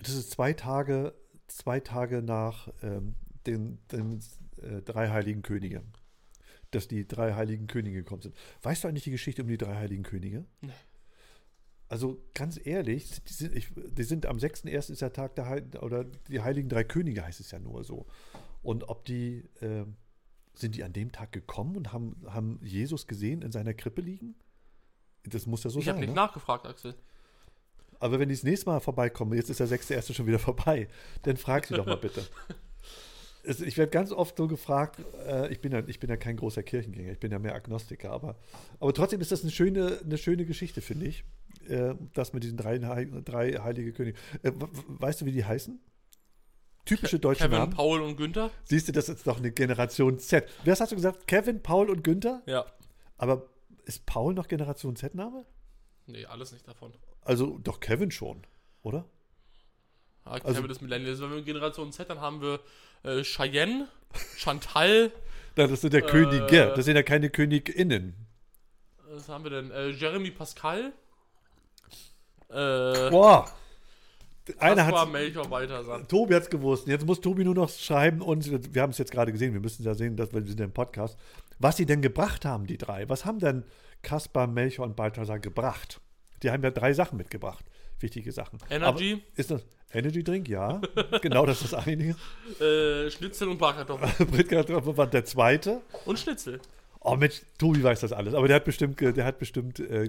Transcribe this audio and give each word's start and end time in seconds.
Das 0.00 0.14
ist 0.14 0.30
zwei 0.30 0.52
Tage, 0.52 1.12
zwei 1.48 1.80
Tage 1.80 2.22
nach 2.22 2.68
ähm, 2.84 3.16
den, 3.46 3.78
den 3.90 4.20
äh, 4.64 4.82
drei 4.82 5.10
heiligen 5.10 5.42
Könige. 5.42 5.82
Dass 6.70 6.88
die 6.88 7.06
drei 7.06 7.34
heiligen 7.34 7.66
Könige 7.66 7.98
gekommen 7.98 8.22
sind. 8.22 8.34
Weißt 8.62 8.82
du 8.84 8.88
eigentlich 8.88 9.04
die 9.04 9.10
Geschichte 9.12 9.42
um 9.42 9.48
die 9.48 9.58
drei 9.58 9.76
heiligen 9.76 10.02
Könige? 10.02 10.44
Nee. 10.60 10.72
Also 11.88 12.18
ganz 12.34 12.58
ehrlich, 12.64 13.22
die 13.24 13.32
sind, 13.32 13.54
ich, 13.54 13.68
die 13.76 14.02
sind 14.02 14.26
am 14.26 14.38
6.1. 14.38 14.90
ist 14.90 15.02
der 15.02 15.12
Tag 15.12 15.36
der 15.36 15.46
Heiligen, 15.46 15.78
oder 15.78 16.04
die 16.04 16.40
heiligen 16.40 16.68
drei 16.68 16.82
Könige 16.82 17.24
heißt 17.24 17.40
es 17.40 17.50
ja 17.50 17.58
nur 17.58 17.84
so. 17.84 18.06
Und 18.62 18.88
ob 18.88 19.04
die, 19.04 19.44
ähm, 19.60 19.96
sind 20.54 20.74
die 20.74 20.82
an 20.82 20.92
dem 20.92 21.12
Tag 21.12 21.30
gekommen 21.32 21.76
und 21.76 21.92
haben, 21.92 22.16
haben 22.26 22.58
Jesus 22.62 23.06
gesehen 23.06 23.42
in 23.42 23.52
seiner 23.52 23.74
Krippe 23.74 24.00
liegen? 24.00 24.34
Das 25.24 25.46
muss 25.46 25.62
ja 25.64 25.70
so 25.70 25.78
ich 25.78 25.88
habe 25.88 25.96
sein. 25.96 26.00
nicht 26.06 26.10
Ne? 26.10 26.16
nachgefragt, 26.16 26.66
Axel. 26.66 26.94
Aber 28.00 28.18
wenn 28.18 28.28
die 28.28 28.34
das 28.34 28.42
nächste 28.42 28.66
Mal 28.66 28.80
vorbeikommen, 28.80 29.34
jetzt 29.34 29.50
ist 29.50 29.60
der 29.60 29.68
6.1. 29.68 30.14
schon 30.14 30.26
wieder 30.26 30.38
vorbei, 30.38 30.88
dann 31.22 31.36
frag 31.36 31.66
sie 31.66 31.74
doch 31.74 31.86
mal 31.86 31.96
bitte. 32.00 32.26
Ich 33.44 33.76
werde 33.76 33.90
ganz 33.90 34.10
oft 34.10 34.36
so 34.38 34.48
gefragt, 34.48 35.00
äh, 35.26 35.52
ich, 35.52 35.60
bin 35.60 35.70
ja, 35.72 35.82
ich 35.86 36.00
bin 36.00 36.08
ja 36.08 36.16
kein 36.16 36.36
großer 36.36 36.62
Kirchengänger, 36.62 37.12
ich 37.12 37.20
bin 37.20 37.30
ja 37.30 37.38
mehr 37.38 37.54
Agnostiker, 37.54 38.10
aber, 38.10 38.36
aber 38.80 38.94
trotzdem 38.94 39.20
ist 39.20 39.32
das 39.32 39.42
eine 39.42 39.50
schöne, 39.50 40.00
eine 40.02 40.16
schöne 40.16 40.46
Geschichte, 40.46 40.80
finde 40.80 41.06
ich, 41.06 41.24
äh, 41.68 41.94
das 42.14 42.32
mit 42.32 42.42
diesen 42.42 42.56
drei, 42.56 42.78
drei 42.78 43.52
heilige 43.52 43.92
Könige. 43.92 44.18
Äh, 44.42 44.52
weißt 44.54 45.20
du, 45.20 45.26
wie 45.26 45.32
die 45.32 45.44
heißen? 45.44 45.78
Typische 46.86 47.18
deutsche 47.18 47.44
Kevin, 47.44 47.58
Namen. 47.58 47.72
Paul 47.72 48.00
und 48.02 48.16
Günther? 48.16 48.50
Siehst 48.64 48.88
du, 48.88 48.92
das 48.92 49.08
ist 49.08 49.26
doch 49.26 49.38
eine 49.38 49.50
Generation 49.50 50.18
Z. 50.18 50.48
Wer 50.64 50.76
hast 50.78 50.92
du 50.92 50.96
gesagt? 50.96 51.26
Kevin, 51.26 51.62
Paul 51.62 51.88
und 51.90 52.04
Günther? 52.04 52.42
Ja. 52.46 52.66
Aber 53.16 53.46
ist 53.84 54.04
Paul 54.06 54.34
noch 54.34 54.48
Generation 54.48 54.94
Z-Name? 54.96 55.44
Nee, 56.06 56.26
alles 56.26 56.52
nicht 56.52 56.66
davon. 56.68 56.92
Also 57.22 57.58
doch 57.58 57.80
Kevin 57.80 58.10
schon, 58.10 58.42
oder? 58.82 59.06
Ja, 60.26 60.32
Also- 60.32 60.54
Kevin 60.60 60.70
ist 60.70 60.82
Millennial. 60.82 61.18
Wenn 61.20 61.30
wir 61.30 61.42
Generation 61.42 61.90
Z, 61.92 62.08
dann 62.10 62.20
haben 62.20 62.42
wir 62.42 62.60
äh, 63.04 63.22
Cheyenne, 63.22 63.88
Chantal, 64.36 65.12
Nein, 65.56 65.70
das 65.70 65.80
sind 65.82 65.94
ja 65.94 66.00
Äh, 66.00 66.02
Könige, 66.02 66.72
das 66.74 66.84
sind 66.84 66.96
ja 66.96 67.02
keine 67.02 67.30
KönigInnen. 67.30 68.14
was 69.08 69.28
haben 69.28 69.44
wir 69.44 69.50
denn? 69.50 69.70
Äh, 69.70 69.90
Jeremy 69.90 70.30
Pascal. 70.32 70.92
Äh, 72.50 73.10
Boah! 73.10 73.48
Einer 74.58 74.84
hat 74.86 75.10
Melchior 75.10 75.48
Balthasar. 75.48 76.06
Tobi 76.06 76.34
hat's 76.34 76.50
gewusst. 76.50 76.86
Jetzt 76.86 77.06
muss 77.06 77.20
Tobi 77.20 77.44
nur 77.44 77.54
noch 77.54 77.70
schreiben 77.70 78.20
und 78.20 78.74
wir 78.74 78.82
haben 78.82 78.90
es 78.90 78.98
jetzt 78.98 79.10
gerade 79.10 79.32
gesehen, 79.32 79.54
wir 79.54 79.60
müssen 79.60 79.82
ja 79.84 79.94
sehen, 79.94 80.16
dass 80.16 80.34
wir 80.34 80.42
sind 80.46 80.58
ja 80.58 80.66
im 80.66 80.72
Podcast, 80.72 81.18
was 81.58 81.76
sie 81.78 81.86
denn 81.86 82.02
gebracht 82.02 82.44
haben, 82.44 82.66
die 82.66 82.76
drei. 82.76 83.08
Was 83.08 83.24
haben 83.24 83.38
denn 83.38 83.64
Kaspar, 84.02 84.46
Melchior 84.46 84.86
und 84.86 84.96
Balthasar 84.96 85.38
gebracht? 85.38 86.00
Die 86.42 86.50
haben 86.50 86.62
ja 86.62 86.70
drei 86.70 86.92
Sachen 86.92 87.16
mitgebracht. 87.16 87.64
Wichtige 88.00 88.32
Sachen. 88.32 88.58
Energy. 88.68 89.14
Aber 89.14 89.22
ist 89.36 89.50
das 89.50 89.64
Energy 89.94 90.22
Drink? 90.24 90.48
Ja. 90.48 90.80
genau, 91.22 91.46
das 91.46 91.62
ist 91.62 91.72
das 91.72 91.86
eine. 91.86 92.14
Äh, 92.60 93.10
Schnitzel 93.10 93.48
und 93.48 93.58
Bratkartoffeln. 93.58 94.28
Britkartoffel 94.30 94.96
war 94.96 95.06
der 95.06 95.24
zweite. 95.24 95.80
und 96.04 96.18
Schnitzel. 96.18 96.60
Oh 97.00 97.16
Mensch, 97.16 97.42
Tobi 97.58 97.82
weiß 97.82 98.00
das 98.00 98.12
alles. 98.12 98.34
Aber 98.34 98.48
der 98.48 98.56
hat 98.56 98.64
bestimmt, 98.64 98.98
der 99.00 99.24
hat 99.24 99.38
bestimmt, 99.38 99.78
äh, 99.78 100.08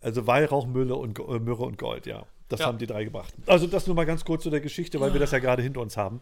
also 0.00 0.26
Weihrauch, 0.26 0.66
Mülle 0.66 0.94
und, 0.96 1.18
äh, 1.18 1.38
Myrrhe 1.38 1.64
und 1.64 1.76
Gold, 1.78 2.06
ja. 2.06 2.24
Das 2.48 2.60
Ja. 2.60 2.66
haben 2.66 2.78
die 2.78 2.86
drei 2.86 3.04
gebracht. 3.04 3.32
Also 3.46 3.66
das 3.66 3.86
nur 3.86 3.96
mal 3.96 4.04
ganz 4.04 4.24
kurz 4.24 4.42
zu 4.42 4.50
der 4.50 4.60
Geschichte, 4.60 5.00
weil 5.00 5.12
wir 5.14 5.20
das 5.20 5.30
ja 5.30 5.38
gerade 5.38 5.62
hinter 5.62 5.80
uns 5.80 5.96
haben, 5.96 6.20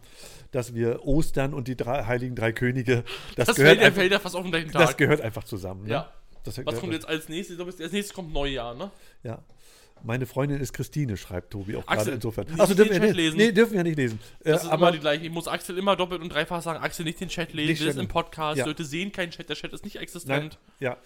dass 0.51 0.73
wir 0.73 1.05
Ostern 1.05 1.53
und 1.53 1.67
die 1.67 1.75
drei, 1.75 2.05
heiligen 2.05 2.35
drei 2.35 2.51
Könige, 2.53 3.03
das, 3.35 3.47
Das 3.47 3.55
gehört, 3.57 3.79
einfach, 3.79 4.01
ja 4.03 4.19
fast 4.19 4.35
auf 4.35 4.43
den 4.43 4.51
gleichen 4.51 4.71
das 4.71 4.89
Tag. 4.91 4.97
gehört 4.97 5.19
einfach 5.21 5.43
zusammen. 5.43 5.83
Ne? 5.83 5.89
Ja. 5.91 6.11
Das, 6.43 6.57
Was 6.65 6.79
kommt 6.79 6.93
jetzt 6.93 7.07
als 7.07 7.29
nächstes? 7.29 7.59
Als 7.59 7.77
nächstes 7.91 8.13
kommt 8.13 8.33
Neujahr, 8.33 8.73
ne? 8.75 8.91
Ja. 9.23 9.39
Meine 10.03 10.25
Freundin 10.25 10.59
ist 10.59 10.73
Christine, 10.73 11.15
schreibt 11.17 11.51
Tobi 11.51 11.75
auch 11.75 11.87
Axel, 11.87 11.97
gerade 12.05 12.11
insofern. 12.15 12.47
Achso, 12.59 12.73
den 12.73 12.87
dürfen 12.87 12.91
wir 12.93 12.99
nicht 13.01 13.15
lesen. 13.15 13.37
Nee, 13.37 13.51
dürfen 13.51 13.73
wir 13.73 13.83
nicht 13.83 13.97
lesen. 13.97 14.19
Äh, 14.43 14.51
Das 14.51 14.63
ist 14.63 14.69
aber 14.69 14.87
immer 14.87 14.91
die 14.93 14.99
gleiche. 14.99 15.25
Ich 15.25 15.31
muss 15.31 15.47
Axel 15.47 15.77
immer 15.77 15.95
doppelt 15.95 16.21
und 16.21 16.29
dreifach 16.33 16.61
sagen, 16.61 16.83
Axel 16.83 17.05
nicht 17.05 17.19
den 17.19 17.29
Chat 17.29 17.53
lesen, 17.53 17.71
das 17.71 17.79
ist 17.81 17.95
Chat- 17.95 18.01
im 18.03 18.07
Podcast. 18.07 18.57
Ja. 18.59 18.65
Leute 18.65 18.83
sehen 18.83 19.11
keinen 19.11 19.31
Chat, 19.31 19.49
der 19.49 19.55
Chat 19.55 19.73
ist 19.73 19.83
nicht 19.83 19.95
Nein, 19.95 20.03
existent. 20.03 20.59
ja. 20.79 20.97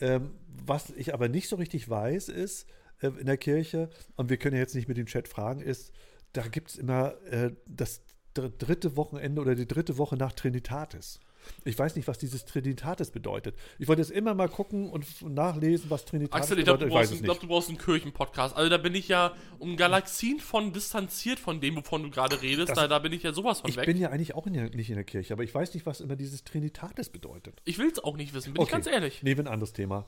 Ähm, 0.00 0.30
was 0.66 0.90
ich 0.90 1.14
aber 1.14 1.28
nicht 1.28 1.48
so 1.48 1.56
richtig 1.56 1.88
weiß, 1.88 2.28
ist 2.28 2.66
äh, 3.00 3.08
in 3.08 3.26
der 3.26 3.36
Kirche, 3.38 3.88
und 4.16 4.28
wir 4.30 4.36
können 4.36 4.54
ja 4.54 4.60
jetzt 4.60 4.74
nicht 4.74 4.88
mit 4.88 4.96
dem 4.96 5.06
Chat 5.06 5.28
fragen, 5.28 5.60
ist, 5.60 5.92
da 6.32 6.42
gibt 6.42 6.70
es 6.70 6.76
immer 6.76 7.14
äh, 7.30 7.50
das 7.66 8.02
dr- 8.34 8.50
dritte 8.50 8.96
Wochenende 8.96 9.40
oder 9.40 9.54
die 9.54 9.66
dritte 9.66 9.98
Woche 9.98 10.16
nach 10.16 10.32
Trinitatis. 10.32 11.20
Ich 11.64 11.78
weiß 11.78 11.96
nicht, 11.96 12.08
was 12.08 12.18
dieses 12.18 12.44
Trinitatis 12.44 13.10
bedeutet. 13.10 13.56
Ich 13.78 13.88
wollte 13.88 14.02
jetzt 14.02 14.10
immer 14.10 14.34
mal 14.34 14.48
gucken 14.48 14.90
und 14.90 15.04
nachlesen, 15.22 15.90
was 15.90 16.04
Trinitatis 16.04 16.42
Axel, 16.42 16.58
ich 16.58 16.64
glaube, 16.64 16.84
bedeutet. 16.86 17.10
du, 17.10 17.14
Ich 17.14 17.20
ich 17.20 17.24
glaub, 17.24 17.36
nicht. 17.36 17.42
du 17.42 17.48
brauchst 17.48 17.68
einen 17.68 17.78
Kirchenpodcast. 17.78 18.56
Also 18.56 18.68
da 18.70 18.76
bin 18.78 18.94
ich 18.94 19.08
ja 19.08 19.34
um 19.58 19.76
Galaxien 19.76 20.40
von 20.40 20.72
distanziert 20.72 21.38
von 21.38 21.60
dem, 21.60 21.76
wovon 21.76 22.02
du 22.02 22.10
gerade 22.10 22.40
redest. 22.42 22.70
Das- 22.70 22.78
Da, 22.78 22.88
da 22.88 22.98
bin 22.98 23.12
ich 23.12 23.22
ja 23.22 23.32
sowas 23.32 23.60
von 23.60 23.70
Ich 23.70 23.76
weg. 23.76 23.86
bin 23.86 23.96
ja 23.96 24.10
eigentlich 24.10 24.34
auch 24.34 24.46
in 24.46 24.52
der, 24.54 24.70
nicht 24.70 24.88
in 24.90 24.96
der 24.96 25.04
Kirche, 25.04 25.32
aber 25.32 25.42
ich 25.44 25.54
weiß 25.54 25.74
nicht, 25.74 25.86
was 25.86 26.00
immer 26.00 26.16
dieses 26.16 26.44
Trinitatis 26.44 27.08
bedeutet. 27.08 27.60
ich 27.64 27.78
will 27.78 27.88
es 27.90 28.02
auch 28.02 28.16
nicht 28.16 28.34
wissen, 28.34 28.52
bin 28.54 28.62
ich 28.62 28.68
ganz 28.68 28.86
ehrlich. 28.86 29.22
Nee, 29.22 29.32
ein 29.34 29.46
anderes 29.46 29.72
Thema. 29.72 30.06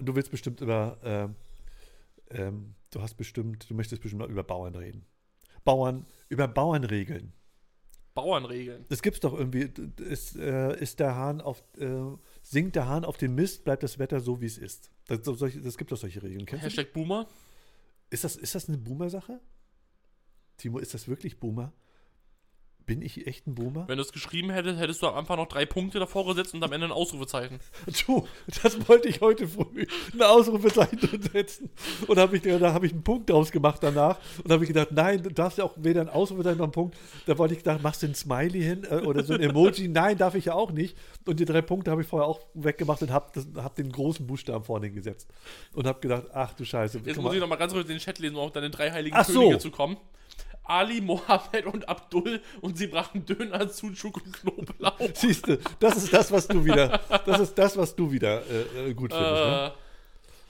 Du 0.00 0.14
willst 0.16 0.30
bestimmt 0.30 0.60
über, 0.60 0.98
ähm, 1.04 1.34
ähm, 2.30 2.74
du 2.90 3.02
hast 3.02 3.14
bestimmt, 3.16 3.68
du 3.70 3.74
möchtest 3.74 4.02
bestimmt 4.02 4.20
mal 4.22 4.30
über 4.30 4.42
Bauern 4.42 4.74
reden. 4.74 5.04
Bauern, 5.64 6.04
über 6.28 6.48
Bauernregeln. 6.48 7.32
Bauernregeln. 8.14 8.84
Das 8.88 9.02
gibt's 9.02 9.20
doch 9.20 9.34
irgendwie. 9.34 9.70
Ist, 10.02 10.36
äh, 10.36 10.80
ist 10.80 11.00
der 11.00 11.16
Hahn 11.16 11.40
auf, 11.40 11.62
äh, 11.78 11.88
sinkt 12.42 12.76
der 12.76 12.86
Hahn 12.86 13.04
auf 13.04 13.16
dem 13.16 13.34
Mist, 13.34 13.64
bleibt 13.64 13.82
das 13.82 13.98
Wetter 13.98 14.20
so, 14.20 14.40
wie 14.40 14.46
es 14.46 14.58
ist. 14.58 14.90
Das, 15.06 15.24
so, 15.24 15.34
solche, 15.34 15.60
das 15.60 15.76
gibt 15.76 15.90
doch 15.92 15.96
solche 15.96 16.22
Regeln. 16.22 16.46
Kennst? 16.46 16.64
Hashtag 16.64 16.92
Boomer. 16.92 17.26
Ist 18.10 18.24
das, 18.24 18.36
ist 18.36 18.54
das 18.54 18.68
eine 18.68 18.78
Boomer-Sache? 18.78 19.40
Timo, 20.56 20.78
ist 20.78 20.94
das 20.94 21.08
wirklich 21.08 21.40
Boomer? 21.40 21.72
Bin 22.86 23.00
ich 23.00 23.26
echt 23.26 23.46
ein 23.46 23.54
Boomer? 23.54 23.88
Wenn 23.88 23.96
du 23.96 24.02
es 24.02 24.12
geschrieben 24.12 24.50
hättest, 24.50 24.78
hättest 24.78 25.02
du 25.02 25.06
am 25.06 25.14
Anfang 25.14 25.38
noch 25.38 25.48
drei 25.48 25.64
Punkte 25.64 25.98
davor 25.98 26.26
gesetzt 26.26 26.52
und 26.52 26.62
am 26.62 26.72
Ende 26.72 26.86
ein 26.86 26.92
Ausrufezeichen. 26.92 27.60
Du, 28.06 28.26
das 28.62 28.88
wollte 28.88 29.08
ich 29.08 29.20
heute 29.20 29.48
früh 29.48 29.86
ein 30.12 30.22
Ausrufezeichen 30.22 31.22
setzen. 31.32 31.70
Und 32.06 32.18
hab 32.18 32.32
ich, 32.34 32.42
da 32.42 32.72
habe 32.74 32.86
ich 32.86 32.92
einen 32.92 33.02
Punkt 33.02 33.30
draus 33.30 33.50
gemacht 33.50 33.78
danach. 33.82 34.18
Und 34.42 34.52
habe 34.52 34.64
ich 34.64 34.68
gedacht, 34.68 34.88
nein, 34.90 35.22
du 35.22 35.30
darfst 35.30 35.58
ja 35.58 35.64
auch 35.64 35.72
weder 35.76 36.02
ein 36.02 36.08
Ausrufezeichen 36.10 36.58
noch 36.58 36.64
einen 36.64 36.72
Punkt. 36.72 36.96
Da 37.26 37.38
wollte 37.38 37.54
ich 37.54 37.60
gedacht, 37.60 37.82
machst 37.82 38.02
du 38.02 38.06
ein 38.06 38.14
Smiley 38.14 38.60
hin 38.60 38.86
äh, 38.90 38.96
oder 38.96 39.24
so 39.24 39.32
ein 39.34 39.40
Emoji? 39.40 39.88
Nein, 39.88 40.18
darf 40.18 40.34
ich 40.34 40.46
ja 40.46 40.54
auch 40.54 40.70
nicht. 40.70 40.96
Und 41.26 41.40
die 41.40 41.46
drei 41.46 41.62
Punkte 41.62 41.90
habe 41.90 42.02
ich 42.02 42.08
vorher 42.08 42.28
auch 42.28 42.40
weggemacht 42.52 43.00
und 43.02 43.10
habe 43.10 43.44
hab 43.56 43.74
den 43.76 43.90
großen 43.90 44.26
Buchstaben 44.26 44.64
vorne 44.64 44.90
gesetzt. 44.90 45.30
Und 45.72 45.86
habe 45.86 46.00
gedacht, 46.00 46.24
ach 46.34 46.52
du 46.52 46.64
Scheiße. 46.64 46.98
Jetzt 47.04 47.16
muss 47.16 47.24
mal. 47.24 47.34
ich 47.34 47.40
noch 47.40 47.48
mal 47.48 47.56
ganz 47.56 47.72
kurz 47.72 47.88
in 47.88 47.94
den 47.94 48.00
Chat 48.00 48.18
lesen, 48.18 48.36
um 48.36 48.42
auf 48.42 48.52
deine 48.52 48.70
drei 48.70 48.90
heiligen 48.90 49.16
Ach 49.16 49.24
so. 49.24 49.40
Könige 49.40 49.58
zu 49.58 49.70
kommen. 49.70 49.96
Ali, 50.64 51.00
Mohammed 51.00 51.66
und 51.66 51.88
Abdul 51.88 52.40
und 52.60 52.76
sie 52.78 52.86
brachten 52.86 53.24
Döner, 53.26 53.68
Sucuk 53.68 54.16
und 54.24 54.32
Knoblauch. 54.32 54.98
Siehst 55.14 55.46
du, 55.46 55.58
das 55.78 55.96
ist 55.96 56.12
das, 56.12 56.32
was 56.32 56.48
du 56.48 56.64
wieder, 56.64 57.00
das 57.26 57.40
ist 57.40 57.54
das, 57.54 57.76
was 57.76 57.94
du 57.94 58.10
wieder 58.10 58.42
äh, 58.48 58.90
äh, 58.90 58.94
gut 58.94 59.12
findest. 59.12 59.32
ne? 59.44 59.72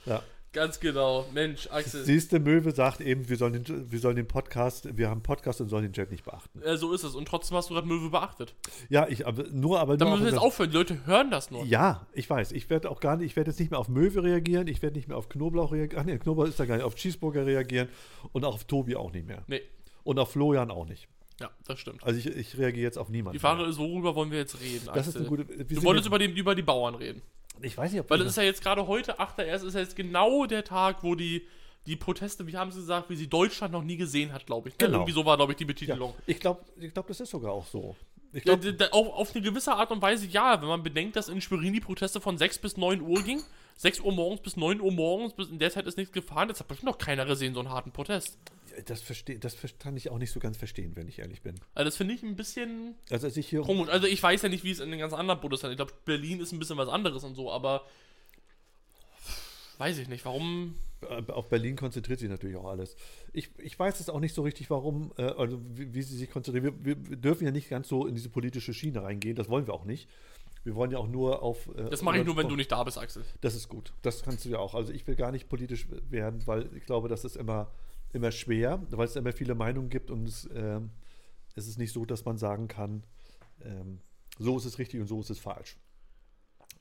Äh, 0.05 0.09
Ja. 0.09 0.23
Ganz 0.53 0.79
genau. 0.79 1.25
Mensch, 1.33 1.67
Axel. 1.69 2.05
Siehst 2.05 2.31
du, 2.31 2.39
Möwe 2.39 2.71
sagt 2.71 3.01
eben, 3.01 3.27
wir 3.27 3.35
sollen, 3.35 3.61
den, 3.61 3.91
wir 3.91 3.99
sollen 3.99 4.15
den 4.15 4.25
Podcast, 4.25 4.87
wir 4.97 5.07
haben 5.07 5.15
einen 5.15 5.21
Podcast 5.21 5.59
und 5.59 5.67
sollen 5.67 5.83
den 5.83 5.91
Chat 5.91 6.11
nicht 6.11 6.23
beachten. 6.23 6.61
Äh, 6.61 6.77
so 6.77 6.93
ist 6.93 7.03
es. 7.03 7.13
Und 7.13 7.27
trotzdem 7.27 7.57
hast 7.57 7.69
du 7.69 7.73
gerade 7.73 7.85
Möwe 7.87 8.09
beachtet. 8.09 8.55
Ja, 8.87 9.05
ich 9.09 9.27
aber 9.27 9.43
nur, 9.51 9.81
aber 9.81 9.97
Da 9.97 10.05
nur 10.05 10.13
müssen 10.13 10.27
wir 10.27 10.31
jetzt 10.31 10.41
aufhören. 10.41 10.69
Die 10.71 10.77
Leute 10.77 11.05
hören 11.05 11.29
das 11.29 11.51
nur. 11.51 11.65
Ja, 11.65 12.07
ich 12.13 12.29
weiß. 12.29 12.53
Ich 12.53 12.69
werde 12.69 12.89
auch 12.89 13.01
gar 13.01 13.17
nicht, 13.17 13.25
ich 13.31 13.35
werde 13.35 13.51
jetzt 13.51 13.59
nicht 13.59 13.69
mehr 13.69 13.81
auf 13.81 13.89
Möwe 13.89 14.23
reagieren, 14.23 14.67
ich 14.69 14.81
werde 14.81 14.95
nicht 14.95 15.09
mehr 15.09 15.17
auf 15.17 15.27
Knoblauch 15.27 15.73
reagieren. 15.73 16.01
Ach 16.01 16.05
nee, 16.05 16.17
Knoblauch 16.17 16.47
ist 16.47 16.57
da 16.57 16.63
gar 16.65 16.75
nicht. 16.77 16.85
Auf 16.85 16.95
Cheeseburger 16.95 17.45
reagieren 17.45 17.89
und 18.31 18.45
auch 18.45 18.53
auf 18.53 18.63
Tobi 18.63 18.95
auch 18.95 19.11
nicht 19.11 19.27
mehr. 19.27 19.43
Nee. 19.47 19.61
Und 20.05 20.17
auf 20.19 20.31
Florian 20.31 20.71
auch 20.71 20.85
nicht. 20.85 21.07
Ja, 21.41 21.49
das 21.67 21.79
stimmt. 21.79 22.01
Also 22.05 22.17
ich, 22.17 22.27
ich 22.27 22.57
reagiere 22.57 22.83
jetzt 22.83 22.97
auf 22.97 23.09
niemanden. 23.09 23.33
Die 23.35 23.39
Frage 23.41 23.63
ist, 23.65 23.77
worüber 23.77 24.15
wollen 24.15 24.31
wir 24.31 24.37
jetzt 24.37 24.61
reden? 24.61 24.87
das 24.93 25.07
ist 25.07 25.17
eine 25.17 25.25
gute. 25.25 25.43
Du 25.43 25.83
wolltest 25.83 26.07
über, 26.07 26.17
den, 26.17 26.33
über 26.33 26.55
die 26.55 26.61
Bauern 26.61 26.95
reden. 26.95 27.21
ich 27.61 27.77
weiß 27.77 27.91
nicht, 27.91 27.99
ob 27.99 28.09
Weil 28.09 28.21
es 28.21 28.27
ist 28.27 28.37
ja 28.37 28.43
jetzt 28.43 28.61
gerade 28.63 28.87
heute, 28.87 29.19
8.1. 29.19 29.65
ist 29.67 29.73
ja 29.73 29.81
jetzt 29.81 29.97
genau 29.97 30.45
der 30.45 30.63
Tag, 30.63 31.03
wo 31.03 31.15
die, 31.15 31.45
die 31.87 31.97
Proteste, 31.97 32.47
wie 32.47 32.55
haben 32.55 32.71
sie 32.71 32.79
gesagt, 32.79 33.09
wie 33.09 33.17
sie 33.17 33.27
Deutschland 33.27 33.73
noch 33.73 33.83
nie 33.83 33.97
gesehen 33.97 34.31
hat, 34.31 34.45
glaube 34.45 34.69
ich. 34.69 34.75
Ne? 34.75 34.85
Genau. 34.85 34.99
Irgendwie 34.99 35.11
so 35.11 35.25
war, 35.25 35.35
glaube 35.35 35.51
ich, 35.51 35.57
die 35.57 35.63
ja, 35.65 35.67
Betitelung. 35.67 36.13
ich 36.25 36.39
glaube, 36.39 36.61
ich 36.79 36.93
glaub, 36.93 37.07
das 37.07 37.19
ist 37.19 37.31
sogar 37.31 37.51
auch 37.51 37.65
so. 37.67 37.97
Ich 38.31 38.45
Ja, 38.45 38.55
glaube, 38.55 38.71
d- 38.71 38.77
d- 38.85 38.91
auf, 38.91 39.07
auf 39.07 39.33
eine 39.35 39.41
gewisse 39.43 39.73
Art 39.73 39.91
und 39.91 40.01
Weise 40.01 40.27
ja, 40.27 40.61
wenn 40.61 40.67
man 40.69 40.83
bedenkt, 40.83 41.15
dass 41.17 41.27
in 41.29 41.41
Schwerin 41.41 41.73
die 41.73 41.79
Proteste 41.81 42.21
von 42.21 42.37
6 42.37 42.59
bis 42.59 42.77
9 42.77 43.01
Uhr 43.01 43.21
ging. 43.23 43.41
6 43.77 43.99
Uhr 44.01 44.13
morgens 44.13 44.41
bis 44.41 44.55
9 44.55 44.79
Uhr 44.79 44.91
morgens, 44.91 45.33
bis 45.33 45.49
in 45.49 45.59
der 45.59 45.69
Zeit 45.71 45.85
ist 45.85 45.97
nichts 45.97 46.13
gefahren. 46.13 46.47
Jetzt 46.47 46.59
hat 46.61 46.67
bestimmt 46.69 46.89
noch 46.91 46.97
keiner 46.97 47.25
gesehen, 47.25 47.53
so 47.53 47.59
einen 47.59 47.69
harten 47.71 47.91
Protest. 47.91 48.37
Das, 48.85 49.01
versteh, 49.01 49.37
das 49.37 49.57
kann 49.79 49.95
ich 49.97 50.09
auch 50.09 50.17
nicht 50.17 50.31
so 50.31 50.39
ganz 50.39 50.57
verstehen, 50.57 50.95
wenn 50.95 51.07
ich 51.07 51.19
ehrlich 51.19 51.41
bin. 51.41 51.55
Also 51.73 51.85
das 51.85 51.97
finde 51.97 52.13
ich 52.13 52.23
ein 52.23 52.35
bisschen 52.35 52.95
Also 53.09 53.27
als 53.27 53.37
ich 53.37 53.47
hier 53.47 53.61
komisch. 53.61 53.89
Also 53.89 54.07
ich 54.07 54.21
weiß 54.21 54.41
ja 54.41 54.49
nicht, 54.49 54.63
wie 54.63 54.71
es 54.71 54.79
in 54.79 54.89
den 54.91 54.99
ganz 54.99 55.13
anderen 55.13 55.39
Bundesländern 55.41 55.73
Ich 55.73 55.77
glaube, 55.77 55.93
Berlin 56.05 56.39
ist 56.39 56.51
ein 56.51 56.59
bisschen 56.59 56.77
was 56.77 56.89
anderes 56.89 57.23
und 57.23 57.35
so, 57.35 57.51
aber 57.51 57.83
weiß 59.77 59.97
ich 59.97 60.07
nicht, 60.07 60.25
warum. 60.25 60.75
Äh, 61.01 61.31
Auf 61.31 61.49
Berlin 61.49 61.75
konzentriert 61.75 62.19
sich 62.19 62.29
natürlich 62.29 62.55
auch 62.55 62.65
alles. 62.69 62.95
Ich, 63.33 63.49
ich 63.57 63.77
weiß 63.77 63.99
es 63.99 64.09
auch 64.09 64.19
nicht 64.19 64.33
so 64.33 64.43
richtig, 64.43 64.69
warum, 64.69 65.11
äh, 65.17 65.23
also 65.23 65.59
wie, 65.73 65.93
wie 65.93 66.01
sie 66.01 66.17
sich 66.17 66.29
konzentrieren. 66.31 66.83
Wir, 66.83 66.95
wir 67.07 67.17
dürfen 67.17 67.45
ja 67.45 67.51
nicht 67.51 67.69
ganz 67.69 67.87
so 67.87 68.05
in 68.07 68.15
diese 68.15 68.29
politische 68.29 68.73
Schiene 68.73 69.03
reingehen, 69.03 69.35
das 69.35 69.49
wollen 69.49 69.67
wir 69.67 69.73
auch 69.73 69.85
nicht. 69.85 70.07
Wir 70.63 70.73
wollen 70.75 70.89
ja 70.89 70.97
auch 70.97 71.07
nur 71.07 71.43
auf. 71.43 71.67
äh, 71.77 71.89
Das 71.91 72.01
mache 72.01 72.17
ich 72.17 72.25
nur, 72.25 72.37
wenn 72.37 72.49
du 72.49 72.55
nicht 72.55 72.71
da 72.71 72.83
bist, 72.83 72.97
Axel. 72.97 73.23
Das 73.41 73.53
ist 73.53 73.69
gut. 73.69 73.93
Das 74.01 74.23
kannst 74.23 74.45
du 74.45 74.49
ja 74.49 74.57
auch. 74.57 74.73
Also 74.73 74.91
ich 74.93 75.05
will 75.05 75.15
gar 75.15 75.31
nicht 75.31 75.47
politisch 75.47 75.85
werden, 76.09 76.41
weil 76.47 76.75
ich 76.75 76.85
glaube, 76.85 77.07
das 77.07 77.23
ist 77.23 77.35
immer, 77.35 77.71
immer 78.15 78.31
schwer, 78.31 78.81
weil 78.89 79.05
es 79.05 79.15
immer 79.15 79.33
viele 79.33 79.55
Meinungen 79.55 79.89
gibt 79.89 80.09
und 80.09 80.27
es, 80.27 80.49
ähm, 80.53 80.89
es 81.55 81.67
ist 81.67 81.77
nicht 81.77 81.91
so, 81.91 82.05
dass 82.05 82.25
man 82.25 82.37
sagen 82.37 82.67
kann, 82.67 83.03
ähm, 83.63 83.99
so 84.37 84.57
ist 84.57 84.65
es 84.65 84.79
richtig 84.79 85.01
und 85.01 85.07
so 85.07 85.21
ist 85.21 85.29
es 85.29 85.39
falsch. 85.39 85.77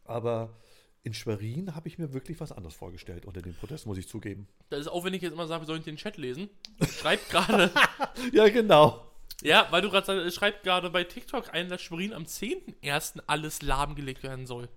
Aber 0.05 0.57
in 1.03 1.13
Schwerin 1.13 1.75
habe 1.75 1.89
ich 1.89 1.99
mir 1.99 2.13
wirklich 2.13 2.41
was 2.41 2.51
anderes 2.51 2.75
vorgestellt 2.75 3.27
unter 3.27 3.43
dem 3.43 3.55
Protest, 3.55 3.87
muss 3.87 3.99
ich 3.99 4.09
zugeben. 4.09 4.49
Das 4.71 4.81
ist 4.81 4.89
auch, 4.89 5.05
wenn 5.05 5.15
ich 5.15 5.23
jetzt 5.23 5.33
immer 5.33 5.47
sage, 5.47 5.63
wir 5.63 5.67
sollen 5.67 5.83
den 5.83 5.97
Chat 5.97 6.17
lesen. 6.17 6.49
Schreibt 6.89 7.29
gerade. 7.31 7.71
Ja, 8.33 8.49
genau. 8.49 9.11
ja, 9.43 9.67
weil 9.71 9.83
du 9.83 9.91
gerade 9.91 10.07
sagst, 10.07 10.35
schreibt 10.35 10.63
gerade 10.63 10.89
bei 10.89 11.05
TikTok 11.05 11.53
ein, 11.53 11.69
dass 11.69 11.83
Schwerin 11.83 12.13
am 12.13 12.25
10.01. 12.25 13.23
alles 13.27 13.61
lahmgelegt 13.61 14.23
werden 14.23 14.47
soll. 14.47 14.69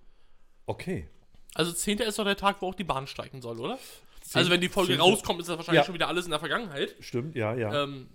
Okay. 0.65 1.07
Also 1.54 1.71
10. 1.71 2.00
ist 2.00 2.19
doch 2.19 2.25
der 2.25 2.36
Tag, 2.36 2.62
wo 2.62 2.68
auch 2.68 2.75
die 2.75 2.83
Bahn 2.83 3.07
streiken 3.07 3.42
soll, 3.42 3.59
oder? 3.59 3.80
Also 4.33 4.50
wenn 4.51 4.62
die 4.62 4.69
Folge 4.69 4.94
10. 4.94 5.01
rauskommt, 5.01 5.39
ist 5.39 5.47
das 5.50 5.57
wahrscheinlich 5.57 5.79
Ja. 5.81 5.85
schon 5.85 5.94
wieder 5.95 6.07
alles 6.07 6.25
in 6.25 6.31
der 6.31 6.39
Vergangenheit. 6.39 6.95
Stimmt, 7.00 7.35
ja, 7.35 7.53
ja. 7.56 7.83
Ähm, 7.83 8.09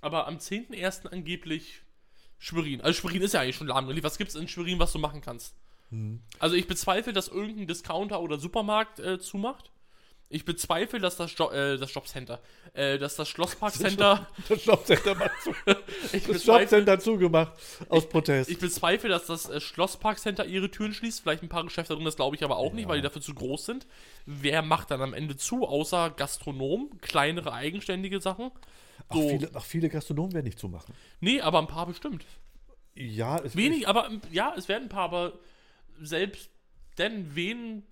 aber 0.00 0.26
am 0.28 0.38
10.01. 0.38 1.06
angeblich 1.12 1.82
Schwerin. 2.38 2.80
Also 2.80 3.00
Schwerin 3.00 3.22
ist 3.22 3.34
ja 3.34 3.40
eigentlich 3.40 3.56
schon 3.56 3.66
lahmgelegt. 3.66 4.04
Was 4.04 4.18
gibt 4.18 4.30
es 4.30 4.36
in 4.36 4.48
Schwerin, 4.48 4.78
was 4.78 4.92
du 4.92 4.98
machen 4.98 5.20
kannst? 5.20 5.54
Hm. 5.90 6.20
Also 6.38 6.54
ich 6.56 6.66
bezweifle, 6.66 7.12
dass 7.12 7.28
irgendein 7.28 7.66
Discounter 7.66 8.20
oder 8.20 8.38
Supermarkt 8.38 8.98
äh, 9.00 9.18
zumacht. 9.18 9.71
Ich 10.32 10.44
bezweifle, 10.46 10.98
dass 10.98 11.16
das, 11.16 11.36
jo 11.36 11.50
äh, 11.50 11.76
das 11.76 11.92
Jobcenter, 11.92 12.40
äh, 12.72 12.98
dass 12.98 13.16
das 13.16 13.28
Schlossparkcenter, 13.28 14.26
Das 14.48 14.64
Jobcenter 14.64 15.14
macht 15.14 15.42
zu. 15.42 15.54
ich 16.12 16.24
Das 16.26 16.44
Jobcenter 16.46 16.98
zugemacht 16.98 17.52
aus 17.88 18.08
Protest. 18.08 18.48
ich 18.50 18.58
bezweifle, 18.58 19.10
dass 19.10 19.26
das 19.26 19.48
äh, 19.50 19.60
Schlossparkcenter 19.60 20.46
ihre 20.46 20.70
Türen 20.70 20.94
schließt. 20.94 21.20
Vielleicht 21.20 21.42
ein 21.42 21.48
paar 21.50 21.64
Geschäfte 21.64 21.94
drin, 21.94 22.04
das 22.04 22.16
glaube 22.16 22.34
ich 22.34 22.42
aber 22.44 22.56
auch 22.56 22.72
nicht, 22.72 22.88
weil 22.88 22.96
die 22.96 23.02
dafür 23.02 23.20
zu 23.20 23.34
groß 23.34 23.66
sind. 23.66 23.86
Wer 24.24 24.62
macht 24.62 24.90
dann 24.90 25.02
am 25.02 25.12
Ende 25.12 25.36
zu, 25.36 25.66
außer 25.68 26.10
Gastronom, 26.10 26.98
kleinere 27.02 27.52
eigenständige 27.52 28.20
Sachen? 28.20 28.50
Ach, 29.08 29.16
So. 29.16 29.28
viele, 29.28 29.50
ach, 29.52 29.64
viele 29.64 29.88
Gastronomen 29.90 30.32
werden 30.32 30.46
nicht 30.46 30.58
zumachen. 30.58 30.94
Nee, 31.20 31.40
aber 31.42 31.58
ein 31.58 31.66
paar 31.66 31.86
bestimmt. 31.86 32.24
Ja, 32.94 33.38
es 33.38 33.54
Wenig, 33.56 33.86
aber 33.86 34.08
ja, 34.30 34.54
es 34.56 34.68
werden 34.68 34.84
ein 34.84 34.88
paar, 34.88 35.04
aber 35.04 35.32
selbst 36.00 36.48
denn 36.98 37.34
wen, 37.34 37.82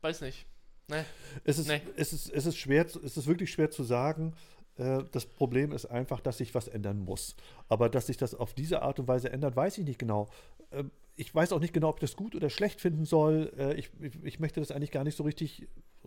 weiß 0.00 0.20
nicht. 0.22 0.46
Ne. 0.88 1.04
Es 1.44 1.58
ist, 1.58 1.68
Nee. 1.68 1.82
es 1.96 2.12
ist, 2.12 2.30
es 2.30 2.46
ist 2.46 2.56
schwer, 2.56 2.84
es 2.86 2.96
ist 3.16 3.26
wirklich 3.26 3.50
schwer 3.52 3.70
zu 3.70 3.84
sagen. 3.84 4.34
Äh, 4.76 5.02
Das 5.12 5.26
Problem 5.26 5.72
ist 5.72 5.86
einfach, 5.86 6.20
dass 6.20 6.38
sich 6.38 6.54
was 6.54 6.68
ändern 6.68 6.98
muss. 7.00 7.36
Aber 7.68 7.88
dass 7.88 8.06
sich 8.06 8.16
das 8.16 8.34
auf 8.34 8.54
diese 8.54 8.82
Art 8.82 8.98
und 8.98 9.08
Weise 9.08 9.30
ändert, 9.30 9.54
weiß 9.56 9.78
ich 9.78 9.84
nicht 9.84 9.98
genau. 9.98 10.28
Ähm, 10.72 10.90
Ich 11.16 11.34
weiß 11.34 11.52
auch 11.52 11.58
nicht 11.60 11.74
genau, 11.74 11.88
ob 11.88 11.96
ich 11.96 12.02
das 12.08 12.16
gut 12.16 12.34
oder 12.36 12.48
schlecht 12.48 12.80
finden 12.80 13.04
soll. 13.04 13.52
Äh, 13.58 13.74
Ich, 13.74 13.90
ich, 14.00 14.12
ich 14.24 14.40
möchte 14.40 14.60
das 14.60 14.70
eigentlich 14.70 14.92
gar 14.92 15.04
nicht 15.04 15.16
so 15.16 15.24
richtig, 15.24 15.66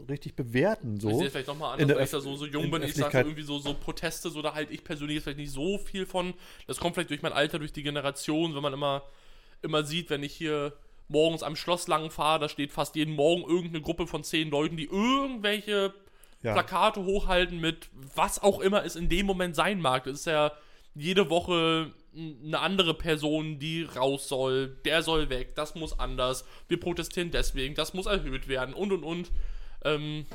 richtig 0.10 0.36
bewerten. 0.36 0.95
Ich 0.95 1.01
So. 1.01 1.10
sehe 1.18 1.27
es 1.27 1.31
vielleicht 1.34 1.48
nochmal 1.50 1.74
anders, 1.74 1.88
der 1.88 1.95
weil 1.98 2.06
ich 2.06 2.12
da 2.12 2.22
so, 2.22 2.36
so 2.36 2.45
jung 2.48 2.63
in 2.66 2.72
bin. 2.72 2.84
Ich 2.84 2.95
sage 2.95 3.19
irgendwie 3.19 3.44
so, 3.44 3.60
so 3.60 3.74
Proteste, 3.75 4.30
so 4.31 4.42
da 4.42 4.54
halt 4.56 4.72
ich 4.72 4.84
persönlich 4.84 5.16
jetzt 5.16 5.24
vielleicht 5.25 5.38
nicht 5.39 5.51
so 5.51 5.77
viel 5.77 6.06
von. 6.07 6.34
Das 6.66 6.77
kommt 6.80 6.95
vielleicht 6.95 7.10
durch 7.12 7.22
mein 7.22 7.34
Alter, 7.34 7.60
durch 7.60 7.74
die 7.74 7.84
Generation, 7.84 8.56
wenn 8.56 8.63
man 8.63 8.74
immer, 8.74 9.04
immer 9.62 9.84
sieht, 9.84 10.10
wenn 10.10 10.24
ich 10.24 10.34
hier 10.34 10.74
morgens 11.12 11.44
am 11.44 11.56
Schloss 11.56 11.88
lang 11.88 12.10
fahre, 12.10 12.40
da 12.40 12.50
steht 12.50 12.72
fast 12.72 12.96
jeden 12.96 13.16
Morgen 13.16 13.44
irgendeine 13.44 13.81
Gruppe 13.81 14.08
von 14.08 14.24
zehn 14.24 14.50
Leuten, 14.50 14.78
die 14.78 14.86
irgendwelche 14.86 15.94
Ja. 16.42 16.54
Plakate 16.54 17.04
hochhalten 17.04 17.60
mit 17.60 17.90
was 18.16 18.42
auch 18.42 18.60
immer 18.62 18.84
es 18.84 18.96
in 18.96 19.10
dem 19.10 19.28
Moment 19.28 19.56
sein 19.56 19.80
mag. 19.80 20.06
Das 20.06 20.22
ist 20.22 20.25
ja 20.25 20.52
jede 20.96 21.30
Woche 21.30 21.92
eine 22.13 22.60
andere 22.60 22.94
Person, 22.94 23.60
die 23.60 23.84
raus 23.84 24.28
soll, 24.28 24.75
der 24.84 25.04
soll 25.04 25.30
weg, 25.30 25.56
das 25.56 25.75
muss 25.75 25.98
anders, 25.98 26.46
wir 26.68 26.80
protestieren 26.80 27.31
deswegen, 27.31 27.75
das 27.75 27.94
muss 27.94 28.06
erhöht 28.06 28.48
werden 28.48 28.74
und 28.74 28.92
und 28.92 29.04
und. 29.04 29.31
Ähm, 29.86 30.25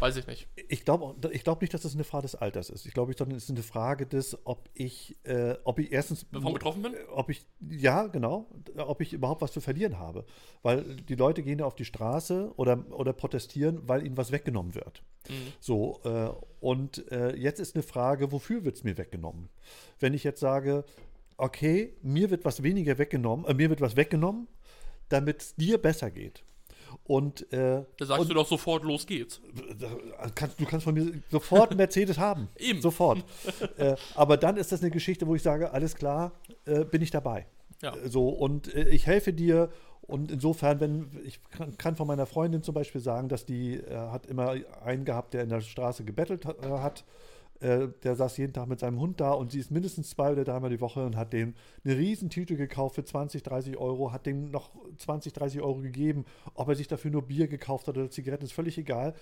weiß 0.00 0.16
ich 0.16 0.26
nicht. 0.26 0.48
Ich 0.68 0.84
glaube 0.84 1.14
ich 1.30 1.44
glaub 1.44 1.60
nicht, 1.60 1.74
dass 1.74 1.84
es 1.84 1.94
eine 1.94 2.04
Frage 2.04 2.22
des 2.22 2.34
Alters 2.34 2.70
ist. 2.70 2.86
Ich 2.86 2.94
glaube, 2.94 3.14
sondern 3.16 3.36
es 3.36 3.44
ist 3.44 3.50
eine 3.50 3.62
Frage 3.62 4.06
des, 4.06 4.38
ob 4.44 4.68
ich, 4.74 5.16
äh, 5.24 5.56
ob 5.64 5.78
ich 5.78 5.92
erstens. 5.92 6.26
Davon 6.30 6.54
betroffen 6.54 6.82
bin? 6.82 6.94
Ob 7.12 7.30
ich, 7.30 7.46
ja, 7.60 8.06
genau, 8.06 8.46
ob 8.76 9.00
ich 9.00 9.12
überhaupt 9.12 9.42
was 9.42 9.52
zu 9.52 9.60
verlieren 9.60 9.98
habe. 9.98 10.24
Weil 10.62 10.96
die 10.96 11.14
Leute 11.14 11.42
gehen 11.42 11.58
ja 11.58 11.64
auf 11.64 11.74
die 11.74 11.84
Straße 11.84 12.52
oder, 12.56 12.84
oder 12.90 13.12
protestieren, 13.12 13.88
weil 13.88 14.06
ihnen 14.06 14.16
was 14.16 14.32
weggenommen 14.32 14.74
wird. 14.74 15.02
So, 15.60 16.00
äh, 16.04 16.30
und 16.60 17.10
äh, 17.10 17.34
jetzt 17.36 17.60
ist 17.60 17.74
eine 17.74 17.82
Frage, 17.82 18.30
wofür 18.32 18.64
wird 18.64 18.76
es 18.76 18.84
mir 18.84 18.98
weggenommen? 18.98 19.48
Wenn 19.98 20.14
ich 20.14 20.24
jetzt 20.24 20.40
sage, 20.40 20.84
okay, 21.36 21.94
mir 22.02 22.30
wird 22.30 22.44
was 22.44 22.62
weniger 22.62 22.98
weggenommen, 22.98 23.46
äh, 23.46 23.54
mir 23.54 23.70
wird 23.70 23.80
was 23.80 23.96
weggenommen, 23.96 24.48
damit 25.08 25.40
es 25.40 25.54
dir 25.54 25.78
besser 25.78 26.10
geht. 26.10 26.44
Und, 27.04 27.52
äh, 27.52 27.84
Da 27.98 28.06
sagst 28.06 28.22
und, 28.22 28.28
du 28.30 28.34
doch 28.34 28.46
sofort, 28.46 28.84
los 28.84 29.06
geht's. 29.06 29.40
kannst, 30.34 30.60
du 30.60 30.64
kannst 30.64 30.84
von 30.84 30.94
mir 30.94 31.12
sofort 31.30 31.74
Mercedes 31.76 32.18
haben. 32.18 32.48
Eben. 32.56 32.80
Sofort. 32.80 33.24
äh, 33.76 33.96
aber 34.14 34.36
dann 34.36 34.56
ist 34.56 34.72
das 34.72 34.80
eine 34.82 34.90
Geschichte, 34.90 35.26
wo 35.26 35.34
ich 35.34 35.42
sage, 35.42 35.72
alles 35.72 35.94
klar, 35.96 36.32
äh, 36.66 36.84
bin 36.84 37.02
ich 37.02 37.10
dabei. 37.10 37.46
Ja. 37.82 37.94
Äh, 37.96 38.08
So, 38.08 38.28
und 38.28 38.74
äh, 38.74 38.88
ich 38.88 39.06
helfe 39.06 39.32
dir. 39.32 39.70
Und 40.06 40.30
insofern, 40.30 40.80
wenn 40.80 41.10
ich 41.24 41.40
kann, 41.50 41.78
kann 41.78 41.96
von 41.96 42.06
meiner 42.06 42.26
Freundin 42.26 42.62
zum 42.62 42.74
Beispiel 42.74 43.00
sagen, 43.00 43.28
dass 43.30 43.46
die 43.46 43.76
äh, 43.76 43.94
hat 43.96 44.26
immer 44.26 44.54
einen 44.84 45.06
gehabt, 45.06 45.32
der 45.32 45.42
in 45.44 45.48
der 45.48 45.62
Straße 45.62 46.04
gebettelt 46.04 46.44
ha- 46.44 46.80
hat. 46.82 47.04
Äh, 47.64 47.88
der 48.02 48.14
saß 48.14 48.36
jeden 48.36 48.52
Tag 48.52 48.68
mit 48.68 48.80
seinem 48.80 49.00
Hund 49.00 49.20
da 49.20 49.32
und 49.32 49.50
sie 49.50 49.58
ist 49.58 49.70
mindestens 49.70 50.10
zwei 50.10 50.32
oder 50.32 50.44
dreimal 50.44 50.68
die 50.68 50.82
Woche 50.82 51.06
und 51.06 51.16
hat 51.16 51.32
dem 51.32 51.54
eine 51.82 51.96
Riesentüte 51.96 52.56
gekauft 52.56 52.96
für 52.96 53.04
20, 53.04 53.42
30 53.42 53.78
Euro, 53.78 54.12
hat 54.12 54.26
dem 54.26 54.50
noch 54.50 54.72
20, 54.98 55.32
30 55.32 55.62
Euro 55.62 55.80
gegeben. 55.80 56.26
Ob 56.52 56.68
er 56.68 56.74
sich 56.74 56.88
dafür 56.88 57.10
nur 57.10 57.22
Bier 57.22 57.48
gekauft 57.48 57.88
hat 57.88 57.96
oder 57.96 58.10
Zigaretten, 58.10 58.44
ist 58.44 58.52
völlig 58.52 58.76
egal. 58.76 59.14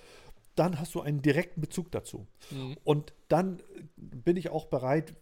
Dann 0.55 0.77
hast 0.77 0.93
du 0.93 0.99
einen 0.99 1.21
direkten 1.21 1.61
Bezug 1.61 1.89
dazu. 1.91 2.27
Mhm. 2.51 2.75
Und 2.83 3.13
dann 3.29 3.63
bin 3.95 4.35
ich 4.35 4.49
auch 4.49 4.65
bereit, 4.65 5.13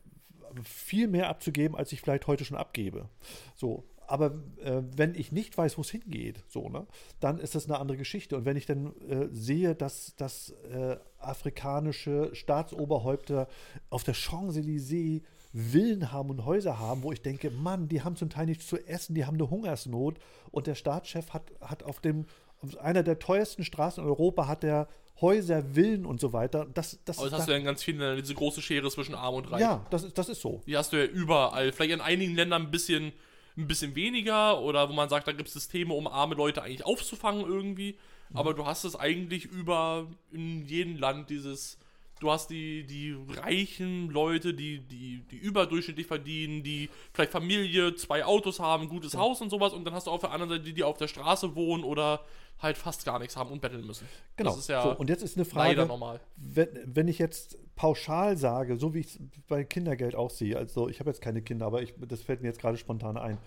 viel 0.63 1.07
mehr 1.07 1.29
abzugeben, 1.29 1.77
als 1.77 1.91
ich 1.91 2.01
vielleicht 2.01 2.25
heute 2.25 2.43
schon 2.43 2.57
abgebe. 2.57 3.07
So. 3.55 3.84
Aber 4.12 4.34
äh, 4.62 4.82
wenn 4.98 5.15
ich 5.15 5.32
nicht 5.32 5.58
weiß, 5.58 5.77
wo 5.77 5.82
es 5.82 5.89
hingeht, 5.89 6.44
so, 6.50 6.68
ne, 6.68 6.86
dann 7.22 7.39
ist 7.39 7.56
das 7.56 7.65
eine 7.65 7.80
andere 7.80 7.98
Geschichte. 7.98 8.36
Und 8.36 8.44
wenn 8.44 8.58
ich 8.58 8.65
dann 8.65 8.94
äh, 9.08 9.30
sehe, 9.32 9.74
dass, 9.74 10.18
dass 10.18 10.50
äh, 10.70 10.98
afrikanische 11.18 12.30
Staatsoberhäupter 12.34 13.48
auf 13.89 14.03
der 14.03 14.13
Champs-Élysées 14.13 15.22
Villen 15.53 16.12
haben 16.12 16.30
und 16.30 16.46
Häuser 16.46 16.77
haben, 16.77 17.03
wo 17.03 17.13
ich 17.13 17.22
denke, 17.22 17.51
Mann, 17.51 17.88
die 17.88 18.01
haben 18.01 18.18
zum 18.18 18.30
Teil 18.30 18.48
nichts 18.48 18.68
zu 18.68 18.77
essen, 18.86 19.15
die 19.15 19.25
haben 19.25 19.36
eine 19.36 19.50
Hungersnot 19.50 20.18
und 20.51 20.68
der 20.68 20.75
Staatschef 20.75 21.30
hat, 21.30 21.44
hat 21.62 21.84
auf 21.84 22.01
dem 22.01 22.25
auf 22.63 22.77
einer 22.77 23.01
der 23.01 23.18
teuersten 23.18 23.63
Straßen 23.63 24.03
in 24.03 24.10
Europa 24.10 24.48
hat 24.48 24.62
der 24.62 24.88
Häuser, 25.20 25.63
Villen 25.74 26.06
und 26.06 26.20
so 26.20 26.34
weiter. 26.34 26.68
Das, 26.74 27.00
das, 27.06 27.18
Aber 27.18 27.30
das 27.30 27.39
hast 27.39 27.48
du 27.48 27.51
ja 27.53 27.58
in 27.58 27.63
ganz 27.63 27.82
vielen 27.82 28.00
Ländern, 28.00 28.20
diese 28.20 28.36
große 28.36 28.62
Schere 28.62 28.89
zwischen 28.91 29.15
Arm 29.15 29.36
und 29.36 29.51
Reich. 29.51 29.62
ja, 29.62 29.86
das 29.89 30.03
ist, 30.03 30.18
das 30.18 30.30
ist 30.30 30.41
so. 30.41 30.62
Die 30.68 30.77
hast 30.77 30.94
du 30.94 30.98
ja 30.98 31.06
überall. 31.06 31.72
Vielleicht 31.72 31.94
in 31.94 32.01
einigen 32.01 32.36
Ländern 32.36 32.63
ein 32.63 32.72
bisschen, 32.72 33.13
ein 33.58 33.67
bisschen 33.67 33.96
weniger 33.96 34.60
oder 34.62 34.89
wo 34.89 34.93
man 34.93 35.10
sagt, 35.10 35.27
da 35.27 35.31
gibt 35.31 35.48
es 35.48 35.53
Systeme, 35.53 35.93
um 35.93 36.08
arme 36.08 36.36
Leute 36.36 36.62
eigentlich 36.62 36.86
aufzufangen 36.86 37.46
irgendwie. 37.46 37.98
Aber 38.34 38.53
du 38.53 38.65
hast 38.65 38.86
es 38.86 38.96
eigentlich 38.96 39.46
über 39.46 40.08
in 40.31 40.65
jedem 40.65 40.98
Land 40.98 41.29
dieses. 41.29 41.77
Du 42.21 42.29
hast 42.29 42.51
die, 42.51 42.85
die 42.85 43.17
reichen 43.35 44.11
Leute, 44.11 44.53
die, 44.53 44.77
die, 44.79 45.23
die 45.31 45.37
überdurchschnittlich 45.37 46.05
verdienen, 46.05 46.61
die 46.61 46.87
vielleicht 47.13 47.31
Familie, 47.31 47.95
zwei 47.95 48.23
Autos 48.23 48.59
haben, 48.59 48.83
ein 48.83 48.89
gutes 48.89 49.17
Haus 49.17 49.41
und 49.41 49.49
sowas. 49.49 49.73
Und 49.73 49.85
dann 49.85 49.95
hast 49.95 50.05
du 50.05 50.11
auf 50.11 50.21
der 50.21 50.31
anderen 50.31 50.51
Seite 50.51 50.63
die, 50.63 50.73
die 50.73 50.83
auf 50.83 50.97
der 50.97 51.07
Straße 51.07 51.55
wohnen 51.55 51.83
oder 51.83 52.23
halt 52.59 52.77
fast 52.77 53.05
gar 53.05 53.17
nichts 53.17 53.35
haben 53.35 53.49
und 53.49 53.59
betteln 53.59 53.87
müssen. 53.87 54.07
Genau. 54.35 54.51
Das 54.51 54.59
ist 54.59 54.69
ja 54.69 54.83
so, 54.83 54.95
und 54.95 55.09
jetzt 55.09 55.23
ist 55.23 55.35
eine 55.35 55.45
Frage, 55.45 55.83
normal. 55.87 56.19
wenn, 56.37 56.67
wenn 56.85 57.07
ich 57.07 57.17
jetzt 57.17 57.57
pauschal 57.75 58.37
sage, 58.37 58.77
so 58.77 58.93
wie 58.93 58.99
ich 58.99 59.07
es 59.07 59.19
bei 59.47 59.63
Kindergeld 59.63 60.13
auch 60.13 60.29
sehe, 60.29 60.55
also 60.55 60.89
ich 60.89 60.99
habe 60.99 61.09
jetzt 61.09 61.21
keine 61.21 61.41
Kinder, 61.41 61.65
aber 61.65 61.81
ich, 61.81 61.95
das 61.97 62.21
fällt 62.21 62.43
mir 62.43 62.49
jetzt 62.49 62.61
gerade 62.61 62.77
spontan 62.77 63.17
ein, 63.17 63.39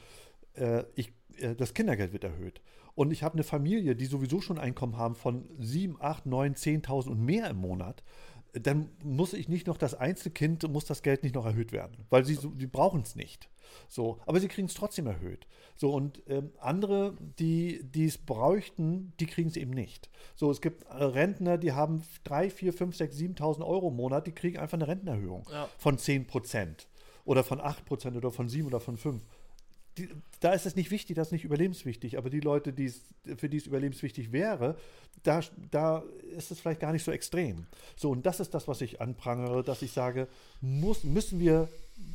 äh, 0.55 0.83
ich, 0.97 1.13
äh, 1.39 1.55
das 1.55 1.75
Kindergeld 1.75 2.13
wird 2.13 2.25
erhöht. 2.25 2.61
Und 2.97 3.11
ich 3.11 3.23
habe 3.23 3.35
eine 3.35 3.45
Familie, 3.45 3.97
die 3.97 4.07
sowieso 4.07 4.41
schon 4.41 4.59
ein 4.59 4.65
Einkommen 4.65 4.97
haben 4.97 5.17
von 5.17 5.49
7, 5.59 5.97
8, 6.01 6.27
9, 6.27 6.55
10.000 6.55 7.09
und 7.09 7.25
mehr 7.25 7.51
im 7.51 7.57
Monat. 7.57 8.05
Dann 8.55 8.89
muss 9.03 9.33
ich 9.33 9.49
nicht 9.49 9.67
noch 9.67 9.77
das 9.77 9.95
Einzelkind, 9.95 10.69
muss 10.71 10.85
das 10.85 11.03
Geld 11.03 11.23
nicht 11.23 11.35
noch 11.35 11.45
erhöht 11.47 11.73
werden, 11.73 12.07
weil 12.11 12.25
sie, 12.25 12.39
die 12.55 12.67
brauchen 12.67 13.03
es 13.03 13.17
nicht. 13.17 13.49
So, 13.89 14.21
aber 14.27 14.39
sie 14.41 14.49
kriegen 14.49 14.69
es 14.69 14.75
trotzdem 14.75 15.07
erhöht. 15.07 15.47
So, 15.75 15.93
und 15.93 16.23
ähm, 16.29 16.53
andere, 16.61 17.17
die 17.39 17.81
es 17.95 18.19
bräuchten, 18.19 19.13
die 19.19 19.27
kriegen 19.27 19.49
es 19.49 19.57
eben 19.57 19.73
nicht. 19.73 20.09
So, 20.37 20.51
es 20.51 20.61
gibt 20.61 20.85
äh, 20.85 21.03
Rentner, 21.03 21.59
die 21.59 21.73
haben 21.73 22.03
3, 22.25 22.51
4, 22.51 22.73
5, 22.73 22.97
6, 22.97 23.17
7.000 23.17 23.67
Euro 23.67 23.89
im 23.89 23.97
Monat, 23.97 24.27
die 24.27 24.33
kriegen 24.33 24.59
einfach 24.59 24.79
eine 24.79 24.87
Rentenerhöhung 24.87 25.45
Ja. 25.51 25.69
von 25.79 25.99
10 25.99 26.27
Prozent 26.27 26.87
oder 27.25 27.43
von 27.43 27.61
8 27.61 27.85
Prozent 27.87 28.17
oder 28.17 28.31
von 28.31 28.49
7 28.49 28.67
oder 28.69 28.81
von 28.81 28.97
5. 28.97 29.23
Die, 29.99 30.09
da 30.41 30.53
ist 30.53 30.67
es 30.67 30.77
nicht 30.77 30.91
wichtig, 30.91 31.17
das 31.17 31.29
ist 31.29 31.33
nicht 31.33 31.45
überlebenswichtig, 31.45 32.19
aber 32.19 32.29
die 32.29 32.41
Leute, 32.41 32.73
die's, 32.73 33.03
für 33.37 33.49
die 33.49 33.59
es 33.59 33.67
überlebenswichtig 33.67 34.33
wäre, 34.33 34.77
da, 35.23 35.41
da 35.71 36.03
ist 36.37 36.51
es 36.51 36.61
vielleicht 36.61 36.81
gar 36.81 36.93
nicht 36.93 37.05
so 37.05 37.13
extrem. 37.13 37.67
So, 37.97 38.11
und 38.11 38.27
das 38.27 38.41
ist 38.41 38.53
das, 38.55 38.67
was 38.69 38.81
ich 38.81 39.01
anprangere, 39.01 39.63
dass 39.63 39.83
ich 39.83 39.93
sage, 39.93 40.29
muss, 40.61 41.05
müssen 41.05 41.39
wir, 41.39 41.69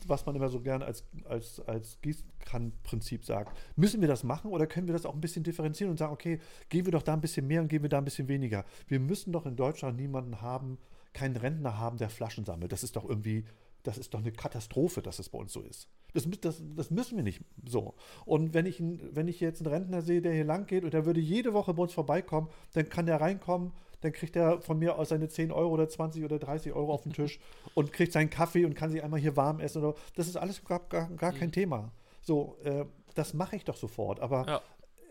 was 0.05 0.25
man 0.25 0.35
immer 0.35 0.49
so 0.49 0.59
gerne 0.59 0.85
als, 0.85 1.03
als, 1.23 1.59
als 1.61 1.97
Gießkannenprinzip 2.01 3.23
sagt, 3.25 3.57
müssen 3.75 4.01
wir 4.01 4.07
das 4.07 4.23
machen 4.23 4.51
oder 4.51 4.67
können 4.67 4.87
wir 4.87 4.93
das 4.93 5.05
auch 5.05 5.13
ein 5.13 5.21
bisschen 5.21 5.43
differenzieren 5.43 5.91
und 5.91 5.97
sagen, 5.97 6.13
okay, 6.13 6.39
geben 6.67 6.87
wir 6.87 6.91
doch 6.91 7.03
da 7.03 7.13
ein 7.13 7.21
bisschen 7.21 7.47
mehr 7.47 7.61
und 7.61 7.69
geben 7.69 7.85
wir 7.85 7.89
da 7.89 7.97
ein 7.97 8.05
bisschen 8.05 8.27
weniger. 8.27 8.65
Wir 8.87 8.99
müssen 8.99 9.31
doch 9.31 9.45
in 9.45 9.55
Deutschland 9.55 9.97
niemanden 9.97 10.41
haben, 10.41 10.77
keinen 11.13 11.37
Rentner 11.37 11.77
haben, 11.77 11.97
der 11.97 12.09
Flaschen 12.09 12.45
sammelt. 12.45 12.71
Das 12.71 12.83
ist 12.83 12.95
doch 12.95 13.07
irgendwie, 13.07 13.45
das 13.83 13.97
ist 13.97 14.13
doch 14.13 14.19
eine 14.19 14.31
Katastrophe, 14.31 15.01
dass 15.01 15.19
es 15.19 15.29
bei 15.29 15.39
uns 15.39 15.53
so 15.53 15.61
ist. 15.61 15.87
Das, 16.13 16.27
das, 16.41 16.61
das 16.75 16.89
müssen 16.91 17.17
wir 17.17 17.23
nicht 17.23 17.41
so. 17.67 17.93
Und 18.25 18.53
wenn 18.53 18.65
ich, 18.65 18.81
wenn 18.81 19.27
ich 19.27 19.39
jetzt 19.39 19.61
einen 19.61 19.73
Rentner 19.73 20.01
sehe, 20.01 20.21
der 20.21 20.33
hier 20.33 20.43
lang 20.45 20.65
geht 20.65 20.83
und 20.83 20.93
der 20.93 21.05
würde 21.05 21.19
jede 21.19 21.53
Woche 21.53 21.73
bei 21.73 21.83
uns 21.83 21.93
vorbeikommen, 21.93 22.47
dann 22.73 22.89
kann 22.89 23.05
der 23.05 23.21
reinkommen, 23.21 23.71
dann 24.01 24.11
kriegt 24.13 24.35
er 24.35 24.61
von 24.61 24.79
mir 24.79 24.97
aus 24.97 25.09
seine 25.09 25.27
10 25.27 25.51
Euro 25.51 25.73
oder 25.73 25.89
20 25.89 26.23
oder 26.23 26.39
30 26.39 26.73
Euro 26.73 26.93
auf 26.93 27.03
den 27.03 27.13
Tisch 27.13 27.39
und 27.75 27.91
kriegt 27.93 28.13
seinen 28.13 28.29
Kaffee 28.29 28.65
und 28.65 28.73
kann 28.73 28.89
sich 28.91 29.03
einmal 29.03 29.19
hier 29.19 29.35
warm 29.35 29.59
essen. 29.59 29.83
Oder, 29.83 29.95
das 30.15 30.27
ist 30.27 30.37
alles 30.37 30.63
gar, 30.63 30.79
gar, 30.89 31.09
gar 31.11 31.33
kein 31.33 31.51
Thema. 31.51 31.91
So, 32.21 32.57
äh, 32.63 32.85
das 33.15 33.33
mache 33.33 33.55
ich 33.55 33.65
doch 33.65 33.75
sofort. 33.77 34.19
Aber 34.19 34.45
Ja. 34.47 34.61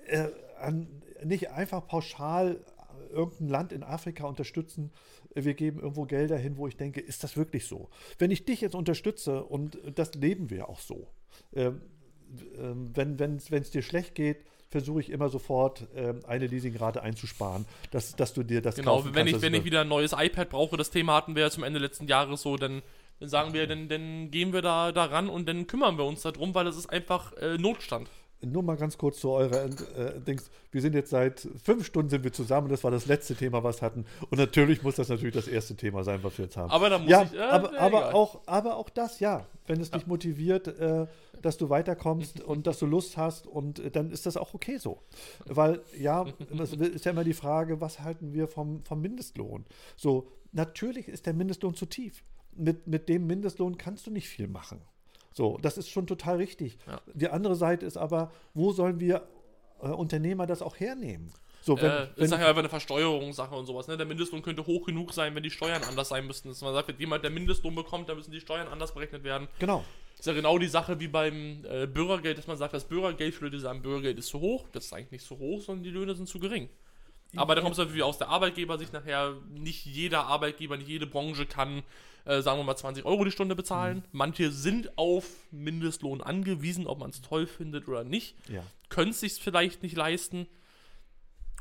äh, 0.06 0.30
an, 0.60 0.88
nicht 1.24 1.50
einfach 1.50 1.86
pauschal 1.86 2.60
irgendein 3.10 3.48
Land 3.48 3.72
in 3.72 3.82
Afrika 3.82 4.26
unterstützen. 4.26 4.92
Wir 5.34 5.54
geben 5.54 5.80
irgendwo 5.80 6.04
Gelder 6.04 6.36
hin, 6.36 6.56
wo 6.56 6.66
ich 6.66 6.76
denke, 6.76 7.00
ist 7.00 7.24
das 7.24 7.36
wirklich 7.36 7.66
so? 7.66 7.88
Wenn 8.18 8.30
ich 8.30 8.44
dich 8.44 8.60
jetzt 8.60 8.74
unterstütze, 8.74 9.44
und 9.44 9.78
das 9.94 10.14
leben 10.14 10.50
wir 10.50 10.68
auch 10.68 10.80
so, 10.80 11.08
ähm, 11.54 11.80
ähm, 12.58 12.90
wenn 12.94 13.36
es 13.36 13.70
dir 13.70 13.82
schlecht 13.82 14.14
geht, 14.14 14.44
versuche 14.70 15.00
ich 15.00 15.10
immer 15.10 15.28
sofort 15.28 15.88
ähm, 15.94 16.20
eine 16.26 16.46
Leasingrate 16.46 17.02
einzusparen, 17.02 17.64
dass, 17.90 18.14
dass 18.16 18.34
du 18.34 18.42
dir 18.42 18.60
das 18.60 18.76
Genau, 18.76 19.04
wenn 19.04 19.12
kannst. 19.12 19.34
ich, 19.34 19.42
wenn 19.42 19.54
ich 19.54 19.64
wieder 19.64 19.80
ein 19.82 19.88
neues 19.88 20.12
iPad 20.12 20.50
brauche, 20.50 20.76
das 20.76 20.90
Thema 20.90 21.14
hatten 21.14 21.34
wir 21.34 21.42
ja 21.42 21.50
zum 21.50 21.64
Ende 21.64 21.78
letzten 21.78 22.06
Jahres 22.06 22.42
so, 22.42 22.56
dann, 22.56 22.82
dann 23.20 23.28
sagen 23.28 23.54
wir, 23.54 23.66
dann, 23.66 23.88
dann 23.88 24.30
gehen 24.30 24.52
wir 24.52 24.62
da 24.62 24.92
daran 24.92 25.28
und 25.28 25.48
dann 25.48 25.66
kümmern 25.66 25.96
wir 25.96 26.04
uns 26.04 26.22
darum, 26.22 26.54
weil 26.54 26.66
es 26.66 26.76
ist 26.76 26.90
einfach 26.90 27.32
äh, 27.34 27.56
Notstand. 27.56 28.10
Nur 28.40 28.62
mal 28.62 28.76
ganz 28.76 28.96
kurz 28.96 29.18
zu 29.18 29.30
eurer 29.30 29.64
äh, 29.64 30.20
Dings. 30.20 30.50
Wir 30.70 30.80
sind 30.80 30.94
jetzt 30.94 31.10
seit 31.10 31.48
fünf 31.62 31.84
Stunden 31.84 32.08
sind 32.08 32.22
wir 32.22 32.32
zusammen. 32.32 32.68
Das 32.68 32.84
war 32.84 32.90
das 32.90 33.06
letzte 33.06 33.34
Thema, 33.34 33.64
was 33.64 33.80
wir 33.80 33.86
hatten. 33.86 34.04
Und 34.30 34.38
natürlich 34.38 34.82
muss 34.82 34.94
das 34.94 35.08
natürlich 35.08 35.34
das 35.34 35.48
erste 35.48 35.74
Thema 35.74 36.04
sein, 36.04 36.20
was 36.22 36.38
wir 36.38 36.44
jetzt 36.44 36.56
haben. 36.56 36.70
Aber 36.70 36.88
da 36.88 36.98
muss 36.98 37.10
ja, 37.10 37.22
ich. 37.22 37.34
äh, 37.34 37.40
aber, 37.40 37.72
ja, 37.72 37.80
aber, 37.80 38.14
auch, 38.14 38.40
aber 38.46 38.76
auch 38.76 38.90
das, 38.90 39.18
ja. 39.18 39.46
Wenn 39.66 39.80
es 39.80 39.90
dich 39.90 40.06
motiviert, 40.06 40.68
äh, 40.68 41.06
dass 41.42 41.56
du 41.56 41.68
weiterkommst 41.68 42.40
und 42.44 42.66
dass 42.66 42.78
du 42.78 42.86
Lust 42.86 43.16
hast, 43.16 43.46
und 43.46 43.80
äh, 43.80 43.90
dann 43.90 44.10
ist 44.12 44.24
das 44.26 44.36
auch 44.36 44.54
okay 44.54 44.78
so. 44.78 45.02
Weil, 45.44 45.82
ja, 45.98 46.26
das 46.56 46.72
ist 46.72 47.04
ja 47.04 47.10
immer 47.10 47.24
die 47.24 47.34
Frage, 47.34 47.80
was 47.80 48.00
halten 48.00 48.34
wir 48.34 48.46
vom, 48.46 48.84
vom 48.84 49.00
Mindestlohn? 49.00 49.66
So, 49.96 50.28
natürlich 50.52 51.08
ist 51.08 51.26
der 51.26 51.34
Mindestlohn 51.34 51.74
zu 51.74 51.86
tief. 51.86 52.22
Mit, 52.54 52.86
mit 52.86 53.08
dem 53.08 53.26
Mindestlohn 53.26 53.78
kannst 53.78 54.06
du 54.06 54.10
nicht 54.10 54.28
viel 54.28 54.48
machen. 54.48 54.80
So, 55.38 55.56
das 55.62 55.78
ist 55.78 55.88
schon 55.88 56.08
total 56.08 56.38
richtig. 56.38 56.78
Ja. 56.88 57.00
Die 57.14 57.28
andere 57.28 57.54
Seite 57.54 57.86
ist 57.86 57.96
aber, 57.96 58.32
wo 58.54 58.72
sollen 58.72 58.98
wir 58.98 59.22
äh, 59.80 59.86
Unternehmer 59.86 60.48
das 60.48 60.62
auch 60.62 60.80
hernehmen? 60.80 61.32
So, 61.60 61.76
wenn, 61.76 61.84
äh, 61.88 62.08
wenn 62.16 62.24
ist 62.24 62.30
nachher 62.32 62.48
einfach 62.48 62.58
eine 62.58 62.68
Versteuerungssache 62.68 63.54
und 63.54 63.64
sowas. 63.66 63.86
Ne? 63.86 63.96
Der 63.96 64.04
Mindestlohn 64.04 64.42
könnte 64.42 64.66
hoch 64.66 64.86
genug 64.86 65.14
sein, 65.14 65.36
wenn 65.36 65.44
die 65.44 65.52
Steuern 65.52 65.84
anders 65.84 66.08
sein 66.08 66.26
müssten. 66.26 66.48
Dass 66.48 66.60
man 66.60 66.74
sagt, 66.74 66.88
wenn 66.88 66.98
jemand 66.98 67.22
der 67.22 67.30
Mindestlohn 67.30 67.72
bekommt, 67.72 68.08
dann 68.08 68.16
müssen 68.16 68.32
die 68.32 68.40
Steuern 68.40 68.66
anders 68.66 68.92
berechnet 68.92 69.22
werden. 69.22 69.46
genau. 69.60 69.84
Ist 70.18 70.26
ja 70.26 70.32
genau 70.32 70.58
die 70.58 70.66
Sache 70.66 70.98
wie 70.98 71.06
beim 71.06 71.64
äh, 71.70 71.86
Bürgergeld, 71.86 72.36
dass 72.36 72.48
man 72.48 72.56
sagt, 72.56 72.74
das 72.74 72.82
Bürgergeld, 72.82 73.36
für 73.36 73.44
Leute 73.44 73.60
sagen, 73.60 73.80
Bürgergeld 73.80 74.18
ist 74.18 74.26
zu 74.26 74.40
hoch. 74.40 74.66
Das 74.72 74.86
ist 74.86 74.92
eigentlich 74.92 75.12
nicht 75.12 75.24
so 75.24 75.38
hoch, 75.38 75.60
sondern 75.60 75.84
die 75.84 75.90
Löhne 75.90 76.16
sind 76.16 76.28
zu 76.28 76.40
gering. 76.40 76.68
Aber 77.36 77.54
da 77.54 77.60
kommt 77.60 77.72
es 77.72 77.78
natürlich 77.78 78.02
aus 78.02 78.18
der 78.18 78.28
Arbeitgebersicht 78.28 78.92
nachher, 78.92 79.36
nicht 79.50 79.84
jeder 79.84 80.24
Arbeitgeber, 80.26 80.76
nicht 80.76 80.88
jede 80.88 81.06
Branche 81.06 81.44
kann, 81.46 81.82
äh, 82.24 82.40
sagen 82.40 82.58
wir 82.58 82.64
mal, 82.64 82.76
20 82.76 83.04
Euro 83.04 83.24
die 83.24 83.30
Stunde 83.30 83.54
bezahlen. 83.54 84.04
Manche 84.12 84.50
sind 84.50 84.96
auf 84.96 85.26
Mindestlohn 85.50 86.22
angewiesen, 86.22 86.86
ob 86.86 87.00
man 87.00 87.10
es 87.10 87.20
toll 87.20 87.46
findet 87.46 87.86
oder 87.86 88.04
nicht. 88.04 88.34
Ja. 88.48 88.62
Können 88.88 89.10
es 89.10 89.20
sich 89.20 89.34
vielleicht 89.34 89.82
nicht 89.82 89.96
leisten. 89.96 90.46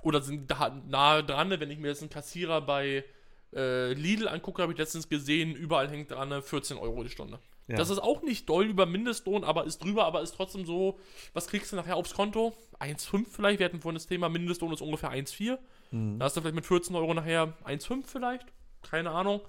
Oder 0.04 0.22
sind 0.22 0.50
da 0.50 0.82
nahe 0.88 1.24
dran, 1.24 1.50
wenn 1.50 1.72
ich 1.72 1.80
mir 1.80 1.90
jetzt 1.90 2.02
einen 2.02 2.10
Kassierer 2.10 2.62
bei 2.62 3.04
äh, 3.54 3.94
Lidl 3.94 4.28
angucke, 4.28 4.62
habe 4.62 4.72
ich 4.72 4.78
letztens 4.78 5.10
gesehen, 5.10 5.56
überall 5.56 5.90
hängt 5.90 6.12
dran 6.12 6.32
äh, 6.32 6.42
14 6.42 6.78
Euro 6.78 7.04
die 7.04 7.10
Stunde. 7.10 7.40
Ja. 7.68 7.76
Das 7.76 7.90
ist 7.90 8.00
auch 8.00 8.22
nicht 8.22 8.48
doll 8.48 8.66
über 8.66 8.86
Mindestlohn, 8.86 9.44
aber 9.44 9.66
ist 9.66 9.84
drüber, 9.84 10.06
aber 10.06 10.22
ist 10.22 10.36
trotzdem 10.36 10.66
so, 10.66 11.00
was 11.34 11.48
kriegst 11.48 11.72
du 11.72 11.76
nachher 11.76 11.98
aufs 11.98 12.14
Konto? 12.14 12.54
1,5 12.80 13.26
vielleicht, 13.30 13.60
wir 13.60 13.66
hatten 13.66 13.82
vorhin 13.82 13.96
das 13.96 14.08
Thema, 14.08 14.30
Mindestlohn 14.30 14.72
ist 14.72 14.82
ungefähr 14.82 15.12
1,4. 15.12 15.58
Mhm. 15.92 16.18
Da 16.20 16.26
hast 16.26 16.38
du 16.38 16.42
vielleicht 16.42 16.56
mit 16.56 16.66
14 16.66 16.96
Euro 16.96 17.14
nachher 17.14 17.54
1,5 17.66 18.04
vielleicht, 18.08 18.46
keine 18.90 19.12
Ahnung. 19.12 19.42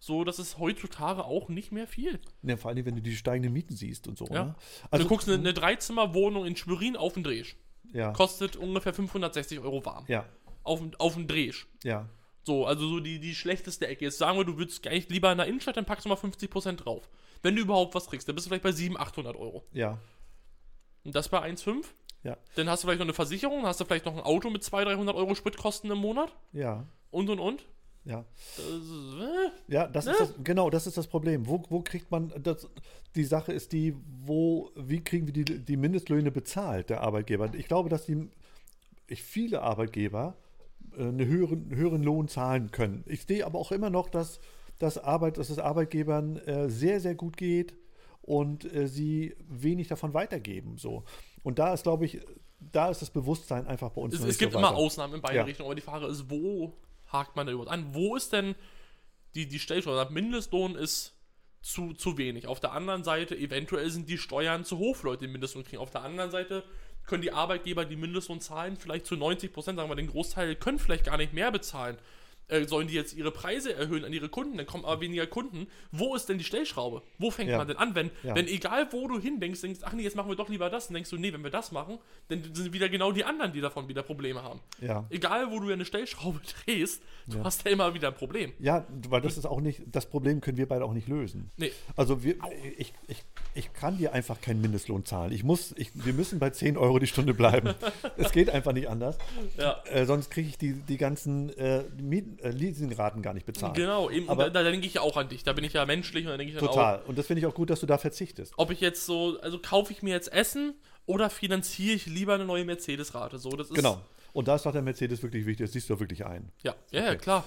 So, 0.00 0.24
das 0.24 0.38
ist 0.38 0.58
heutzutage 0.58 1.24
auch 1.24 1.48
nicht 1.50 1.72
mehr 1.72 1.86
viel. 1.86 2.18
Ja, 2.42 2.56
vor 2.56 2.70
allem, 2.70 2.84
wenn 2.86 2.96
du 2.96 3.02
die 3.02 3.14
steigenden 3.14 3.52
Mieten 3.52 3.76
siehst 3.76 4.08
und 4.08 4.16
so. 4.18 4.24
Ja. 4.26 4.44
Ne? 4.46 4.54
Also, 4.90 5.04
du 5.04 5.08
guckst 5.10 5.28
eine, 5.28 5.36
eine 5.38 5.52
Dreizimmerwohnung 5.52 6.46
in 6.46 6.56
Schwerin 6.56 6.96
auf 6.96 7.12
den 7.12 7.22
Dreh. 7.22 7.44
ja, 7.92 8.10
Kostet 8.12 8.56
ungefähr 8.56 8.94
560 8.94 9.60
Euro 9.60 9.84
warm. 9.84 10.04
ja, 10.08 10.24
Auf, 10.64 10.80
auf 10.98 11.14
den 11.14 11.28
Dreh. 11.28 11.52
ja, 11.84 12.08
So, 12.44 12.64
also 12.66 12.88
so 12.88 12.98
die, 13.00 13.20
die 13.20 13.34
schlechteste 13.34 13.86
Ecke. 13.86 14.06
Jetzt 14.06 14.16
sagen 14.18 14.38
wir, 14.38 14.44
du 14.44 14.56
würdest 14.56 14.84
eigentlich 14.86 15.10
lieber 15.10 15.30
in 15.30 15.36
der 15.38 15.46
Innenstadt, 15.46 15.76
dann 15.76 15.84
packst 15.84 16.06
du 16.06 16.08
mal 16.08 16.16
50% 16.16 16.76
drauf. 16.76 17.08
Wenn 17.42 17.56
du 17.56 17.62
überhaupt 17.62 17.94
was 17.94 18.06
kriegst, 18.06 18.28
dann 18.28 18.34
bist 18.34 18.46
du 18.46 18.50
vielleicht 18.50 18.62
bei 18.62 18.72
700, 18.72 19.08
800 19.08 19.36
Euro. 19.36 19.64
ja, 19.72 19.98
Und 21.04 21.14
das 21.14 21.28
bei 21.28 21.42
1,5? 21.42 21.84
ja, 22.22 22.36
Dann 22.54 22.68
hast 22.68 22.82
du 22.82 22.86
vielleicht 22.86 22.98
noch 23.00 23.06
eine 23.06 23.14
Versicherung, 23.14 23.64
hast 23.64 23.80
du 23.80 23.84
vielleicht 23.84 24.04
noch 24.06 24.14
ein 24.14 24.22
Auto 24.22 24.50
mit 24.50 24.62
200, 24.62 24.94
300 24.96 25.16
Euro 25.16 25.34
Spritkosten 25.34 25.90
im 25.90 25.98
Monat 25.98 26.30
ja, 26.52 26.84
und 27.10 27.30
und 27.30 27.38
und. 27.40 27.64
ja. 28.04 28.24
Das 28.56 28.66
äh, 28.66 29.50
Ja, 29.72 29.86
das 29.88 30.06
ist 30.06 30.20
das, 30.20 30.34
genau, 30.44 30.68
das 30.70 30.86
ist 30.86 30.96
das 30.98 31.06
Problem. 31.06 31.46
Wo, 31.46 31.62
wo 31.70 31.80
kriegt 31.80 32.10
man 32.10 32.32
das? 32.42 32.68
Die 33.16 33.24
Sache 33.24 33.52
ist 33.52 33.72
die, 33.72 33.96
wo, 34.06 34.70
wie 34.76 35.02
kriegen 35.02 35.26
wir 35.26 35.32
die, 35.32 35.44
die 35.64 35.76
Mindestlöhne 35.76 36.30
bezahlt, 36.30 36.90
der 36.90 37.00
Arbeitgeber? 37.00 37.50
Ich 37.54 37.66
glaube, 37.66 37.88
dass 37.88 38.04
die 38.06 38.28
ich, 39.08 39.22
viele 39.22 39.62
Arbeitgeber 39.62 40.36
äh, 40.96 41.02
einen 41.02 41.26
höheren, 41.26 41.74
höheren 41.74 42.02
Lohn 42.02 42.28
zahlen 42.28 42.70
können. 42.70 43.02
Ich 43.06 43.24
sehe 43.24 43.44
aber 43.46 43.58
auch 43.58 43.72
immer 43.72 43.90
noch, 43.90 44.08
dass, 44.10 44.40
dass, 44.80 44.98
Arbeit, 44.98 45.38
dass 45.38 45.50
es 45.50 45.58
Arbeitgebern 45.58 46.36
äh, 46.38 46.68
sehr, 46.68 47.00
sehr 47.00 47.14
gut 47.14 47.36
geht 47.36 47.74
und 48.22 48.64
äh, 48.74 48.88
sie 48.88 49.36
wenig 49.46 49.88
davon 49.88 50.14
weitergeben. 50.14 50.78
So. 50.78 51.04
Und 51.42 51.58
da 51.58 51.72
ist, 51.72 51.84
glaube 51.84 52.06
ich, 52.06 52.20
da 52.58 52.90
ist 52.90 53.02
das 53.02 53.10
Bewusstsein 53.10 53.66
einfach 53.66 53.90
bei 53.90 54.00
uns 54.00 54.14
es, 54.14 54.24
es 54.24 54.38
gibt 54.38 54.52
so 54.52 54.58
immer. 54.58 54.74
Ausnahmen 54.74 55.14
in 55.14 55.20
beide 55.20 55.36
Ja. 55.36 55.44
Richtungen, 55.44 55.66
aber 55.66 55.74
die 55.74 55.82
Frage 55.82 56.06
ist, 56.06 56.30
wo 56.30 56.74
hakt 57.12 57.36
man 57.36 57.46
da 57.46 57.52
überhaupt 57.52 57.70
an? 57.70 57.94
Wo 57.94 58.16
ist 58.16 58.32
denn 58.32 58.54
die, 59.34 59.46
die 59.46 59.58
Stellschraube? 59.58 60.12
Mindestlohn 60.12 60.74
ist 60.74 61.14
zu, 61.60 61.92
zu 61.92 62.16
wenig. 62.16 62.46
Auf 62.46 62.58
der 62.60 62.72
anderen 62.72 63.04
Seite, 63.04 63.36
eventuell 63.36 63.90
sind 63.90 64.08
die 64.08 64.16
Steuern 64.16 64.64
zu 64.64 64.78
hoch 64.78 65.02
Leute, 65.02 65.20
die 65.20 65.26
den 65.26 65.32
Mindestlohn 65.32 65.64
kriegen. 65.64 65.82
Auf 65.82 65.90
der 65.90 66.02
anderen 66.02 66.30
Seite 66.30 66.64
können 67.06 67.20
die 67.22 67.32
Arbeitgeber, 67.32 67.84
die 67.84 67.96
Mindestlohn 67.96 68.40
zahlen, 68.40 68.78
vielleicht 68.78 69.04
zu 69.04 69.16
90 69.16 69.52
Prozent, 69.52 69.76
sagen 69.76 69.90
wir, 69.90 69.96
den 69.96 70.06
Großteil 70.06 70.56
können 70.56 70.78
vielleicht 70.78 71.04
gar 71.04 71.18
nicht 71.18 71.34
mehr 71.34 71.52
bezahlen. 71.52 71.98
Äh, 72.50 72.66
sollen 72.66 72.88
die 72.88 72.94
jetzt 72.94 73.14
ihre 73.14 73.30
Preise 73.30 73.72
erhöhen 73.74 74.04
an 74.04 74.12
ihre 74.12 74.28
Kunden, 74.28 74.56
dann 74.56 74.66
kommen 74.66 74.84
aber 74.84 75.00
weniger 75.00 75.26
Kunden. 75.26 75.66
Wo 75.92 76.14
ist 76.14 76.28
denn 76.28 76.38
die 76.38 76.44
Stellschraube? 76.44 77.02
Wo 77.18 77.30
fängt 77.30 77.50
Ja. 77.50 77.58
man 77.58 77.68
denn 77.68 77.76
an? 77.76 77.94
Wenn, 77.94 78.10
Ja. 78.22 78.34
wenn 78.34 78.46
egal 78.48 78.88
wo 78.92 79.06
du 79.08 79.18
hindenkst, 79.20 79.60
denkst, 79.62 79.80
ach 79.82 79.92
nee, 79.92 80.02
jetzt 80.02 80.16
machen 80.16 80.28
wir 80.28 80.36
doch 80.36 80.48
lieber 80.48 80.68
das, 80.70 80.88
dann 80.88 80.94
denkst 80.94 81.10
du, 81.10 81.16
nee, 81.16 81.32
wenn 81.32 81.42
wir 81.44 81.50
das 81.50 81.72
machen, 81.72 81.98
dann 82.28 82.42
sind 82.54 82.72
wieder 82.72 82.88
genau 82.88 83.12
die 83.12 83.24
anderen, 83.24 83.52
die 83.52 83.60
davon 83.60 83.88
wieder 83.88 84.02
Probleme 84.02 84.42
haben. 84.42 84.60
Ja. 84.80 85.04
Egal, 85.10 85.50
wo 85.50 85.60
du 85.60 85.70
eine 85.72 85.84
Stellschraube 85.84 86.40
drehst, 86.66 87.02
du 87.26 87.38
Ja. 87.38 87.44
hast 87.44 87.64
ja 87.64 87.70
immer 87.70 87.94
wieder 87.94 88.08
ein 88.08 88.14
Problem. 88.14 88.52
Ja, 88.58 88.86
weil 89.08 89.20
das 89.20 89.38
ist 89.38 89.44
auch 89.46 89.60
nicht, 89.60 89.82
das 89.86 90.06
Problem 90.06 90.40
können 90.40 90.56
wir 90.58 90.66
beide 90.66 90.84
auch 90.84 90.92
nicht 90.92 91.08
lösen. 91.08 91.50
Nee. 91.56 91.70
Also 91.96 92.22
wir, 92.24 92.34
ich, 92.78 92.92
ich, 93.06 93.22
ich 93.54 93.72
kann 93.72 93.98
dir 93.98 94.12
einfach 94.12 94.40
keinen 94.40 94.60
Mindestlohn 94.60 95.04
zahlen. 95.04 95.32
Ich 95.32 95.44
muss, 95.44 95.72
ich, 95.76 95.90
wir 95.94 96.12
müssen 96.12 96.38
bei 96.38 96.50
10 96.50 96.76
Euro 96.76 96.98
die 96.98 97.06
Stunde 97.06 97.34
bleiben. 97.34 97.74
es 98.16 98.32
geht 98.32 98.50
einfach 98.50 98.72
nicht 98.72 98.88
anders. 98.88 99.18
Ja. 99.56 99.82
Äh, 99.84 100.06
sonst 100.06 100.30
kriege 100.30 100.48
ich 100.48 100.58
die, 100.58 100.72
die 100.74 100.96
ganzen 100.96 101.50
äh, 101.56 101.84
Mieten, 102.00 102.38
äh, 102.42 102.50
Leasingraten 102.50 103.22
gar 103.22 103.34
nicht 103.34 103.46
bezahlt. 103.46 103.74
Genau, 103.74 104.10
eben, 104.10 104.28
Aber- 104.28 104.50
da, 104.50 104.62
da 104.62 104.70
denke 104.70 104.86
ich 104.86 104.94
ja 104.94 105.00
auch 105.00 105.16
an 105.16 105.28
dich. 105.28 105.42
Da 105.44 105.52
bin 105.52 105.64
ich 105.64 105.72
ja 105.74 105.84
menschlich 105.86 106.24
und 106.26 106.30
da 106.32 106.36
denke 106.36 106.52
ich 106.52 106.58
dann 106.58 106.68
auch, 106.68 106.72
Total. 106.74 107.02
Und 107.06 107.18
das 107.18 107.26
finde 107.26 107.40
ich 107.40 107.46
auch 107.46 107.54
gut, 107.54 107.70
dass 107.70 107.80
du 107.80 107.86
da 107.86 107.98
verzichtest. 107.98 108.52
ob 108.56 108.70
ich 108.70 108.80
jetzt 108.80 109.06
so, 109.06 109.38
also 109.40 109.58
kaufe 109.58 109.92
ich 109.92 110.02
mir 110.02 110.14
jetzt 110.14 110.32
Essen 110.32 110.74
oder 111.06 111.30
finanziere 111.30 111.94
ich 111.94 112.06
lieber 112.06 112.34
eine 112.34 112.44
neue 112.44 112.64
Mercedes-Rate? 112.64 113.38
So, 113.38 113.50
das 113.50 113.68
ist, 113.68 113.74
Genau. 113.74 114.00
Und 114.32 114.46
da 114.48 114.54
ist 114.56 114.64
doch 114.64 114.72
der 114.72 114.82
Mercedes 114.82 115.22
wirklich 115.22 115.44
wichtig. 115.46 115.66
Das 115.66 115.72
siehst 115.72 115.90
du 115.90 115.98
wirklich 115.98 116.24
ein. 116.24 116.52
Ja, 116.62 116.74
ja, 116.92 117.00
ja, 117.02 117.08
Okay. 117.08 117.18
klar. 117.18 117.44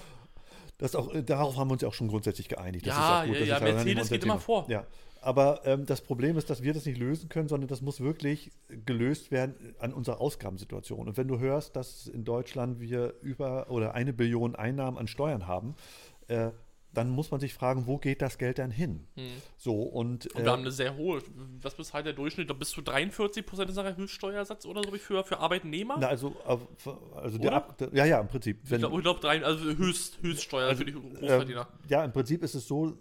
Das 0.80 0.96
auch, 0.96 1.14
äh, 1.14 1.24
darauf 1.24 1.56
haben 1.56 1.70
wir 1.70 1.74
uns 1.74 1.82
ja 1.82 1.88
auch 1.88 1.94
schon 1.94 2.10
grundsätzlich 2.10 2.50
geeinigt. 2.50 2.86
Das 2.88 2.94
Ja, 2.96 3.24
ist 3.24 3.30
auch 3.30 3.34
gut. 3.34 3.48
ja, 3.48 3.58
ja, 3.58 3.60
Mercedes 3.74 4.10
geht 4.10 4.24
immer 4.24 4.40
vor. 4.40 4.66
Ja. 4.70 4.86
Aber 5.24 5.62
ähm, 5.64 5.86
das 5.86 6.02
Problem 6.02 6.38
ist, 6.38 6.50
dass 6.50 6.64
wir 6.64 6.74
das 6.74 6.86
nicht 6.86 6.98
lösen 6.98 7.30
können, 7.30 7.48
sondern 7.48 7.70
das 7.70 7.82
muss 7.82 8.02
wirklich 8.02 8.52
gelöst 8.86 9.32
werden 9.32 9.74
an 9.80 9.94
unserer 9.94 10.20
Ausgabensituation. 10.20 11.08
Und 11.08 11.16
wenn 11.16 11.30
du 11.30 11.40
hörst, 11.40 11.78
dass 11.78 12.08
in 12.08 12.26
Deutschland 12.26 12.82
wir 12.82 13.14
über 13.22 13.70
oder 13.70 13.96
eine 13.96 14.12
Billion 14.12 14.56
Einnahmen 14.56 14.98
an 14.98 15.08
Steuern 15.08 15.48
haben, 15.48 15.76
äh, 16.28 16.52
dann 16.94 17.10
muss 17.10 17.32
man 17.32 17.40
sich 17.40 17.54
fragen, 17.54 17.88
wo 17.88 17.98
geht 17.98 18.22
das 18.22 18.38
Geld 18.38 18.60
dann 18.60 18.70
hin? 18.70 19.08
So 19.58 19.82
und, 19.82 20.28
Und 20.28 20.42
äh, 20.42 20.44
wir 20.44 20.52
haben 20.52 20.62
eine 20.62 20.72
sehr 20.72 20.96
hohe, 20.96 21.22
was 21.62 21.74
ist 21.80 21.94
halt 21.94 22.06
der 22.06 22.14
Durchschnitt? 22.14 22.50
Da 22.50 22.54
bis 22.54 22.70
zu 22.70 22.82
43 22.82 23.46
Prozent 23.46 23.70
ist 23.70 23.78
ein 23.78 23.98
Höchststeuersatz 23.98 24.66
oder 24.66 24.84
so 24.84 24.92
für, 24.92 25.24
für 25.24 25.40
Arbeitnehmer? 25.40 25.98
na, 26.00 26.08
also, 26.08 26.36
also 27.16 27.38
der? 27.38 27.54
Ab, 27.54 27.78
der, 27.78 27.90
ja, 27.94 28.06
ja, 28.06 28.20
im 28.20 28.28
Prinzip. 28.28 28.60
ich 28.64 28.70
Wenn, 28.70 28.80
glaube, 28.80 29.02
glaub, 29.02 29.24
also 29.24 29.66
Höchst, 29.66 30.22
Höchststeuer 30.22 30.76
für 30.76 30.86
die 30.86 30.92
Großverdiener. 30.92 31.62
Ähm, 31.62 31.90
ja, 31.90 32.04
im 32.04 32.12
Prinzip 32.12 32.44
ist 32.44 32.56
es 32.56 32.68
so, 32.68 32.98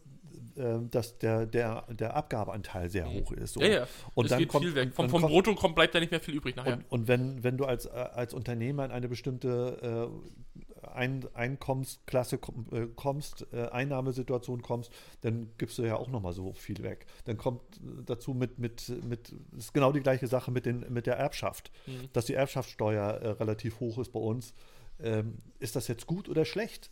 dass 0.90 1.18
der, 1.18 1.46
der, 1.46 1.84
der 1.90 2.14
Abgabeanteil 2.16 2.90
sehr 2.90 3.10
hoch 3.10 3.32
ist. 3.32 3.54
So. 3.54 3.60
Mhm. 3.60 3.66
ja, 3.66 3.72
ja. 3.72 3.86
Und 4.14 4.26
es 4.26 4.30
dann 4.30 4.38
geht 4.40 4.48
kommt, 4.48 4.64
viel 4.64 4.74
weg. 4.74 4.92
Vom, 4.94 5.08
vom 5.08 5.22
kommt, 5.22 5.32
Brutto 5.32 5.54
kommt, 5.54 5.74
bleibt 5.74 5.94
da 5.94 6.00
nicht 6.00 6.10
mehr 6.10 6.20
viel 6.20 6.34
übrig 6.34 6.56
nachher. 6.56 6.74
Und, 6.74 6.84
und 6.90 7.08
wenn, 7.08 7.42
wenn 7.42 7.56
du 7.56 7.64
als, 7.64 7.86
äh, 7.86 7.90
als 7.90 8.34
Unternehmer 8.34 8.84
in 8.84 8.90
eine 8.90 9.08
bestimmte 9.08 10.10
äh, 10.12 10.86
Ein, 10.86 11.24
Einkommensklasse 11.34 12.38
komm- 12.38 12.66
äh, 12.72 12.86
kommst, 12.96 13.46
äh, 13.52 13.68
Einnahmesituation 13.70 14.62
kommst, 14.62 14.90
dann 15.20 15.50
gibst 15.56 15.78
du 15.78 15.82
ja 15.84 15.96
auch 15.96 16.08
nochmal 16.08 16.32
so 16.32 16.52
viel 16.52 16.82
weg. 16.82 17.06
Dann 17.24 17.36
kommt 17.36 17.62
dazu 18.04 18.34
mit, 18.34 18.58
mit, 18.58 18.92
mit, 19.04 19.32
ist 19.56 19.72
genau 19.72 19.92
die 19.92 20.00
gleiche 20.00 20.26
Sache 20.26 20.50
mit, 20.50 20.66
den, 20.66 20.84
mit 20.92 21.06
der 21.06 21.16
Erbschaft, 21.16 21.70
Mhm. 21.86 22.08
dass 22.12 22.26
die 22.26 22.34
Erbschaftssteuer 22.34 23.08
äh, 23.14 23.28
relativ 23.30 23.80
hoch 23.80 23.98
ist 23.98 24.12
bei 24.12 24.20
uns. 24.20 24.54
Ähm, 25.00 25.38
ist 25.58 25.74
das 25.76 25.88
jetzt 25.88 26.06
gut 26.06 26.28
oder 26.28 26.44
schlecht? 26.44 26.90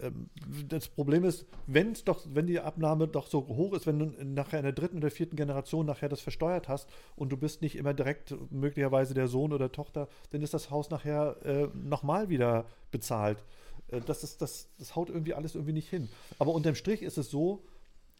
Ähm, 0.00 0.28
das 0.68 0.88
Problem 0.88 1.24
ist, 1.24 1.46
wenn 1.66 1.92
es 1.92 2.04
doch, 2.04 2.20
wenn 2.32 2.46
die 2.46 2.60
Abnahme 2.60 3.08
doch 3.08 3.26
so 3.26 3.46
hoch 3.46 3.72
ist, 3.74 3.86
wenn 3.86 3.98
du 3.98 4.24
nachher 4.24 4.58
in 4.58 4.64
der 4.64 4.72
dritten 4.72 4.98
oder 4.98 5.10
vierten 5.10 5.36
Generation 5.36 5.86
nachher 5.86 6.08
das 6.08 6.20
versteuert 6.20 6.68
hast 6.68 6.88
und 7.16 7.30
du 7.30 7.36
bist 7.36 7.62
nicht 7.62 7.76
immer 7.76 7.94
direkt 7.94 8.34
möglicherweise 8.50 9.14
der 9.14 9.28
Sohn 9.28 9.52
oder 9.52 9.72
Tochter, 9.72 10.08
dann 10.30 10.42
ist 10.42 10.54
das 10.54 10.70
Haus 10.70 10.90
nachher 10.90 11.36
äh, 11.44 11.68
nochmal 11.74 12.28
wieder 12.28 12.66
bezahlt. 12.90 13.44
Äh, 13.88 14.00
das, 14.00 14.24
ist, 14.24 14.42
das, 14.42 14.68
das 14.78 14.96
haut 14.96 15.10
irgendwie 15.10 15.34
alles 15.34 15.54
irgendwie 15.54 15.74
nicht 15.74 15.88
hin. 15.88 16.08
Aber 16.38 16.52
unterm 16.52 16.74
Strich 16.74 17.02
ist 17.02 17.18
es 17.18 17.30
so, 17.30 17.64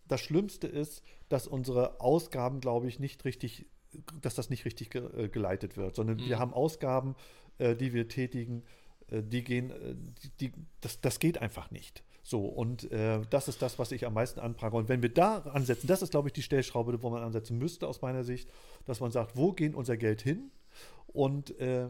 das 0.08 0.20
Schlimmste 0.20 0.66
ist, 0.66 1.02
dass 1.28 1.46
unsere 1.46 2.00
Ausgaben, 2.00 2.60
glaube 2.60 2.88
ich, 2.88 2.98
nicht 2.98 3.24
richtig, 3.24 3.66
dass 4.20 4.34
das 4.34 4.50
nicht 4.50 4.64
richtig 4.64 4.90
ge 4.90 5.02
äh, 5.16 5.28
geleitet 5.28 5.76
wird, 5.76 5.96
sondern 5.96 6.18
wir 6.18 6.38
haben 6.38 6.52
Ausgaben, 6.52 7.14
äh, 7.58 7.74
die 7.76 7.92
wir 7.92 8.08
tätigen, 8.08 8.62
die 9.20 9.42
gehen, 9.44 9.70
äh, 9.70 9.94
die, 10.22 10.30
die, 10.40 10.52
das, 10.80 11.00
das 11.00 11.18
geht 11.18 11.38
einfach 11.38 11.70
nicht. 11.70 12.04
So, 12.22 12.46
und 12.46 12.90
äh, 12.92 13.20
das 13.30 13.48
ist 13.48 13.60
das, 13.62 13.78
was 13.78 13.90
ich 13.90 14.06
am 14.06 14.14
meisten 14.14 14.38
anprangere. 14.38 14.78
Und 14.78 14.88
wenn 14.88 15.02
wir 15.02 15.12
da 15.12 15.38
ansetzen, 15.38 15.88
das 15.88 16.02
ist, 16.02 16.12
glaube 16.12 16.28
ich, 16.28 16.32
die 16.32 16.42
Stellschraube, 16.42 17.02
wo 17.02 17.10
man 17.10 17.22
ansetzen 17.22 17.58
müsste, 17.58 17.88
aus 17.88 18.00
meiner 18.00 18.22
Sicht, 18.22 18.48
dass 18.86 19.00
man 19.00 19.10
sagt, 19.10 19.36
wo 19.36 19.52
geht 19.52 19.74
unser 19.74 19.96
Geld 19.96 20.22
hin? 20.22 20.50
Und, 21.08 21.58
äh, 21.58 21.88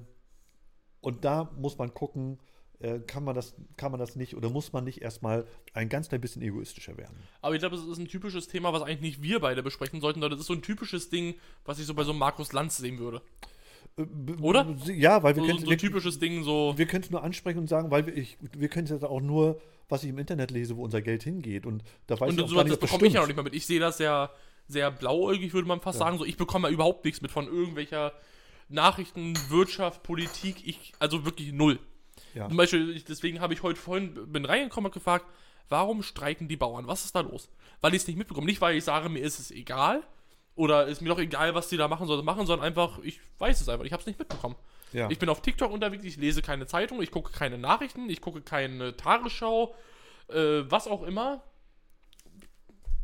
und 1.00 1.24
da 1.24 1.50
muss 1.56 1.76
man 1.76 1.92
gucken, 1.92 2.38
äh, 2.82 2.98
kann, 3.00 3.22
man 3.22 3.34
das, 3.34 3.54
kann 3.76 3.92
man 3.92 4.00
das 4.00 4.16
nicht 4.16 4.34
oder 4.34 4.50
muss 4.50 4.72
man 4.72 4.84
nicht 4.84 5.02
erstmal 5.02 5.46
ein 5.72 5.88
ganz 5.88 6.08
klein 6.08 6.20
bisschen 6.20 6.42
egoistischer 6.42 6.96
werden? 6.96 7.16
Aber 7.40 7.54
ich 7.54 7.60
glaube, 7.60 7.76
es 7.76 7.84
ist 7.84 7.98
ein 7.98 8.08
typisches 8.08 8.48
Thema, 8.48 8.72
was 8.72 8.82
eigentlich 8.82 9.00
nicht 9.00 9.22
wir 9.22 9.38
beide 9.38 9.62
besprechen 9.62 10.00
sollten, 10.00 10.20
sondern 10.20 10.38
das 10.38 10.40
ist 10.40 10.48
so 10.48 10.54
ein 10.54 10.62
typisches 10.62 11.08
Ding, 11.10 11.34
was 11.64 11.78
ich 11.78 11.86
so 11.86 11.94
bei 11.94 12.02
so 12.02 12.10
einem 12.10 12.18
Markus 12.18 12.52
Lanz 12.52 12.78
sehen 12.78 12.98
würde. 12.98 13.22
Äh, 13.96 14.02
Oder? 14.40 14.74
Ja, 14.86 15.22
weil 15.22 15.36
wir 15.36 15.42
So, 15.42 15.48
können 15.48 15.64
so 15.64 15.70
ein 15.70 15.78
typisches 15.78 16.18
Ding, 16.18 16.44
so. 16.44 16.74
wir 16.76 16.86
können 16.86 17.04
es 17.04 17.10
nur 17.10 17.22
ansprechen 17.22 17.58
und 17.58 17.68
sagen, 17.68 17.90
weil 17.90 18.06
wir, 18.06 18.16
ich, 18.16 18.38
wir 18.56 18.68
können 18.68 18.84
es 18.84 18.90
jetzt 18.90 19.04
auch 19.04 19.20
nur, 19.20 19.60
was 19.88 20.02
ich 20.04 20.10
im 20.10 20.18
Internet 20.18 20.50
lese, 20.50 20.76
wo 20.76 20.84
unser 20.84 21.02
Geld 21.02 21.22
hingeht. 21.22 21.66
Und 21.66 21.82
da 22.06 22.18
weiß 22.18 22.30
Und 22.30 22.38
ich 22.38 22.44
auch 22.44 22.48
so, 22.48 22.56
gar 22.56 22.64
nicht, 22.64 22.72
das 22.72 22.80
bekomme 22.80 23.06
ich 23.06 23.14
ja 23.14 23.20
noch 23.20 23.26
nicht 23.26 23.36
mal 23.36 23.42
mit. 23.42 23.54
Ich 23.54 23.66
sehe 23.66 23.80
das 23.80 23.98
ja 23.98 24.30
sehr 24.68 24.90
blauäugig, 24.90 25.52
würde 25.52 25.68
man 25.68 25.80
fast 25.80 25.98
sagen. 25.98 26.18
So, 26.18 26.24
ich 26.24 26.36
bekomme 26.36 26.68
ja 26.68 26.74
überhaupt 26.74 27.04
nichts 27.04 27.20
mit 27.20 27.30
von 27.30 27.46
irgendwelcher 27.46 28.12
Nachrichten, 28.68 29.34
Wirtschaft, 29.48 30.02
Politik. 30.02 30.66
Ich, 30.66 30.92
also 30.98 31.24
wirklich 31.24 31.52
null. 31.52 31.78
Ja. 32.34 32.48
Zum 32.48 32.56
Beispiel, 32.56 32.90
ich, 32.96 33.04
deswegen 33.04 33.40
habe 33.40 33.52
ich 33.52 33.62
heute 33.62 33.78
vorhin, 33.78 34.32
bin 34.32 34.44
reingekommen 34.44 34.86
und 34.86 34.94
gefragt, 34.94 35.26
warum 35.68 36.02
streiken 36.02 36.48
die 36.48 36.56
Bauern? 36.56 36.86
Was 36.86 37.04
ist 37.04 37.14
da 37.14 37.20
los? 37.20 37.50
Weil 37.80 37.94
ich 37.94 38.02
es 38.02 38.06
nicht 38.06 38.16
mitbekomme. 38.16 38.46
Nicht, 38.46 38.60
weil 38.60 38.76
ich 38.76 38.84
sage, 38.84 39.08
mir 39.08 39.20
ist 39.20 39.38
es 39.38 39.50
egal. 39.50 40.02
Oder 40.54 40.86
ist 40.86 41.00
mir 41.00 41.08
doch 41.08 41.18
egal, 41.18 41.54
was 41.54 41.68
die 41.68 41.76
da 41.76 41.88
machen 41.88 42.06
sollen, 42.06 42.24
machen, 42.24 42.46
sondern 42.46 42.66
einfach, 42.66 42.98
ich 43.02 43.20
weiß 43.38 43.60
es 43.60 43.68
einfach. 43.68 43.84
Ich 43.84 43.92
habe 43.92 44.00
es 44.00 44.06
nicht 44.06 44.18
mitbekommen. 44.18 44.56
Ja. 44.92 45.08
Ich 45.10 45.18
bin 45.18 45.28
auf 45.28 45.40
TikTok 45.40 45.72
unterwegs, 45.72 46.04
ich 46.04 46.16
lese 46.16 46.42
keine 46.42 46.66
Zeitung, 46.66 47.00
ich 47.00 47.10
gucke 47.10 47.32
keine 47.32 47.56
Nachrichten, 47.56 48.10
ich 48.10 48.20
gucke 48.20 48.42
keine 48.42 48.96
Tagesschau, 48.96 49.74
äh, 50.28 50.70
was 50.70 50.86
auch 50.86 51.02
immer. 51.02 51.42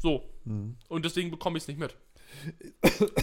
So. 0.00 0.28
Mhm. 0.44 0.76
Und 0.88 1.04
deswegen 1.04 1.30
bekomme 1.30 1.56
ich 1.56 1.64
es 1.64 1.68
nicht 1.68 1.78
mit. 1.78 1.96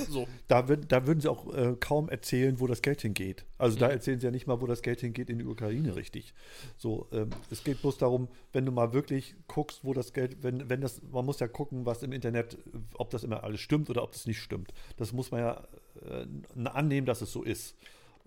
So. 0.09 0.27
Da, 0.47 0.67
würd, 0.67 0.91
da 0.91 1.07
würden 1.07 1.21
sie 1.21 1.29
auch 1.29 1.53
äh, 1.53 1.75
kaum 1.79 2.09
erzählen, 2.09 2.59
wo 2.59 2.67
das 2.67 2.81
Geld 2.81 3.01
hingeht. 3.01 3.45
Also 3.57 3.75
Mhm. 3.75 3.79
da 3.79 3.87
erzählen 3.89 4.19
sie 4.19 4.25
ja 4.25 4.31
nicht 4.31 4.47
mal, 4.47 4.61
wo 4.61 4.67
das 4.67 4.81
Geld 4.81 5.01
hingeht 5.01 5.29
in 5.29 5.39
die 5.39 5.45
Ukraine 5.45 5.95
richtig. 5.95 6.33
So, 6.77 7.07
ähm, 7.11 7.29
es 7.49 7.63
geht 7.63 7.81
bloß 7.81 7.97
darum, 7.97 8.27
wenn 8.53 8.65
du 8.65 8.71
mal 8.71 8.93
wirklich 8.93 9.35
guckst, 9.47 9.81
wo 9.83 9.93
das 9.93 10.13
Geld, 10.13 10.43
wenn, 10.43 10.69
wenn 10.69 10.81
das, 10.81 11.01
man 11.11 11.25
muss 11.25 11.39
ja 11.39 11.47
gucken, 11.47 11.85
was 11.85 12.03
im 12.03 12.11
Internet, 12.11 12.57
ob 12.93 13.09
das 13.09 13.23
immer 13.23 13.43
alles 13.43 13.61
stimmt 13.61 13.89
oder 13.89 14.03
ob 14.03 14.11
das 14.11 14.25
nicht 14.25 14.39
stimmt. 14.41 14.73
Das 14.97 15.13
muss 15.13 15.31
man 15.31 15.39
ja 15.41 15.63
äh, 16.09 16.67
annehmen, 16.69 17.05
dass 17.05 17.21
es 17.21 17.31
so 17.31 17.43
ist. 17.43 17.75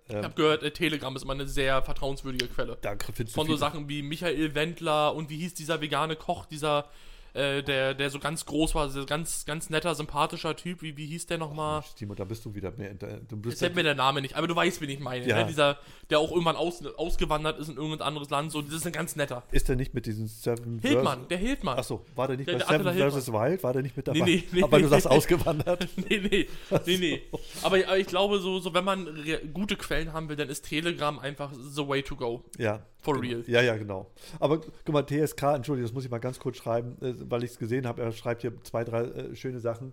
Ich 0.09 0.15
habe 0.15 0.35
gehört, 0.35 0.63
äh, 0.63 0.71
Telegram 0.71 1.15
ist 1.17 1.23
immer 1.23 1.35
eine 1.35 1.47
sehr 1.47 1.83
vertrauenswürdige 1.83 2.49
Quelle. 2.49 2.79
Da 2.81 2.97
findest 3.13 3.35
Von 3.35 3.47
so 3.47 3.57
Sachen 3.57 3.89
wie 3.91 4.03
Michael 4.03 4.55
Wendler 4.55 5.15
und 5.15 5.29
wie 5.29 5.37
hieß 5.37 5.53
dieser 5.53 5.83
vegane 5.83 6.17
Koch, 6.17 6.47
dieser, 6.47 6.89
äh, 7.35 7.63
der, 7.63 7.95
der 7.95 8.11
so 8.11 8.19
ganz 8.19 8.45
groß 8.47 8.75
war, 8.75 8.89
so 8.89 9.05
ganz, 9.07 9.45
ganz 9.47 9.71
netter, 9.71 9.95
sympathischer 9.95 10.57
Typ. 10.57 10.83
Wie, 10.83 10.97
wie 10.97 11.07
hieß 11.07 11.27
der 11.27 11.39
nochmal? 11.39 11.83
Timo, 11.97 12.15
da 12.15 12.25
bist 12.25 12.45
du 12.45 12.55
wieder 12.55 12.73
mehr. 12.73 12.95
der- 12.95 13.19
Du 13.21 13.37
Jetzt 13.37 13.43
bist 13.43 13.59
fällt 13.61 13.75
mir 13.75 13.83
der 13.83 13.95
Name 13.95 14.21
nicht, 14.21 14.35
aber 14.37 14.47
du 14.47 14.57
weißt, 14.57 14.81
wen 14.81 14.91
ich 14.91 15.01
meine. 15.01 15.27
Ja. 15.27 15.39
Ne? 15.41 15.47
Dieser, 15.47 15.79
der 16.11 16.19
auch 16.19 16.31
irgendwann 16.31 16.57
aus, 16.57 16.85
ausgewandert 16.97 17.59
ist 17.59 17.69
in 17.69 17.77
irgendein 17.77 18.03
anderes 18.07 18.31
Land. 18.31 18.53
So, 18.53 18.63
das 18.63 18.73
ist 18.75 18.87
ein 18.87 18.93
ganz 18.93 19.17
netter. 19.17 19.43
ist 19.51 19.69
der 19.69 19.77
nicht 19.77 19.95
mit 19.95 20.07
diesen 20.07 20.27
Seven 20.29 20.79
Hildmann, 20.81 21.29
der 21.29 21.39
Hildmann. 21.39 21.79
Achso, 21.79 22.05
war 22.15 22.29
der 22.29 22.37
nicht 22.37 22.49
Der- 22.49 22.59
bei 22.59 22.79
der 22.79 22.93
Seven 23.11 23.21
vs. 23.21 23.33
Wild? 23.33 23.63
War 23.63 23.73
der 23.73 23.83
nicht 23.83 23.97
mit 23.97 24.09
dabei? 24.09 24.19
Nee, 24.21 24.25
nee, 24.25 24.45
nee, 24.53 24.63
Aber 24.63 24.79
du 24.79 24.85
nee. 24.85 24.91
sagst 24.91 25.07
ausgewandert. 25.09 25.89
nee, 25.97 26.19
nee, 26.31 26.49
nee, 26.87 26.97
nee. 26.99 27.23
Aber, 27.63 27.77
aber 27.87 27.99
ich 27.99 28.07
glaube, 28.07 28.39
so, 28.41 28.59
so 28.61 28.75
wenn 28.75 28.85
man 28.85 29.09
gute 29.53 29.77
Quellen 29.77 30.13
haben 30.13 30.29
will, 30.29 30.37
dann 30.37 30.49
ist 30.49 30.63
Telegram 30.69 31.19
einfach 31.19 31.53
the 31.53 31.87
way 31.87 32.03
to 32.03 32.17
go. 32.17 32.45
Ja. 32.59 32.81
For 33.01 33.21
genau. 33.21 33.27
real. 33.27 33.45
Ja, 33.47 33.63
ja, 33.63 33.77
genau. 33.77 34.11
Aber 34.41 34.59
guck 34.61 34.89
mal, 34.89 35.05
TSK, 35.05 35.43
Entschuldigung, 35.55 35.89
das 35.89 35.93
muss 35.93 36.05
ich 36.05 36.11
mal 36.11 36.19
ganz 36.19 36.39
kurz 36.39 36.57
schreiben, 36.57 36.97
äh, 37.01 37.15
weil 37.31 37.45
ich 37.45 37.53
es 37.53 37.59
gesehen 37.59 37.87
habe. 37.87 38.03
Er 38.03 38.13
schreibt 38.13 38.43
hier 38.43 38.53
zwei, 38.65 38.85
drei 38.85 39.03
äh, 39.05 39.37
schöne 39.37 39.61
Sachen 39.61 39.93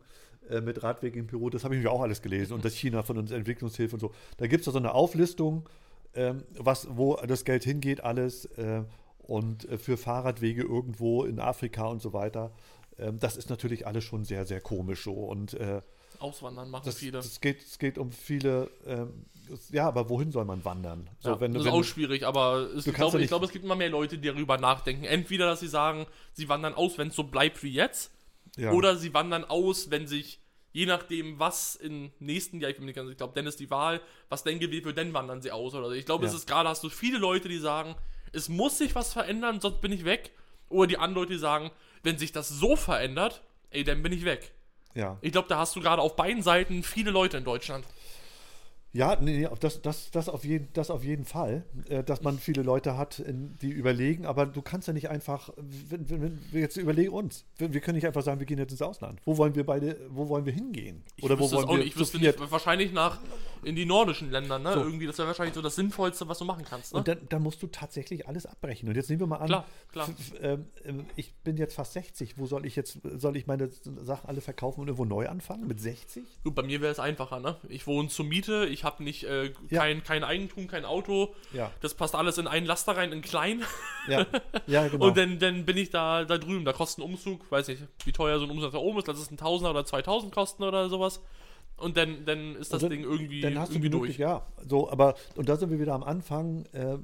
äh, 0.49 0.61
mit 0.61 0.81
Radweg 0.83 1.15
im 1.15 1.27
Peru. 1.27 1.49
Das 1.49 1.63
habe 1.63 1.75
ich 1.75 1.83
mir 1.83 1.91
auch 1.91 2.01
alles 2.01 2.21
gelesen. 2.21 2.53
Und 2.53 2.65
das 2.65 2.73
China 2.73 3.03
von 3.03 3.17
uns 3.17 3.31
Entwicklungshilfe 3.31 3.95
und 3.95 3.99
so. 3.99 4.11
Da 4.37 4.47
gibt 4.47 4.65
es 4.65 4.73
so 4.73 4.77
eine 4.77 4.93
Auflistung, 4.93 5.69
ähm, 6.15 6.43
was, 6.57 6.87
wo 6.91 7.15
das 7.15 7.45
Geld 7.45 7.63
hingeht, 7.63 8.03
alles. 8.03 8.45
Äh, 8.57 8.83
und 9.27 9.67
äh, 9.69 9.77
für 9.77 9.97
Fahrradwege 9.97 10.61
irgendwo 10.61 11.23
in 11.23 11.39
Afrika 11.39 11.85
und 11.85 12.01
so 12.01 12.13
weiter. 12.13 12.51
Ähm, 12.97 13.19
das 13.19 13.37
ist 13.37 13.49
natürlich 13.49 13.87
alles 13.87 14.03
schon 14.03 14.23
sehr, 14.23 14.45
sehr 14.45 14.61
komisch 14.61 15.03
so. 15.03 15.13
Und 15.13 15.53
äh, 15.55 15.81
Auswandern 16.19 16.69
machen 16.69 16.85
das, 16.85 16.97
viele. 16.97 17.13
das 17.13 17.39
geht, 17.41 17.61
es 17.61 17.79
geht 17.79 17.97
um 17.97 18.11
viele, 18.11 18.69
ähm, 18.85 19.25
es- 19.51 19.69
ja, 19.71 19.87
aber 19.87 20.09
wohin 20.09 20.31
soll 20.31 20.45
man 20.45 20.63
wandern? 20.65 21.09
So, 21.19 21.29
ja, 21.29 21.39
wenn, 21.39 21.53
das 21.53 21.63
wenn, 21.63 21.71
ist 21.71 21.77
auch 21.77 21.83
schwierig, 21.83 22.25
aber 22.25 22.69
es, 22.75 22.87
ich, 22.87 22.93
glaube, 22.93 23.17
ja 23.17 23.23
ich 23.23 23.27
glaube, 23.29 23.45
es 23.45 23.51
gibt 23.51 23.65
immer 23.65 23.75
mehr 23.75 23.89
Leute, 23.89 24.17
die 24.17 24.27
darüber 24.27 24.57
nachdenken. 24.57 25.03
Entweder, 25.03 25.45
dass 25.47 25.59
sie 25.59 25.67
sagen, 25.67 26.07
sie 26.33 26.49
wandern 26.49 26.73
aus, 26.73 26.97
wenn 26.97 27.09
es 27.09 27.15
so 27.15 27.23
bleibt 27.23 27.61
wie 27.63 27.71
jetzt, 27.71 28.11
ja. 28.57 28.71
oder 28.71 28.95
sie 28.97 29.13
wandern 29.13 29.43
aus, 29.45 29.91
wenn 29.91 30.07
sich, 30.07 30.39
je 30.71 30.85
nachdem, 30.85 31.39
was 31.39 31.75
im 31.75 32.11
nächsten 32.19 32.59
Jahr, 32.59 32.71
ich 32.71 32.77
bin 32.77 32.85
nicht 32.85 32.95
ganz, 32.95 33.09
ich 33.09 33.17
glaube, 33.17 33.33
dann 33.35 33.45
ist 33.47 33.59
die 33.59 33.69
Wahl, 33.69 34.01
was 34.29 34.43
denn 34.43 34.59
gewählt 34.59 34.85
wird, 34.85 34.97
dann 34.97 35.13
wandern 35.13 35.41
sie 35.41 35.51
aus. 35.51 35.73
Oder 35.73 35.87
so. 35.87 35.93
Ich 35.93 36.05
glaube, 36.05 36.25
es 36.25 36.33
ist 36.33 36.47
gerade, 36.47 36.69
hast 36.69 36.83
du 36.83 36.89
viele 36.89 37.17
Leute, 37.17 37.47
die 37.47 37.59
sagen, 37.59 37.95
es 38.33 38.49
muss 38.49 38.77
sich 38.77 38.95
was 38.95 39.13
verändern, 39.13 39.61
sonst 39.61 39.81
bin 39.81 39.91
ich 39.91 40.05
weg. 40.05 40.31
Oder 40.69 40.87
die 40.87 40.97
anderen 40.97 41.23
Leute, 41.23 41.33
die 41.33 41.39
sagen, 41.39 41.71
wenn 42.03 42.17
sich 42.17 42.31
das 42.31 42.49
so 42.49 42.75
verändert, 42.75 43.41
ey, 43.69 43.83
dann 43.83 44.01
bin 44.03 44.11
ich 44.11 44.25
weg. 44.25 44.51
Ja. 44.95 45.17
Ich 45.21 45.31
glaube, 45.31 45.47
da 45.47 45.59
hast 45.59 45.75
du 45.75 45.81
gerade 45.81 46.01
auf 46.01 46.15
beiden 46.15 46.41
Seiten 46.41 46.83
viele 46.83 47.11
Leute 47.11 47.37
in 47.37 47.43
Deutschland. 47.43 47.85
Ja, 48.95 49.17
nee, 49.19 49.45
das, 49.59 49.81
das, 49.81 50.09
das, 50.09 50.29
auf 50.29 50.45
jeden, 50.45 50.69
das 50.71 50.89
auf 50.89 51.03
jeden 51.03 51.25
Fall, 51.25 51.65
äh, 51.89 52.01
dass 52.01 52.21
man 52.21 52.39
viele 52.39 52.61
Leute 52.61 52.95
hat, 52.97 53.21
die 53.27 53.69
überlegen, 53.69 54.25
aber 54.25 54.45
du 54.45 54.61
kannst 54.61 54.87
ja 54.87 54.93
nicht 54.93 55.09
einfach, 55.09 55.49
wenn, 55.57 56.09
wenn, 56.09 56.39
wir 56.53 56.61
jetzt 56.61 56.77
überlegen 56.77 57.11
uns, 57.11 57.43
wir, 57.57 57.81
können 57.81 57.95
nicht 57.95 58.07
einfach 58.07 58.21
sagen, 58.21 58.39
wir 58.39 58.45
gehen 58.45 58.57
jetzt 58.57 58.71
ins 58.71 58.81
Ausland. 58.81 59.19
Wo 59.25 59.35
wollen 59.35 59.53
wir 59.53 59.65
beide, 59.65 59.99
wo 60.11 60.29
wollen 60.29 60.45
wir 60.45 60.53
hingehen? 60.53 61.03
Ich 61.17 61.25
Oder 61.25 61.37
wo 61.37 61.51
wollen 61.51 61.65
auch 61.65 61.71
wir 61.71 61.79
nicht. 61.79 61.87
Ich 61.87 61.99
wüsste 61.99 62.19
viert? 62.19 62.39
nicht, 62.39 62.51
wahrscheinlich 62.51 62.93
nach, 62.93 63.19
in 63.65 63.75
die 63.75 63.85
nordischen 63.85 64.29
Länder, 64.31 64.59
ne? 64.59 64.73
So. 64.73 64.79
Irgendwie, 64.81 65.07
das 65.07 65.17
wäre 65.17 65.27
wahrscheinlich 65.27 65.55
so 65.55 65.61
das 65.61 65.75
Sinnvollste, 65.75 66.27
was 66.27 66.37
du 66.37 66.45
machen 66.45 66.63
kannst, 66.69 66.93
ne? 66.93 66.99
Und 66.99 67.07
dann, 67.07 67.17
dann 67.29 67.41
musst 67.41 67.61
du 67.63 67.67
tatsächlich 67.67 68.27
alles 68.27 68.45
abbrechen. 68.45 68.87
Und 68.87 68.95
jetzt 68.95 69.09
nehmen 69.09 69.21
wir 69.21 69.27
mal 69.27 69.37
an, 69.37 69.47
Klar, 69.47 69.65
klar. 69.91 70.09
ähm, 70.41 70.65
ähm, 70.83 71.05
ich 71.15 71.33
bin 71.43 71.57
jetzt 71.57 71.75
fast 71.75 71.93
60. 71.93 72.37
Wo 72.37 72.45
soll 72.45 72.65
ich 72.65 72.75
jetzt, 72.75 72.99
soll 73.15 73.35
ich 73.35 73.47
meine 73.47 73.69
Sachen 74.03 74.29
alle 74.29 74.41
verkaufen 74.41 74.81
und 74.81 74.87
irgendwo 74.87 75.05
neu 75.05 75.27
anfangen? 75.27 75.67
Mit 75.67 75.81
60? 75.81 76.23
Gut, 76.43 76.53
bei 76.53 76.61
mir 76.61 76.79
wäre 76.81 76.91
es 76.91 76.99
einfacher, 76.99 77.39
ne? 77.39 77.57
Ich 77.67 77.87
wohne 77.87 78.07
zur 78.09 78.25
Miete, 78.25 78.67
ich 78.67 78.83
habe 78.83 79.03
nicht 79.03 79.23
äh, 79.23 79.45
Ja. 79.69 79.81
kein, 79.81 80.03
kein 80.03 80.23
Eigentum, 80.23 80.67
kein 80.67 80.85
Auto. 80.85 81.33
Ja. 81.51 81.71
Das 81.81 81.95
passt 81.95 82.13
alles 82.13 82.37
in 82.37 82.47
einen 82.47 82.67
Laster 82.67 82.95
rein, 82.95 83.11
in 83.11 83.21
klein. 83.21 83.63
Ja, 84.07 84.25
ja 84.67 84.87
genau. 84.87 85.07
Und 85.07 85.17
dann, 85.17 85.39
dann 85.39 85.65
bin 85.65 85.77
ich 85.77 85.89
da, 85.89 86.23
da 86.25 86.37
drüben. 86.37 86.65
Da 86.65 86.73
kostet 86.73 86.99
ein 87.03 87.09
Umzug, 87.09 87.49
weiß 87.51 87.67
nicht, 87.69 87.81
wie 88.03 88.11
teuer 88.11 88.37
so 88.37 88.45
ein 88.45 88.51
Umzug 88.51 88.71
da 88.71 88.77
oben 88.77 88.99
ist. 88.99 89.07
Lass 89.07 89.17
es 89.17 89.31
ein 89.31 89.37
Tausender 89.37 89.71
oder 89.71 89.85
2000 89.85 90.31
kosten 90.33 90.63
oder 90.63 90.87
sowas. 90.89 91.21
Und 91.77 91.97
dann, 91.97 92.25
dann 92.25 92.55
ist 92.55 92.71
das 92.71 92.75
Also, 92.83 92.89
Ding 92.89 93.03
irgendwie, 93.03 93.41
dann 93.41 93.57
hast 93.59 93.69
du 93.69 93.75
irgendwie 93.75 93.89
die 93.89 93.97
durch. 93.97 94.17
Ja, 94.17 94.45
so, 94.67 94.89
aber 94.89 95.15
und 95.35 95.49
da 95.49 95.55
sind 95.57 95.69
wir 95.71 95.79
wieder 95.79 95.93
am 95.93 96.03
Anfang, 96.03 96.65
äh, 96.71 96.97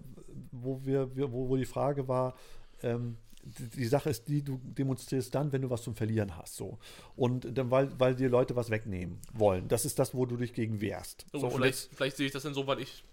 wo 0.51 0.79
wir, 0.85 1.15
wir 1.15 1.31
wo, 1.31 1.49
wo 1.49 1.57
die 1.57 1.65
Frage 1.65 2.07
war, 2.07 2.35
ähm, 2.83 3.17
die, 3.43 3.85
Sache 3.85 4.09
ist 4.09 4.27
die, 4.27 4.43
du 4.43 4.59
demonstrierst 4.63 5.33
dann, 5.33 5.51
wenn 5.51 5.63
du 5.63 5.69
was 5.69 5.81
zum 5.81 5.95
Verlieren 5.95 6.37
hast, 6.37 6.55
so. 6.55 6.77
Und 7.15 7.57
dann, 7.57 7.71
weil, 7.71 7.91
weil 7.99 8.15
dir 8.15 8.29
Leute 8.29 8.55
was 8.55 8.69
wegnehmen 8.69 9.17
wollen. 9.33 9.67
Das 9.67 9.83
ist 9.83 9.97
das, 9.99 10.13
wo 10.13 10.25
du 10.25 10.37
dich 10.37 10.53
gegen 10.53 10.79
wehrst. 10.79 11.25
So, 11.33 11.39
So, 11.39 11.49
vielleicht, 11.49 11.79
jetzt- 11.85 11.95
vielleicht 11.95 12.17
sehe 12.17 12.27
ich 12.27 12.31
das 12.31 12.43
dann 12.43 12.53
so, 12.53 12.67
weil 12.67 12.79
ich 12.79 13.03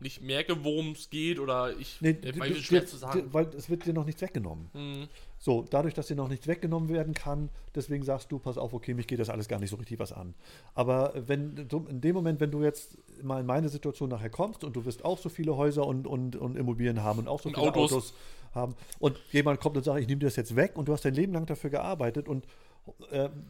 nicht 0.00 0.22
merke, 0.22 0.64
worum 0.64 0.92
es 0.92 1.10
geht 1.10 1.38
oder 1.38 1.76
ich. 1.78 1.98
Nee, 2.00 2.14
du- 2.14 2.38
weil 2.40 2.50
du- 2.50 2.56
es 2.56 2.62
schwer 2.64 2.86
zu 2.86 2.96
sagen. 2.96 3.28
weil 3.32 3.46
es 3.56 3.68
wird 3.68 3.84
dir 3.84 3.92
noch 3.92 4.04
nichts 4.04 4.22
weggenommen. 4.22 4.70
Mhm. 4.72 5.08
So, 5.38 5.64
dadurch, 5.70 5.94
dass 5.94 6.08
dir 6.08 6.16
noch 6.16 6.28
nichts 6.28 6.46
weggenommen 6.48 6.88
werden 6.88 7.14
kann, 7.14 7.48
deswegen 7.74 8.04
sagst 8.04 8.32
du, 8.32 8.38
pass 8.38 8.58
auf, 8.58 8.72
okay, 8.74 8.92
mich 8.92 9.06
geht 9.06 9.20
das 9.20 9.30
alles 9.30 9.46
gar 9.46 9.60
nicht 9.60 9.70
so 9.70 9.76
richtig 9.76 9.98
was 9.98 10.12
an. 10.12 10.34
Aber 10.74 11.12
wenn 11.14 11.68
du, 11.68 11.86
in 11.88 12.00
dem 12.00 12.14
Moment, 12.14 12.40
wenn 12.40 12.50
du 12.50 12.62
jetzt 12.62 12.98
mal 13.22 13.40
in 13.40 13.46
meine 13.46 13.68
Situation 13.68 14.08
nachher 14.08 14.30
kommst 14.30 14.64
und 14.64 14.74
du 14.74 14.84
wirst 14.84 15.04
auch 15.04 15.18
so 15.18 15.28
viele 15.28 15.56
Häuser 15.56 15.86
und, 15.86 16.06
und, 16.06 16.34
und 16.36 16.56
Immobilien 16.56 17.02
haben 17.02 17.20
und 17.20 17.28
auch 17.28 17.40
so 17.40 17.48
Und 17.48 17.54
viele 17.54 17.68
Autos. 17.68 17.92
Autos. 17.92 18.14
haben 18.52 18.74
und 18.98 19.18
jemand 19.30 19.60
kommt 19.60 19.76
und 19.76 19.84
sagt, 19.84 20.00
ich 20.00 20.08
nehme 20.08 20.20
dir 20.20 20.26
das 20.26 20.36
jetzt 20.36 20.56
weg 20.56 20.72
und 20.76 20.88
du 20.88 20.92
hast 20.92 21.04
dein 21.04 21.14
Leben 21.14 21.32
lang 21.32 21.46
dafür 21.46 21.70
gearbeitet 21.70 22.28
und 22.28 22.44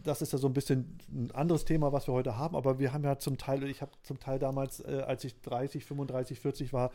das 0.03 0.22
ist 0.22 0.33
ja 0.33 0.38
so 0.38 0.46
ein 0.46 0.53
bisschen 0.53 0.98
ein 1.11 1.31
anderes 1.33 1.64
Thema, 1.64 1.92
was 1.92 2.07
wir 2.07 2.14
heute 2.14 2.37
haben, 2.37 2.57
aber 2.57 2.79
wir 2.79 2.92
haben 2.92 3.05
ja 3.05 3.18
zum 3.18 3.38
Teil, 3.38 3.62
ich 3.64 3.83
habe 3.83 3.92
zum 4.03 4.18
Teil 4.18 4.38
damals, 4.38 4.81
äh, 4.81 5.05
als 5.07 5.24
ich 5.24 5.40
30, 5.42 5.85
35, 5.85 6.38
40 6.40 6.72
war, 6.72 6.90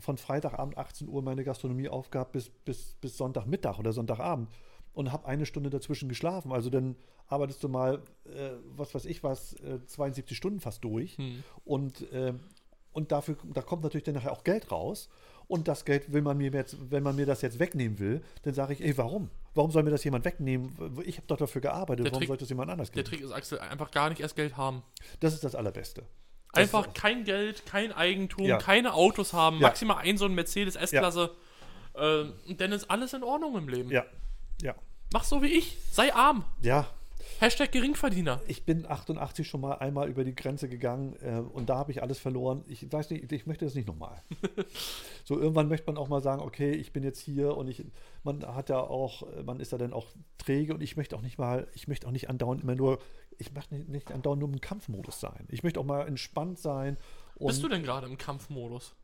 von 0.00 0.16
Freitagabend 0.18 0.76
18 0.76 1.08
Uhr 1.08 1.22
meine 1.22 1.44
Gastronomie 1.44 1.88
aufgehabt 1.88 2.32
bis, 2.32 2.50
bis, 2.50 2.94
bis 3.00 3.16
Sonntagmittag 3.16 3.78
oder 3.78 3.92
Sonntagabend 3.92 4.48
und 4.92 5.12
habe 5.12 5.26
eine 5.26 5.46
Stunde 5.46 5.70
dazwischen 5.70 6.08
geschlafen. 6.08 6.52
Also 6.52 6.70
dann 6.70 6.96
arbeitest 7.28 7.62
du 7.62 7.68
mal, 7.68 8.02
äh, 8.24 8.50
was 8.76 8.94
weiß 8.94 9.04
ich 9.04 9.22
was, 9.22 9.54
äh, 9.60 9.84
72 9.86 10.36
Stunden 10.36 10.60
fast 10.60 10.82
durch 10.84 11.16
Hm. 11.18 11.42
und, 11.64 12.12
äh, 12.12 12.32
und 12.92 13.12
dafür, 13.12 13.36
da 13.52 13.60
kommt 13.60 13.82
natürlich 13.82 14.04
dann 14.04 14.14
nachher 14.14 14.32
auch 14.32 14.42
Geld 14.42 14.72
raus. 14.72 15.08
Und 15.48 15.68
das 15.68 15.84
Geld 15.84 16.12
will 16.12 16.22
man 16.22 16.38
mir 16.38 16.50
jetzt, 16.50 16.76
wenn 16.90 17.02
man 17.02 17.14
mir 17.14 17.26
das 17.26 17.42
jetzt 17.42 17.58
wegnehmen 17.58 17.98
will, 17.98 18.22
dann 18.42 18.54
sage 18.54 18.72
ich, 18.72 18.82
ey, 18.82 18.96
warum? 18.98 19.30
Warum 19.56 19.70
soll 19.70 19.82
mir 19.82 19.90
das 19.90 20.04
jemand 20.04 20.24
wegnehmen? 20.24 20.76
Ich 21.04 21.16
habe 21.16 21.26
doch 21.26 21.36
dafür 21.38 21.60
gearbeitet, 21.62 22.04
Der 22.06 22.12
warum 22.12 22.20
Trick- 22.20 22.28
sollte 22.28 22.44
es 22.44 22.50
jemand 22.50 22.70
anders 22.70 22.90
Der 22.92 23.02
geben? 23.02 23.16
Trick 23.16 23.24
ist, 23.26 23.32
Axel, 23.32 23.58
einfach 23.58 23.90
gar 23.90 24.10
nicht 24.10 24.20
erst 24.20 24.36
Geld 24.36 24.56
haben. 24.56 24.82
Das 25.20 25.32
ist 25.34 25.42
das 25.44 25.54
Allerbeste. 25.54 26.02
Das 26.52 26.62
Einfach 26.62 26.94
kein 26.94 27.24
Geld, 27.24 27.66
kein 27.66 27.92
Eigentum, 27.92 28.44
Ja. 28.46 28.58
keine 28.58 28.94
Autos 28.94 29.32
haben, 29.32 29.56
Ja. 29.56 29.62
maximal 29.68 29.98
ein 29.98 30.16
so 30.18 30.26
ein 30.26 30.34
Mercedes 30.34 30.76
S-Klasse. 30.76 31.30
Äh, 31.94 32.24
und 32.48 32.60
dann 32.60 32.72
ist 32.72 32.90
alles 32.90 33.12
in 33.14 33.22
Ordnung 33.22 33.56
im 33.56 33.68
Leben. 33.68 33.90
Ja, 33.90 34.04
ja, 34.62 34.74
Mach 35.12 35.24
so 35.24 35.42
wie 35.42 35.48
ich, 35.48 35.78
sei 35.90 36.12
arm. 36.14 36.44
ja. 36.62 36.86
Hashtag 37.38 37.72
Geringverdiener. 37.72 38.40
Ich 38.46 38.64
bin 38.64 38.86
88 38.86 39.46
schon 39.46 39.60
mal 39.60 39.74
einmal 39.74 40.08
über 40.08 40.24
die 40.24 40.34
Grenze 40.34 40.68
gegangen 40.68 41.16
äh, 41.20 41.38
und 41.38 41.68
da 41.68 41.76
habe 41.76 41.92
ich 41.92 42.02
alles 42.02 42.18
verloren. 42.18 42.64
Ich 42.66 42.90
weiß 42.90 43.10
nicht, 43.10 43.30
ich 43.30 43.46
möchte 43.46 43.64
das 43.64 43.74
nicht 43.74 43.86
nochmal. 43.86 44.22
so 45.24 45.38
irgendwann 45.38 45.68
möchte 45.68 45.86
man 45.86 45.98
auch 45.98 46.08
mal 46.08 46.22
sagen, 46.22 46.42
okay, 46.42 46.72
ich 46.72 46.92
bin 46.92 47.02
jetzt 47.02 47.20
hier 47.20 47.56
und 47.56 47.68
ich, 47.68 47.84
man 48.24 48.42
hat 48.46 48.68
ja 48.68 48.80
auch, 48.80 49.26
man 49.44 49.60
ist 49.60 49.72
ja 49.72 49.78
dann 49.78 49.92
auch 49.92 50.06
träge 50.38 50.74
und 50.74 50.82
ich 50.82 50.96
möchte 50.96 51.16
auch 51.16 51.22
nicht 51.22 51.38
mal, 51.38 51.68
ich 51.74 51.88
möchte 51.88 52.06
auch 52.06 52.12
nicht 52.12 52.30
andauernd 52.30 52.62
immer 52.62 52.74
nur, 52.74 52.98
ich 53.38 53.52
möchte 53.52 53.74
nicht, 53.74 53.88
nicht 53.88 54.12
andauernd 54.12 54.40
nur 54.40 54.48
im 54.48 54.60
Kampfmodus 54.60 55.20
sein. 55.20 55.46
Ich 55.48 55.62
möchte 55.62 55.80
auch 55.80 55.84
mal 55.84 56.06
entspannt 56.06 56.58
sein. 56.58 56.96
Bist 57.38 57.62
du 57.62 57.68
denn 57.68 57.82
gerade 57.82 58.06
im 58.06 58.16
Kampfmodus? 58.16 58.94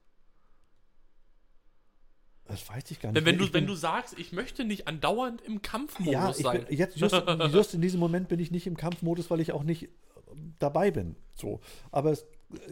Das 2.52 2.68
weiß 2.68 2.90
ich 2.90 3.00
gar 3.00 3.12
nicht. 3.12 3.24
Wenn 3.24 3.36
mehr. 3.38 3.46
du, 3.46 3.54
wenn 3.54 3.66
du 3.66 3.74
sagst, 3.74 4.18
ich 4.18 4.32
möchte 4.32 4.66
nicht 4.66 4.86
andauernd 4.86 5.40
im 5.40 5.62
Kampfmodus 5.62 6.12
ja, 6.12 6.32
sein. 6.34 6.66
bin, 6.66 6.76
jetzt 6.76 6.98
just, 6.98 7.14
just 7.50 7.72
in 7.72 7.80
diesem 7.80 7.98
Moment 7.98 8.28
bin 8.28 8.38
ich 8.40 8.50
nicht 8.50 8.66
im 8.66 8.76
Kampfmodus, 8.76 9.30
weil 9.30 9.40
ich 9.40 9.52
auch 9.52 9.62
nicht 9.62 9.84
äh, 9.84 9.88
dabei 10.58 10.90
bin. 10.90 11.16
So, 11.34 11.60
aber 11.90 12.10
es 12.10 12.26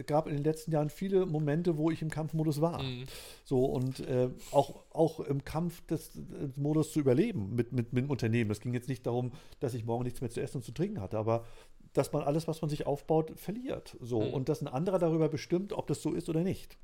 gab 0.07 0.27
in 0.27 0.35
den 0.35 0.45
letzten 0.45 0.71
Jahren 0.71 0.91
viele 0.91 1.25
Momente, 1.25 1.79
wo 1.79 1.91
ich 1.91 2.03
im 2.03 2.11
Kampfmodus 2.11 2.61
war. 2.61 2.83
Mhm. 2.83 3.05
So 3.45 3.65
und 3.65 4.01
äh, 4.01 4.29
auch, 4.51 4.85
auch 4.91 5.21
im 5.21 5.45
Kampf 5.47 5.81
des, 5.87 6.11
des 6.13 6.59
Modus 6.59 6.93
zu 6.93 7.01
überleben 7.01 7.55
mit, 7.55 7.73
mit, 7.73 7.95
mit 7.95 8.05
dem 8.05 8.11
Unternehmen. 8.11 8.51
Es 8.51 8.61
ging 8.61 8.75
jetzt 8.75 8.91
nicht 8.91 9.07
darum, 9.07 9.33
dass 9.61 9.73
ich 9.73 9.87
morgen 9.87 10.05
nichts 10.05 10.21
mehr 10.21 10.29
zu 10.29 10.43
essen 10.43 10.59
und 10.59 10.63
zu 10.63 10.73
trinken 10.73 11.01
hatte, 11.01 11.17
aber 11.17 11.47
dass 11.93 12.13
man 12.13 12.23
alles, 12.23 12.47
was 12.49 12.61
man 12.63 12.69
sich 12.69 12.87
aufbaut, 12.87 13.33
verliert. 13.37 13.97
So 14.01 14.21
Mhm. 14.21 14.35
und 14.35 14.49
dass 14.49 14.61
ein 14.61 14.69
anderer 14.69 14.99
darüber 14.99 15.29
bestimmt, 15.29 15.73
ob 15.73 15.87
das 15.87 16.03
so 16.03 16.13
ist 16.13 16.29
oder 16.29 16.43
nicht. 16.43 16.77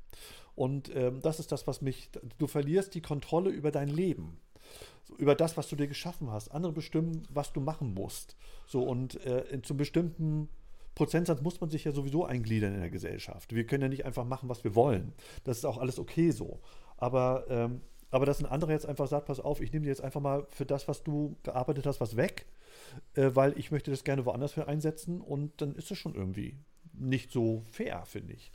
Und 0.55 0.93
ähm, 0.95 1.21
das 1.21 1.39
ist 1.39 1.51
das, 1.51 1.67
was 1.67 1.81
mich. 1.81 2.09
Du 2.37 2.47
verlierst 2.47 2.93
die 2.95 3.01
Kontrolle 3.01 3.49
über 3.49 3.71
dein 3.71 3.89
Leben 3.89 4.39
über 5.17 5.35
das, 5.35 5.55
was 5.55 5.69
du 5.69 5.75
dir 5.75 5.87
geschaffen 5.87 6.31
hast. 6.31 6.49
Andere 6.49 6.73
bestimmen, 6.73 7.23
was 7.33 7.53
du 7.53 7.61
machen 7.61 7.93
musst. 7.93 8.35
So 8.67 8.83
und 8.83 9.23
äh, 9.25 9.41
in, 9.51 9.63
zum 9.63 9.77
bestimmten 9.77 10.49
Prozentsatz 10.95 11.41
muss 11.41 11.61
man 11.61 11.69
sich 11.69 11.85
ja 11.85 11.91
sowieso 11.91 12.25
eingliedern 12.25 12.73
in 12.73 12.81
der 12.81 12.89
Gesellschaft. 12.89 13.53
Wir 13.55 13.65
können 13.65 13.83
ja 13.83 13.89
nicht 13.89 14.05
einfach 14.05 14.25
machen, 14.25 14.49
was 14.49 14.63
wir 14.63 14.75
wollen. 14.75 15.13
Das 15.43 15.57
ist 15.57 15.65
auch 15.65 15.77
alles 15.77 15.97
okay 15.97 16.31
so. 16.31 16.59
Aber, 16.97 17.45
ähm, 17.49 17.81
aber 18.11 18.25
dass 18.25 18.39
ein 18.39 18.45
anderer 18.45 18.71
jetzt 18.71 18.85
einfach 18.85 19.07
sagt, 19.07 19.27
pass 19.27 19.39
auf, 19.39 19.61
ich 19.61 19.71
nehme 19.71 19.83
dir 19.83 19.91
jetzt 19.91 20.03
einfach 20.03 20.21
mal 20.21 20.45
für 20.49 20.65
das, 20.65 20.87
was 20.87 21.03
du 21.03 21.37
gearbeitet 21.43 21.85
hast, 21.85 22.01
was 22.01 22.17
weg, 22.17 22.45
äh, 23.15 23.31
weil 23.33 23.57
ich 23.57 23.71
möchte 23.71 23.91
das 23.91 24.03
gerne 24.03 24.25
woanders 24.25 24.53
für 24.53 24.67
einsetzen 24.67 25.21
und 25.21 25.61
dann 25.61 25.75
ist 25.75 25.91
es 25.91 25.97
schon 25.97 26.15
irgendwie 26.15 26.55
nicht 26.93 27.31
so 27.31 27.63
fair, 27.71 28.03
finde 28.05 28.33
ich. 28.33 28.51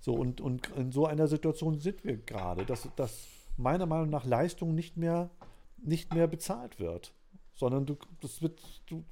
So, 0.00 0.14
und, 0.14 0.40
und 0.40 0.68
in 0.76 0.90
so 0.92 1.06
einer 1.06 1.28
Situation 1.28 1.78
sind 1.78 2.04
wir 2.04 2.16
gerade, 2.16 2.64
dass, 2.64 2.88
dass 2.96 3.28
meiner 3.56 3.86
Meinung 3.86 4.10
nach 4.10 4.24
Leistung 4.24 4.74
nicht 4.74 4.96
mehr, 4.96 5.30
nicht 5.78 6.12
mehr 6.12 6.26
bezahlt 6.26 6.80
wird. 6.80 7.14
Sondern 7.54 7.86
du, 7.86 7.96
das 8.20 8.42
wird, 8.42 8.60
du, 8.86 9.04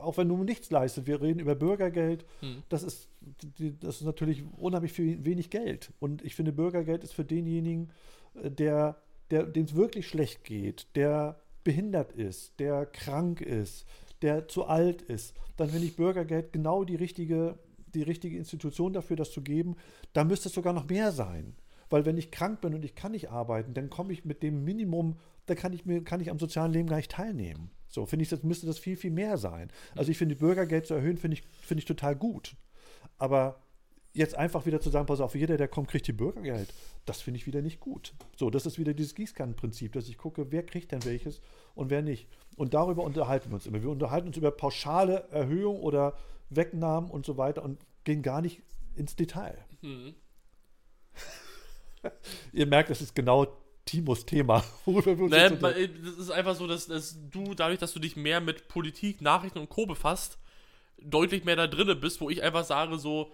auch 0.00 0.18
wenn 0.18 0.28
du 0.28 0.36
nichts 0.44 0.70
leistest, 0.70 1.06
wir 1.06 1.22
reden 1.22 1.38
über 1.38 1.54
Bürgergeld, 1.54 2.26
Hm. 2.40 2.62
das 2.68 2.82
ist, 2.82 3.08
das 3.80 3.96
ist 3.96 4.04
natürlich 4.04 4.42
unheimlich 4.58 4.92
viel, 4.92 5.24
wenig 5.24 5.48
Geld. 5.48 5.92
Und 6.00 6.22
ich 6.22 6.34
finde, 6.34 6.52
Bürgergeld 6.52 7.04
ist 7.04 7.14
für 7.14 7.24
denjenigen, 7.24 7.90
äh, 8.42 8.50
der, 8.50 9.00
der, 9.30 9.44
dem 9.44 9.64
es 9.64 9.74
wirklich 9.74 10.08
schlecht 10.08 10.44
geht, 10.44 10.88
der 10.96 11.40
behindert 11.64 12.12
ist, 12.12 12.58
der 12.60 12.86
krank 12.86 13.40
ist, 13.40 13.86
der 14.22 14.48
zu 14.48 14.64
alt 14.66 15.02
ist, 15.02 15.34
dann 15.56 15.68
finde 15.68 15.86
ich 15.86 15.96
Bürgergeld 15.96 16.52
genau 16.52 16.84
die 16.84 16.96
richtige, 16.96 17.58
die 17.94 18.02
richtige 18.02 18.36
Institution 18.36 18.92
dafür, 18.92 19.16
das 19.16 19.32
zu 19.32 19.42
geben. 19.42 19.76
Da 20.12 20.24
müsste 20.24 20.48
es 20.48 20.54
sogar 20.54 20.72
noch 20.72 20.88
mehr 20.88 21.12
sein. 21.12 21.56
Weil 21.90 22.06
wenn 22.06 22.16
ich 22.16 22.30
krank 22.30 22.60
bin 22.60 22.74
und 22.74 22.84
ich 22.84 22.94
kann 22.94 23.12
nicht 23.12 23.30
arbeiten, 23.30 23.74
dann 23.74 23.90
komme 23.90 24.12
ich 24.12 24.24
mit 24.24 24.42
dem 24.42 24.64
Minimum, 24.64 25.16
da 25.46 25.54
kann 25.54 25.72
ich 25.72 25.84
mir, 25.84 26.02
kann 26.02 26.20
ich 26.20 26.30
am 26.30 26.38
sozialen 26.38 26.72
Leben 26.72 26.88
gar 26.88 26.96
nicht 26.96 27.10
teilnehmen. 27.10 27.70
So, 27.88 28.06
finde 28.06 28.24
ich, 28.24 28.28
das 28.28 28.42
müsste 28.42 28.66
das 28.66 28.78
viel, 28.78 28.96
viel 28.96 29.10
mehr 29.10 29.36
sein. 29.36 29.70
Also 29.94 30.10
ich 30.10 30.18
finde, 30.18 30.34
Bürgergeld 30.34 30.86
zu 30.86 30.94
erhöhen, 30.94 31.18
finde 31.18 31.36
ich, 31.36 31.44
finde 31.60 31.80
ich 31.80 31.84
total 31.84 32.16
gut. 32.16 32.56
Aber 33.18 33.63
jetzt 34.14 34.36
einfach 34.36 34.64
wieder 34.64 34.80
zu 34.80 34.90
sagen, 34.90 35.06
pass 35.06 35.20
auf, 35.20 35.34
jeder, 35.34 35.56
der 35.56 35.68
kommt, 35.68 35.88
kriegt 35.88 36.06
die 36.06 36.12
Bürgergeld, 36.12 36.72
das 37.04 37.20
finde 37.20 37.38
ich 37.38 37.46
wieder 37.46 37.60
nicht 37.60 37.80
gut. 37.80 38.14
So, 38.36 38.48
das 38.48 38.64
ist 38.64 38.78
wieder 38.78 38.94
dieses 38.94 39.14
Gießkannenprinzip, 39.16 39.92
dass 39.92 40.08
ich 40.08 40.16
gucke, 40.16 40.50
wer 40.50 40.64
kriegt 40.64 40.92
denn 40.92 41.04
welches 41.04 41.40
und 41.74 41.90
wer 41.90 42.00
nicht. 42.00 42.28
Und 42.56 42.74
darüber 42.74 43.02
unterhalten 43.02 43.50
wir 43.50 43.56
uns 43.56 43.66
immer. 43.66 43.82
Wir 43.82 43.90
unterhalten 43.90 44.28
uns 44.28 44.36
über 44.36 44.52
pauschale 44.52 45.28
Erhöhung 45.30 45.80
oder 45.80 46.16
Wegnahmen 46.48 47.10
und 47.10 47.26
so 47.26 47.36
weiter 47.36 47.64
und 47.64 47.84
gehen 48.04 48.22
gar 48.22 48.40
nicht 48.40 48.62
ins 48.94 49.16
Detail. 49.16 49.58
Hm. 49.80 50.14
Ihr 52.52 52.66
merkt, 52.66 52.90
es 52.90 53.02
ist 53.02 53.14
genau 53.14 53.46
Timos 53.84 54.24
Thema, 54.24 54.64
äh, 55.76 55.88
das 55.88 56.16
ist 56.16 56.30
einfach 56.30 56.54
so, 56.54 56.66
dass, 56.66 56.86
dass 56.86 57.18
du, 57.30 57.54
dadurch, 57.54 57.80
dass 57.80 57.92
du 57.92 57.98
dich 57.98 58.16
mehr 58.16 58.40
mit 58.40 58.68
Politik, 58.68 59.20
Nachrichten 59.20 59.58
und 59.58 59.68
Co. 59.68 59.86
befasst, 59.86 60.38
deutlich 60.98 61.44
mehr 61.44 61.56
da 61.56 61.66
drinne 61.66 61.96
bist, 61.96 62.20
wo 62.20 62.30
ich 62.30 62.42
einfach 62.42 62.64
sage, 62.64 62.98
so, 62.98 63.32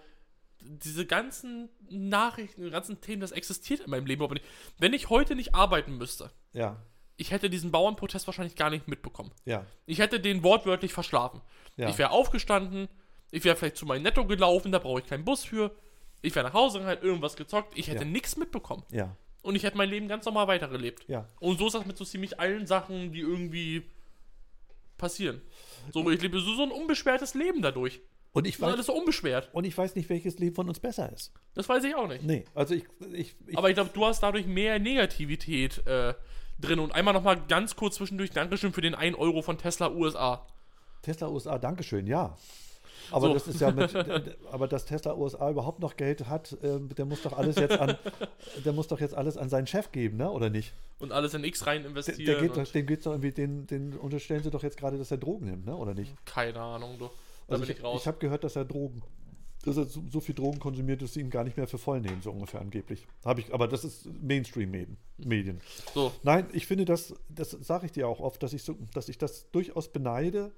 diese 0.63 1.05
ganzen 1.05 1.69
Nachrichten, 1.89 2.63
die 2.63 2.69
ganzen 2.69 3.01
Themen, 3.01 3.21
das 3.21 3.31
existiert 3.31 3.81
in 3.81 3.89
meinem 3.89 4.05
Leben 4.05 4.23
aber 4.23 4.33
nicht. 4.35 4.45
Wenn 4.79 4.93
ich 4.93 5.09
heute 5.09 5.35
nicht 5.35 5.53
arbeiten 5.55 5.97
müsste, 5.97 6.31
Ja, 6.53 6.81
ich 7.17 7.31
hätte 7.31 7.49
diesen 7.49 7.71
Bauernprotest 7.71 8.25
wahrscheinlich 8.27 8.55
gar 8.55 8.69
nicht 8.69 8.87
mitbekommen. 8.87 9.31
ja, 9.45 9.65
Ich 9.85 9.99
hätte 9.99 10.19
den 10.19 10.43
wortwörtlich 10.43 10.93
verschlafen. 10.93 11.41
ja. 11.77 11.89
Ich 11.89 11.97
wäre 11.97 12.11
aufgestanden, 12.11 12.87
ich 13.31 13.43
wäre 13.43 13.55
vielleicht 13.55 13.77
zu 13.77 13.85
meinem 13.85 14.03
Netto 14.03 14.25
gelaufen, 14.25 14.71
da 14.71 14.79
brauche 14.79 14.99
ich 15.01 15.07
keinen 15.07 15.23
Bus 15.25 15.43
für. 15.43 15.75
Ich 16.21 16.33
wäre 16.35 16.45
nach 16.47 16.53
Hause 16.53 16.79
gegangen, 16.79 16.95
halt 16.95 17.03
irgendwas 17.03 17.35
gezockt. 17.35 17.77
Ich 17.77 17.87
hätte 17.87 18.05
nichts 18.05 18.37
mitbekommen. 18.37 18.83
ja, 18.91 19.15
Und 19.41 19.55
ich 19.55 19.63
hätte 19.63 19.77
mein 19.77 19.89
Leben 19.89 20.07
ganz 20.07 20.25
normal 20.25 20.47
weitergelebt. 20.47 21.05
Und 21.39 21.57
so 21.59 21.67
ist 21.67 21.73
das 21.73 21.85
mit 21.85 21.97
so 21.97 22.05
ziemlich 22.05 22.39
allen 22.39 22.67
Sachen, 22.67 23.11
die 23.11 23.19
irgendwie 23.21 23.83
passieren. 24.97 25.41
So, 25.93 26.09
ich 26.11 26.21
lebe 26.21 26.39
so, 26.39 26.53
so 26.55 26.63
ein 26.63 26.71
unbeschwertes 26.71 27.33
Leben 27.33 27.61
dadurch. 27.61 28.01
Und 28.33 28.47
ich 28.47 28.61
weiß, 28.61 28.73
alles 28.73 28.85
so 28.85 28.93
unbeschwert. 28.93 29.49
und 29.53 29.65
ich 29.65 29.77
weiß 29.77 29.95
nicht, 29.95 30.09
welches 30.09 30.39
Leben 30.39 30.55
von 30.55 30.67
uns 30.69 30.79
besser 30.79 31.11
ist. 31.11 31.33
Das 31.53 31.67
weiß 31.67 31.83
ich 31.83 31.95
auch 31.95 32.07
nicht. 32.07 32.23
Nee, 32.23 32.45
also 32.55 32.73
ich, 32.73 32.85
ich, 33.11 33.35
ich 33.47 33.57
Aber 33.57 33.69
ich 33.69 33.75
glaube, 33.75 33.89
du 33.93 34.05
hast 34.05 34.21
dadurch 34.23 34.45
mehr 34.45 34.79
Negativität 34.79 35.85
äh, 35.85 36.13
drin. 36.59 36.79
Und 36.79 36.93
einmal 36.93 37.13
nochmal 37.13 37.41
ganz 37.47 37.75
kurz 37.75 37.95
zwischendurch 37.95 38.29
Dankeschön 38.31 38.71
für 38.71 38.81
den 38.81 38.95
1 38.95 39.17
Euro 39.17 39.41
von 39.41 39.57
Tesla 39.57 39.91
USA. 39.91 40.45
Tesla 41.01 41.27
USA, 41.29 41.57
Dankeschön, 41.57 42.07
ja. 42.07 42.37
Aber 43.09 43.27
So. 43.27 43.33
das 43.33 43.47
ist 43.47 43.59
ja 43.59 43.71
mit, 43.71 43.93
aber 44.51 44.67
dass 44.69 44.85
Tesla 44.85 45.13
USA 45.15 45.49
überhaupt 45.49 45.79
noch 45.79 45.97
Geld 45.97 46.27
hat, 46.29 46.53
äh, 46.63 46.79
der 46.79 47.03
muss 47.05 47.21
doch 47.23 47.33
alles 47.37 47.57
jetzt 47.57 47.77
an, 47.77 47.97
der 48.63 48.71
muss 48.71 48.87
doch 48.87 49.01
jetzt 49.01 49.15
alles 49.15 49.35
an 49.35 49.49
seinen 49.49 49.67
Chef 49.67 49.91
geben, 49.91 50.15
ne? 50.17 50.29
Oder 50.31 50.49
nicht? 50.49 50.71
Und 50.99 51.11
alles 51.11 51.33
in 51.33 51.43
X 51.43 51.65
rein 51.67 51.81
Der, 51.81 51.89
investieren. 51.89 52.25
der 52.27 52.35
geht 52.41 52.51
und 52.57 52.65
doch, 52.65 52.71
dem 52.71 52.85
geht's 52.85 53.03
doch 53.03 53.11
irgendwie, 53.11 53.31
den, 53.31 53.67
den 53.67 53.93
unterstellen 53.97 54.43
sie 54.43 54.51
doch 54.51 54.63
jetzt 54.63 54.77
gerade, 54.77 54.97
dass 54.97 55.11
er 55.11 55.17
Drogen 55.17 55.47
nimmt, 55.47 55.65
ne? 55.65 55.75
Oder 55.75 55.93
nicht? 55.93 56.13
keine 56.25 56.61
Ahnung, 56.61 56.97
du. 56.99 57.09
Also 57.47 57.63
ich, 57.63 57.69
ich 57.71 57.83
ich 57.83 58.07
habe 58.07 58.17
gehört, 58.19 58.43
dass 58.43 58.55
er 58.55 58.65
Drogen, 58.65 59.01
dass 59.63 59.77
er 59.77 59.85
so, 59.85 60.03
so 60.09 60.19
viel 60.19 60.35
Drogen 60.35 60.59
konsumiert, 60.59 61.01
dass 61.01 61.13
sie 61.13 61.21
ihn 61.21 61.29
gar 61.29 61.43
nicht 61.43 61.57
mehr 61.57 61.67
für 61.67 61.77
voll 61.77 62.01
nehmen, 62.01 62.21
so 62.21 62.31
ungefähr 62.31 62.61
angeblich. 62.61 63.05
Habe 63.25 63.41
ich, 63.41 63.53
aber 63.53 63.67
das 63.67 63.83
ist 63.83 64.07
Mainstream-Medien. 64.21 64.97
Medien. 65.17 65.61
so, 65.93 66.11
Nein, 66.23 66.47
ich 66.53 66.65
finde 66.65 66.85
das, 66.85 67.13
das 67.29 67.51
sage 67.51 67.85
ich 67.85 67.91
dir 67.91 68.07
auch 68.07 68.19
oft, 68.19 68.41
dass 68.41 68.53
ich, 68.53 68.63
so, 68.63 68.77
dass 68.93 69.09
ich 69.09 69.17
das 69.17 69.51
durchaus 69.51 69.91
beneide, 69.91 70.51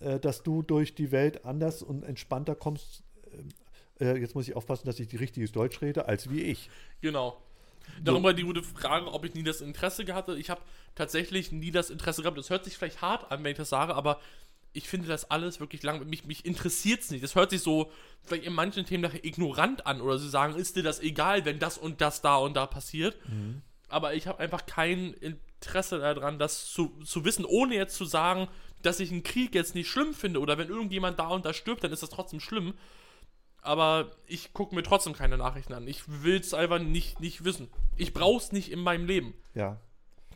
äh, 0.00 0.18
dass 0.18 0.42
du 0.42 0.62
durch 0.62 0.94
die 0.94 1.10
Welt 1.10 1.44
anders 1.44 1.82
und 1.82 2.04
entspannter 2.04 2.54
kommst. 2.54 3.02
Äh, 4.00 4.18
jetzt 4.18 4.34
muss 4.34 4.48
ich 4.48 4.56
aufpassen, 4.56 4.86
dass 4.86 4.98
ich 5.00 5.08
die 5.08 5.16
richtiges 5.16 5.52
Deutsch 5.52 5.82
rede, 5.82 6.06
als 6.06 6.30
wie 6.30 6.42
ich. 6.42 6.70
genau. 7.00 7.38
Darüber 8.04 8.34
die 8.34 8.42
gute 8.42 8.62
Frage, 8.62 9.10
ob 9.12 9.24
ich 9.24 9.34
nie 9.34 9.42
das 9.42 9.60
Interesse 9.60 10.04
gehabt 10.04 10.28
habe. 10.28 10.38
Ich 10.38 10.50
habe 10.50 10.60
tatsächlich 10.94 11.52
nie 11.52 11.70
das 11.70 11.90
Interesse 11.90 12.22
gehabt. 12.22 12.38
Das 12.38 12.50
hört 12.50 12.64
sich 12.64 12.76
vielleicht 12.76 13.00
hart 13.00 13.32
an, 13.32 13.42
wenn 13.42 13.52
ich 13.52 13.56
das 13.56 13.70
sage, 13.70 13.94
aber 13.94 14.20
ich 14.78 14.88
finde 14.88 15.08
das 15.08 15.28
alles 15.28 15.58
wirklich 15.58 15.82
lang. 15.82 16.08
Mich, 16.08 16.24
mich 16.24 16.46
interessiert 16.46 17.00
es 17.00 17.10
nicht. 17.10 17.24
Das 17.24 17.34
hört 17.34 17.50
sich 17.50 17.62
so 17.62 17.90
vielleicht 18.22 18.44
in 18.44 18.52
manchen 18.52 18.86
Themen 18.86 19.02
nachher 19.02 19.24
ignorant 19.24 19.86
an 19.86 20.00
oder 20.00 20.18
sie 20.18 20.28
sagen, 20.28 20.54
ist 20.54 20.76
dir 20.76 20.84
das 20.84 21.00
egal, 21.00 21.44
wenn 21.44 21.58
das 21.58 21.78
und 21.78 22.00
das 22.00 22.22
da 22.22 22.36
und 22.36 22.54
da 22.54 22.66
passiert. 22.66 23.18
Aber 23.88 24.14
ich 24.14 24.28
habe 24.28 24.38
einfach 24.38 24.66
kein 24.66 25.14
Interesse 25.14 25.98
daran, 25.98 26.38
das 26.38 26.70
zu, 26.70 26.90
zu 27.04 27.24
wissen, 27.24 27.44
ohne 27.44 27.74
jetzt 27.74 27.96
zu 27.96 28.04
sagen, 28.04 28.46
dass 28.82 29.00
ich 29.00 29.10
einen 29.10 29.24
Krieg 29.24 29.52
jetzt 29.56 29.74
nicht 29.74 29.88
schlimm 29.88 30.14
finde 30.14 30.38
oder 30.38 30.58
wenn 30.58 30.68
irgendjemand 30.68 31.18
da 31.18 31.26
und 31.28 31.44
da 31.44 31.52
stirbt, 31.52 31.82
dann 31.82 31.92
ist 31.92 32.04
das 32.04 32.10
trotzdem 32.10 32.38
schlimm. 32.38 32.74
Aber 33.60 34.12
ich 34.28 34.52
gucke 34.52 34.76
mir 34.76 34.84
trotzdem 34.84 35.12
keine 35.12 35.36
Nachrichten 35.36 35.74
an. 35.74 35.88
Ich 35.88 36.04
will 36.22 36.38
es 36.38 36.54
einfach 36.54 36.78
nicht, 36.78 37.18
nicht 37.18 37.42
wissen. 37.44 37.68
Ich 37.96 38.14
brauche 38.14 38.38
es 38.38 38.52
nicht 38.52 38.70
in 38.70 38.78
meinem 38.78 39.06
Leben. 39.06 39.34
Ja. 39.54 39.80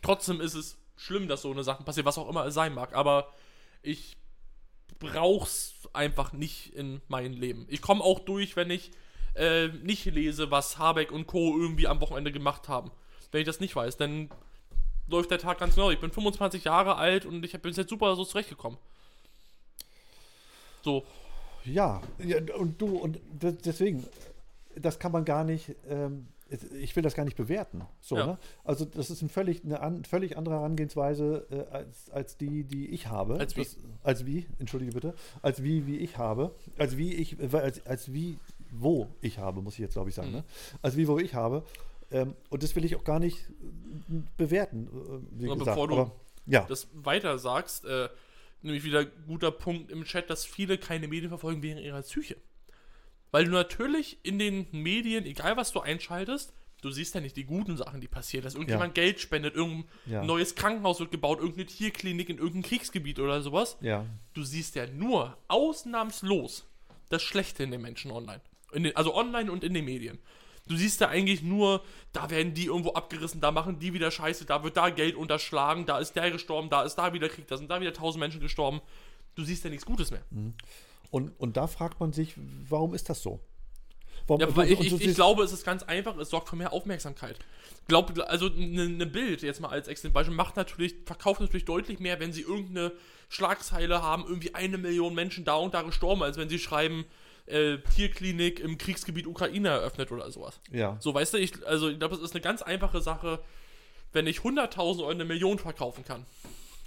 Trotzdem 0.02 0.40
ist 0.40 0.54
es 0.54 0.78
schlimm, 0.96 1.28
dass 1.28 1.42
so 1.42 1.52
eine 1.52 1.62
Sache 1.62 1.84
passiert, 1.84 2.06
was 2.06 2.18
auch 2.18 2.28
immer 2.28 2.46
es 2.46 2.54
sein 2.54 2.74
mag. 2.74 2.94
Aber 2.94 3.32
ich 3.82 4.16
brauche 4.98 5.46
es 5.46 5.74
einfach 5.92 6.32
nicht 6.32 6.74
in 6.74 7.00
mein 7.08 7.32
Leben. 7.32 7.66
Ich 7.68 7.82
komme 7.82 8.02
auch 8.02 8.18
durch, 8.20 8.56
wenn 8.56 8.70
ich 8.70 8.90
äh, 9.34 9.68
nicht 9.68 10.04
lese, 10.06 10.50
was 10.50 10.78
Habeck 10.78 11.10
und 11.12 11.26
Co. 11.26 11.58
irgendwie 11.58 11.86
am 11.86 12.00
Wochenende 12.00 12.32
gemacht 12.32 12.68
haben. 12.68 12.90
Wenn 13.30 13.40
ich 13.40 13.46
das 13.46 13.60
nicht 13.60 13.74
weiß, 13.74 13.96
dann 13.96 14.30
läuft 15.08 15.30
der 15.30 15.38
Tag 15.38 15.58
ganz 15.58 15.74
genau. 15.74 15.90
Ich 15.90 16.00
bin 16.00 16.10
25 16.12 16.64
Jahre 16.64 16.96
alt 16.96 17.24
und 17.26 17.44
ich 17.44 17.52
bin 17.60 17.72
jetzt 17.72 17.90
super 17.90 18.14
so 18.16 18.24
zurechtgekommen. 18.24 18.78
So, 20.82 21.04
Ja, 21.64 22.02
ja, 22.18 22.38
und 22.56 22.80
du, 22.80 22.96
und 22.98 23.18
de- 23.30 23.52
deswegen, 23.64 24.04
das 24.74 24.98
kann 24.98 25.12
man 25.12 25.24
gar 25.24 25.44
nicht, 25.44 25.74
ähm, 25.88 26.26
ich 26.80 26.94
will 26.96 27.02
das 27.02 27.14
gar 27.14 27.24
nicht 27.24 27.36
bewerten. 27.36 27.82
So, 28.00 28.16
Ja. 28.16 28.26
ne? 28.26 28.38
Also 28.64 28.84
das 28.84 29.10
ist 29.10 29.22
ein 29.22 29.28
völlig, 29.28 29.64
eine 29.64 29.80
an, 29.80 30.04
völlig 30.04 30.36
andere 30.36 30.56
Herangehensweise 30.56 31.46
äh, 31.50 31.74
als, 31.74 32.10
als 32.10 32.36
die, 32.36 32.64
die 32.64 32.88
ich 32.88 33.06
habe. 33.08 33.38
Als 33.38 33.56
wie? 33.56 33.62
Das, 33.62 33.76
als 34.02 34.26
wie, 34.26 34.46
entschuldige 34.58 34.92
bitte, 34.92 35.14
als 35.42 35.62
wie, 35.62 35.86
wie 35.86 35.96
ich 35.98 36.18
habe, 36.18 36.54
als 36.78 36.96
wie 36.96 37.14
ich, 37.14 37.38
äh, 37.40 37.56
als, 37.56 37.86
als 37.86 38.12
wie, 38.12 38.38
wo 38.70 39.08
ich 39.20 39.38
habe, 39.38 39.62
muss 39.62 39.74
ich 39.74 39.80
jetzt 39.80 39.94
glaube 39.94 40.08
ich 40.10 40.14
sagen, 40.14 40.28
Mhm. 40.28 40.34
ne? 40.36 40.44
als 40.82 40.96
wie, 40.96 41.06
wo 41.08 41.18
ich 41.18 41.34
habe. 41.34 41.64
Ähm, 42.10 42.34
und 42.50 42.62
das 42.62 42.76
will 42.76 42.84
ich 42.84 42.96
auch 42.96 43.04
gar 43.04 43.18
nicht 43.20 43.38
äh, 43.48 44.14
bewerten, 44.36 44.88
äh, 44.88 45.40
wie 45.40 45.46
Aber 45.46 45.58
gesagt. 45.58 45.76
bevor 45.76 45.88
du 45.88 45.94
Aber, 45.98 46.12
ja, 46.46 46.64
das 46.68 46.88
weiter 46.94 47.38
sagst, 47.38 47.84
äh, 47.86 48.08
nämlich 48.60 48.84
wieder 48.84 49.04
guter 49.04 49.50
Punkt 49.50 49.90
im 49.90 50.04
Chat, 50.04 50.28
dass 50.28 50.44
viele 50.44 50.76
keine 50.78 51.08
Medien 51.08 51.28
verfolgen 51.30 51.62
wegen 51.62 51.78
ihrer 51.78 52.02
Psyche. 52.02 52.36
Weil 53.32 53.46
du 53.46 53.50
natürlich 53.50 54.18
in 54.22 54.38
den 54.38 54.66
Medien, 54.70 55.24
egal 55.26 55.56
was 55.56 55.72
du 55.72 55.80
einschaltest, 55.80 56.52
du 56.82 56.90
siehst 56.90 57.14
ja 57.14 57.20
nicht 57.20 57.36
die 57.36 57.44
guten 57.44 57.76
Sachen, 57.76 58.00
die 58.00 58.08
passieren, 58.08 58.44
dass 58.44 58.54
irgendjemand 58.54 58.94
Geld 58.94 59.20
spendet, 59.20 59.54
irgendein 59.54 59.84
Ja. 60.06 60.22
neues 60.22 60.54
Krankenhaus 60.54 61.00
wird 61.00 61.10
gebaut, 61.10 61.38
irgendeine 61.38 61.66
Tierklinik 61.66 62.28
in 62.28 62.36
irgendeinem 62.38 62.62
Kriegsgebiet 62.64 63.18
oder 63.18 63.40
sowas. 63.42 63.76
ja, 63.80 64.04
Du 64.34 64.42
siehst 64.44 64.74
ja 64.76 64.86
nur 64.86 65.36
ausnahmslos 65.48 66.66
das 67.08 67.22
Schlechte 67.22 67.62
in 67.64 67.70
den 67.70 67.82
Menschen 67.82 68.10
online. 68.10 68.40
In 68.72 68.84
den, 68.84 68.96
also 68.96 69.14
online 69.14 69.50
und 69.52 69.64
in 69.64 69.74
den 69.74 69.84
Medien. 69.84 70.18
Du 70.68 70.76
siehst 70.76 71.00
ja 71.00 71.08
eigentlich 71.08 71.42
nur, 71.42 71.82
da 72.12 72.30
werden 72.30 72.54
die 72.54 72.66
irgendwo 72.66 72.92
abgerissen, 72.92 73.40
da 73.40 73.50
machen 73.50 73.78
die 73.78 73.92
wieder 73.92 74.10
Scheiße, 74.10 74.44
da 74.44 74.62
wird 74.62 74.76
da 74.76 74.90
Geld 74.90 75.16
unterschlagen, 75.16 75.86
da 75.86 75.98
ist 75.98 76.14
der 76.14 76.30
gestorben, 76.30 76.70
da 76.70 76.82
ist 76.84 76.94
da 76.94 77.12
wieder 77.12 77.28
Krieg, 77.28 77.46
da 77.48 77.56
sind 77.56 77.68
da 77.70 77.80
wieder 77.80 77.92
tausend 77.92 78.20
Menschen 78.20 78.40
gestorben. 78.40 78.80
Du 79.34 79.42
siehst 79.44 79.64
ja 79.64 79.70
nichts 79.70 79.84
Gutes 79.84 80.10
mehr. 80.10 80.22
Und, 81.12 81.38
und 81.38 81.56
da 81.56 81.66
fragt 81.68 82.00
man 82.00 82.12
sich, 82.12 82.34
warum 82.68 82.94
ist 82.94 83.08
das 83.10 83.22
so? 83.22 83.38
Warum, 84.26 84.40
Ja, 84.40 84.46
du- 84.46 84.62
ich, 84.62 84.80
ich, 84.80 85.00
ich 85.08 85.14
glaube, 85.14 85.42
es 85.44 85.52
ist 85.52 85.64
ganz 85.64 85.82
einfach, 85.82 86.16
es 86.16 86.30
sorgt 86.30 86.48
für 86.48 86.56
mehr 86.56 86.72
Aufmerksamkeit. 86.72 87.38
Glaub, 87.86 88.18
also 88.28 88.46
eine 88.46 88.88
ne 88.88 89.06
Bild, 89.06 89.42
jetzt 89.42 89.60
mal 89.60 89.68
als 89.68 89.88
Beispiel, 89.88 90.34
macht 90.34 90.56
natürlich, 90.56 90.94
verkauft 91.04 91.40
natürlich 91.40 91.66
deutlich 91.66 91.98
mehr, 92.00 92.18
wenn 92.18 92.32
sie 92.32 92.40
irgendeine 92.40 92.92
Schlagzeile 93.28 94.02
haben, 94.02 94.24
irgendwie 94.26 94.54
eine 94.54 94.78
Million 94.78 95.14
Menschen 95.14 95.44
da 95.44 95.56
und 95.56 95.74
da 95.74 95.82
gestorben, 95.82 96.22
als 96.22 96.38
wenn 96.38 96.48
sie 96.48 96.58
schreiben, 96.58 97.04
äh, 97.44 97.78
Tierklinik 97.94 98.60
im 98.60 98.78
Kriegsgebiet 98.78 99.26
Ukraine 99.26 99.68
eröffnet 99.68 100.12
oder 100.12 100.30
sowas. 100.30 100.60
Ja. 100.70 100.96
So, 101.00 101.12
weißt 101.12 101.34
du, 101.34 101.38
ich, 101.38 101.66
also 101.66 101.90
ich 101.90 101.98
glaube, 101.98 102.14
es 102.14 102.22
ist 102.22 102.34
eine 102.34 102.40
ganz 102.40 102.62
einfache 102.62 103.02
Sache, 103.02 103.40
wenn 104.12 104.26
ich 104.26 104.38
100.000 104.38 105.00
oder 105.00 105.10
eine 105.10 105.24
Million 105.26 105.58
verkaufen 105.58 106.04
kann. 106.04 106.24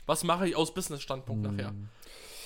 Was 0.07 0.23
mache 0.23 0.47
ich 0.47 0.55
aus 0.55 0.73
Business-Standpunkt 0.73 1.43
nachher? 1.43 1.73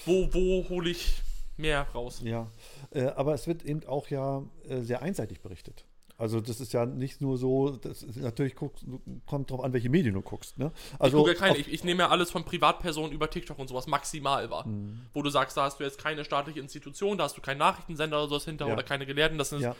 Wo, 0.06 0.28
wo 0.34 0.68
hole 0.70 0.90
ich 0.90 1.22
mehr 1.60 1.84
raus? 1.94 2.22
Ja, 2.24 2.48
äh, 2.92 3.06
aber 3.08 3.34
es 3.34 3.46
wird 3.48 3.64
eben 3.64 3.86
auch 3.88 4.08
ja 4.08 4.42
äh, 4.68 4.82
sehr 4.82 5.02
einseitig 5.02 5.42
berichtet. 5.42 5.86
Also 6.18 6.42
das 6.42 6.60
ist 6.60 6.74
ja 6.74 6.86
nicht 6.86 7.22
nur 7.22 7.38
so, 7.38 7.78
das 7.78 8.04
ist, 8.04 8.18
natürlich 8.18 8.56
guckst, 8.58 8.84
kommt 9.26 9.52
drauf 9.52 9.64
an, 9.64 9.72
welche 9.72 9.88
Medien 9.90 10.16
du 10.16 10.22
guckst. 10.22 10.58
Ne? 10.58 10.72
Ich 10.96 11.00
Also 11.02 11.20
gucke 11.20 11.32
ja 11.32 11.38
keine. 11.38 11.56
Ich, 11.58 11.72
ich 11.72 11.86
nehme 11.86 12.04
ja 12.04 12.10
alles 12.10 12.30
von 12.30 12.44
Privatpersonen 12.44 13.14
über 13.14 13.30
TikTok 13.30 13.58
und 13.58 13.70
sowas 13.70 13.88
maximal 13.88 14.50
wahr. 14.50 14.68
Mhm. 14.68 15.00
Wo 15.14 15.22
du 15.22 15.30
sagst, 15.30 15.56
da 15.56 15.64
hast 15.64 15.80
du 15.80 15.86
jetzt 15.86 15.98
keine 15.98 16.26
staatliche 16.26 16.60
Institution, 16.60 17.18
da 17.18 17.24
hast 17.24 17.38
du 17.38 17.42
keinen 17.42 17.60
Nachrichtensender 17.60 18.18
oder 18.18 18.28
sowas 18.28 18.44
hinter 18.44 18.68
Ja. 18.68 18.74
oder 18.74 18.84
keine 18.84 19.06
Gelehrten. 19.06 19.38
Das 19.38 19.50
sind 19.50 19.62
ja, 19.62 19.76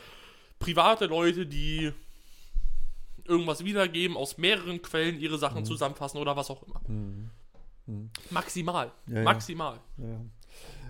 private 0.60 1.08
Leute, 1.08 1.46
die 1.46 1.92
irgendwas 3.26 3.66
wiedergeben, 3.66 4.16
aus 4.16 4.38
mehreren 4.38 4.82
Quellen 4.82 5.20
ihre 5.20 5.36
Mhm. 5.36 5.40
Sachen 5.40 5.66
zusammenfassen 5.66 6.20
oder 6.20 6.38
was 6.38 6.50
auch 6.50 6.64
immer. 6.64 6.82
Maximal. 8.30 8.92
Ja, 9.08 9.16
ja. 9.18 9.24
Maximal. 9.24 9.80
ja. 9.98 10.22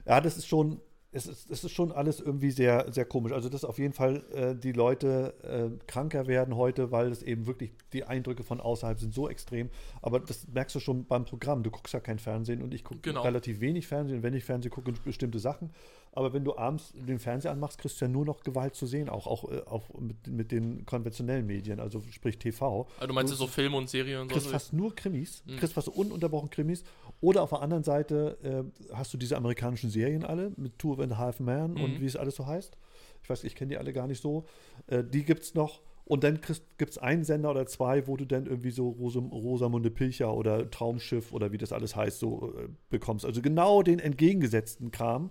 Ja, 0.10 0.20
das 0.22 0.38
ist 0.38 0.48
schon, 0.48 0.82
es 1.12 1.26
ist, 1.28 1.50
es 1.50 1.64
ist 1.64 1.72
schon 1.72 1.92
alles 1.92 2.20
irgendwie 2.20 2.52
sehr, 2.52 2.92
sehr 2.92 3.06
komisch. 3.06 3.32
Also 3.32 3.48
dass 3.50 3.64
auf 3.64 3.78
jeden 3.80 3.94
Fall 3.94 4.24
äh, 4.34 4.56
die 4.56 4.72
Leute 4.72 5.34
äh, 5.44 5.86
kranker 5.88 6.28
werden 6.28 6.56
heute, 6.56 6.92
weil 6.92 7.12
es 7.12 7.24
eben 7.24 7.46
wirklich 7.48 7.72
die 7.94 8.04
Eindrücke 8.04 8.44
von 8.44 8.60
außerhalb 8.60 9.00
sind 9.00 9.14
so 9.14 9.30
extrem. 9.30 9.70
Aber 10.02 10.20
das 10.20 10.48
merkst 10.48 10.76
du 10.76 10.80
schon 10.80 11.06
beim 11.06 11.26
Programm. 11.26 11.64
Du 11.64 11.72
guckst 11.72 11.94
ja 11.94 12.00
kein 12.00 12.20
Fernsehen 12.20 12.62
und 12.62 12.74
ich 12.74 12.84
gucke 12.84 13.02
Genau. 13.02 13.22
relativ 13.22 13.60
wenig 13.60 13.88
Fernsehen. 13.88 14.24
Wenn 14.24 14.34
ich 14.34 14.44
Fernsehen 14.44 14.72
gucke, 14.72 14.92
bestimmte 14.92 15.40
Sachen. 15.40 15.72
Aber 16.20 16.34
wenn 16.34 16.44
du 16.44 16.58
abends 16.58 16.92
den 16.94 17.18
Fernseher 17.18 17.52
anmachst, 17.54 17.78
kriegst 17.78 18.02
du 18.02 18.06
ja 18.06 18.12
nur 18.12 18.26
noch 18.26 18.44
Gewalt 18.44 18.76
zu 18.76 18.86
sehen, 18.86 19.08
auch, 19.08 19.26
auch, 19.26 19.50
äh, 19.50 19.62
auch 19.66 19.88
mit, 20.02 20.28
mit 20.28 20.52
den 20.52 20.86
konventionellen 20.86 21.46
Medien, 21.46 21.80
also 21.80 22.02
sprich 22.12 22.38
TV. 22.38 22.88
Also 22.98 23.08
du 23.08 23.14
meinst 23.14 23.32
Du 23.32 23.38
so 23.38 23.48
Filme 23.48 23.78
und 23.78 23.90
Serien 23.90 24.24
und 24.24 24.28
kriegst 24.28 24.48
so. 24.48 24.52
fast 24.52 24.74
nur 24.74 24.94
Krimis, 24.94 25.42
Mhm. 25.46 25.56
kriegst 25.56 25.74
fast 25.76 25.88
ununterbrochen 25.88 26.50
Krimis. 26.50 26.84
Oder 27.22 27.42
auf 27.42 27.52
der 27.52 27.62
anderen 27.62 27.86
Seite 27.86 28.38
äh, 28.44 28.94
hast 28.94 29.14
du 29.14 29.18
diese 29.18 29.38
amerikanischen 29.38 29.90
Serien 29.90 30.26
alle 30.26 30.52
mit 30.58 30.78
Two 30.78 30.96
and 31.02 31.14
a 31.14 31.18
Half 31.18 31.40
Man 31.40 31.72
Mhm. 31.76 31.82
und 31.82 32.02
wie 32.02 32.06
es 32.06 32.18
alles 32.18 32.36
so 32.36 32.46
heißt. 32.46 32.76
Ich 33.24 33.30
weiß, 33.30 33.46
ich 33.46 33.56
kenne 33.56 33.70
die 33.70 33.78
alle 33.78 33.94
gar 33.94 34.08
nicht 34.08 34.22
so. 34.22 34.44
Äh, 34.88 35.06
die 35.06 35.24
gibt 35.24 35.44
es 35.44 35.54
noch. 35.54 35.80
Und 36.10 36.24
dann 36.24 36.40
gibt 36.80 36.90
es 36.90 36.98
einen 36.98 37.24
Sender 37.24 37.52
oder 37.52 37.68
zwei, 37.68 38.08
wo 38.08 38.18
du 38.18 38.26
dann 38.26 38.48
irgendwie 38.48 38.72
so 38.72 38.90
Rosam 38.90 39.28
Rosamunde 39.28 39.92
Pilcher 39.92 40.34
oder 40.34 40.68
Traumschiff 40.72 41.32
oder 41.32 41.52
wie 41.52 41.60
das 41.60 41.72
alles 41.72 41.96
heißt, 41.96 42.18
so 42.18 42.52
äh, 42.58 42.68
bekommst. 42.90 43.26
Also 43.26 43.44
genau 43.44 43.84
den 43.84 44.00
entgegengesetzten 44.00 44.90
Kram, 44.90 45.30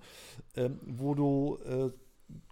ähm, 0.55 0.79
wo 0.87 1.15
du 1.15 1.59
äh, 1.67 1.91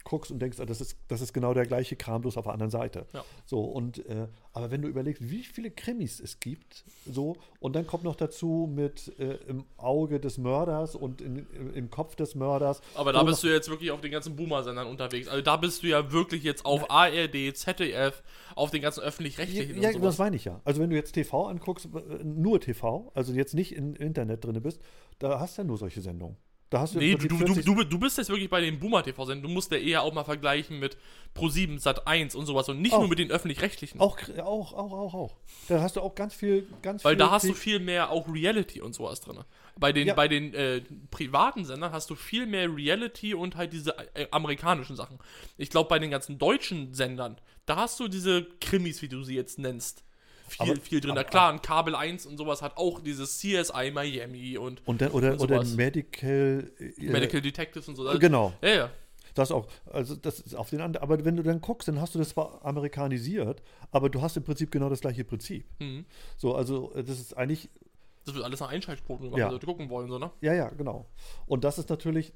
guckst 0.05 0.31
und 0.31 0.39
denkst, 0.39 0.59
ah, 0.61 0.67
das, 0.67 0.81
ist, 0.81 0.97
das 1.09 1.21
ist 1.21 1.33
genau 1.33 1.53
der 1.53 1.67
gleiche 1.67 1.97
Kram, 1.97 2.23
bloß 2.23 2.37
auf 2.37 2.45
der 2.45 2.53
anderen 2.53 2.71
Seite. 2.71 3.07
Ja. 3.13 3.25
So, 3.45 3.61
und 3.61 4.07
äh, 4.07 4.29
aber 4.53 4.71
wenn 4.71 4.81
du 4.81 4.89
überlegst, 4.89 5.29
wie 5.29 5.43
viele 5.43 5.71
Krimis 5.71 6.21
es 6.21 6.41
gibt, 6.41 6.85
so, 7.05 7.37
und 7.61 7.77
dann 7.77 7.87
kommt 7.87 8.05
noch 8.05 8.15
dazu 8.15 8.71
mit 8.73 9.19
äh, 9.19 9.35
im 9.49 9.65
Auge 9.77 10.21
des 10.21 10.39
Mörders 10.39 10.95
und 10.95 11.21
in, 11.21 11.47
im, 11.53 11.75
im 11.75 11.91
Kopf 11.91 12.15
des 12.15 12.35
Mörders. 12.35 12.81
Aber 12.95 13.13
da 13.13 13.23
bist 13.25 13.43
du 13.43 13.49
jetzt 13.49 13.69
wirklich 13.69 13.91
auf 13.91 14.01
den 14.01 14.13
ganzen 14.13 14.37
Boomer-Sendern 14.37 14.87
unterwegs. 14.87 15.29
Also 15.29 15.43
da 15.43 15.57
bist 15.57 15.83
du 15.83 15.89
ja 15.89 16.13
wirklich 16.13 16.45
jetzt 16.45 16.65
auf 16.65 16.91
ARD, 16.91 17.55
ZDF, 17.55 18.23
auf 18.55 18.71
den 18.71 18.83
ganzen 18.83 19.03
öffentlich-rechtlichen 19.03 19.83
Ja, 19.83 19.91
und 19.91 20.03
das 20.03 20.19
meine 20.19 20.37
ich 20.37 20.45
ja. 20.45 20.61
Also 20.65 20.81
wenn 20.81 20.91
du 20.91 20.97
jetzt 20.97 21.13
TV 21.13 21.49
anguckst, 21.49 21.87
äh, 21.87 22.25
nur 22.25 22.61
TV, 22.61 23.11
also 23.15 23.33
jetzt 23.33 23.55
nicht 23.55 23.75
im 23.75 23.95
Internet 23.97 24.45
drin 24.45 24.63
bist, 24.63 24.81
da 25.19 25.41
hast 25.41 25.59
du 25.59 25.63
ja 25.63 25.67
nur 25.67 25.79
solche 25.79 26.01
Sendungen. 26.01 26.37
Da 26.69 26.81
hast 26.81 26.95
du 26.95 26.99
Nee, 26.99 27.15
du, 27.15 27.29
du, 27.29 27.37
40 27.37 27.65
du, 27.65 27.85
du 27.85 27.99
bist 27.99 28.19
jetzt 28.19 28.29
wirklich 28.29 28.51
bei 28.51 28.61
den 28.61 28.81
Boomer-TV-Sendungen. 28.81 29.43
Du 29.43 29.49
musst 29.49 29.71
ja 29.71 29.79
eher 29.79 30.03
auch 30.03 30.13
mal 30.13 30.25
vergleichen 30.25 30.81
mit 30.81 30.97
Pro7, 31.37 31.81
Sat1 31.81 32.35
und 32.37 32.47
sowas 32.47 32.69
und 32.69 32.81
nicht 32.83 32.93
Auch. 32.93 33.01
nur 33.01 33.09
mit 33.09 33.21
den 33.21 33.31
öffentlich-rechtlichen. 33.31 34.01
Auch, 34.01 34.19
auch, 34.41 34.73
auch, 34.73 34.93
auch, 34.93 35.15
auch. 35.15 35.37
Da 35.69 35.81
hast 35.81 35.95
du 35.95 36.01
auch 36.01 36.15
ganz 36.17 36.35
viel, 36.35 36.67
ganz 36.83 37.05
Weil 37.05 37.13
viel. 37.13 37.19
da 37.19 37.31
hast 37.31 37.49
du 37.49 37.55
viel 37.55 37.79
mehr 37.79 38.11
auch 38.11 38.27
Reality 38.29 38.81
und 38.81 38.95
sowas 38.95 39.21
drin. 39.21 39.39
Bei 39.79 39.93
den, 39.93 40.09
Ja. 40.09 40.15
bei 40.15 40.27
den 40.27 40.55
äh, 40.55 40.81
privaten 41.13 41.65
Sendern 41.65 41.93
hast 41.93 42.11
du 42.11 42.17
viel 42.17 42.47
mehr 42.47 42.69
Reality 42.75 43.35
und 43.35 43.55
halt 43.57 43.73
diese 43.73 43.95
äh, 44.17 44.27
amerikanischen 44.33 44.97
Sachen. 44.97 45.19
Ich 45.59 45.71
glaube, 45.71 45.89
bei 45.89 46.01
den 46.01 46.11
ganzen 46.11 46.39
deutschen 46.39 46.95
Sendern, 46.95 47.37
da 47.67 47.77
hast 47.77 48.01
du 48.01 48.09
diese 48.09 48.45
Krimis, 48.61 49.03
wie 49.03 49.09
du 49.09 49.23
sie 49.23 49.37
jetzt 49.37 49.59
nennst. 49.61 50.03
Viel, 50.49 50.71
Aber- 50.73 50.81
viel 50.81 51.01
drin. 51.01 51.11
aber- 51.13 51.21
Na 51.23 51.25
klar, 51.25 51.53
ein 51.53 51.61
Kabel 51.63 51.95
1 51.95 52.27
und 52.27 52.37
sowas 52.39 52.63
hat 52.63 52.77
auch 52.77 53.01
dieses 53.01 53.39
CSI 53.39 53.91
Miami 53.93 54.57
und 54.59 54.87
Und 54.87 55.01
dann, 55.01 55.11
oder, 55.13 55.33
und 55.33 55.41
oder. 55.43 55.65
Medical. 55.65 56.71
äh, 56.79 57.11
Medical 57.11 57.41
Detectives 57.41 57.89
und 57.89 57.97
so. 57.97 58.07
Also, 58.07 58.19
Genau. 58.19 58.53
Ja, 58.63 58.69
ja. 58.69 58.91
Das 59.35 59.51
auch. 59.53 59.67
Also, 59.93 60.17
das 60.17 60.41
ist 60.41 60.55
auf 60.55 60.71
den 60.71 60.81
anderen. 60.81 61.03
Aber 61.03 61.23
wenn 61.25 61.37
du 61.37 61.43
dann 61.43 61.61
guckst, 61.61 61.89
dann 61.89 62.01
hast 62.01 62.15
du 62.15 62.19
das 62.19 62.31
zwar 62.31 62.65
amerikanisiert, 62.65 63.63
aber 63.91 64.09
du 64.09 64.23
hast 64.23 64.37
im 64.39 64.45
Prinzip 64.45 64.71
genau 64.71 64.89
das 64.89 65.01
gleiche 65.01 65.25
Prinzip. 65.25 65.67
Mhm. 65.79 66.07
So, 66.39 66.55
also, 66.55 66.93
äh, 66.95 67.05
das 67.05 67.19
ist 67.21 67.37
eigentlich. 67.37 67.69
Das 68.25 68.35
wird 68.35 68.45
alles 68.45 68.59
nach 68.61 68.71
Einschaltquoten 68.71 69.27
gemacht, 69.27 69.39
Ja. 69.39 69.47
wenn 69.47 69.53
Leute 69.53 69.67
gucken 69.67 69.89
wollen, 69.91 70.09
so, 70.09 70.19
ne? 70.19 70.31
Ja, 70.41 70.53
ja, 70.55 70.69
genau. 70.71 71.07
Und 71.47 71.63
das 71.65 71.79
ist 71.79 71.89
natürlich 71.91 72.33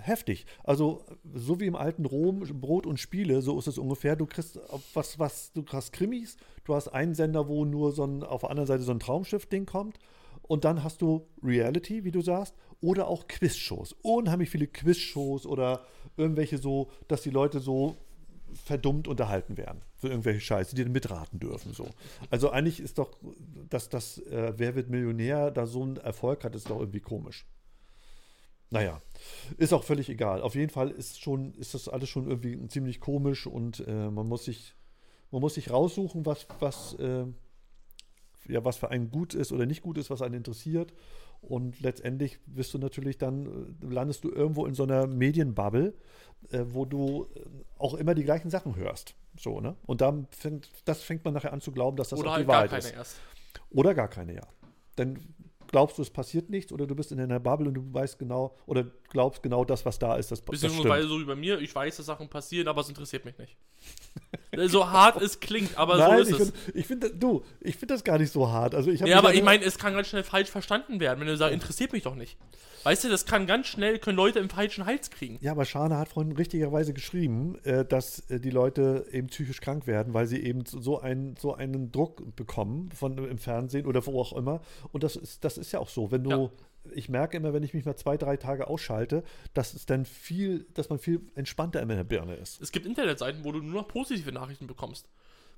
heftig. 0.00 0.46
Also, 0.64 1.04
so 1.34 1.60
wie 1.60 1.66
im 1.66 1.76
alten 1.76 2.04
Rom, 2.04 2.40
Brot 2.60 2.86
und 2.86 2.98
Spiele, 2.98 3.42
so 3.42 3.58
ist 3.58 3.66
es 3.66 3.78
ungefähr. 3.78 4.16
Du 4.16 4.26
kriegst 4.26 4.58
was, 4.94 5.18
was, 5.18 5.52
du 5.52 5.64
hast 5.72 5.92
Krimis, 5.92 6.36
du 6.64 6.74
hast 6.74 6.88
einen 6.88 7.14
Sender, 7.14 7.48
wo 7.48 7.64
nur 7.64 7.92
so 7.92 8.04
ein, 8.04 8.22
auf 8.22 8.42
der 8.42 8.50
anderen 8.50 8.66
Seite 8.66 8.82
so 8.82 8.92
ein 8.92 9.00
Traumschiff-Ding 9.00 9.66
kommt. 9.66 9.98
Und 10.42 10.64
dann 10.64 10.82
hast 10.82 11.02
du 11.02 11.26
Reality, 11.42 12.04
wie 12.04 12.10
du 12.10 12.22
sagst, 12.22 12.54
oder 12.80 13.08
auch 13.08 13.26
Quizshows. 13.28 13.94
Unheimlich 14.02 14.50
viele 14.50 14.66
Quizshows 14.66 15.46
oder 15.46 15.84
irgendwelche 16.16 16.58
so, 16.58 16.90
dass 17.06 17.22
die 17.22 17.30
Leute 17.30 17.60
so 17.60 17.96
verdummt 18.54 19.08
unterhalten 19.08 19.56
werden 19.56 19.82
für 19.96 20.08
irgendwelche 20.08 20.40
Scheiße, 20.40 20.74
die 20.74 20.84
dann 20.84 20.92
mitraten 20.92 21.38
dürfen. 21.38 21.74
So. 21.74 21.88
Also 22.30 22.50
eigentlich 22.50 22.80
ist 22.80 22.98
doch, 22.98 23.18
dass 23.68 23.88
das 23.88 24.18
äh, 24.18 24.54
Wer 24.56 24.74
wird 24.74 24.88
Millionär 24.88 25.50
da 25.50 25.66
so 25.66 25.82
einen 25.82 25.96
Erfolg 25.98 26.44
hat, 26.44 26.54
ist 26.54 26.70
doch 26.70 26.80
irgendwie 26.80 27.00
komisch. 27.00 27.46
Naja, 28.70 29.00
ist 29.56 29.72
auch 29.72 29.84
völlig 29.84 30.08
egal. 30.08 30.42
Auf 30.42 30.54
jeden 30.54 30.70
Fall 30.70 30.90
ist 30.90 31.20
schon, 31.20 31.54
ist 31.54 31.74
das 31.74 31.88
alles 31.88 32.08
schon 32.08 32.28
irgendwie 32.28 32.68
ziemlich 32.68 33.00
komisch 33.00 33.46
und 33.46 33.86
äh, 33.86 34.10
man 34.10 34.28
muss 34.28 34.44
sich, 34.44 34.74
man 35.30 35.40
muss 35.40 35.54
sich 35.54 35.70
raussuchen, 35.70 36.26
was, 36.26 36.46
was, 36.60 36.94
äh, 36.94 37.24
ja, 38.46 38.64
was 38.64 38.76
für 38.76 38.90
einen 38.90 39.10
gut 39.10 39.34
ist 39.34 39.52
oder 39.52 39.66
nicht 39.66 39.82
gut 39.82 39.98
ist, 39.98 40.10
was 40.10 40.22
einen 40.22 40.34
interessiert. 40.34 40.92
Und 41.40 41.80
letztendlich 41.80 42.40
wirst 42.46 42.74
du 42.74 42.78
natürlich 42.78 43.16
dann, 43.16 43.46
äh, 43.80 43.86
landest 43.86 44.24
du 44.24 44.30
irgendwo 44.30 44.66
in 44.66 44.74
so 44.74 44.82
einer 44.82 45.06
Medienbubble, 45.06 45.94
äh, 46.50 46.64
wo 46.68 46.84
du 46.84 47.28
äh, 47.34 47.40
auch 47.78 47.94
immer 47.94 48.14
die 48.14 48.24
gleichen 48.24 48.50
Sachen 48.50 48.76
hörst. 48.76 49.14
So, 49.38 49.60
ne? 49.60 49.76
Und 49.86 50.00
dann 50.00 50.26
fängt, 50.30 50.68
das 50.84 51.02
fängt 51.02 51.24
man 51.24 51.34
nachher 51.34 51.52
an 51.52 51.60
zu 51.60 51.70
glauben, 51.72 51.96
dass 51.96 52.08
das 52.08 52.18
Oder 52.18 52.32
auch 52.32 52.34
die 52.34 52.38
halt 52.38 52.48
gar 52.48 52.56
Wahrheit 52.56 52.70
keine 52.70 52.84
ist. 52.84 52.92
erst. 52.92 53.16
Oder 53.70 53.94
gar 53.94 54.08
keine, 54.08 54.34
ja. 54.34 54.46
Dann 54.96 55.18
glaubst 55.68 55.98
du, 55.98 56.02
es 56.02 56.10
passiert 56.10 56.50
nichts 56.50 56.72
oder 56.72 56.86
du 56.86 56.94
bist 56.94 57.12
in 57.12 57.20
einer 57.20 57.38
Bubble 57.40 57.68
und 57.68 57.74
du 57.74 57.82
weißt 57.92 58.18
genau 58.18 58.56
oder 58.66 58.84
glaubst 59.10 59.42
genau 59.42 59.64
das, 59.64 59.84
was 59.86 59.98
da 59.98 60.16
ist, 60.16 60.30
das, 60.30 60.44
das 60.44 60.60
Beziehungsweise 60.60 61.06
stimmt. 61.06 61.20
so 61.20 61.20
wie 61.20 61.24
bei 61.24 61.36
mir, 61.36 61.60
ich 61.60 61.74
weiß, 61.74 61.96
dass 61.96 62.06
Sachen 62.06 62.28
passieren, 62.28 62.68
aber 62.68 62.80
es 62.80 62.88
interessiert 62.88 63.24
mich 63.24 63.38
nicht. 63.38 63.56
so 64.68 64.90
hart 64.90 65.22
es 65.22 65.40
klingt, 65.40 65.76
aber 65.78 65.96
Nein, 65.96 66.24
so 66.24 66.34
ich 66.34 66.40
ist 66.40 66.40
es. 66.40 66.50
finde, 66.50 66.78
ich 66.78 66.86
find, 66.86 67.22
du, 67.22 67.44
ich 67.60 67.76
finde 67.76 67.94
das 67.94 68.04
gar 68.04 68.18
nicht 68.18 68.32
so 68.32 68.48
hart. 68.48 68.74
Also 68.74 68.90
ich 68.90 69.00
Ja, 69.00 69.18
aber 69.18 69.34
ich 69.34 69.42
meine, 69.42 69.64
es 69.64 69.78
kann 69.78 69.94
ganz 69.94 70.08
schnell 70.08 70.24
falsch 70.24 70.50
verstanden 70.50 71.00
werden, 71.00 71.20
wenn 71.20 71.28
du 71.28 71.36
sagst, 71.36 71.54
interessiert 71.54 71.92
mich 71.92 72.02
doch 72.02 72.14
nicht. 72.14 72.36
Weißt 72.84 73.04
du, 73.04 73.08
das 73.08 73.26
kann 73.26 73.46
ganz 73.46 73.66
schnell, 73.66 73.98
können 73.98 74.16
Leute 74.16 74.38
im 74.38 74.48
falschen 74.48 74.86
Hals 74.86 75.10
kriegen. 75.10 75.38
Ja, 75.40 75.52
aber 75.52 75.64
Schane 75.64 75.98
hat 75.98 76.08
vorhin 76.08 76.32
richtigerweise 76.32 76.94
geschrieben, 76.94 77.58
äh, 77.64 77.84
dass 77.84 78.20
äh, 78.30 78.40
die 78.40 78.50
Leute 78.50 79.06
eben 79.10 79.26
psychisch 79.26 79.60
krank 79.60 79.86
werden, 79.86 80.14
weil 80.14 80.26
sie 80.26 80.42
eben 80.42 80.64
so, 80.64 80.80
so, 80.80 81.00
einen, 81.00 81.36
so 81.36 81.54
einen 81.54 81.90
Druck 81.92 82.36
bekommen 82.36 82.90
von 82.92 83.18
im 83.18 83.38
Fernsehen 83.38 83.84
oder 83.84 84.06
wo 84.06 84.20
auch 84.20 84.32
immer. 84.32 84.60
Und 84.92 85.02
das 85.02 85.16
ist, 85.16 85.44
das 85.44 85.57
ist 85.58 85.72
ja 85.72 85.78
auch 85.80 85.88
so. 85.88 86.10
Wenn 86.10 86.24
du, 86.24 86.30
Ja. 86.30 86.50
ich 86.94 87.08
merke 87.08 87.36
immer, 87.36 87.52
wenn 87.52 87.62
ich 87.62 87.74
mich 87.74 87.84
mal 87.84 87.96
zwei, 87.96 88.16
drei 88.16 88.36
Tage 88.36 88.68
ausschalte, 88.68 89.22
dass 89.54 89.74
es 89.74 89.86
dann 89.86 90.04
viel, 90.04 90.66
dass 90.74 90.88
man 90.88 90.98
viel 90.98 91.20
entspannter 91.34 91.82
in 91.82 91.88
der 91.88 92.04
Birne 92.04 92.34
ist. 92.34 92.60
Es 92.60 92.72
gibt 92.72 92.86
Internetseiten, 92.86 93.44
wo 93.44 93.52
du 93.52 93.60
nur 93.60 93.82
noch 93.82 93.88
positive 93.88 94.32
Nachrichten 94.32 94.66
bekommst. 94.66 95.08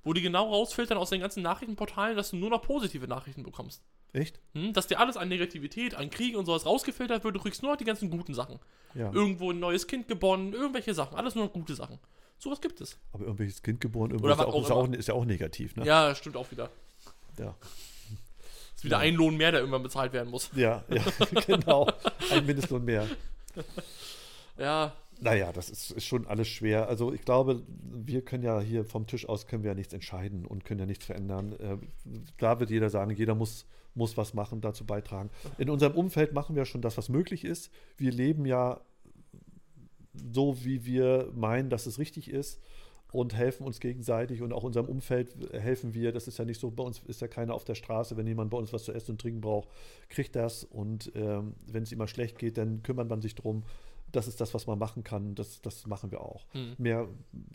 Wo 0.02 0.14
die 0.14 0.22
genau 0.22 0.48
rausfiltern 0.48 0.96
aus 0.96 1.10
den 1.10 1.20
ganzen 1.20 1.42
Nachrichtenportalen, 1.42 2.16
dass 2.16 2.30
du 2.30 2.36
nur 2.36 2.48
noch 2.48 2.62
positive 2.62 3.06
Nachrichten 3.06 3.42
bekommst. 3.42 3.82
Echt? 4.14 4.40
Hm? 4.54 4.72
Dass 4.72 4.86
dir 4.86 4.98
alles 4.98 5.16
an 5.18 5.28
Negativität, 5.28 5.94
an 5.94 6.08
Krieg 6.10 6.36
und 6.36 6.46
sowas 6.46 6.64
rausgefiltert 6.64 7.22
wird, 7.22 7.36
du 7.36 7.40
kriegst 7.40 7.62
nur 7.62 7.70
noch 7.72 7.76
die 7.76 7.84
ganzen 7.84 8.08
guten 8.10 8.32
Sachen. 8.32 8.58
Ja. 8.94 9.12
Irgendwo 9.12 9.50
ein 9.52 9.60
neues 9.60 9.86
Kind 9.86 10.08
geboren, 10.08 10.52
irgendwelche 10.54 10.94
Sachen, 10.94 11.16
alles 11.16 11.34
nur 11.34 11.44
noch 11.44 11.52
gute 11.52 11.74
Sachen. 11.74 11.98
Sowas 12.38 12.62
gibt 12.62 12.80
es. 12.80 12.98
Aber 13.12 13.24
irgendwelches 13.24 13.62
Kind 13.62 13.82
geboren, 13.82 14.10
irgendwo 14.10 14.28
ist, 14.30 14.38
auch, 14.40 14.54
auch 14.54 14.62
ist, 14.64 14.70
auch, 14.70 14.84
immer. 14.86 14.96
ist 14.96 15.08
ja 15.08 15.14
auch 15.14 15.26
negativ, 15.26 15.76
ne? 15.76 15.84
Ja, 15.84 16.14
stimmt 16.14 16.36
auch 16.38 16.50
wieder. 16.50 16.70
Ja. 17.38 17.54
Ist 18.80 18.84
wieder 18.86 18.96
Ja. 18.96 19.02
ein 19.02 19.14
Lohn 19.14 19.36
mehr, 19.36 19.50
der 19.50 19.60
irgendwann 19.60 19.82
bezahlt 19.82 20.14
werden 20.14 20.30
muss. 20.30 20.50
Ja, 20.54 20.82
ja, 20.88 21.02
genau. 21.46 21.86
Ein 22.30 22.46
Mindestlohn 22.46 22.82
mehr. 22.82 23.06
Ja, 24.58 24.94
Naja, 25.20 25.52
das 25.52 25.68
ist, 25.68 25.90
ist 25.90 26.06
schon 26.06 26.26
alles 26.26 26.48
schwer. 26.48 26.88
Also 26.88 27.12
ich 27.12 27.20
glaube, 27.26 27.62
wir 27.68 28.22
können 28.24 28.42
ja 28.42 28.58
hier 28.60 28.86
vom 28.86 29.06
Tisch 29.06 29.28
aus 29.28 29.46
können 29.46 29.62
wir 29.64 29.72
ja 29.72 29.74
nichts 29.74 29.92
entscheiden 29.92 30.46
und 30.46 30.64
können 30.64 30.80
ja 30.80 30.86
nichts 30.86 31.04
verändern. 31.04 31.52
Äh, 31.58 31.76
da 32.38 32.58
wird 32.58 32.70
jeder 32.70 32.88
sagen, 32.88 33.10
jeder 33.10 33.34
muss, 33.34 33.66
muss 33.94 34.16
was 34.16 34.32
machen, 34.32 34.62
dazu 34.62 34.86
beitragen. 34.86 35.28
In 35.58 35.68
unserem 35.68 35.92
Umfeld 35.94 36.32
machen 36.32 36.56
wir 36.56 36.64
schon 36.64 36.80
das, 36.80 36.96
was 36.96 37.10
möglich 37.10 37.44
ist. 37.44 37.70
Wir 37.98 38.12
leben 38.12 38.46
ja 38.46 38.80
so, 40.32 40.64
wie 40.64 40.86
wir 40.86 41.30
meinen, 41.34 41.68
dass 41.68 41.84
es 41.84 41.98
richtig 41.98 42.30
ist 42.30 42.60
und 43.12 43.34
helfen 43.34 43.66
uns 43.66 43.80
gegenseitig 43.80 44.42
und 44.42 44.52
auch 44.52 44.62
unserem 44.62 44.86
Umfeld 44.86 45.34
helfen 45.52 45.94
wir. 45.94 46.12
Das 46.12 46.28
ist 46.28 46.38
ja 46.38 46.44
nicht 46.44 46.60
so, 46.60 46.70
bei 46.70 46.84
uns 46.84 47.00
ist 47.06 47.20
ja 47.20 47.28
keiner 47.28 47.54
auf 47.54 47.64
der 47.64 47.74
Straße, 47.74 48.16
wenn 48.16 48.26
jemand 48.26 48.50
bei 48.50 48.58
uns 48.58 48.72
was 48.72 48.84
zu 48.84 48.92
essen 48.92 49.12
und 49.12 49.20
trinken 49.20 49.40
braucht, 49.40 49.68
kriegt 50.08 50.36
das 50.36 50.64
und 50.64 51.12
ähm, 51.14 51.54
wenn 51.66 51.82
es 51.82 51.92
ihm 51.92 51.98
mal 51.98 52.08
schlecht 52.08 52.38
geht, 52.38 52.58
dann 52.58 52.82
kümmert 52.82 53.08
man 53.08 53.20
sich 53.20 53.34
drum. 53.34 53.64
Das 54.12 54.26
ist 54.26 54.40
das, 54.40 54.54
was 54.54 54.66
man 54.66 54.78
machen 54.78 55.04
kann. 55.04 55.36
Das, 55.36 55.62
das 55.62 55.86
machen 55.86 56.10
wir 56.10 56.20
auch. 56.20 56.44
Hm. 56.50 56.74
Mehr, 56.78 57.08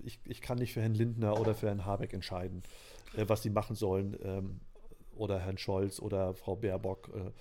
ich, 0.04 0.20
ich 0.24 0.40
kann 0.40 0.58
nicht 0.58 0.74
für 0.74 0.82
Herrn 0.82 0.94
Lindner 0.94 1.40
oder 1.40 1.54
für 1.54 1.68
Herrn 1.68 1.86
Habeck 1.86 2.14
entscheiden, 2.14 2.64
äh, 3.18 3.26
was 3.28 3.44
sie 3.44 3.50
machen 3.50 3.76
sollen. 3.76 4.18
Ähm, 4.24 4.60
oder 5.16 5.40
Herrn 5.40 5.58
Scholz 5.58 6.00
oder 6.00 6.34
Frau 6.34 6.56
Baerbock 6.56 7.10
äh, 7.14 7.32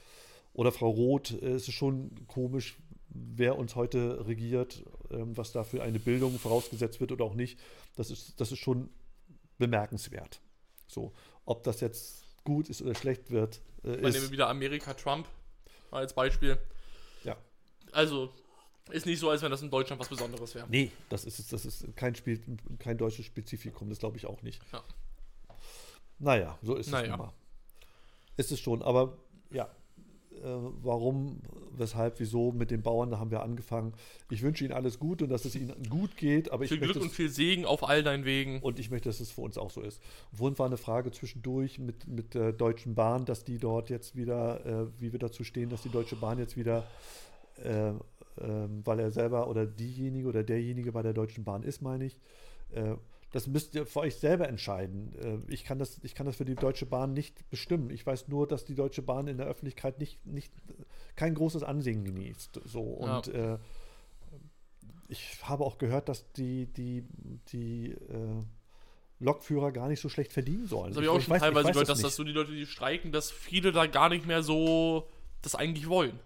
oder 0.53 0.73
Frau 0.73 0.91
Roth. 0.91 1.31
Äh, 1.43 1.53
es 1.53 1.69
ist 1.69 1.75
schon 1.75 2.11
komisch, 2.27 2.77
wer 3.09 3.59
uns 3.59 3.77
heute 3.77 4.27
regiert, 4.27 4.85
was 5.11 5.53
da 5.53 5.65
für 5.65 5.83
eine 5.83 5.99
Bildung 5.99 6.39
vorausgesetzt 6.39 7.01
wird 7.01 7.13
oder 7.13 7.25
auch 7.25 7.35
nicht. 7.35 7.59
Das 7.97 8.11
ist, 8.11 8.41
das 8.41 8.53
ist 8.53 8.59
schon 8.59 8.91
bemerkenswert. 9.59 10.41
So, 10.87 11.13
ob 11.45 11.63
das 11.65 11.81
jetzt 11.81 12.25
gut 12.45 12.69
ist 12.69 12.83
oder 12.83 12.95
schlecht 12.95 13.31
wird, 13.31 13.61
äh, 13.83 14.01
wir 14.01 14.05
ist, 14.05 14.31
wieder 14.31 14.49
Amerika 14.49 14.95
Trump 14.95 15.27
als 15.91 16.15
Beispiel. 16.15 16.59
ja. 17.25 17.37
Also, 17.93 18.33
ist 18.91 19.07
nicht 19.07 19.19
so, 19.19 19.31
als 19.31 19.41
wenn 19.43 19.51
das 19.51 19.63
in 19.63 19.71
Deutschland 19.71 20.01
was 20.01 20.09
Besonderes 20.09 20.55
wäre. 20.55 20.67
Nee, 20.69 20.91
das 21.09 21.25
ist, 21.25 21.53
das 21.53 21.65
ist 21.65 21.97
kein, 21.97 22.15
Spiel, 22.15 22.41
kein 22.79 22.99
deutsches 22.99 23.25
Spezifikum, 23.25 23.89
das 23.89 23.99
glaube 23.99 24.17
ich 24.17 24.27
auch 24.27 24.43
nicht. 24.43 24.61
Ja. 24.73 24.85
Naja, 26.19 26.59
so 26.63 26.77
ist 26.77 26.91
Naja. 26.91 27.15
es 27.15 27.19
mal. 27.19 27.33
Ist 28.37 28.53
es 28.53 28.61
schon, 28.61 28.83
aber 28.83 29.17
ja, 29.51 29.71
warum, 30.83 31.41
weshalb, 31.77 32.21
wieso 32.21 32.53
mit 32.53 32.71
den 32.71 32.83
Bauern, 32.83 33.11
da 33.11 33.19
haben 33.19 33.31
wir 33.31 33.43
angefangen. 33.43 33.95
Ich 34.31 34.43
wünsche 34.43 34.65
ihnen 34.65 34.73
alles 34.73 34.99
gut 34.99 35.23
und 35.23 35.29
dass 35.29 35.45
es 35.45 35.55
ihnen 35.55 35.73
gut 35.89 36.17
geht, 36.17 36.53
aber 36.53 36.65
ich 36.65 36.71
Viel 36.71 36.79
möchte 36.81 36.95
Glück 36.95 37.05
und 37.05 37.13
viel 37.13 37.29
Segen 37.29 37.65
auf 37.65 37.89
all 37.89 38.03
deinen 38.03 38.25
Wegen. 38.25 38.61
und 38.61 38.79
ich 38.79 38.91
möchte, 38.91 39.09
dass 39.09 39.21
es 39.21 39.31
für 39.31 39.41
uns 39.41 39.59
auch 39.59 39.71
so 39.71 39.81
ist. 39.81 40.01
Vorhin 40.33 40.59
war 40.59 40.67
eine 40.67 40.77
Frage 40.77 41.11
zwischendurch 41.13 41.79
mit, 41.79 42.07
mit 42.07 42.35
der 42.35 42.53
Deutschen 42.53 42.95
Bahn, 42.95 43.25
dass 43.25 43.45
die 43.45 43.59
dort 43.59 43.91
jetzt 43.91 44.17
wieder, 44.17 44.65
äh, 44.67 44.87
wie 45.01 45.13
wir 45.13 45.19
dazu 45.19 45.45
stehen, 45.45 45.71
dass 45.71 45.83
die 45.83 45.91
Deutsche 45.91 46.17
Bahn 46.17 46.39
jetzt 46.39 46.57
wieder, 46.57 46.87
äh, 47.63 47.93
ähm, 48.41 48.83
weil 48.85 48.99
er 49.01 49.11
selber 49.11 49.49
oder 49.49 49.67
diejenige 49.67 50.29
oder 50.29 50.43
derjenige 50.43 50.93
bei 50.93 51.03
der 51.03 51.13
Deutschen 51.13 51.45
Bahn 51.45 51.63
ist, 51.63 51.83
meine 51.83 52.07
ich, 52.07 52.17
äh, 52.73 52.95
das 53.35 53.49
müsst 53.49 53.75
ihr 53.75 53.85
für 53.85 53.99
euch 53.99 54.15
selber 54.15 54.49
entscheiden. 54.49 55.13
Äh, 55.49 55.53
ich, 55.53 55.65
kann 55.65 55.81
das, 55.81 55.99
ich 56.05 56.15
kann 56.15 56.25
das 56.25 56.37
für 56.37 56.45
die 56.45 56.55
Deutsche 56.55 56.87
Bahn 56.87 57.15
nicht 57.15 57.51
bestimmen. 57.51 57.91
Ich 57.91 58.07
weiß 58.07 58.29
nur, 58.29 58.47
dass 58.47 58.65
die 58.65 58.77
Deutsche 58.77 59.03
Bahn 59.03 59.27
in 59.27 59.39
der 59.39 59.49
Öffentlichkeit 59.49 59.99
nicht, 59.99 60.25
nicht 60.25 60.53
kein 61.17 61.35
großes 61.35 61.65
Ansehen 61.65 62.05
genießt. 62.05 62.61
So. 62.65 63.01
Ja. 63.01 63.17
Und 63.17 63.35
äh, 63.35 63.59
ich 65.09 65.37
habe 65.43 65.65
auch 65.65 65.79
gehört, 65.79 66.09
dass 66.09 66.31
die, 66.35 66.67
die, 66.67 67.03
die 67.49 67.91
äh, 67.91 68.45
Lokführer 69.19 69.73
gar 69.73 69.89
nicht 69.89 70.01
so 70.01 70.09
schlecht 70.09 70.33
verdienen 70.33 70.69
sollen. 70.69 70.91
Das 70.91 70.99
habe 70.99 71.07
ich 71.07 71.11
auch 71.11 71.21
schon 71.21 71.35
weiß- 71.35 71.41
teilweise 71.41 71.73
gehört, 71.73 71.89
das 71.89 71.99
dass 71.99 72.03
das 72.03 72.15
so 72.15 72.23
die 72.23 72.31
Leute, 72.31 72.53
die 72.53 72.67
streiken, 72.67 73.11
dass 73.11 73.33
viele 73.33 73.73
da 73.73 73.87
gar 73.87 74.11
nicht 74.11 74.27
mehr 74.27 74.45
so 74.45 75.09
das 75.43 75.57
eigentlich 75.57 75.89
wollen. 75.89 76.21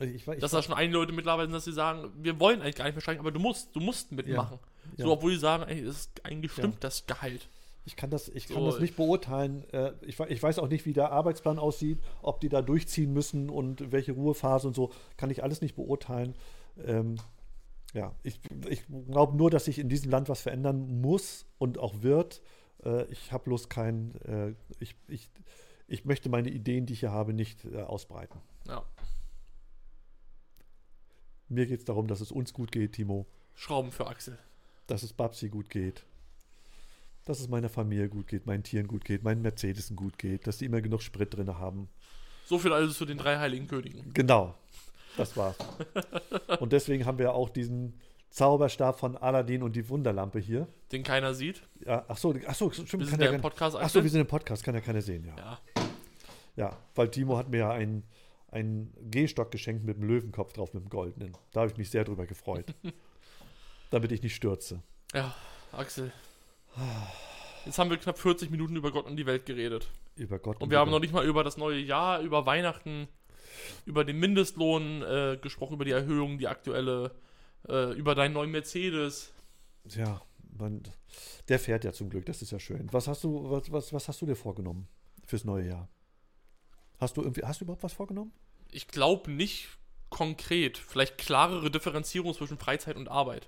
nicht. 0.00 0.12
Ich, 0.12 0.26
ich, 0.26 0.40
dass 0.40 0.50
da 0.50 0.60
schon 0.60 0.74
einige 0.74 0.96
Leute 0.98 1.12
mittlerweile 1.12 1.46
sind, 1.46 1.54
dass 1.54 1.66
sie 1.66 1.72
sagen, 1.72 2.10
wir 2.16 2.40
wollen 2.40 2.62
eigentlich 2.62 2.74
gar 2.74 2.86
nicht 2.86 2.96
mehr 2.96 3.02
streiken, 3.02 3.20
aber 3.20 3.30
du 3.30 3.38
musst, 3.38 3.76
du 3.76 3.80
musst 3.80 4.10
mitmachen. 4.10 4.58
Ja. 4.60 4.68
So, 4.96 5.12
obwohl 5.12 5.32
die 5.32 5.38
sagen, 5.38 5.64
ey, 5.64 5.84
das 5.84 5.96
ist 6.00 6.24
eigentlich 6.24 6.52
Ja. 6.56 6.64
stimmt 6.64 6.82
das 6.84 7.06
Gehalt. 7.06 7.48
Ich 7.84 7.96
kann 7.96 8.10
das, 8.10 8.28
ich 8.28 8.46
kann 8.48 8.56
So. 8.62 8.70
das 8.70 8.80
nicht 8.80 8.96
beurteilen. 8.96 9.64
Äh, 9.72 9.92
Ich, 10.02 10.18
ich 10.20 10.42
weiß 10.42 10.58
auch 10.58 10.68
nicht, 10.68 10.84
wie 10.84 10.92
der 10.92 11.10
Arbeitsplan 11.10 11.58
aussieht, 11.58 11.98
ob 12.22 12.40
die 12.40 12.48
da 12.50 12.60
durchziehen 12.62 13.12
müssen 13.12 13.48
und 13.48 13.92
welche 13.92 14.12
Ruhephase 14.12 14.66
und 14.68 14.74
so. 14.74 14.92
Kann 15.16 15.30
ich 15.30 15.42
alles 15.42 15.60
nicht 15.62 15.74
beurteilen. 15.76 16.34
Ähm, 16.84 17.16
ja, 17.94 18.14
ich, 18.22 18.40
ich 18.68 18.84
glaube 19.10 19.36
nur, 19.36 19.50
dass 19.50 19.64
sich 19.64 19.78
in 19.78 19.88
diesem 19.88 20.10
Land 20.10 20.28
was 20.28 20.42
verändern 20.42 21.00
muss 21.00 21.46
und 21.58 21.78
auch 21.78 22.02
wird. 22.02 22.42
Äh, 22.84 23.04
ich 23.10 23.32
habe 23.32 23.44
bloß 23.44 23.70
kein, 23.70 24.14
äh, 24.26 24.54
ich, 24.80 24.94
ich, 25.08 25.30
ich 25.86 26.04
möchte 26.04 26.28
meine 26.28 26.50
Ideen, 26.50 26.84
die 26.84 26.92
ich 26.92 27.00
hier 27.00 27.12
habe, 27.12 27.32
nicht 27.32 27.64
ausbreiten. 27.74 28.38
Ja. 28.66 28.84
Mir 31.48 31.64
geht 31.66 31.78
es 31.78 31.84
darum, 31.86 32.06
dass 32.08 32.20
es 32.20 32.30
uns 32.30 32.52
gut 32.52 32.70
geht, 32.72 32.92
Timo, 32.92 33.24
Schrauben 33.54 33.90
für 33.90 34.06
Axel. 34.06 34.38
Dass 34.88 35.04
es 35.04 35.12
Babsi 35.12 35.48
gut 35.48 35.70
geht, 35.70 36.04
dass 37.24 37.40
es 37.40 37.48
meiner 37.48 37.68
Familie 37.68 38.08
gut 38.08 38.26
geht, 38.26 38.46
meinen 38.46 38.64
Tieren 38.64 38.88
gut 38.88 39.04
geht, 39.04 39.22
meinen 39.22 39.42
Mercedesen 39.42 39.94
gut 39.94 40.18
geht, 40.18 40.46
dass 40.46 40.58
die 40.58 40.64
immer 40.64 40.80
genug 40.80 41.02
Sprit 41.02 41.36
drin 41.36 41.58
haben. 41.58 41.88
So 42.46 42.58
viel 42.58 42.72
also 42.72 42.92
zu 42.92 43.04
den 43.04 43.18
drei 43.18 43.38
heiligen 43.38 43.68
Königen. 43.68 44.12
Genau, 44.14 44.54
das 45.16 45.36
war's. 45.36 45.56
und 46.58 46.72
deswegen 46.72 47.04
haben 47.04 47.18
wir 47.18 47.34
auch 47.34 47.50
diesen 47.50 48.00
Zauberstab 48.30 48.98
von 48.98 49.16
Aladdin 49.16 49.62
und 49.62 49.76
die 49.76 49.88
Wunderlampe 49.88 50.38
hier. 50.38 50.66
Den 50.90 51.02
keiner 51.02 51.34
sieht. 51.34 51.62
Ja, 51.84 52.04
ach 52.08 52.16
so, 52.16 52.34
ach 52.46 52.54
so, 52.54 52.70
stimmt. 52.70 52.92
Wir 53.00 53.06
sind 53.06 53.22
ja 53.22 53.30
im 53.30 53.40
Podcast, 53.42 53.76
Ach 53.78 53.88
so, 53.90 54.02
wir 54.02 54.10
sind 54.10 54.22
im 54.22 54.26
Podcast, 54.26 54.64
kann 54.64 54.74
ja 54.74 54.80
keiner 54.80 55.02
sehen, 55.02 55.24
ja. 55.24 55.36
Ja. 55.36 55.58
Ja, 56.56 56.76
weil 56.94 57.10
Timo 57.10 57.36
hat 57.36 57.50
mir 57.50 57.58
ja 57.58 57.70
einen, 57.70 58.02
einen 58.50 58.92
Gehstock 59.10 59.50
geschenkt 59.50 59.84
mit 59.84 59.96
einem 59.96 60.08
Löwenkopf 60.08 60.54
drauf, 60.54 60.74
mit 60.74 60.82
dem 60.82 60.88
goldenen. 60.88 61.36
Da 61.52 61.60
habe 61.60 61.70
ich 61.70 61.76
mich 61.76 61.90
sehr 61.90 62.04
drüber 62.04 62.26
gefreut. 62.26 62.74
damit 63.90 64.12
ich 64.12 64.22
nicht 64.22 64.34
stürze. 64.34 64.82
ja, 65.14 65.34
Axel. 65.72 66.12
Jetzt 67.64 67.78
haben 67.78 67.90
wir 67.90 67.96
knapp 67.96 68.18
40 68.18 68.50
Minuten 68.50 68.76
über 68.76 68.92
Gott 68.92 69.06
und 69.06 69.16
die 69.16 69.26
Welt 69.26 69.46
geredet. 69.46 69.88
Über 70.16 70.38
Gott 70.38 70.60
Und 70.60 70.70
wir 70.70 70.78
haben 70.78 70.90
noch 70.90 71.00
nicht 71.00 71.12
mal 71.12 71.26
über 71.26 71.44
das 71.44 71.56
neue 71.56 71.78
Jahr, 71.78 72.20
über 72.20 72.46
Weihnachten, 72.46 73.08
über 73.84 74.04
den 74.04 74.18
Mindestlohn 74.18 75.02
äh, 75.02 75.38
gesprochen, 75.40 75.74
über 75.74 75.84
die 75.84 75.92
Erhöhung, 75.92 76.38
die 76.38 76.48
aktuelle, 76.48 77.14
äh, 77.68 77.92
über 77.92 78.14
deinen 78.14 78.32
neuen 78.32 78.50
Mercedes. 78.50 79.32
Ja, 79.88 80.22
man, 80.58 80.82
der 81.48 81.58
fährt 81.58 81.84
ja 81.84 81.92
zum 81.92 82.10
Glück, 82.10 82.26
das 82.26 82.42
ist 82.42 82.50
ja 82.50 82.58
schön. 82.58 82.88
Was 82.92 83.08
hast 83.08 83.24
du, 83.24 83.50
was, 83.50 83.70
was, 83.70 83.92
was 83.92 84.08
hast 84.08 84.20
du 84.22 84.26
dir 84.26 84.36
vorgenommen 84.36 84.88
fürs 85.26 85.44
neue 85.44 85.68
Jahr? 85.68 85.88
Hast 86.98 87.16
du 87.16 87.22
irgendwie, 87.22 87.42
hast 87.44 87.60
du 87.60 87.64
überhaupt 87.64 87.82
was 87.82 87.92
vorgenommen? 87.92 88.32
Ich 88.70 88.88
glaube 88.88 89.30
nicht 89.30 89.77
konkret. 90.10 90.78
Vielleicht 90.78 91.18
klarere 91.18 91.70
Differenzierung 91.70 92.34
zwischen 92.34 92.58
Freizeit 92.58 92.96
und 92.96 93.08
Arbeit. 93.08 93.46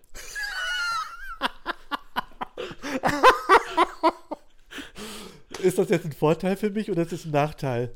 Ist 5.63 5.79
das 5.79 5.89
jetzt 5.91 6.05
ein 6.07 6.13
Vorteil 6.13 6.57
für 6.57 6.71
mich 6.71 6.91
oder 6.91 7.03
ist 7.03 7.13
das 7.13 7.25
ein 7.25 7.33
Nachteil? 7.33 7.95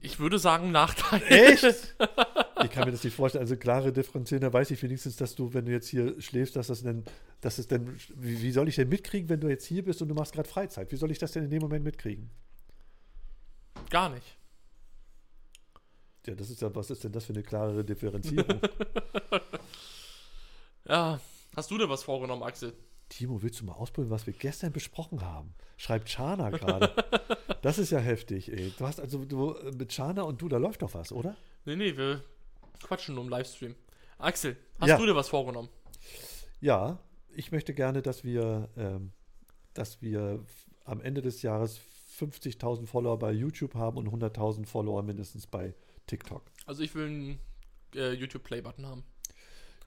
Ich 0.00 0.18
würde 0.18 0.38
sagen 0.38 0.70
Nachteil. 0.70 1.22
Echt? 1.28 1.64
ich 2.62 2.70
kann 2.70 2.84
mir 2.84 2.92
das 2.92 3.04
nicht 3.04 3.16
vorstellen. 3.16 3.42
Also 3.42 3.56
klare 3.56 3.92
Differenzieren, 3.92 4.42
da 4.42 4.52
weiß 4.52 4.70
ich 4.70 4.82
wenigstens, 4.82 5.16
dass 5.16 5.34
du, 5.34 5.54
wenn 5.54 5.64
du 5.64 5.72
jetzt 5.72 5.88
hier 5.88 6.20
schläfst, 6.20 6.56
dass 6.56 6.66
das 6.66 6.82
dann, 6.82 7.04
dass 7.40 7.58
es 7.58 7.68
dann, 7.68 7.96
wie, 8.14 8.42
wie 8.42 8.52
soll 8.52 8.68
ich 8.68 8.76
denn 8.76 8.88
mitkriegen, 8.88 9.28
wenn 9.28 9.40
du 9.40 9.48
jetzt 9.48 9.64
hier 9.64 9.82
bist 9.82 10.02
und 10.02 10.08
du 10.08 10.14
machst 10.14 10.34
gerade 10.34 10.48
Freizeit? 10.48 10.92
Wie 10.92 10.96
soll 10.96 11.10
ich 11.10 11.18
das 11.18 11.32
denn 11.32 11.44
in 11.44 11.50
dem 11.50 11.62
Moment 11.62 11.84
mitkriegen? 11.84 12.30
Gar 13.88 14.10
nicht. 14.10 14.36
Ja, 16.26 16.34
das 16.34 16.50
ist 16.50 16.62
ja, 16.62 16.74
was 16.74 16.90
ist 16.90 17.04
denn 17.04 17.12
das 17.12 17.24
für 17.26 17.32
eine 17.32 17.42
klarere 17.42 17.84
Differenzierung? 17.84 18.60
Ja. 20.86 21.20
Hast 21.56 21.70
du 21.70 21.78
dir 21.78 21.88
was 21.88 22.02
vorgenommen, 22.02 22.42
Axel? 22.42 22.74
Timo, 23.08 23.42
willst 23.42 23.60
du 23.60 23.64
mal 23.64 23.72
ausprobieren, 23.74 24.10
was 24.10 24.26
wir 24.26 24.32
gestern 24.34 24.72
besprochen 24.72 25.22
haben? 25.22 25.54
Schreibt 25.76 26.08
Chana 26.08 26.50
gerade. 26.50 26.92
das 27.62 27.78
ist 27.78 27.90
ja 27.90 27.98
heftig, 27.98 28.50
ey. 28.52 28.72
Du 28.76 28.86
hast 28.86 29.00
also 29.00 29.24
du, 29.24 29.54
mit 29.76 29.90
Chana 29.94 30.22
und 30.22 30.42
du, 30.42 30.48
da 30.48 30.56
läuft 30.56 30.82
doch 30.82 30.92
was, 30.94 31.12
oder? 31.12 31.36
Nee, 31.64 31.76
nee, 31.76 31.96
wir 31.96 32.22
quatschen 32.82 33.14
nur 33.14 33.24
im 33.24 33.30
Livestream. 33.30 33.74
Axel, 34.18 34.56
hast 34.80 34.88
Ja. 34.88 34.98
du 34.98 35.06
dir 35.06 35.14
was 35.14 35.28
vorgenommen? 35.28 35.68
Ja, 36.60 36.98
ich 37.34 37.52
möchte 37.52 37.72
gerne, 37.72 38.02
dass 38.02 38.24
wir, 38.24 38.68
ähm, 38.76 39.12
dass 39.74 40.02
wir 40.02 40.44
am 40.84 41.00
Ende 41.00 41.22
des 41.22 41.42
Jahres 41.42 41.78
50.000 42.18 42.86
Follower 42.86 43.18
bei 43.18 43.32
YouTube 43.32 43.74
haben 43.74 43.96
und 43.98 44.08
100.000 44.08 44.66
Follower 44.66 45.02
mindestens 45.02 45.46
bei 45.46 45.74
TikTok. 46.06 46.42
Also 46.66 46.82
ich 46.82 46.94
will 46.94 47.06
einen 47.06 47.38
äh, 47.94 48.12
YouTube-Play-Button 48.12 48.86
haben. 48.86 49.04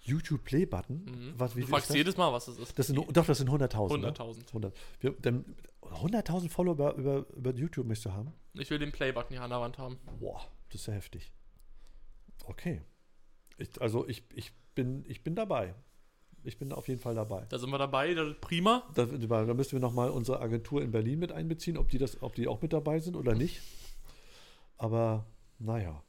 YouTube 0.02 0.44
Play 0.44 0.66
Button. 0.66 1.04
Mhm. 1.04 1.34
Was, 1.38 1.56
wie 1.56 1.62
du 1.62 1.68
fragst 1.68 1.94
jedes 1.94 2.16
Mal, 2.18 2.32
was 2.32 2.46
das 2.46 2.58
ist. 2.58 2.80
Das 2.80 2.88
sind, 2.88 2.96
doch, 2.96 3.26
das 3.26 3.38
sind 3.38 3.50
100.000. 3.50 3.98
ne? 3.98 4.12
100.000. 4.12 4.48
100. 4.48 4.78
Wir, 5.02 5.12
dann 5.22 5.44
100.000 5.82 6.50
Follower 6.50 6.94
über, 6.94 7.26
über, 7.36 7.54
YouTube 7.54 7.86
möchtest 7.88 8.08
du 8.08 8.12
haben? 8.14 8.34
Ich 8.54 8.70
will 8.70 8.80
den 8.80 8.92
Play-Button 8.92 9.34
hier 9.34 9.42
an 9.42 9.50
der 9.50 9.60
Wand 9.60 9.78
haben. 9.78 9.98
Boah, 10.20 10.42
das 10.70 10.82
ist 10.82 10.88
ja 10.88 10.94
heftig. 10.94 11.32
Okay. 12.46 12.82
Ich, 13.58 13.82
also 13.82 14.08
ich, 14.08 14.24
ich, 14.34 14.54
bin, 14.76 15.04
ich 15.08 15.24
bin 15.24 15.36
dabei. 15.36 15.76
Ich 16.48 16.58
bin 16.58 16.72
auf 16.72 16.88
jeden 16.88 17.02
Fall 17.02 17.14
dabei. 17.14 17.46
Da 17.50 17.60
sind 17.60 17.70
wir 17.70 17.78
dabei, 17.78 18.14
das 18.14 18.30
ist 18.30 18.42
prima. 18.42 18.84
Da, 18.96 19.06
da 19.06 19.54
müssen 19.54 19.74
wir 19.74 19.80
nochmal 19.80 20.10
unsere 20.10 20.40
Agentur 20.40 20.82
in 20.82 20.92
Berlin 20.92 21.20
mit 21.20 21.32
einbeziehen, 21.32 21.78
ob 21.78 21.90
die, 21.90 21.98
das, 21.98 22.22
ob 22.22 22.36
die 22.36 22.48
auch 22.48 22.62
mit 22.62 22.72
dabei 22.72 23.00
sind 23.00 23.16
oder 23.16 23.36
nicht. 23.36 23.62
Aber 24.78 25.26
naja. 25.60 26.02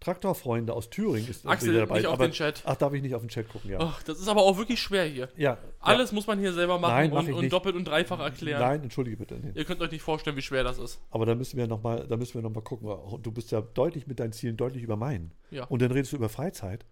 Traktorfreunde 0.00 0.72
aus 0.72 0.88
Thüringen 0.88 1.28
ist 1.28 1.46
Axel, 1.46 1.74
dabei. 1.74 1.98
nicht 1.98 2.06
auf 2.06 2.14
aber, 2.14 2.26
den 2.26 2.32
Chat. 2.32 2.62
Ach, 2.64 2.74
darf 2.74 2.94
ich 2.94 3.02
nicht 3.02 3.14
auf 3.14 3.20
den 3.20 3.28
Chat 3.28 3.50
gucken, 3.50 3.70
ja. 3.70 3.78
Ach, 3.80 4.02
das 4.02 4.18
ist 4.18 4.28
aber 4.28 4.40
auch 4.40 4.56
wirklich 4.56 4.80
schwer 4.80 5.04
hier. 5.04 5.28
Ja. 5.36 5.58
Alles 5.78 6.10
muss 6.10 6.26
man 6.26 6.38
hier 6.38 6.54
selber 6.54 6.78
machen 6.78 6.94
Nein, 6.94 7.10
mach 7.12 7.26
und, 7.26 7.34
und 7.34 7.52
doppelt 7.52 7.76
und 7.76 7.84
dreifach 7.84 8.18
ja. 8.18 8.24
erklären. 8.24 8.60
Nein, 8.60 8.82
entschuldige 8.82 9.18
bitte. 9.18 9.38
Nee. 9.38 9.52
Ihr 9.54 9.66
könnt 9.66 9.82
euch 9.82 9.90
nicht 9.90 10.02
vorstellen, 10.02 10.36
wie 10.36 10.42
schwer 10.42 10.64
das 10.64 10.78
ist. 10.78 11.00
Aber 11.10 11.26
da 11.26 11.34
müssen 11.34 11.58
wir 11.58 11.66
nochmal, 11.66 12.06
da 12.08 12.16
müssen 12.16 12.34
wir 12.34 12.42
noch 12.42 12.54
mal 12.54 12.62
gucken. 12.62 12.88
Du 13.22 13.30
bist 13.30 13.52
ja 13.52 13.60
deutlich 13.60 14.06
mit 14.06 14.18
deinen 14.20 14.32
Zielen 14.32 14.56
deutlich 14.56 14.82
über 14.82 14.96
meinen. 14.96 15.32
Ja. 15.50 15.64
Und 15.64 15.82
dann 15.82 15.92
redest 15.92 16.12
du 16.12 16.16
über 16.16 16.30
Freizeit. 16.30 16.86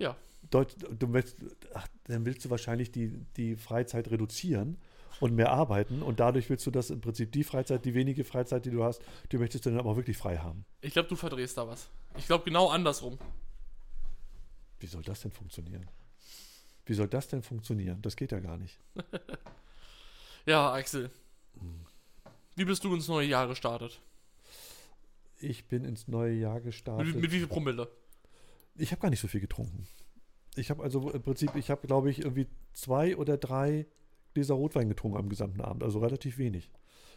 Ja. 0.00 0.16
Deut, 0.50 0.74
du 0.98 1.12
willst, 1.12 1.36
ach, 1.74 1.86
dann 2.04 2.24
willst 2.24 2.44
du 2.44 2.50
wahrscheinlich 2.50 2.90
die, 2.90 3.12
die 3.36 3.54
Freizeit 3.54 4.10
reduzieren 4.10 4.78
und 5.20 5.34
mehr 5.34 5.52
arbeiten. 5.52 6.02
Und 6.02 6.18
dadurch 6.18 6.50
willst 6.50 6.66
du 6.66 6.72
das 6.72 6.90
im 6.90 7.00
Prinzip 7.00 7.30
die 7.30 7.44
Freizeit, 7.44 7.84
die 7.84 7.94
wenige 7.94 8.24
Freizeit, 8.24 8.64
die 8.64 8.70
du 8.70 8.82
hast, 8.82 9.02
die 9.30 9.38
möchtest 9.38 9.66
du 9.66 9.70
dann 9.70 9.78
aber 9.78 9.90
auch 9.90 9.96
wirklich 9.96 10.16
frei 10.16 10.38
haben. 10.38 10.64
Ich 10.80 10.92
glaube, 10.94 11.08
du 11.08 11.14
verdrehst 11.14 11.56
da 11.56 11.68
was. 11.68 11.88
Ich 12.18 12.26
glaube 12.26 12.44
genau 12.44 12.68
andersrum. 12.68 13.18
Wie 14.80 14.86
soll 14.86 15.02
das 15.02 15.20
denn 15.20 15.30
funktionieren? 15.30 15.86
Wie 16.86 16.94
soll 16.94 17.06
das 17.06 17.28
denn 17.28 17.42
funktionieren? 17.42 18.02
Das 18.02 18.16
geht 18.16 18.32
ja 18.32 18.40
gar 18.40 18.56
nicht. 18.56 18.80
Ja, 20.46 20.72
Axel. 20.72 21.10
Wie 22.56 22.64
bist 22.64 22.82
du 22.82 22.94
ins 22.94 23.08
neue 23.08 23.26
Jahr 23.28 23.46
gestartet? 23.46 24.00
Ich 25.38 25.66
bin 25.66 25.84
ins 25.84 26.08
neue 26.08 26.32
Jahr 26.32 26.60
gestartet. 26.60 27.06
Mit, 27.08 27.22
mit 27.22 27.32
wie 27.32 27.38
viel 27.38 27.46
Promille? 27.46 27.88
Ich 28.80 28.92
habe 28.92 29.00
gar 29.00 29.10
nicht 29.10 29.20
so 29.20 29.28
viel 29.28 29.40
getrunken. 29.40 29.86
Ich 30.56 30.70
habe 30.70 30.82
also 30.82 31.10
im 31.10 31.22
Prinzip, 31.22 31.54
ich 31.54 31.70
habe 31.70 31.86
glaube 31.86 32.10
ich 32.10 32.20
irgendwie 32.20 32.46
zwei 32.72 33.16
oder 33.16 33.36
drei 33.36 33.86
Gläser 34.34 34.54
Rotwein 34.54 34.88
getrunken 34.88 35.18
am 35.18 35.28
gesamten 35.28 35.60
Abend, 35.60 35.82
also 35.82 36.00
relativ 36.00 36.38
wenig. 36.38 36.70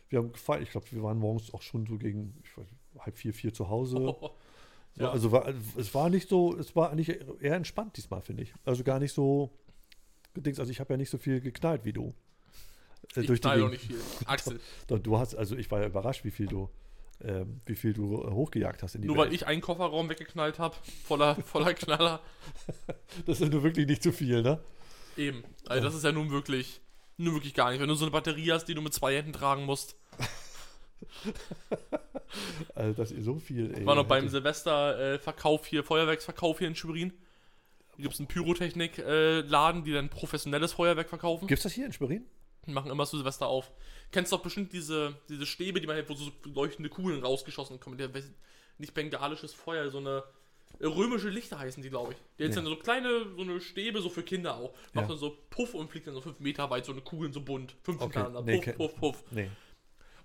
Wir 0.09 0.19
haben 0.19 0.31
gefeiert, 0.31 0.63
ich 0.63 0.69
glaube, 0.71 0.85
wir 0.91 1.01
waren 1.03 1.17
morgens 1.17 1.53
auch 1.53 1.61
schon 1.61 1.85
so 1.85 1.97
gegen 1.97 2.35
ich 2.43 2.57
weiß, 2.57 2.67
halb 2.99 3.17
vier, 3.17 3.33
vier 3.33 3.53
zu 3.53 3.69
Hause. 3.69 3.97
Oh, 3.97 4.31
ja. 4.95 5.11
Also 5.11 5.31
war, 5.31 5.47
es 5.77 5.93
war 5.93 6.09
nicht 6.09 6.29
so, 6.29 6.55
es 6.57 6.75
war 6.75 6.91
eigentlich 6.91 7.09
eher 7.41 7.55
entspannt 7.55 7.97
diesmal, 7.97 8.21
finde 8.21 8.43
ich. 8.43 8.53
Also 8.63 8.83
gar 8.83 8.99
nicht 8.99 9.13
so. 9.13 9.51
Also 10.45 10.71
ich 10.71 10.79
habe 10.79 10.93
ja 10.93 10.97
nicht 10.97 11.09
so 11.09 11.17
viel 11.17 11.41
geknallt 11.41 11.85
wie 11.85 11.93
du. 11.93 12.13
Äh, 13.15 13.21
ich 13.21 13.27
durch 13.27 13.41
die 13.41 13.49
Gegend. 13.49 13.71
nicht 13.71 13.85
viel. 13.85 13.99
Axel, 14.25 14.59
Du 14.87 15.17
hast, 15.17 15.35
also 15.35 15.55
ich 15.55 15.69
war 15.71 15.81
ja 15.81 15.87
überrascht, 15.87 16.23
wie 16.23 16.31
viel 16.31 16.47
du, 16.47 16.69
ähm, 17.23 17.61
wie 17.65 17.75
viel 17.75 17.93
du 17.93 18.23
äh, 18.23 18.31
hochgejagt 18.31 18.83
hast 18.83 18.95
in 18.95 19.01
die 19.01 19.07
nur 19.07 19.17
Welt. 19.17 19.27
weil 19.27 19.33
ich 19.33 19.47
einen 19.47 19.61
Kofferraum 19.61 20.09
weggeknallt 20.09 20.59
habe, 20.59 20.75
voller, 21.05 21.35
voller 21.45 21.73
Knaller. 21.73 22.21
Das 23.25 23.41
ist 23.41 23.51
nur 23.51 23.63
wirklich 23.63 23.87
nicht 23.87 24.03
zu 24.03 24.11
viel, 24.11 24.41
ne? 24.41 24.59
Eben. 25.17 25.43
Also 25.67 25.83
das 25.83 25.95
ist 25.95 26.03
ja 26.03 26.11
nun 26.11 26.31
wirklich, 26.31 26.81
nun 27.17 27.33
wirklich 27.35 27.53
gar 27.53 27.71
nicht. 27.71 27.79
Wenn 27.79 27.87
du 27.87 27.95
so 27.95 28.05
eine 28.05 28.11
Batterie 28.11 28.51
hast, 28.51 28.65
die 28.65 28.73
du 28.73 28.81
mit 28.81 28.93
zwei 28.93 29.15
Händen 29.15 29.33
tragen 29.33 29.65
musst. 29.65 29.95
Also 32.73 32.93
das 32.93 33.11
ist 33.11 33.25
so 33.25 33.37
viel, 33.37 33.75
ey. 33.75 33.85
War 33.85 33.93
noch 33.93 34.07
beim 34.07 34.27
Silvester-Verkauf 34.27 35.67
hier, 35.67 35.83
Feuerwerksverkauf 35.83 36.57
hier 36.57 36.67
in 36.67 36.75
Schwerin. 36.75 37.13
Hier 37.95 38.03
gibt 38.03 38.15
es 38.15 38.19
einen 38.19 38.27
Pyrotechnik-Laden, 38.27 39.83
die 39.83 39.93
dann 39.93 40.09
professionelles 40.09 40.73
Feuerwerk 40.73 41.09
verkaufen. 41.09 41.47
Gibt's 41.47 41.61
das 41.61 41.73
hier 41.73 41.85
in 41.85 41.93
Schwerin? 41.93 42.25
Machen 42.65 42.91
immer 42.91 43.05
zu 43.05 43.17
Silvester 43.17 43.47
auf. 43.47 43.71
Kennst 44.11 44.31
doch 44.31 44.41
bestimmt 44.41 44.71
diese, 44.73 45.15
diese 45.29 45.45
Stäbe, 45.45 45.81
die 45.81 45.87
man 45.87 45.97
hat, 45.97 46.09
wo 46.09 46.13
so 46.15 46.31
leuchtende 46.45 46.89
Kugeln 46.89 47.21
rausgeschossen 47.23 47.79
kommen. 47.79 47.97
Der, 47.97 48.09
nicht 48.77 48.93
bengalisches 48.93 49.53
Feuer, 49.53 49.89
so 49.89 49.97
eine 49.97 50.23
äh, 50.79 50.85
römische 50.85 51.29
Lichter 51.29 51.59
heißen 51.59 51.83
die, 51.83 51.89
glaube 51.89 52.13
ich. 52.13 52.17
Die 52.39 52.51
sind 52.51 52.65
so 52.65 52.75
kleine, 52.77 53.25
so 53.35 53.41
eine 53.41 53.59
Stäbe, 53.61 54.01
so 54.01 54.09
für 54.09 54.23
Kinder 54.23 54.55
auch. 54.55 54.73
Macht 54.93 55.05
Ja. 55.05 55.09
dann 55.09 55.17
so 55.17 55.37
Puff 55.49 55.73
und 55.73 55.89
fliegt 55.91 56.07
dann 56.07 56.13
so 56.13 56.21
fünf 56.21 56.39
Meter 56.39 56.69
weit, 56.69 56.85
so 56.85 56.91
eine 56.91 57.01
Kugeln 57.01 57.33
so 57.33 57.41
bunt. 57.41 57.75
Fünf 57.83 57.97
Okay. 58.01 58.13
hintereinander. 58.19 58.41
Nee, 58.41 58.55
Puff, 58.57 58.65
kenn- 58.65 58.77
puff, 58.77 58.95
puff. 58.95 59.23
Nee. 59.31 59.49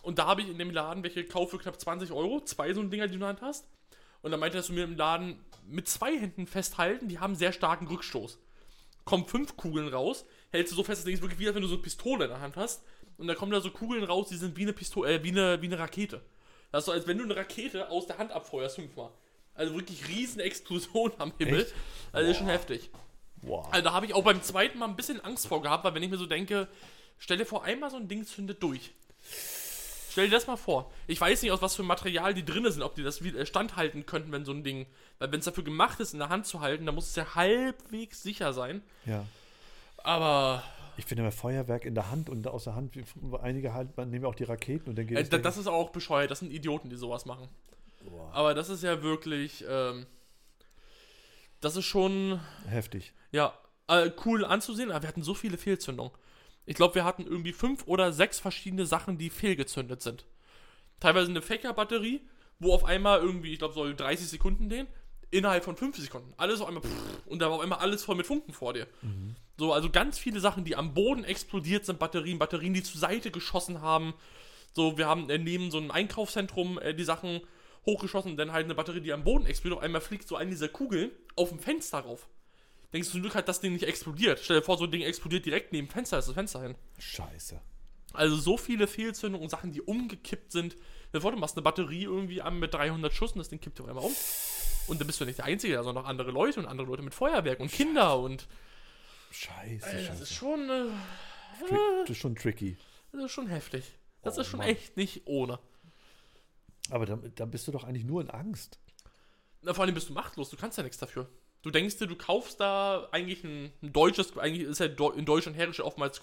Und 0.02 0.18
da 0.18 0.26
habe 0.26 0.40
ich 0.42 0.48
in 0.48 0.58
dem 0.58 0.70
Laden 0.70 1.02
welche 1.02 1.22
gekauft 1.24 1.50
für 1.50 1.58
knapp 1.58 1.78
20 1.80 2.12
Euro. 2.12 2.40
Zwei 2.44 2.72
so 2.72 2.80
ein 2.80 2.90
Dinger, 2.90 3.06
die 3.06 3.10
du 3.12 3.14
in 3.16 3.20
der 3.20 3.28
Hand 3.30 3.42
hast. 3.42 3.66
Und 4.22 4.30
dann 4.30 4.40
meinte 4.40 4.56
er 4.58 4.62
zu 4.62 4.72
mir 4.72 4.84
im 4.84 4.96
Laden, 4.96 5.38
mit 5.66 5.88
zwei 5.88 6.16
Händen 6.18 6.46
festhalten, 6.46 7.08
die 7.08 7.18
haben 7.18 7.34
sehr 7.34 7.52
starken 7.52 7.86
Rückstoß. 7.88 8.38
Kommen 9.04 9.26
fünf 9.26 9.56
Kugeln 9.56 9.88
raus, 9.88 10.24
hältst 10.50 10.72
du 10.72 10.76
so 10.76 10.82
fest, 10.82 11.00
das 11.00 11.04
Ding 11.04 11.14
ist 11.14 11.22
wirklich 11.22 11.38
wie, 11.38 11.46
als 11.46 11.54
wenn 11.54 11.62
du 11.62 11.68
so 11.68 11.74
eine 11.74 11.82
Pistole 11.82 12.24
in 12.24 12.30
der 12.30 12.40
Hand 12.40 12.56
hast. 12.56 12.82
und 13.16 13.26
da 13.26 13.34
kommen 13.34 13.52
da 13.52 13.60
so 13.60 13.70
Kugeln 13.70 14.04
raus, 14.04 14.28
die 14.28 14.36
sind 14.36 14.56
wie 14.56 14.62
eine 14.62 14.72
Pistole, 14.72 15.14
äh, 15.14 15.24
wie 15.24 15.30
eine, 15.30 15.60
wie 15.60 15.66
eine 15.66 15.78
Rakete. 15.78 16.20
Das 16.70 16.82
ist 16.82 16.86
so, 16.86 16.92
als 16.92 17.06
wenn 17.06 17.18
du 17.18 17.24
eine 17.24 17.36
Rakete 17.36 17.90
aus 17.90 18.06
der 18.06 18.18
Hand 18.18 18.32
abfeuerst 18.32 18.76
fünfmal. 18.76 19.10
Also 19.54 19.74
wirklich 19.74 20.06
riesen 20.08 20.40
Explosion 20.40 21.12
am 21.18 21.32
Himmel. 21.38 21.62
Echt? 21.62 21.74
Also 22.12 22.28
das 22.28 22.36
ist 22.36 22.38
schon 22.38 22.46
heftig. 22.48 22.90
Wow. 23.42 23.68
Also 23.70 23.84
da 23.84 23.92
habe 23.92 24.06
ich 24.06 24.14
auch 24.14 24.22
beim 24.22 24.42
zweiten 24.42 24.78
Mal 24.78 24.86
ein 24.86 24.96
bisschen 24.96 25.20
Angst 25.24 25.46
vor 25.46 25.62
gehabt, 25.62 25.84
weil 25.84 25.94
wenn 25.94 26.02
ich 26.02 26.10
mir 26.10 26.16
so 26.16 26.26
denke, 26.26 26.68
stell 27.18 27.38
dir 27.38 27.46
vor, 27.46 27.64
einmal 27.64 27.90
so 27.90 27.96
ein 27.96 28.08
Ding 28.08 28.24
zündet 28.24 28.62
durch. 28.62 28.92
Stell 30.10 30.26
dir 30.26 30.36
das 30.36 30.46
mal 30.46 30.56
vor. 30.56 30.92
Ich 31.06 31.20
weiß 31.20 31.42
nicht, 31.42 31.52
aus 31.52 31.62
was 31.62 31.76
für 31.76 31.82
Material 31.82 32.34
die 32.34 32.44
drin 32.44 32.70
sind, 32.70 32.82
ob 32.82 32.94
die 32.94 33.02
das 33.02 33.22
wieder 33.22 33.44
standhalten 33.46 34.06
könnten, 34.06 34.32
wenn 34.32 34.44
so 34.44 34.52
ein 34.52 34.64
Ding. 34.64 34.86
Weil 35.18 35.30
wenn 35.32 35.38
es 35.40 35.44
dafür 35.44 35.64
gemacht 35.64 36.00
ist, 36.00 36.12
in 36.12 36.18
der 36.18 36.28
Hand 36.28 36.46
zu 36.46 36.60
halten, 36.60 36.86
dann 36.86 36.94
muss 36.94 37.08
es 37.08 37.16
ja 37.16 37.34
halbwegs 37.34 38.22
sicher 38.22 38.52
sein. 38.52 38.82
Ja. 39.06 39.24
Aber 40.04 40.62
Ich 40.96 41.04
finde 41.04 41.22
immer 41.22 41.32
Feuerwerk 41.32 41.84
in 41.84 41.94
der 41.94 42.10
Hand 42.10 42.28
und 42.30 42.46
aus 42.46 42.64
der 42.64 42.74
Hand, 42.74 42.96
einige 43.42 43.72
halt, 43.74 43.96
man 43.96 44.10
nehmen 44.10 44.24
auch 44.24 44.34
die 44.34 44.44
Raketen 44.44 44.88
und 44.90 44.96
dann 44.98 45.06
geht 45.06 45.16
äh, 45.18 45.22
es. 45.22 45.30
da- 45.30 45.38
das 45.38 45.56
ist 45.56 45.66
auch 45.66 45.90
bescheuert. 45.90 46.30
Das 46.30 46.40
sind 46.40 46.52
Idioten, 46.52 46.88
die 46.90 46.96
sowas 46.96 47.24
machen. 47.26 47.48
Boah, 48.08 48.30
Aber 48.32 48.54
das 48.54 48.68
ist 48.68 48.82
ja 48.82 49.02
wirklich. 49.02 49.64
Ähm, 49.68 50.06
das 51.60 51.76
ist 51.76 51.86
schon. 51.86 52.40
heftig. 52.68 53.12
Ja, 53.32 53.52
äh, 53.88 54.10
cool 54.24 54.44
anzusehen, 54.44 54.90
aber 54.90 55.02
wir 55.02 55.08
hatten 55.08 55.22
so 55.22 55.34
viele 55.34 55.58
Fehlzündungen. 55.58 56.12
Ich 56.66 56.74
glaube, 56.76 56.94
wir 56.94 57.04
hatten 57.04 57.22
irgendwie 57.26 57.52
fünf 57.52 57.86
oder 57.86 58.12
sechs 58.12 58.38
verschiedene 58.38 58.86
Sachen, 58.86 59.18
die 59.18 59.30
fehlgezündet 59.30 60.02
sind. 60.02 60.26
Teilweise 61.00 61.30
eine 61.30 61.42
Fächer-Batterie, 61.42 62.20
wo 62.58 62.74
auf 62.74 62.84
einmal 62.84 63.20
irgendwie, 63.20 63.52
ich 63.54 63.58
glaube, 63.58 63.74
soll 63.74 63.94
30 63.96 64.28
Sekunden 64.28 64.68
gehen, 64.68 64.86
innerhalb 65.30 65.64
von 65.64 65.76
5 65.76 65.96
Sekunden. 65.98 66.32
Alles 66.36 66.60
auf 66.60 66.68
einmal, 66.68 66.82
pff, 66.82 67.26
und 67.26 67.40
da 67.40 67.46
war 67.46 67.56
auf 67.56 67.62
einmal 67.62 67.78
alles 67.80 68.04
voll 68.04 68.16
mit 68.16 68.26
Funken 68.26 68.52
vor 68.52 68.72
dir. 68.72 68.86
So, 69.58 69.72
also 69.72 69.90
ganz 69.90 70.18
viele 70.18 70.40
Sachen, 70.40 70.64
die 70.64 70.76
am 70.76 70.94
Boden 70.94 71.24
explodiert 71.24 71.84
sind, 71.84 71.98
Batterien, 71.98 72.38
Batterien, 72.38 72.74
die 72.74 72.82
zur 72.82 73.00
Seite 73.00 73.30
geschossen 73.30 73.80
haben. 73.80 74.14
So, 74.74 74.96
wir 74.96 75.06
haben 75.06 75.28
äh, 75.30 75.38
neben 75.38 75.70
so 75.70 75.78
einem 75.78 75.90
Einkaufszentrum 75.90 76.78
äh, 76.78 76.94
die 76.94 77.04
Sachen 77.04 77.40
hochgeschossen 77.84 78.32
und 78.32 78.36
dann 78.36 78.52
halt 78.52 78.64
eine 78.64 78.74
Batterie, 78.74 79.00
die 79.00 79.12
am 79.12 79.24
Boden 79.24 79.46
explodiert. 79.46 79.78
Auf 79.78 79.84
einmal 79.84 80.00
fliegt 80.00 80.28
so 80.28 80.36
eine 80.36 80.50
dieser 80.50 80.68
Kugeln 80.68 81.10
auf 81.36 81.48
dem 81.48 81.58
Fenster 81.58 81.98
rauf. 81.98 82.28
Denkst 82.92 83.08
du 83.08 83.12
zum 83.12 83.22
Glück 83.22 83.34
hat 83.34 83.48
das 83.48 83.60
Ding 83.60 83.72
nicht 83.72 83.84
explodiert. 83.84 84.40
Stell 84.42 84.58
dir 84.58 84.62
vor, 84.62 84.78
so 84.78 84.84
ein 84.84 84.90
Ding 84.90 85.02
explodiert 85.02 85.44
direkt 85.44 85.72
neben 85.72 85.88
dem 85.88 85.92
Fenster, 85.92 86.18
ist 86.18 86.28
das 86.28 86.34
Fenster 86.34 86.62
hin. 86.62 86.74
Scheiße. 86.98 87.60
Also 88.14 88.36
so 88.36 88.56
viele 88.56 88.86
Fehlzündungen 88.86 89.44
und 89.44 89.50
Sachen, 89.50 89.72
die 89.72 89.82
umgekippt 89.82 90.52
sind. 90.52 90.72
Stell 91.08 91.18
dir 91.18 91.20
vor, 91.20 91.32
du 91.32 91.38
machst 91.38 91.56
eine 91.56 91.62
Batterie 91.62 92.04
irgendwie 92.04 92.40
an 92.40 92.58
mit 92.58 92.72
300 92.72 93.12
Schuss 93.12 93.32
und 93.32 93.38
das 93.38 93.48
Ding 93.48 93.60
kippt 93.60 93.80
auf 93.80 93.88
einmal 93.88 94.04
um. 94.04 94.12
Und 94.88 94.98
dann 95.00 95.06
bist 95.06 95.20
du 95.20 95.24
nicht 95.24 95.38
der 95.38 95.44
Einzige, 95.44 95.74
da 95.74 95.82
sind 95.84 95.94
noch 95.94 96.06
andere 96.06 96.30
Leute 96.30 96.58
und 96.60 96.66
andere 96.66 96.86
Leute 96.86 97.02
mit 97.02 97.14
Feuerwerk 97.14 97.60
und 97.60 97.70
Kinder 97.70 98.18
und 98.18 98.46
Scheiße, 99.30 99.86
Ey, 99.86 99.96
das 99.96 100.06
scheiße. 100.06 100.22
ist 100.22 100.32
schon, 100.32 100.70
äh, 100.70 100.86
das 102.02 102.10
ist 102.10 102.16
schon 102.18 102.34
tricky. 102.34 102.76
das 103.12 103.24
ist 103.24 103.32
schon 103.32 103.46
heftig. 103.48 103.84
Das 104.22 104.38
Oh, 104.38 104.40
ist 104.40 104.46
schon 104.48 104.58
Mann. 104.58 104.68
echt 104.68 104.96
nicht 104.96 105.22
ohne. 105.26 105.58
Aber 106.90 107.04
dann, 107.06 107.30
dann 107.34 107.50
bist 107.50 107.68
du 107.68 107.72
doch 107.72 107.84
eigentlich 107.84 108.04
nur 108.04 108.22
in 108.22 108.30
Angst. 108.30 108.78
Na, 109.60 109.74
vor 109.74 109.84
allem 109.84 109.94
bist 109.94 110.08
du 110.08 110.12
machtlos, 110.14 110.48
du 110.50 110.56
kannst 110.56 110.78
ja 110.78 110.82
nichts 110.84 110.98
dafür. 110.98 111.28
Du 111.62 111.70
denkst 111.70 111.98
dir, 111.98 112.06
du 112.06 112.16
kaufst 112.16 112.60
da 112.60 113.08
eigentlich 113.10 113.44
ein, 113.44 113.72
ein 113.82 113.92
deutsches, 113.92 114.36
eigentlich 114.38 114.66
ist 114.66 114.78
ja 114.80 114.86
in 114.86 115.24
Deutschland 115.26 115.56
herrscht 115.58 115.80
oftmals 115.80 116.22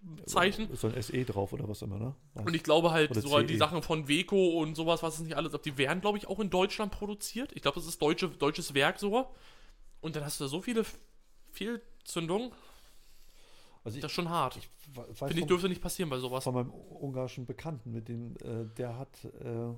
Qualitätszeichen. 0.00 0.70
Ist 0.70 0.80
so 0.80 0.88
ein 0.88 1.02
SE 1.02 1.24
drauf 1.24 1.52
oder 1.52 1.68
was 1.68 1.82
immer, 1.82 1.98
ne? 1.98 2.14
Und 2.34 2.54
ich 2.54 2.62
glaube 2.62 2.90
halt, 2.90 3.10
Oder 3.10 3.20
so 3.20 3.40
die 3.40 3.54
CE. 3.54 3.58
Sachen 3.58 3.82
von 3.82 4.08
Weco 4.08 4.60
und 4.60 4.74
sowas, 4.74 5.02
was 5.02 5.14
es 5.14 5.20
nicht 5.20 5.36
alles, 5.36 5.52
die 5.62 5.76
werden, 5.76 6.00
glaube 6.00 6.18
ich, 6.18 6.26
auch 6.26 6.40
in 6.40 6.50
Deutschland 6.50 6.92
produziert. 6.92 7.52
Ich 7.54 7.62
glaube, 7.62 7.76
das 7.78 7.86
ist 7.86 8.00
deutsche, 8.00 8.28
deutsches 8.28 8.74
Werk 8.74 8.98
so. 8.98 9.26
Und 10.00 10.16
dann 10.16 10.24
hast 10.24 10.40
du 10.40 10.44
da 10.44 10.48
so 10.48 10.62
viele 10.62 10.84
Fehlzündungen, 11.50 12.52
also 13.84 13.96
ich, 13.96 14.02
das 14.02 14.10
ist 14.10 14.14
schon 14.14 14.28
hart. 14.28 14.56
ich 14.56 14.68
Finde 15.14 15.40
ich, 15.40 15.46
dürfte 15.46 15.68
nicht 15.68 15.80
passieren 15.80 16.10
bei 16.10 16.18
sowas. 16.18 16.44
von 16.44 16.54
meinem 16.54 16.70
ungarischen 16.70 17.46
Bekannten, 17.46 17.92
mit 17.92 18.08
dem, 18.08 18.36
äh, 18.36 18.66
der 18.76 18.98
hat 18.98 19.24
äh, 19.24 19.72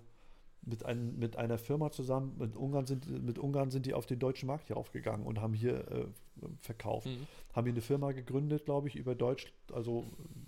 mit, 0.64 0.84
ein, 0.84 1.18
mit 1.18 1.36
einer 1.36 1.58
Firma 1.58 1.90
zusammen, 1.90 2.36
mit 2.38 2.56
Ungarn 2.56 2.86
sind, 2.86 3.08
mit 3.24 3.38
Ungarn 3.38 3.70
sind 3.70 3.86
die 3.86 3.94
auf 3.94 4.06
den 4.06 4.18
deutschen 4.18 4.46
Markt 4.46 4.68
hier 4.68 4.76
aufgegangen 4.76 5.26
und 5.26 5.40
haben 5.40 5.54
hier 5.54 5.88
äh, 5.90 6.06
verkauft. 6.60 7.06
Mhm. 7.06 7.26
Haben 7.52 7.64
hier 7.66 7.74
eine 7.74 7.82
Firma 7.82 8.12
gegründet, 8.12 8.64
glaube 8.64 8.88
ich, 8.88 8.96
über 8.96 9.14
Deutsch, 9.14 9.52
also 9.72 10.04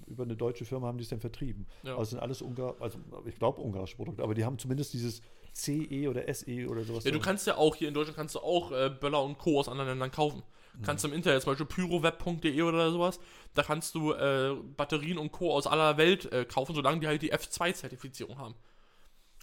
über 0.07 0.25
eine 0.25 0.37
deutsche 0.37 0.65
Firma 0.65 0.87
haben 0.87 0.99
die 0.99 1.05
es 1.05 1.11
dann 1.11 1.21
vertrieben. 1.21 1.67
Ja. 1.83 1.97
Also 1.97 2.11
sind 2.11 2.21
alles 2.21 2.43
Ungar, 2.43 2.77
also 2.81 2.99
ich 3.27 3.37
glaube 3.37 3.61
ungarische 3.61 3.97
Produkte, 3.97 4.23
aber 4.23 4.35
die 4.35 4.45
haben 4.45 4.59
zumindest 4.59 4.93
dieses 4.93 5.21
CE 5.53 6.09
oder 6.09 6.33
SE 6.33 6.69
oder 6.69 6.85
sowas. 6.85 7.05
Ja, 7.05 7.11
du 7.11 7.21
kannst 7.21 7.47
ja 7.47 7.57
auch 7.57 7.75
hier 7.75 7.89
in 7.89 7.95
Deutschland 7.95 8.17
kannst 8.17 8.35
du 8.35 8.41
auch 8.41 8.71
äh, 8.73 8.91
Böller 8.91 9.23
und 9.23 9.39
Co. 9.39 9.59
aus 9.59 9.69
anderen 9.69 9.91
Ländern 9.91 10.11
kaufen. 10.11 10.43
Mhm. 10.77 10.83
Kannst 10.83 11.05
du 11.05 11.09
im 11.09 11.15
Internet, 11.15 11.43
zum 11.43 11.53
Beispiel 11.53 11.67
pyroweb.de 11.67 12.63
oder 12.63 12.91
sowas, 12.91 13.19
da 13.55 13.63
kannst 13.63 13.95
du 13.95 14.13
äh, 14.13 14.55
Batterien 14.77 15.19
und 15.19 15.33
Co. 15.33 15.53
aus 15.53 15.67
aller 15.67 15.97
Welt 15.97 16.31
äh, 16.33 16.45
kaufen, 16.45 16.75
solange 16.75 17.01
die 17.01 17.07
halt 17.07 17.23
die 17.23 17.33
F2-Zertifizierung 17.33 18.39
haben. 18.39 18.55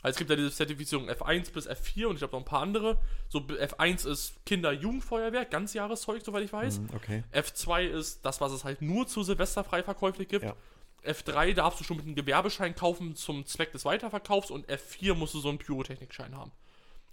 Also 0.01 0.15
es 0.15 0.17
gibt 0.17 0.29
ja 0.29 0.35
diese 0.35 0.51
Zertifizierung 0.51 1.09
F1 1.09 1.51
bis 1.51 1.69
F4 1.69 2.07
und 2.07 2.13
ich 2.13 2.19
glaube 2.19 2.33
noch 2.33 2.41
ein 2.41 2.45
paar 2.45 2.61
andere. 2.61 2.97
So 3.29 3.39
F1 3.39 4.07
ist 4.07 4.45
Kinder-Jugendfeuerwerk, 4.45 5.51
Ganzjahreszeug, 5.51 6.23
soweit 6.23 6.43
ich 6.43 6.51
weiß. 6.51 6.79
Mhm, 6.79 6.89
okay. 6.95 7.23
F2 7.33 7.83
ist 7.83 8.25
das, 8.25 8.41
was 8.41 8.51
es 8.51 8.63
halt 8.63 8.81
nur 8.81 9.07
zu 9.07 9.23
Silvester 9.23 9.63
frei 9.63 9.83
verkäuflich 9.83 10.27
gibt. 10.27 10.45
Ja. 10.45 10.55
F3 11.03 11.53
darfst 11.53 11.79
du 11.79 11.83
schon 11.83 11.97
mit 11.97 12.05
einem 12.05 12.15
Gewerbeschein 12.15 12.75
kaufen 12.75 13.15
zum 13.15 13.45
Zweck 13.45 13.71
des 13.71 13.85
Weiterverkaufs 13.85 14.51
und 14.51 14.67
F4 14.69 15.13
musst 15.13 15.33
du 15.33 15.39
so 15.39 15.49
einen 15.49 15.57
Pyrotechnikschein 15.57 16.35
haben. 16.35 16.51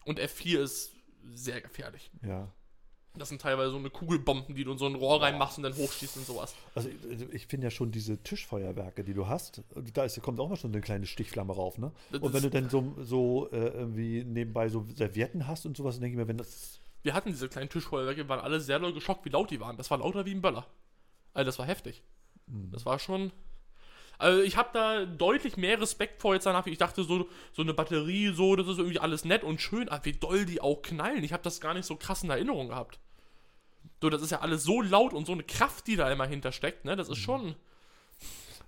Und 0.04 0.20
F4 0.20 0.60
ist 0.60 0.92
sehr 1.34 1.60
gefährlich. 1.60 2.10
Ja. 2.22 2.48
Das 3.18 3.28
sind 3.28 3.40
teilweise 3.40 3.70
so 3.70 3.76
eine 3.76 3.90
Kugelbomben, 3.90 4.54
die 4.54 4.64
du 4.64 4.72
in 4.72 4.78
so 4.78 4.86
ein 4.86 4.94
Rohr 4.94 5.20
reinmachst 5.22 5.58
und 5.58 5.64
dann 5.64 5.76
hochschießt 5.76 6.16
und 6.16 6.26
sowas. 6.26 6.54
Also 6.74 6.88
ich, 6.88 7.34
ich 7.34 7.46
finde 7.46 7.66
ja 7.66 7.70
schon 7.70 7.90
diese 7.90 8.22
Tischfeuerwerke, 8.22 9.04
die 9.04 9.14
du 9.14 9.28
hast, 9.28 9.62
da 9.92 10.04
ist, 10.04 10.20
kommt 10.22 10.40
auch 10.40 10.48
mal 10.48 10.56
schon 10.56 10.72
eine 10.72 10.80
kleine 10.80 11.06
Stichflamme 11.06 11.54
rauf, 11.54 11.78
ne? 11.78 11.92
Das 12.10 12.20
Und 12.20 12.32
wenn 12.32 12.42
du 12.42 12.50
dann 12.50 12.70
so, 12.70 12.94
so 13.00 13.48
äh, 13.52 13.68
irgendwie 13.68 14.24
nebenbei 14.24 14.68
so 14.68 14.86
Servietten 14.94 15.46
hast 15.46 15.66
und 15.66 15.76
sowas, 15.76 15.98
denke 16.00 16.14
ich 16.14 16.18
mir, 16.18 16.28
wenn 16.28 16.38
das. 16.38 16.80
Wir 17.02 17.14
hatten 17.14 17.30
diese 17.30 17.48
kleinen 17.48 17.68
Tischfeuerwerke, 17.68 18.24
wir 18.24 18.28
waren 18.28 18.40
alle 18.40 18.60
sehr 18.60 18.78
doll 18.78 18.92
geschockt, 18.92 19.24
wie 19.24 19.30
laut 19.30 19.50
die 19.50 19.60
waren. 19.60 19.76
Das 19.76 19.90
war 19.90 19.98
lauter 19.98 20.24
wie 20.26 20.34
ein 20.34 20.42
Böller. 20.42 20.66
Also 21.34 21.46
das 21.46 21.58
war 21.58 21.66
heftig. 21.66 22.02
Das 22.46 22.86
war 22.86 22.98
schon. 22.98 23.32
Also 24.18 24.42
ich 24.42 24.56
habe 24.56 24.70
da 24.72 25.04
deutlich 25.06 25.56
mehr 25.56 25.80
Respekt 25.80 26.20
vor 26.20 26.34
jetzt 26.34 26.44
danach. 26.44 26.66
Ich 26.66 26.78
dachte 26.78 27.04
so, 27.04 27.28
so 27.52 27.62
eine 27.62 27.72
Batterie, 27.72 28.32
so, 28.34 28.56
das 28.56 28.66
ist 28.66 28.78
irgendwie 28.78 28.98
alles 28.98 29.24
nett 29.24 29.44
und 29.44 29.60
schön, 29.60 29.88
aber 29.88 30.04
wie 30.04 30.12
doll 30.12 30.44
die 30.44 30.60
auch 30.60 30.82
knallen. 30.82 31.22
Ich 31.22 31.32
habe 31.32 31.42
das 31.42 31.60
gar 31.60 31.74
nicht 31.74 31.86
so 31.86 31.94
krass 31.94 32.24
in 32.24 32.30
Erinnerung 32.30 32.68
gehabt. 32.68 32.98
So, 34.00 34.10
das 34.10 34.22
ist 34.22 34.30
ja 34.30 34.40
alles 34.40 34.62
so 34.64 34.80
laut 34.82 35.12
und 35.12 35.26
so 35.26 35.32
eine 35.32 35.42
Kraft, 35.42 35.86
die 35.86 35.96
da 35.96 36.10
immer 36.10 36.26
hintersteckt, 36.26 36.84
ne? 36.84 36.96
Das 36.96 37.08
ist 37.08 37.18
schon. 37.18 37.54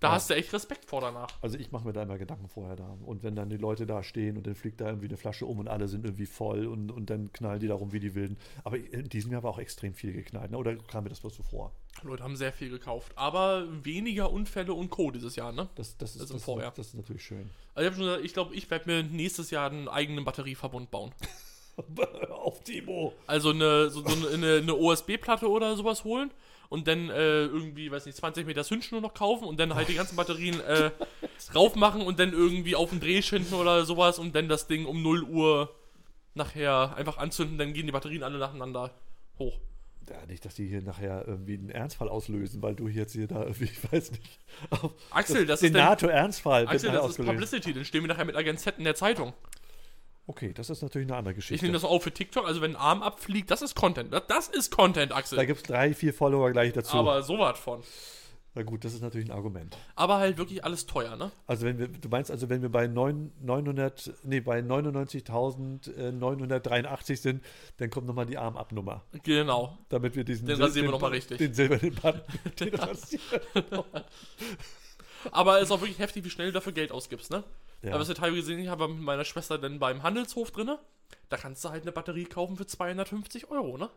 Da 0.00 0.08
Ja. 0.08 0.14
hast 0.14 0.30
du 0.30 0.34
echt 0.34 0.50
Respekt 0.54 0.86
vor 0.86 1.02
danach. 1.02 1.28
Also 1.42 1.58
ich 1.58 1.72
mache 1.72 1.84
mir 1.86 1.92
da 1.92 2.02
immer 2.04 2.16
Gedanken 2.16 2.48
vorher 2.48 2.74
da. 2.74 2.96
Und 3.04 3.22
wenn 3.22 3.36
dann 3.36 3.50
die 3.50 3.58
Leute 3.58 3.84
da 3.84 4.02
stehen 4.02 4.38
und 4.38 4.46
dann 4.46 4.54
fliegt 4.54 4.80
da 4.80 4.86
irgendwie 4.86 5.08
eine 5.08 5.18
Flasche 5.18 5.44
um 5.44 5.58
und 5.58 5.68
alle 5.68 5.88
sind 5.88 6.06
irgendwie 6.06 6.24
voll 6.24 6.66
und, 6.66 6.90
und 6.90 7.10
dann 7.10 7.30
knallen 7.34 7.60
die 7.60 7.68
da 7.68 7.74
rum 7.74 7.92
wie 7.92 8.00
die 8.00 8.14
Wilden. 8.14 8.38
Aber 8.64 8.78
in 8.78 9.10
diesem 9.10 9.30
Jahr 9.30 9.42
war 9.42 9.50
auch 9.50 9.58
extrem 9.58 9.92
viel 9.92 10.14
geknallt, 10.14 10.52
ne? 10.52 10.56
Oder 10.56 10.74
kam 10.76 11.04
mir 11.04 11.10
das 11.10 11.20
bloß 11.20 11.36
so 11.36 11.42
vor? 11.42 11.72
Leute 12.02 12.22
haben 12.24 12.34
sehr 12.36 12.50
viel 12.52 12.70
gekauft. 12.70 13.12
Aber 13.16 13.66
weniger 13.84 14.30
Unfälle 14.32 14.72
und 14.72 14.88
Co. 14.88 15.10
dieses 15.10 15.36
Jahr, 15.36 15.52
ne? 15.52 15.68
Das, 15.74 15.98
das, 15.98 16.12
ist, 16.12 16.22
Das 16.22 16.30
im 16.30 16.36
das, 16.36 16.44
Vorjahr. 16.44 16.72
das 16.74 16.86
ist 16.88 16.94
natürlich 16.94 17.22
schön. 17.22 17.50
Also 17.74 17.80
ich 17.82 17.86
habe 17.86 17.96
schon 17.96 18.04
gesagt, 18.06 18.24
ich 18.24 18.32
glaube, 18.32 18.54
ich 18.54 18.70
werde 18.70 18.86
mir 18.90 19.02
nächstes 19.02 19.50
Jahr 19.50 19.70
einen 19.70 19.86
eigenen 19.88 20.24
Batterieverbund 20.24 20.90
bauen. 20.90 21.12
Auf 22.30 22.62
Timo! 22.62 23.14
Also 23.26 23.50
eine, 23.50 23.90
so, 23.90 24.06
so 24.06 24.28
eine, 24.32 24.56
eine 24.56 24.74
OSB-Platte 24.74 25.48
oder 25.48 25.76
sowas 25.76 26.04
holen 26.04 26.30
und 26.68 26.86
dann 26.86 27.10
äh, 27.10 27.44
irgendwie, 27.44 27.90
weiß 27.90 28.06
nicht, 28.06 28.16
20 28.16 28.46
Meter 28.46 28.64
Zündschnur 28.64 29.00
noch 29.00 29.12
kaufen 29.12 29.44
und 29.44 29.58
dann 29.58 29.74
halt 29.74 29.88
die 29.88 29.94
ganzen 29.94 30.16
Batterien 30.16 30.60
äh, 30.60 30.90
raufmachen 31.54 32.00
und 32.00 32.18
dann 32.18 32.32
irgendwie 32.32 32.76
auf 32.76 32.90
den 32.90 33.00
Dreh 33.00 33.22
schinden 33.22 33.54
oder 33.54 33.84
sowas 33.84 34.18
und 34.18 34.34
dann 34.34 34.48
das 34.48 34.68
Ding 34.68 34.86
um 34.86 35.02
0 35.02 35.24
Uhr 35.24 35.74
nachher 36.34 36.96
einfach 36.96 37.18
anzünden, 37.18 37.58
dann 37.58 37.72
gehen 37.72 37.86
die 37.86 37.92
Batterien 37.92 38.22
alle 38.22 38.38
nacheinander 38.38 38.94
hoch. 39.38 39.58
Ja, 40.08 40.26
nicht, 40.26 40.44
dass 40.44 40.54
die 40.54 40.66
hier 40.66 40.82
nachher 40.82 41.24
irgendwie 41.26 41.54
einen 41.54 41.70
Ernstfall 41.70 42.08
auslösen, 42.08 42.62
weil 42.62 42.74
du 42.74 42.88
jetzt 42.88 43.12
hier 43.12 43.26
da 43.26 43.42
irgendwie, 43.42 43.64
ich 43.72 43.92
weiß 43.92 44.12
nicht, 44.12 44.38
Axel, 45.10 45.46
das 45.46 45.60
den 45.60 45.68
ist 45.68 45.74
dann, 45.74 45.88
NATO-Ernstfall 45.88 46.68
Axel, 46.68 46.92
das 46.92 47.10
ist 47.10 47.24
Publicity, 47.24 47.74
dann 47.74 47.84
stehen 47.84 48.02
wir 48.02 48.08
nachher 48.08 48.24
mit 48.24 48.36
Agent 48.36 48.60
Z 48.60 48.78
in 48.78 48.84
der 48.84 48.94
Zeitung. 48.94 49.32
Okay, 50.30 50.52
das 50.52 50.70
ist 50.70 50.80
natürlich 50.80 51.08
eine 51.08 51.16
andere 51.16 51.32
Ich 51.32 51.38
Geschichte. 51.38 51.66
nehme 51.66 51.72
das 51.74 51.82
auch 51.82 52.00
für 52.00 52.12
TikTok, 52.12 52.46
also 52.46 52.60
wenn 52.60 52.76
ein 52.76 52.80
Arm 52.80 53.02
abfliegt, 53.02 53.50
das 53.50 53.62
ist 53.62 53.74
Content. 53.74 54.14
Das, 54.28 54.46
ist 54.46 54.70
Content, 54.70 55.10
da 55.10 55.16
Axel. 55.16 55.44
gibt 55.44 55.56
es 55.58 55.64
drei, 55.64 55.92
vier 55.92 56.14
Follower 56.14 56.52
gleich 56.52 56.72
dazu. 56.72 56.96
Aber 56.98 57.24
sowas 57.24 57.58
von. 57.58 57.82
Na 58.54 58.62
gut, 58.62 58.84
das 58.84 58.94
ist 58.94 59.02
natürlich 59.02 59.28
ein 59.28 59.32
Argument. 59.34 59.76
Aber 59.96 60.18
halt 60.18 60.38
wirklich 60.38 60.64
alles 60.64 60.86
teuer, 60.86 61.16
ne? 61.16 61.32
Also 61.48 61.66
wenn 61.66 61.80
wir, 61.80 61.88
du 61.88 62.08
meinst 62.08 62.30
also, 62.30 62.48
wenn 62.48 62.62
wir 62.62 62.68
bei 62.68 62.86
neun- 62.86 63.32
900, 63.40 64.12
nee, 64.22 64.38
bei 64.40 64.60
99.983 64.60 67.16
sind, 67.16 67.44
dann 67.78 67.90
kommt 67.90 68.06
nochmal 68.06 68.26
die 68.26 68.38
Armabnummer, 68.38 69.02
Genau. 69.24 69.76
damit 69.88 70.14
wir 70.14 70.22
diesen 70.22 70.46
Den 70.46 70.62
rasieren 70.62 70.86
wir 70.86 70.90
den- 70.90 70.92
noch 70.92 71.00
mal 71.00 71.10
richtig. 71.10 71.38
Den 71.38 71.54
silbernen 71.54 71.92
Button. 71.96 72.22
den 72.60 72.74
rasieren. 72.76 73.24
Aber 75.32 75.56
es 75.58 75.64
ist 75.64 75.72
auch 75.72 75.80
wirklich 75.80 75.98
heftig, 75.98 76.24
wie 76.24 76.30
schnell 76.30 76.46
du 76.48 76.52
dafür 76.52 76.70
Geld 76.72 76.92
ausgibst, 76.92 77.32
ne? 77.32 77.42
Ja. 77.82 77.90
Aber 77.92 78.00
was 78.00 78.08
wir 78.08 78.14
teilweise 78.14 78.40
gesehen 78.54 78.68
haben, 78.70 78.80
war 78.80 78.88
mit 78.88 79.00
meiner 79.00 79.24
Schwester 79.24 79.56
dann 79.58 79.78
beim 79.78 80.02
Handelshof 80.02 80.50
drinne. 80.50 80.78
Da 81.28 81.36
kannst 81.36 81.64
du 81.64 81.70
halt 81.70 81.82
eine 81.82 81.92
Batterie 81.92 82.24
kaufen 82.24 82.56
für 82.56 82.66
250 82.66 83.50
Euro, 83.50 83.78
ne? 83.78 83.88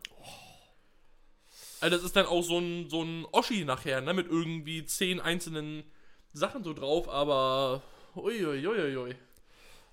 Also 1.80 1.96
das 1.96 2.04
ist 2.04 2.16
dann 2.16 2.26
auch 2.26 2.42
so 2.42 2.58
ein, 2.58 2.88
so 2.88 3.02
ein 3.02 3.26
Oschi 3.32 3.64
nachher, 3.64 4.00
ne? 4.00 4.14
Mit 4.14 4.26
irgendwie 4.28 4.84
zehn 4.86 5.20
einzelnen 5.20 5.84
Sachen 6.32 6.64
so 6.64 6.72
drauf, 6.72 7.08
aber 7.08 7.82
uiuiuiui. 8.16 9.14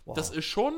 Wow. 0.06 0.16
Das 0.16 0.30
ist 0.30 0.46
schon, 0.46 0.74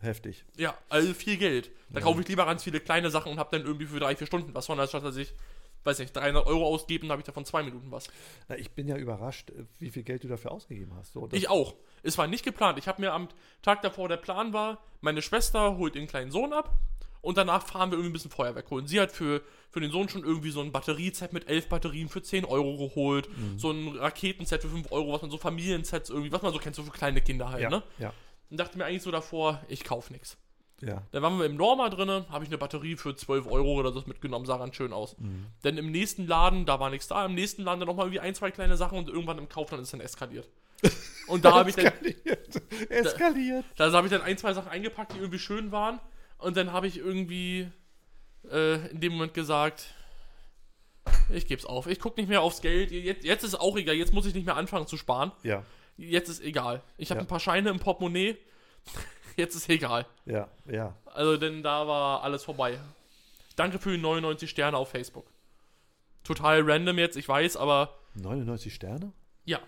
heftig. 0.00 0.44
ja, 0.56 0.76
also 0.88 1.14
viel 1.14 1.36
Geld. 1.36 1.70
Da 1.90 2.00
Ja. 2.00 2.04
kaufe 2.04 2.20
ich 2.20 2.28
lieber 2.28 2.44
ganz 2.46 2.62
viele 2.64 2.80
kleine 2.80 3.10
Sachen 3.10 3.32
und 3.32 3.38
habe 3.38 3.56
dann 3.56 3.66
irgendwie 3.66 3.86
für 3.86 4.00
drei, 4.00 4.16
vier 4.16 4.26
Stunden 4.26 4.52
was 4.54 4.66
von, 4.66 4.78
anstatt 4.80 5.04
dass 5.04 5.16
ich, 5.16 5.32
weiß 5.84 5.98
nicht, 5.98 6.14
300 6.14 6.46
Euro 6.46 6.66
ausgeben, 6.66 7.08
dann 7.08 7.12
habe 7.12 7.20
ich 7.20 7.26
davon 7.26 7.44
zwei 7.44 7.62
Minuten 7.62 7.90
was. 7.90 8.08
Na, 8.48 8.56
ich 8.56 8.70
bin 8.72 8.88
ja 8.88 8.96
überrascht, 8.96 9.50
äh, 9.50 9.64
wie 9.78 9.90
viel 9.90 10.02
Geld 10.02 10.24
du 10.24 10.28
dafür 10.28 10.52
ausgegeben 10.52 10.92
hast. 10.96 11.12
So, 11.12 11.28
Ich 11.32 11.48
auch. 11.48 11.74
Es 12.02 12.18
war 12.18 12.26
nicht 12.26 12.44
geplant. 12.44 12.78
Ich 12.78 12.88
habe 12.88 13.00
mir 13.00 13.12
am 13.12 13.28
Tag 13.62 13.82
davor, 13.82 14.08
der 14.08 14.16
Plan 14.16 14.52
war, 14.52 14.82
meine 15.00 15.22
Schwester 15.22 15.76
holt 15.76 15.96
ihren 15.96 16.06
kleinen 16.06 16.30
Sohn 16.30 16.52
ab 16.52 16.78
und 17.22 17.36
danach 17.36 17.66
fahren 17.66 17.90
wir 17.90 17.98
irgendwie 17.98 18.10
ein 18.10 18.12
bisschen 18.14 18.30
Feuerwerk 18.30 18.70
holen. 18.70 18.86
Sie 18.86 19.00
hat 19.00 19.12
für, 19.12 19.42
für 19.70 19.80
den 19.80 19.90
Sohn 19.90 20.08
schon 20.08 20.24
irgendwie 20.24 20.50
so 20.50 20.60
ein 20.60 20.72
Batterieset 20.72 21.32
mit 21.32 21.48
elf 21.48 21.68
Batterien 21.68 22.08
für 22.08 22.22
10 22.22 22.44
Euro 22.44 22.78
geholt. 22.78 23.28
Mhm. 23.36 23.58
So 23.58 23.70
ein 23.70 23.96
Raketenset 23.96 24.62
für 24.62 24.68
5 24.68 24.90
Euro, 24.90 25.12
was 25.12 25.22
man 25.22 25.30
so 25.30 25.38
Familiensets 25.38 26.10
irgendwie, 26.10 26.32
was 26.32 26.42
man 26.42 26.52
so 26.52 26.58
kennt, 26.58 26.76
so 26.76 26.82
für 26.82 26.90
kleine 26.90 27.20
Kinder 27.20 27.50
halt, 27.50 27.62
ja, 27.62 27.70
ne? 27.70 27.82
ja, 27.98 28.12
Und 28.50 28.58
dachte 28.58 28.78
mir 28.78 28.86
eigentlich 28.86 29.02
so 29.02 29.10
davor, 29.10 29.62
ich 29.68 29.84
kauf 29.84 30.10
nichts. 30.10 30.38
Ja. 30.82 31.02
Dann 31.12 31.22
waren 31.22 31.38
wir 31.38 31.46
im 31.46 31.56
Norma 31.56 31.88
drinne, 31.90 32.26
habe 32.30 32.44
ich 32.44 32.50
eine 32.50 32.58
Batterie 32.58 32.96
für 32.96 33.14
12 33.14 33.46
Euro 33.46 33.74
oder 33.74 33.92
so 33.92 34.02
mitgenommen, 34.06 34.46
sah 34.46 34.58
ganz 34.58 34.76
schön 34.76 34.92
aus. 34.92 35.16
Mhm. 35.18 35.46
Denn 35.64 35.76
im 35.78 35.90
nächsten 35.90 36.26
Laden, 36.26 36.66
da 36.66 36.80
war 36.80 36.90
nichts 36.90 37.08
da, 37.08 37.24
im 37.26 37.34
nächsten 37.34 37.62
Laden 37.62 37.80
dann 37.80 37.86
nochmal 37.88 38.06
irgendwie 38.06 38.20
ein, 38.20 38.34
zwei 38.34 38.50
kleine 38.50 38.76
Sachen 38.76 38.98
und 38.98 39.08
irgendwann 39.08 39.38
im 39.38 39.48
Kaufland 39.48 39.82
ist 39.82 39.88
es 39.88 39.92
dann 39.92 40.00
eskaliert. 40.00 40.48
Und 41.26 41.44
da 41.44 41.52
habe 41.54 41.68
ich 41.70 41.76
dann, 41.76 41.86
Eskaliert. 41.86 42.62
Eskaliert. 42.90 43.64
da 43.76 43.92
habe 43.92 44.06
ich 44.06 44.12
dann 44.12 44.22
ein, 44.22 44.36
zwei 44.38 44.52
Sachen 44.54 44.68
eingepackt, 44.70 45.12
die 45.12 45.18
irgendwie 45.18 45.38
schön 45.38 45.70
waren. 45.70 46.00
Und 46.38 46.56
dann 46.56 46.72
habe 46.72 46.86
ich 46.86 46.96
irgendwie 46.96 47.70
äh, 48.50 48.88
in 48.90 49.00
dem 49.00 49.12
Moment 49.12 49.34
gesagt, 49.34 49.94
ich 51.32 51.46
geb's 51.46 51.64
auf. 51.66 51.86
Ich 51.86 52.00
gucke 52.00 52.18
nicht 52.20 52.28
mehr 52.28 52.42
aufs 52.42 52.62
Geld. 52.62 52.90
Jetzt, 52.90 53.24
jetzt 53.24 53.44
ist 53.44 53.54
auch 53.54 53.76
egal. 53.76 53.94
Jetzt 53.94 54.12
muss 54.12 54.26
ich 54.26 54.34
nicht 54.34 54.46
mehr 54.46 54.56
anfangen 54.56 54.86
zu 54.86 54.96
sparen. 54.96 55.32
Ja, 55.42 55.64
Jetzt 55.96 56.30
ist 56.30 56.42
egal. 56.42 56.82
Ich 56.96 57.10
habe 57.10 57.18
Ja. 57.20 57.24
ein 57.24 57.28
paar 57.28 57.40
Scheine 57.40 57.68
im 57.68 57.78
Portemonnaie. 57.78 58.38
Jetzt 59.36 59.54
ist 59.54 59.68
egal. 59.68 60.06
ja, 60.26 60.48
ja. 60.66 60.94
Also, 61.06 61.36
denn 61.36 61.62
da 61.62 61.86
war 61.86 62.22
alles 62.22 62.44
vorbei. 62.44 62.78
Danke 63.56 63.78
für 63.78 63.90
die 63.92 63.98
99 63.98 64.48
Sterne 64.48 64.76
auf 64.76 64.90
Facebook. 64.90 65.26
Total 66.24 66.62
random 66.62 66.98
jetzt, 66.98 67.16
ich 67.16 67.28
weiß, 67.28 67.56
aber 67.56 67.94
99 68.14 68.72
Sterne? 68.74 69.12
ja, 69.44 69.58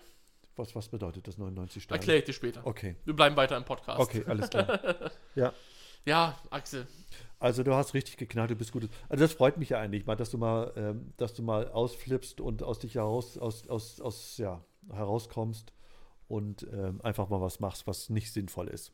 Was, 0.55 0.75
was 0.75 0.87
bedeutet 0.87 1.27
das 1.27 1.37
99 1.37 1.83
Sterne? 1.83 1.99
erkläre 1.99 2.19
ich 2.19 2.25
dir 2.25 2.33
später. 2.33 2.65
Okay, 2.65 2.95
Wir 3.05 3.15
bleiben 3.15 3.35
weiter 3.35 3.57
im 3.57 3.65
Podcast. 3.65 3.99
okay, 3.99 4.23
alles 4.27 4.49
klar. 4.49 4.79
ja, 5.35 5.51
Ja, 6.05 6.37
Axel. 6.51 6.87
also 7.39 7.63
du 7.63 7.73
hast 7.73 7.93
richtig 7.93 8.17
geknallt, 8.17 8.51
du 8.51 8.55
bist 8.55 8.71
gut. 8.71 8.87
Also 9.09 9.23
das 9.23 9.33
freut 9.33 9.57
mich 9.57 9.69
ja 9.69 9.79
eigentlich 9.79 10.05
mal, 10.05 10.15
dass 10.15 10.29
du 10.31 10.37
mal, 10.37 10.71
ähm, 10.75 11.13
dass 11.17 11.33
du 11.33 11.41
mal 11.43 11.69
ausflippst 11.69 12.39
und 12.39 12.61
aus 12.63 12.79
dich 12.79 12.95
heraus, 12.95 13.37
aus, 13.37 13.67
aus, 13.67 13.99
aus, 13.99 14.37
ja, 14.37 14.63
herauskommst 14.91 15.73
und 16.27 16.67
ähm, 16.71 17.01
einfach 17.03 17.29
mal 17.29 17.41
was 17.41 17.59
machst, 17.59 17.87
was 17.87 18.09
nicht 18.09 18.31
sinnvoll 18.31 18.67
ist. 18.67 18.91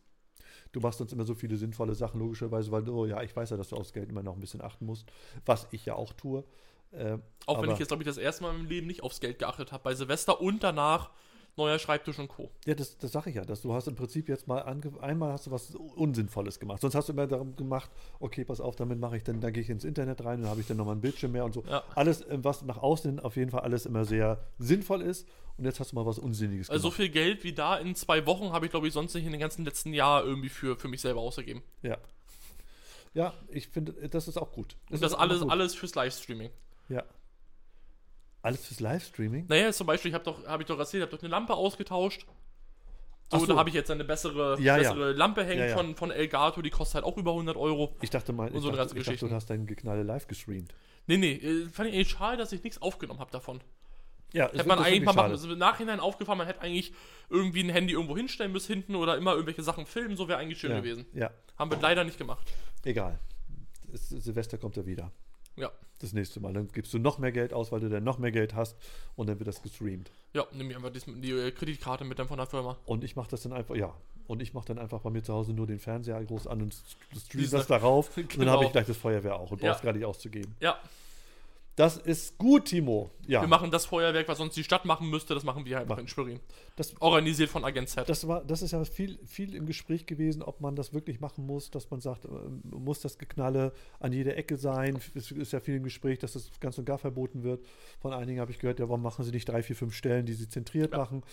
Du 0.72 0.80
machst 0.80 1.02
uns 1.02 1.12
immer 1.14 1.26
so 1.26 1.34
viele 1.34 1.58
sinnvolle 1.58 1.96
Sachen, 1.96 2.20
logischerweise, 2.20 2.72
weil 2.72 2.84
du, 2.84 3.06
ja, 3.06 3.22
ich 3.24 3.36
weiß 3.36 3.50
ja, 3.50 3.58
dass 3.58 3.70
du 3.70 3.76
aufs 3.76 3.94
Geld 3.94 4.10
immer 4.10 4.24
noch 4.24 4.36
ein 4.36 4.40
bisschen 4.40 4.62
achten 4.62 4.86
musst, 4.86 5.12
was 5.46 5.68
ich 5.72 5.86
ja 5.86 5.96
auch 5.96 6.14
tue. 6.14 6.44
Ähm, 6.94 7.22
Auch 7.46 7.62
wenn 7.62 7.72
ich 7.72 7.80
jetzt, 7.80 7.90
glaube 7.90 8.04
ich, 8.04 8.08
das 8.08 8.18
erste 8.18 8.44
Mal 8.44 8.54
meinem 8.54 8.68
Leben 8.68 8.88
nicht 8.88 9.04
aufs 9.04 9.20
Geld 9.20 9.40
geachtet 9.40 9.72
habe. 9.72 9.84
Bei 9.84 9.94
Silvester 9.96 10.42
und 10.42 10.64
danach 10.64 11.12
neuer 11.58 11.80
Schreibtisch 11.80 12.18
und 12.20 12.28
Co. 12.28 12.50
Ja, 12.66 12.74
das, 12.76 12.98
das 12.98 13.12
sage 13.12 13.30
ich 13.30 13.36
ja, 13.36 13.46
dass 13.46 13.62
du 13.62 13.74
hast 13.74 13.88
im 13.88 13.96
Prinzip 13.96 14.30
jetzt 14.30 14.48
mal 14.48 14.62
einmal 14.62 15.32
hast 15.34 15.48
du 15.48 15.52
was 15.52 15.76
Unsinnvolles 15.76 16.60
gemacht. 16.60 16.82
Sonst 16.82 16.96
hast 16.96 17.10
du 17.10 17.14
immer 17.14 17.28
darum 17.28 17.56
gemacht, 17.56 17.90
okay, 18.20 18.46
pass 18.46 18.62
auf, 18.62 18.76
damit 18.76 19.00
mache 19.00 19.18
ich 19.18 19.24
dann, 19.24 19.42
da 19.42 19.50
gehe 19.52 19.62
ich 19.62 19.70
ins 19.70 19.84
Internet 19.84 20.24
rein, 20.24 20.42
dann 20.42 20.50
habe 20.50 20.62
ich 20.62 20.68
dann 20.68 20.78
nochmal 20.78 20.96
ein 20.96 21.02
Bildschirm 21.02 21.32
mehr 21.32 21.46
und 21.46 21.54
so. 21.54 21.64
Ja. 21.68 21.84
Alles, 21.96 22.22
äh, 22.22 22.38
was 22.44 22.62
nach 22.64 22.78
außen 22.78 23.20
auf 23.20 23.36
jeden 23.36 23.52
Fall 23.52 23.62
alles 23.62 23.86
immer 23.86 24.06
sehr 24.06 24.40
sinnvoll 24.58 25.02
ist. 25.02 25.28
Und 25.58 25.66
jetzt 25.66 25.82
hast 25.82 25.92
du 25.92 25.96
mal 25.98 26.06
was 26.06 26.18
Unsinniges 26.18 26.70
Also 26.70 26.84
so 26.84 26.88
gemacht. 26.88 26.96
viel 26.98 27.10
Geld 27.10 27.44
wie 27.44 27.52
da 27.52 27.78
in 27.78 27.94
zwei 27.94 28.26
Wochen 28.26 28.54
habe 28.54 28.66
ich, 28.66 28.72
glaube 28.72 28.88
ich, 28.88 28.94
sonst 28.94 29.14
nicht 29.14 29.26
in 29.26 29.32
den 29.32 29.42
ganzen 29.42 29.66
letzten 29.66 29.94
Jahr 29.94 30.24
irgendwie 30.24 30.48
für, 30.48 30.78
für 30.78 30.88
mich 30.88 31.02
selber 31.02 31.20
ausgegeben. 31.20 31.62
Ja. 31.82 31.98
Ja, 33.14 33.34
ich 33.50 33.68
finde, 33.68 33.92
das 34.10 34.28
ist 34.28 34.38
auch 34.38 34.52
gut. 34.52 34.76
Und 34.90 35.02
das 35.02 35.12
ist 35.12 35.18
auch 35.18 35.22
alles, 35.22 35.42
gut. 35.42 35.52
alles 35.52 35.76
fürs 35.76 35.96
Livestreaming. 35.96 36.52
Ja. 36.90 37.04
Alles 38.42 38.66
fürs 38.66 38.80
Livestreaming? 38.80 39.46
Naja, 39.48 39.72
zum 39.72 39.88
Beispiel, 39.88 40.10
ich 40.10 40.16
habe 40.16 40.24
doch, 40.24 40.46
habe 40.48 40.64
ich 40.64 40.68
doch 40.68 40.80
erzählt, 40.80 41.04
ich 41.04 41.08
habe 41.08 41.16
doch 41.18 41.24
eine 41.24 41.30
Lampe 41.30 41.54
ausgetauscht. 41.54 42.26
So, 43.32 43.40
so. 43.40 43.46
da 43.46 43.58
habe 43.58 43.70
ich 43.70 43.76
jetzt 43.76 43.92
eine 43.92 44.04
bessere, 44.04 44.58
Ja, 44.60 44.78
ja. 44.78 44.78
bessere 44.78 45.12
Lampe 45.12 45.44
hängen 45.44 45.60
Ja, 45.60 45.68
ja. 45.68 45.78
Von, 45.78 45.96
von 45.96 46.10
Elgato, 46.10 46.62
die 46.62 46.72
kostet 46.72 46.96
halt 46.96 47.06
auch 47.06 47.18
über 47.18 47.32
100 47.32 47.58
Euro. 47.58 47.96
Ich 48.02 48.10
dachte 48.10 48.34
mal, 48.34 48.48
ich, 48.54 48.62
so 48.62 48.72
dachte, 48.72 48.98
ich 48.98 49.06
dachte, 49.06 49.28
du 49.28 49.32
hast 49.36 49.50
deinen 49.50 49.68
Geknalle 49.68 50.04
live 50.04 50.28
gestreamt. 50.28 50.74
Nee, 51.06 51.18
nee, 51.18 51.34
äh, 51.34 51.68
fand 51.70 51.90
ich 51.90 51.96
eigentlich 51.96 52.10
schade, 52.10 52.38
dass 52.38 52.52
ich 52.52 52.64
nichts 52.64 52.82
aufgenommen 52.82 53.20
habe 53.20 53.32
davon. 53.32 53.62
Ja, 54.34 54.52
Hätte 54.52 54.68
man 54.68 54.80
eigentlich 54.80 55.04
mal 55.04 55.14
machen, 55.14 55.32
müssen. 55.32 55.52
im 55.52 55.58
Nachhinein 55.58 56.00
aufgefallen, 56.00 56.38
man 56.38 56.48
hätte 56.48 56.62
eigentlich 56.62 56.94
irgendwie 57.30 57.64
ein 57.64 57.70
Handy 57.70 57.94
irgendwo 57.94 58.16
hinstellen 58.16 58.52
müssen 58.52 58.74
hinten 58.74 58.96
oder 58.96 59.18
immer 59.18 59.32
irgendwelche 59.32 59.64
Sachen 59.64 59.86
filmen, 59.86 60.16
so 60.18 60.28
wäre 60.28 60.38
eigentlich 60.38 60.60
schön 60.60 60.72
ja, 60.72 60.78
gewesen. 60.78 61.06
Ja, 61.14 61.32
Haben 61.58 61.72
wir 61.72 61.80
leider 61.80 62.04
nicht 62.04 62.18
gemacht. 62.18 62.48
egal. 62.84 63.20
Es, 63.92 64.10
Silvester 64.10 64.60
kommt 64.60 64.78
ja 64.78 64.86
wieder. 64.86 65.12
Ja. 65.60 65.72
Das 66.00 66.14
nächste 66.14 66.40
Mal. 66.40 66.54
Dann 66.54 66.70
gibst 66.72 66.94
du 66.94 66.98
noch 67.00 67.18
mehr 67.20 67.32
Geld 67.34 67.54
aus, 67.54 67.72
weil 67.74 67.82
du 67.82 67.90
dann 67.90 68.04
noch 68.06 68.18
mehr 68.20 68.32
Geld 68.32 68.56
hast 68.56 68.78
und 69.18 69.28
dann 69.28 69.38
wird 69.40 69.48
das 69.48 69.62
gestreamt. 69.62 70.12
Ja, 70.34 70.46
nimm 70.54 70.68
mir 70.68 70.78
einfach 70.78 70.92
die, 70.92 71.00
die 71.22 71.32
äh, 71.32 71.52
Kreditkarte 71.52 72.06
mit 72.06 72.18
dann 72.20 72.28
von 72.28 72.38
der 72.38 72.48
Firma. 72.48 72.78
Und 72.86 73.04
ich 73.04 73.16
mache 73.18 73.30
das 73.30 73.42
dann 73.44 73.52
einfach, 73.54 73.76
ja. 73.76 73.94
Und 74.28 74.42
ich 74.42 74.54
mache 74.54 74.68
dann 74.68 74.80
einfach 74.80 75.02
bei 75.02 75.10
mir 75.10 75.24
zu 75.24 75.34
Hause 75.34 75.54
nur 75.54 75.68
den 75.68 75.80
Fernseher 75.80 76.24
groß 76.24 76.48
an 76.48 76.62
und 76.62 76.76
stream 77.18 77.50
das 77.50 77.68
darauf. 77.68 78.16
Und 78.18 78.32
dann 78.34 78.40
Genau. 78.40 78.52
habe 78.54 78.66
ich 78.66 78.72
gleich 78.72 78.86
das 78.88 78.96
Feuerwehr 78.98 79.36
auch 79.38 79.52
und 79.52 79.62
Ja. 79.62 79.72
brauch's 79.72 79.82
gar 79.84 79.92
nicht 79.94 80.06
auszugeben. 80.06 80.56
Ja, 80.62 80.80
Das 81.80 81.96
ist 81.96 82.38
gut, 82.38 82.66
Timo. 82.66 83.10
Ja. 83.26 83.40
wir 83.42 83.48
machen 83.48 83.72
das 83.72 83.86
Feuerwerk, 83.86 84.28
was 84.28 84.40
sonst 84.40 84.58
die 84.58 84.64
Stadt 84.66 84.84
machen 84.86 85.10
müsste, 85.10 85.34
das 85.34 85.44
machen 85.44 85.64
wir 85.64 85.78
halt 85.78 85.88
Mach- 85.88 85.98
in 86.00 86.08
Schwerin. 86.10 86.40
das, 86.76 86.94
Organisiert 87.00 87.50
von 87.50 87.64
Agent 87.64 87.88
Z. 87.88 88.10
das, 88.10 88.28
war, 88.28 88.44
das 88.44 88.62
ist 88.64 88.72
ja 88.72 88.84
viel, 88.84 89.18
viel 89.26 89.56
im 89.56 89.66
Gespräch 89.66 90.06
gewesen, 90.06 90.42
ob 90.42 90.60
man 90.60 90.76
das 90.76 90.94
wirklich 90.94 91.22
machen 91.22 91.46
muss, 91.46 91.70
dass 91.72 91.90
man 91.90 92.02
sagt, 92.02 92.26
äh, 92.26 92.30
muss 92.64 93.00
das 93.00 93.18
Geknalle 93.18 93.72
an 94.02 94.12
jeder 94.12 94.36
Ecke 94.36 94.58
sein. 94.58 95.00
Es 95.16 95.32
ist 95.32 95.54
ja 95.54 95.60
viel 95.62 95.76
im 95.76 95.84
Gespräch, 95.84 96.20
dass 96.20 96.34
das 96.34 96.50
ganz 96.60 96.78
und 96.78 96.84
gar 96.86 96.98
verboten 96.98 97.44
wird. 97.44 97.64
Von 98.02 98.12
einigen 98.12 98.42
habe 98.42 98.52
ich 98.52 98.60
gehört, 98.60 98.80
ja, 98.80 98.90
warum 98.90 99.02
machen 99.04 99.24
sie 99.24 99.32
nicht 99.32 99.48
drei, 99.48 99.64
vier, 99.64 99.76
fünf 99.78 99.94
Stellen, 99.96 100.26
die 100.26 100.34
sie 100.34 100.50
zentriert 100.50 100.92
Ja. 100.92 100.98
machen. 100.98 101.24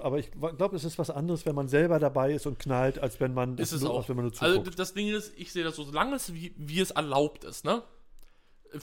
Aber 0.00 0.18
ich 0.20 0.30
glaube, 0.30 0.76
es 0.76 0.84
ist 0.84 0.96
was 0.96 1.10
anderes, 1.10 1.44
wenn 1.44 1.56
man 1.56 1.66
selber 1.66 1.98
dabei 1.98 2.32
ist 2.32 2.46
und 2.46 2.58
knallt, 2.60 3.00
als 3.00 3.18
wenn 3.18 3.34
man, 3.34 3.58
ist 3.58 3.72
es 3.72 3.82
nur, 3.82 3.90
auch. 3.94 4.08
wenn 4.08 4.14
man 4.14 4.26
nur 4.26 4.32
also 4.40 4.58
zuguckt. 4.58 4.78
das 4.78 4.94
Ding 4.94 5.08
ist, 5.08 5.32
ich 5.36 5.50
sehe 5.52 5.64
das 5.64 5.74
so, 5.74 5.82
solange 5.82 6.14
es 6.14 6.32
wie, 6.32 6.54
wie 6.56 6.78
es 6.78 6.92
erlaubt 6.92 7.42
ist, 7.42 7.64
ne? 7.64 7.82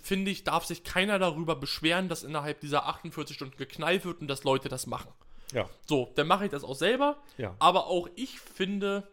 Finde 0.01 0.31
ich, 0.31 0.43
darf 0.43 0.65
sich 0.65 0.83
keiner 0.83 1.19
darüber 1.19 1.55
beschweren, 1.55 2.09
dass 2.09 2.23
innerhalb 2.23 2.61
dieser 2.61 2.85
48 2.85 3.35
Stunden 3.35 3.57
geknallt 3.57 4.05
wird 4.05 4.21
und 4.21 4.27
dass 4.27 4.43
Leute 4.43 4.69
das 4.69 4.87
machen. 4.87 5.11
ja, 5.51 5.69
So, 5.85 6.11
dann 6.15 6.27
mache 6.27 6.45
ich 6.45 6.51
das 6.51 6.63
auch 6.63 6.75
selber. 6.75 7.17
ja. 7.37 7.55
Aber 7.59 7.87
auch 7.87 8.09
ich 8.15 8.39
finde, 8.39 9.07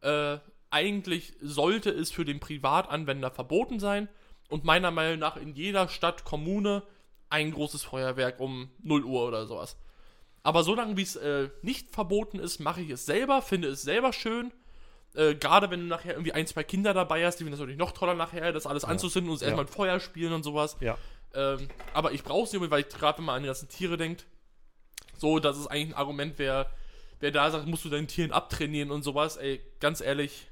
äh, 0.00 0.38
eigentlich 0.70 1.34
sollte 1.40 1.90
es 1.90 2.10
für 2.10 2.24
den 2.24 2.40
Privatanwender 2.40 3.30
verboten 3.30 3.80
sein 3.80 4.08
und 4.48 4.64
meiner 4.64 4.90
Meinung 4.90 5.18
nach 5.18 5.36
in 5.36 5.54
jeder 5.54 5.88
Stadt, 5.88 6.24
Kommune 6.24 6.82
ein 7.30 7.52
großes 7.52 7.82
Feuerwerk 7.84 8.40
um 8.40 8.70
0 8.82 9.04
Uhr 9.04 9.26
oder 9.26 9.46
sowas. 9.46 9.76
Aber 10.42 10.62
solange 10.62 10.96
wie 10.96 11.02
es 11.02 11.16
äh, 11.16 11.50
nicht 11.62 11.90
verboten 11.90 12.38
ist, 12.38 12.58
mache 12.58 12.80
ich 12.80 12.90
es 12.90 13.04
selber, 13.04 13.42
finde 13.42 13.68
es 13.68 13.82
selber 13.82 14.12
schön. 14.12 14.52
Äh, 15.14 15.34
Gerade 15.34 15.70
wenn 15.70 15.80
du 15.80 15.86
nachher 15.86 16.12
irgendwie 16.12 16.32
ein, 16.32 16.46
zwei 16.46 16.62
Kinder 16.64 16.94
dabei 16.94 17.24
hast, 17.26 17.36
die 17.36 17.44
finden 17.44 17.52
das 17.52 17.60
natürlich 17.60 17.78
noch 17.78 17.92
toller 17.92 18.14
nachher, 18.14 18.52
das 18.52 18.66
alles 18.66 18.84
anzuzünden 18.84 19.32
und 19.32 19.40
Ja. 19.40 19.46
erstmal 19.48 19.64
ein 19.64 19.68
Feuer 19.72 20.00
spielen 20.00 20.32
und 20.32 20.42
sowas. 20.42 20.76
Ja, 20.80 20.96
Ähm, 21.34 21.68
aber 21.92 22.12
ich 22.12 22.22
brauche 22.24 22.44
es 22.44 22.52
nicht, 22.52 22.70
weil 22.70 22.80
ich 22.80 22.88
gerade 22.88 23.18
wenn 23.18 23.26
man 23.26 23.36
an 23.36 23.42
die 23.42 23.48
ganzen 23.48 23.68
Tiere 23.68 23.96
denkt, 23.98 24.24
so, 25.18 25.38
dass 25.38 25.56
es 25.58 25.66
eigentlich 25.66 25.94
ein 25.94 25.98
Argument 25.98 26.34
wer, 26.38 26.70
wer 27.20 27.30
da 27.32 27.50
sagt, 27.50 27.66
musst 27.66 27.84
du 27.84 27.90
deinen 27.90 28.06
Tieren 28.08 28.32
abtrainieren 28.32 28.90
und 28.90 29.02
sowas, 29.02 29.36
ey, 29.36 29.60
ganz 29.80 30.00
ehrlich, 30.00 30.46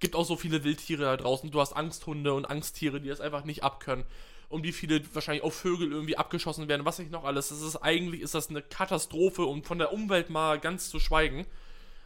gibt 0.00 0.16
auch 0.16 0.24
so 0.26 0.36
viele 0.36 0.64
Wildtiere 0.64 1.04
da 1.04 1.16
draußen. 1.16 1.50
Du 1.50 1.60
hast 1.60 1.72
Angsthunde 1.72 2.34
und 2.34 2.44
Angsttiere, 2.44 3.00
die 3.00 3.08
das 3.08 3.20
einfach 3.20 3.44
nicht 3.44 3.62
abkönnen. 3.62 4.04
Um 4.50 4.62
wie 4.62 4.72
viele 4.72 5.02
wahrscheinlich 5.14 5.42
auch 5.42 5.52
Vögel 5.52 5.90
irgendwie 5.90 6.18
abgeschossen 6.18 6.68
werden, 6.68 6.84
was 6.84 6.98
ich 6.98 7.10
noch 7.10 7.24
alles. 7.24 7.48
Das 7.48 7.62
ist 7.62 7.76
eigentlich 7.76 8.20
ist 8.20 8.34
das 8.34 8.50
eine 8.50 8.60
Katastrophe 8.62 9.44
und 9.46 9.66
von 9.66 9.78
der 9.78 9.92
Umwelt 9.92 10.28
mal 10.30 10.58
ganz 10.60 10.90
zu 10.90 11.00
schweigen. 11.00 11.46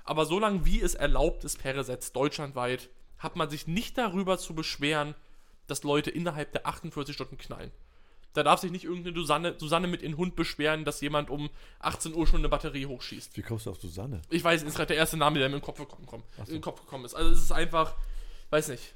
Aber 0.09 0.25
solange 0.25 0.65
wie 0.65 0.81
es 0.81 0.95
erlaubt 0.95 1.45
ist 1.45 1.59
per 1.59 1.75
Gesetz 1.75 2.13
deutschlandweit, 2.13 2.89
hat 3.19 3.37
man 3.37 3.51
sich 3.51 3.67
nicht 3.67 3.99
darüber 3.99 4.39
zu 4.39 4.55
beschweren, 4.55 5.15
dass 5.67 5.83
Leute 5.83 6.09
innerhalb 6.09 6.51
der 6.53 6.67
48 6.67 7.15
Stunden 7.15 7.37
knallen. 7.37 7.71
Da 8.33 8.43
darf 8.43 8.59
sich 8.59 8.71
nicht 8.71 8.85
irgendeine 8.85 9.15
Susanne, 9.15 9.57
Susanne 9.59 9.87
mit 9.87 10.01
ihrem 10.01 10.17
Hund 10.17 10.35
beschweren, 10.35 10.87
dass 10.87 11.03
jemand 11.03 11.29
um 11.29 11.51
18 11.81 12.15
Uhr 12.15 12.27
schon 12.27 12.39
eine 12.39 12.49
Batterie 12.49 12.87
hochschießt. 12.87 13.37
wie 13.37 13.43
kommst 13.43 13.67
du 13.67 13.71
auf 13.71 13.81
Susanne? 13.83 14.23
Ich 14.31 14.43
weiß, 14.43 14.63
ist 14.63 14.77
gerade 14.77 14.87
der 14.87 14.97
erste 14.97 15.19
Name, 15.19 15.41
der 15.41 15.51
mir 15.51 15.57
in 15.57 15.61
den 15.61 15.67
Kopf 15.67 15.79
gekommen, 15.79 16.23
so. 16.39 16.43
in 16.45 16.53
den 16.55 16.63
Kopf 16.63 16.81
gekommen 16.81 17.05
ist. 17.05 17.15
Also 17.15 17.31
es 17.31 17.43
ist 17.43 17.53
einfach, 17.53 17.95
weiß 18.49 18.69
nicht. 18.69 18.95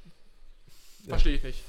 Verstehe 1.06 1.36
ich 1.36 1.42
nicht. 1.42 1.62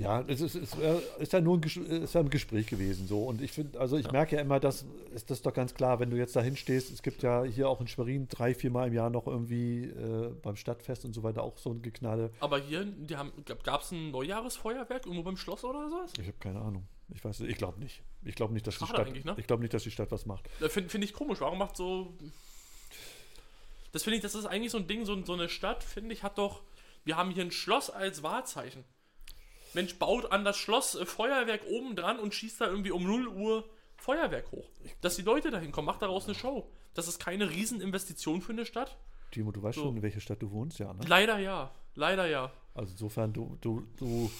Ja, 0.00 0.24
es 0.26 0.40
ist, 0.40 0.54
es 0.54 0.78
äh, 0.78 0.98
ist 1.18 1.34
ja 1.34 1.42
nur 1.42 1.58
ein, 1.58 1.62
ist 1.62 2.14
ja 2.14 2.22
ein 2.22 2.30
Gespräch 2.30 2.66
gewesen 2.66 3.06
so. 3.06 3.24
Und 3.24 3.42
ich 3.42 3.52
finde, 3.52 3.78
also 3.78 3.98
ich 3.98 4.10
merke 4.10 4.36
ja 4.36 4.40
immer, 4.40 4.58
dass 4.58 4.86
ist 5.14 5.30
das 5.30 5.42
doch 5.42 5.52
ganz 5.52 5.74
klar, 5.74 6.00
wenn 6.00 6.08
du 6.08 6.16
jetzt 6.16 6.34
dahin 6.34 6.56
stehst, 6.56 6.90
es 6.90 7.02
gibt 7.02 7.22
ja 7.22 7.44
hier 7.44 7.68
auch 7.68 7.82
in 7.82 7.86
Schwerin 7.86 8.26
drei, 8.26 8.54
viermal 8.54 8.88
im 8.88 8.94
Jahr 8.94 9.10
noch 9.10 9.26
irgendwie 9.26 9.84
äh, 9.84 10.32
beim 10.42 10.56
Stadtfest 10.56 11.04
und 11.04 11.12
so 11.12 11.22
weiter 11.22 11.42
auch 11.42 11.58
so 11.58 11.70
ein 11.70 11.82
Geknalle. 11.82 12.30
Aber 12.40 12.58
hier, 12.58 12.86
die 12.86 13.14
haben, 13.14 13.30
gab 13.44 13.82
es 13.82 13.92
ein 13.92 14.10
Neujahresfeuerwerk 14.10 15.04
irgendwo 15.04 15.22
beim 15.22 15.36
Schloss 15.36 15.64
oder 15.64 15.90
sowas? 15.90 16.12
Ich 16.18 16.26
habe 16.26 16.38
keine 16.40 16.62
Ahnung. 16.62 16.88
Ich 17.12 17.22
weiß, 17.22 17.40
ich 17.40 17.58
glaube 17.58 17.78
nicht. 17.78 18.02
Ich 18.24 18.36
glaube 18.36 18.54
nicht, 18.54 18.66
dass 18.66 18.78
die 18.78 18.86
Schade 18.86 18.94
Stadt. 18.94 19.06
eigentlich, 19.06 19.24
ne? 19.26 19.34
Ich 19.36 19.46
glaube 19.46 19.62
nicht, 19.62 19.74
dass 19.74 19.82
die 19.82 19.90
Stadt 19.90 20.10
was 20.10 20.24
macht. 20.24 20.48
Finde 20.68 20.88
find 20.88 21.04
ich 21.04 21.12
komisch. 21.12 21.42
Warum 21.42 21.58
macht 21.58 21.76
so. 21.76 22.14
Das 23.92 24.02
finde 24.04 24.16
ich, 24.16 24.22
das 24.22 24.34
ist 24.34 24.46
eigentlich 24.46 24.72
so 24.72 24.78
ein 24.78 24.86
Ding, 24.86 25.04
so, 25.04 25.22
so 25.26 25.34
eine 25.34 25.50
Stadt, 25.50 25.84
finde 25.84 26.14
ich, 26.14 26.22
hat 26.22 26.38
doch. 26.38 26.62
Wir 27.04 27.18
haben 27.18 27.32
hier 27.32 27.44
ein 27.44 27.50
Schloss 27.50 27.90
als 27.90 28.22
Wahrzeichen. 28.22 28.84
Mensch, 29.74 29.98
baut 29.98 30.32
an 30.32 30.44
das 30.44 30.56
Schloss 30.56 30.94
äh, 30.94 31.06
Feuerwerk 31.06 31.62
oben 31.68 31.96
dran 31.96 32.18
und 32.18 32.34
schießt 32.34 32.60
da 32.60 32.66
irgendwie 32.66 32.90
um 32.90 33.04
0 33.04 33.28
Uhr 33.28 33.64
Feuerwerk 33.96 34.50
hoch. 34.52 34.68
Dass 35.00 35.16
die 35.16 35.22
Leute 35.22 35.50
dahin 35.50 35.72
kommen, 35.72 35.86
macht 35.86 36.02
daraus 36.02 36.24
eine 36.24 36.34
Show. 36.34 36.68
Das 36.94 37.06
ist 37.06 37.18
keine 37.18 37.50
Rieseninvestition 37.50 38.42
für 38.42 38.52
eine 38.52 38.66
Stadt. 38.66 38.96
Timo, 39.30 39.52
du 39.52 39.62
weißt 39.62 39.76
So. 39.76 39.84
schon, 39.84 39.96
in 39.96 40.02
welcher 40.02 40.20
Stadt 40.20 40.42
du 40.42 40.50
wohnst, 40.50 40.78
ja, 40.78 40.92
ne? 40.92 41.00
Leider 41.06 41.38
ja. 41.38 41.70
Leider 41.94 42.26
ja. 42.26 42.52
Also 42.74 42.92
insofern, 42.92 43.32
du, 43.32 43.56
du, 43.60 43.86
du, 43.96 44.30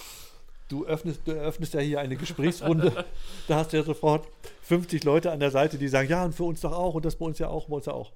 du, 0.68 0.86
öffnest, 0.86 1.20
du 1.26 1.32
eröffnest 1.32 1.74
ja 1.74 1.80
hier 1.80 2.00
eine 2.00 2.16
Gesprächsrunde. 2.16 3.04
da 3.48 3.56
hast 3.56 3.72
du 3.72 3.76
ja 3.76 3.82
sofort 3.82 4.26
50 4.62 5.04
Leute 5.04 5.30
an 5.30 5.40
der 5.40 5.50
Seite, 5.50 5.78
die 5.78 5.88
sagen, 5.88 6.08
ja, 6.08 6.24
und 6.24 6.34
für 6.34 6.44
uns 6.44 6.60
doch 6.60 6.72
auch, 6.72 6.94
und 6.94 7.04
das 7.04 7.16
bei 7.16 7.26
uns 7.26 7.38
ja 7.38 7.48
auch, 7.48 7.68
bei 7.68 7.76
uns 7.76 7.86
ja 7.86 7.92
auch. 7.92 8.12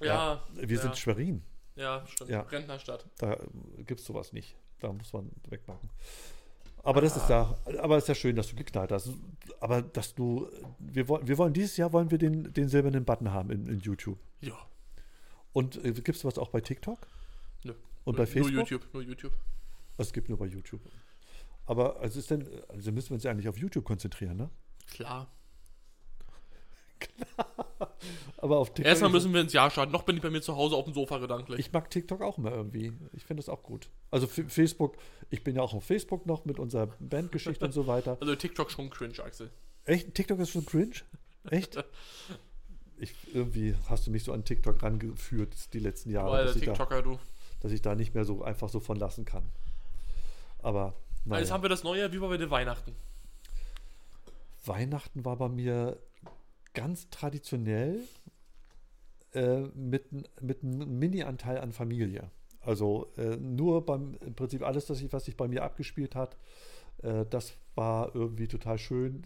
Ja. 0.00 0.42
Wir 0.54 0.76
ja, 0.76 0.82
sind 0.82 0.96
Schwerin. 0.96 1.42
Ja, 1.76 2.04
stimmt. 2.06 2.30
Ja. 2.30 2.42
Rentnerstadt. 2.42 3.06
Da 3.18 3.36
gibt 3.86 4.00
es 4.00 4.06
sowas 4.06 4.32
nicht. 4.32 4.56
Da 4.80 4.92
muss 4.92 5.12
man 5.12 5.30
wegmachen. 5.48 5.90
Aber 6.82 7.00
das 7.00 7.16
ist 7.16 7.26
da, 7.26 7.58
aber 7.78 7.96
es 7.96 8.04
ist 8.04 8.08
ja 8.08 8.14
schön, 8.14 8.36
dass 8.36 8.48
du 8.48 8.56
geknallt 8.56 8.90
hast. 8.90 9.10
Aber 9.60 9.82
dass 9.82 10.14
du, 10.14 10.48
wir 10.78 11.08
wollen, 11.08 11.26
wir 11.26 11.36
wollen 11.36 11.52
dieses 11.52 11.76
Jahr 11.76 11.92
wollen 11.92 12.10
wir 12.10 12.18
den, 12.18 12.52
den 12.52 12.68
silbernen 12.68 13.04
Button 13.04 13.32
haben 13.32 13.50
in, 13.50 13.66
in 13.66 13.80
YouTube. 13.80 14.18
Ja. 14.40 14.54
Und 15.52 15.84
äh, 15.84 15.92
gibt 15.92 16.16
es 16.16 16.24
was 16.24 16.38
auch 16.38 16.48
bei 16.48 16.60
TikTok? 16.60 16.98
Nö. 17.64 17.74
Und 18.04 18.16
nur, 18.16 18.24
bei 18.24 18.26
Facebook? 18.26 18.52
Nur 18.52 18.62
YouTube. 18.62 18.94
Nur 18.94 19.02
YouTube. 19.02 19.32
Es 19.98 20.12
gibt 20.12 20.28
nur 20.28 20.38
bei 20.38 20.46
YouTube. 20.46 20.80
Aber 21.66 22.00
also 22.00 22.18
ist 22.18 22.30
denn, 22.30 22.48
also 22.68 22.90
müssen 22.92 23.10
wir 23.10 23.14
uns 23.14 23.24
ja 23.24 23.30
eigentlich 23.30 23.48
auf 23.48 23.58
YouTube 23.58 23.84
konzentrieren, 23.84 24.36
ne? 24.36 24.50
Klar. 24.90 25.30
Aber 28.38 28.58
auf 28.58 28.68
TikTok. 28.68 28.86
Erstmal 28.86 29.10
müssen 29.10 29.34
wir 29.34 29.40
ins 29.40 29.52
Jahr 29.52 29.70
starten. 29.70 29.92
Noch 29.92 30.02
bin 30.02 30.16
ich 30.16 30.22
bei 30.22 30.30
mir 30.30 30.40
zu 30.40 30.56
Hause 30.56 30.74
auf 30.76 30.84
dem 30.84 30.94
Sofa 30.94 31.18
gedanklich. 31.18 31.58
Ich 31.58 31.72
mag 31.72 31.90
TikTok 31.90 32.22
auch 32.22 32.38
immer 32.38 32.52
irgendwie. 32.52 32.92
Ich 33.12 33.24
finde 33.24 33.42
das 33.42 33.48
auch 33.48 33.62
gut. 33.62 33.88
Also 34.10 34.26
Facebook, 34.26 34.96
ich 35.28 35.44
bin 35.44 35.56
ja 35.56 35.62
auch 35.62 35.74
auf 35.74 35.84
Facebook 35.84 36.26
noch 36.26 36.44
mit 36.46 36.58
unserer 36.58 36.88
Bandgeschichte 36.98 37.64
und 37.64 37.72
so 37.72 37.86
weiter. 37.86 38.16
also 38.20 38.34
TikTok 38.34 38.70
schon 38.70 38.88
cringe, 38.90 39.22
Axel. 39.22 39.50
Echt? 39.84 40.14
TikTok 40.14 40.38
ist 40.38 40.50
schon 40.50 40.64
cringe? 40.64 40.96
Echt? 41.50 41.82
Ich, 42.98 43.14
irgendwie 43.34 43.74
hast 43.88 44.06
du 44.06 44.10
mich 44.10 44.24
so 44.24 44.32
an 44.32 44.44
TikTok 44.44 44.82
rangeführt 44.82 45.72
die 45.72 45.78
letzten 45.78 46.10
Jahre, 46.10 46.32
alter 46.32 46.52
dass 46.52 46.56
ich, 46.56 46.64
da, 46.64 47.16
dass 47.60 47.72
ich 47.72 47.82
da 47.82 47.94
nicht 47.94 48.14
mehr 48.14 48.24
so 48.24 48.42
einfach 48.42 48.68
so 48.68 48.80
von 48.80 48.98
lassen 48.98 49.24
kann. 49.24 49.44
Aber 50.58 50.94
naja. 51.24 51.40
Jetzt 51.40 51.52
haben 51.52 51.62
wir 51.62 51.68
das 51.68 51.82
neue, 51.82 52.12
wie 52.12 52.20
war 52.20 52.28
bei 52.28 52.36
den 52.36 52.50
Weihnachten. 52.50 52.94
Weihnachten 54.64 55.24
war 55.24 55.36
bei 55.36 55.48
mir 55.48 55.98
ganz 56.74 57.10
traditionell 57.10 58.00
äh, 59.32 59.60
mit, 59.74 60.06
mit 60.40 60.62
einem 60.62 60.98
Mini-Anteil 60.98 61.58
an 61.58 61.72
Familie. 61.72 62.30
Also 62.60 63.12
äh, 63.16 63.36
nur 63.36 63.86
beim, 63.86 64.16
im 64.20 64.34
Prinzip 64.34 64.62
alles, 64.62 64.86
das 64.86 65.00
ich, 65.00 65.12
was 65.12 65.24
sich 65.24 65.36
bei 65.36 65.48
mir 65.48 65.62
abgespielt 65.62 66.14
hat, 66.14 66.36
äh, 67.02 67.24
das 67.30 67.54
war 67.74 68.14
irgendwie 68.14 68.48
total 68.48 68.78
schön. 68.78 69.22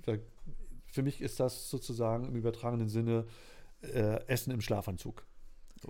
Für 0.87 1.03
mich 1.03 1.21
ist 1.21 1.41
das 1.41 1.71
sozusagen 1.71 2.27
im 2.27 2.37
übertragenen 2.37 2.89
Sinne 2.89 3.27
äh, 3.83 4.25
Essen 4.27 4.53
im 4.53 4.61
Schlafanzug. 4.61 5.27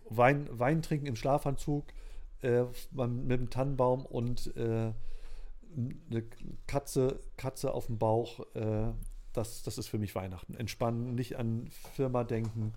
Wein, 0.09 0.49
Wein 0.51 0.83
trinken 0.83 1.07
im 1.07 1.17
Schlafanzug, 1.17 1.85
äh, 2.43 2.65
man, 2.91 3.27
mit 3.27 3.41
dem 3.41 3.51
Tannenbaum 3.51 4.07
und 4.07 4.57
äh, 4.57 4.93
eine 5.77 6.25
Katze, 6.67 7.21
Katze 7.37 7.75
auf 7.75 7.87
dem 7.87 7.99
Bauch, 7.99 8.41
das, 9.35 9.62
das 9.62 9.78
ist 9.78 9.89
für 9.89 9.99
mich 9.99 10.14
Weihnachten. 10.14 10.55
Entspannen, 10.55 11.14
nicht 11.14 11.37
an 11.37 11.68
Firma 11.95 12.24
denken, 12.24 12.72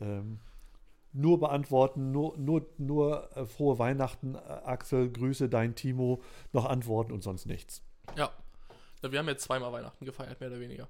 ähm, 0.00 0.40
nur 1.12 1.38
beantworten, 1.38 2.10
nur, 2.10 2.36
nur, 2.36 2.66
nur 2.76 3.34
äh, 3.36 3.46
frohe 3.46 3.78
Weihnachten, 3.78 4.34
äh, 4.34 4.38
Axel, 4.38 5.10
Grüße, 5.10 5.48
dein 5.48 5.74
Timo, 5.74 6.22
noch 6.52 6.64
antworten 6.64 7.12
und 7.12 7.22
sonst 7.22 7.46
nichts. 7.46 7.82
Ja. 8.16 8.30
ja. 9.02 9.12
Wir 9.12 9.18
haben 9.20 9.28
jetzt 9.28 9.44
zweimal 9.44 9.72
Weihnachten 9.72 10.04
gefeiert, 10.04 10.40
mehr 10.40 10.50
oder 10.50 10.60
weniger. 10.60 10.88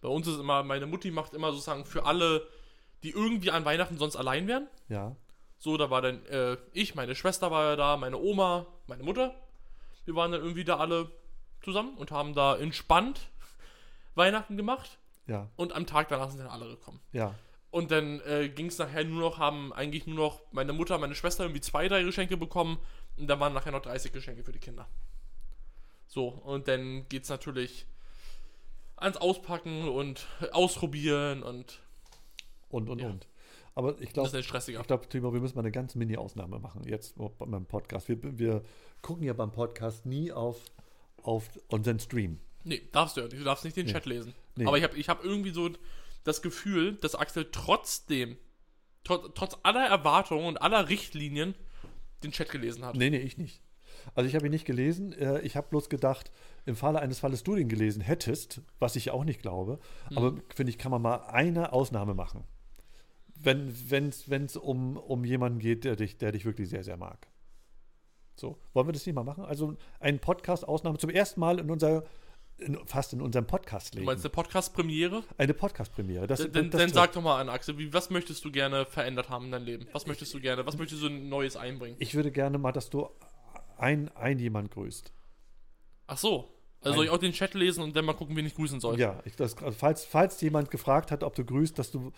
Bei 0.00 0.08
uns 0.08 0.26
ist 0.26 0.38
immer, 0.38 0.62
meine 0.62 0.86
Mutti 0.86 1.10
macht 1.10 1.34
immer 1.34 1.52
sozusagen 1.52 1.84
für 1.84 2.06
alle, 2.06 2.46
die 3.02 3.10
irgendwie 3.10 3.50
an 3.50 3.64
Weihnachten 3.64 3.98
sonst 3.98 4.16
allein 4.16 4.48
wären. 4.48 4.68
Ja, 4.88 5.14
So, 5.58 5.76
da 5.76 5.90
war 5.90 6.00
dann 6.00 6.24
äh, 6.26 6.56
ich, 6.72 6.94
meine 6.94 7.14
Schwester 7.14 7.50
war 7.50 7.70
ja 7.70 7.76
da, 7.76 7.96
meine 7.96 8.18
Oma, 8.18 8.66
meine 8.86 9.02
Mutter. 9.02 9.34
Wir 10.04 10.14
waren 10.14 10.32
dann 10.32 10.40
irgendwie 10.40 10.64
da 10.64 10.76
alle 10.76 11.10
zusammen 11.62 11.98
und 11.98 12.10
haben 12.12 12.34
da 12.34 12.56
entspannt 12.56 13.28
Weihnachten 14.16 14.56
gemacht. 14.56 14.98
ja, 15.26 15.48
Und 15.56 15.72
am 15.74 15.86
Tag 15.86 16.08
danach 16.08 16.30
sind 16.30 16.38
dann 16.40 16.48
alle 16.48 16.66
gekommen. 16.68 17.00
ja. 17.12 17.34
Und 17.72 17.90
dann 17.90 18.20
äh, 18.20 18.48
ging 18.48 18.66
es 18.66 18.78
nachher 18.78 19.04
nur 19.04 19.20
noch, 19.20 19.38
haben 19.38 19.70
eigentlich 19.74 20.06
nur 20.06 20.16
noch 20.16 20.40
meine 20.50 20.72
Mutter, 20.72 20.96
meine 20.96 21.14
Schwester 21.14 21.44
irgendwie 21.44 21.60
zwei, 21.60 21.88
drei 21.88 22.02
Geschenke 22.04 22.38
bekommen. 22.38 22.78
Und 23.18 23.26
dann 23.26 23.38
waren 23.38 23.52
nachher 23.52 23.72
noch 23.72 23.82
30 23.82 24.12
Geschenke 24.12 24.44
für 24.44 24.52
die 24.52 24.60
Kinder. 24.60 24.88
So, 26.06 26.28
und 26.28 26.68
dann 26.68 27.06
geht 27.10 27.24
es 27.24 27.28
natürlich 27.28 27.86
ans 28.96 29.18
Auspacken 29.18 29.88
und 29.88 30.26
ausprobieren 30.52 31.42
und 31.42 31.80
Und, 32.70 32.88
und, 32.88 33.00
Ja. 33.02 33.08
und. 33.08 33.26
Aber 33.74 33.90
ich 34.00 34.06
das 34.06 34.12
glaube, 34.14 34.26
ist 34.28 34.34
dann 34.34 34.42
stressiger. 34.42 34.80
ich 34.80 34.86
glaube, 34.86 35.06
Timo, 35.08 35.34
wir 35.34 35.40
müssen 35.40 35.56
mal 35.56 35.60
eine 35.62 35.72
ganz 35.72 35.94
Mini-Ausnahme 35.96 36.58
machen, 36.58 36.82
jetzt 36.88 37.16
beim 37.38 37.66
Podcast. 37.66 38.08
Wir, 38.08 38.16
wir 38.38 38.62
gucken 39.02 39.24
ja 39.24 39.34
beim 39.34 39.52
Podcast 39.52 40.06
nie 40.06 40.32
auf, 40.32 40.62
auf 41.22 41.50
unseren 41.68 41.98
Stream. 42.00 42.38
Nee, 42.66 42.82
darfst 42.92 43.16
du 43.16 43.20
ja 43.22 43.26
nicht. 43.28 43.38
Du 43.38 43.44
darfst 43.44 43.64
nicht 43.64 43.76
den 43.76 43.86
Nee. 43.86 43.92
Chat 43.92 44.06
lesen. 44.06 44.34
Nee. 44.56 44.66
Aber 44.66 44.76
ich 44.76 44.84
habe 44.84 44.96
ich 44.96 45.08
hab 45.08 45.24
irgendwie 45.24 45.50
so 45.50 45.70
das 46.24 46.42
Gefühl, 46.42 46.94
dass 46.96 47.14
Axel 47.14 47.48
trotzdem, 47.52 48.36
trotz, 49.04 49.30
trotz 49.34 49.56
aller 49.62 49.86
Erwartungen 49.86 50.46
und 50.46 50.56
aller 50.60 50.88
Richtlinien, 50.88 51.54
den 52.24 52.32
Chat 52.32 52.50
gelesen 52.50 52.84
hat. 52.84 52.96
Nee, 52.96 53.10
nee, 53.10 53.18
ich 53.18 53.38
nicht. 53.38 53.62
Also 54.14 54.28
ich 54.28 54.34
habe 54.34 54.46
ihn 54.46 54.50
nicht 54.52 54.64
gelesen. 54.66 55.12
Äh, 55.12 55.40
Ich 55.42 55.56
habe 55.56 55.68
bloß 55.68 55.88
gedacht, 55.88 56.30
im 56.64 56.76
Falle 56.76 57.00
eines 57.00 57.20
Falles 57.20 57.42
du 57.44 57.54
den 57.54 57.68
gelesen 57.68 58.02
hättest, 58.02 58.60
was 58.78 58.96
ich 58.96 59.10
auch 59.10 59.24
nicht 59.24 59.40
glaube, 59.42 59.78
aber 60.14 60.34
finde 60.54 60.70
ich, 60.70 60.78
kann 60.78 60.90
man 60.90 61.02
mal 61.02 61.16
eine 61.28 61.72
Ausnahme 61.72 62.14
machen. 62.14 62.44
Wenn 63.34 63.68
es 64.08 64.56
um, 64.56 64.96
um 64.96 65.24
jemanden 65.24 65.58
geht, 65.58 65.84
der 65.84 65.94
dich, 65.96 66.16
der 66.18 66.32
dich 66.32 66.44
wirklich 66.44 66.68
sehr, 66.68 66.82
sehr 66.82 66.96
mag. 66.96 67.28
So, 68.34 68.58
wollen 68.72 68.88
wir 68.88 68.92
das 68.92 69.06
nicht 69.06 69.14
mal 69.14 69.24
machen? 69.24 69.44
Also 69.44 69.76
ein 70.00 70.18
Podcast-Ausnahme 70.18 70.98
zum 70.98 71.10
ersten 71.10 71.40
Mal 71.40 71.58
in 71.58 71.70
unser, 71.70 72.04
in, 72.58 72.78
fast 72.86 73.12
in 73.12 73.20
unserem 73.20 73.46
Du 73.46 73.50
Podcast-Leben. 73.50 74.06
meinst 74.06 74.24
eine 74.24 74.30
Podcast-Premiere? 74.30 75.22
Eine 75.38 75.54
Podcast-Premiere. 75.54 76.26
Das, 76.26 76.40
Dann, 76.50 76.70
das 76.70 76.80
dann 76.80 76.92
sag 76.92 77.12
doch 77.12 77.22
mal 77.22 77.40
an, 77.40 77.48
Axel, 77.48 77.78
wie, 77.78 77.92
was 77.92 78.10
möchtest 78.10 78.44
du 78.44 78.50
gerne 78.50 78.86
verändert 78.86 79.28
haben 79.28 79.46
in 79.46 79.52
deinem 79.52 79.64
Leben? 79.64 79.88
Was 79.92 80.06
möchtest 80.06 80.32
du 80.34 80.40
gerne, 80.40 80.66
was 80.66 80.76
möchtest 80.78 81.02
du 81.02 81.08
Neues 81.08 81.56
einbringen? 81.56 81.96
Ich 81.98 82.14
würde 82.14 82.30
gerne 82.32 82.58
mal, 82.58 82.72
dass 82.72 82.90
du 82.90 83.08
ein, 83.76 84.10
ein 84.16 84.38
jemand 84.38 84.70
grüßt. 84.70 85.12
Ach 86.06 86.18
so. 86.18 86.55
Also 86.82 86.96
soll 86.96 87.04
ich 87.06 87.10
auch 87.10 87.18
den 87.18 87.32
Chat 87.32 87.54
lesen 87.54 87.82
und 87.82 87.96
dann 87.96 88.04
mal 88.04 88.12
gucken, 88.14 88.36
wen 88.36 88.46
ich 88.46 88.54
grüßen 88.54 88.78
soll? 88.80 88.98
Ja, 89.00 89.20
ich, 89.24 89.34
das, 89.34 89.56
falls, 89.76 90.04
falls 90.04 90.40
jemand 90.40 90.70
gefragt 90.70 91.10
hat, 91.10 91.24
ob 91.24 91.34
du 91.34 91.44
grüßt, 91.44 91.78
dass 91.78 91.90
du. 91.90 92.12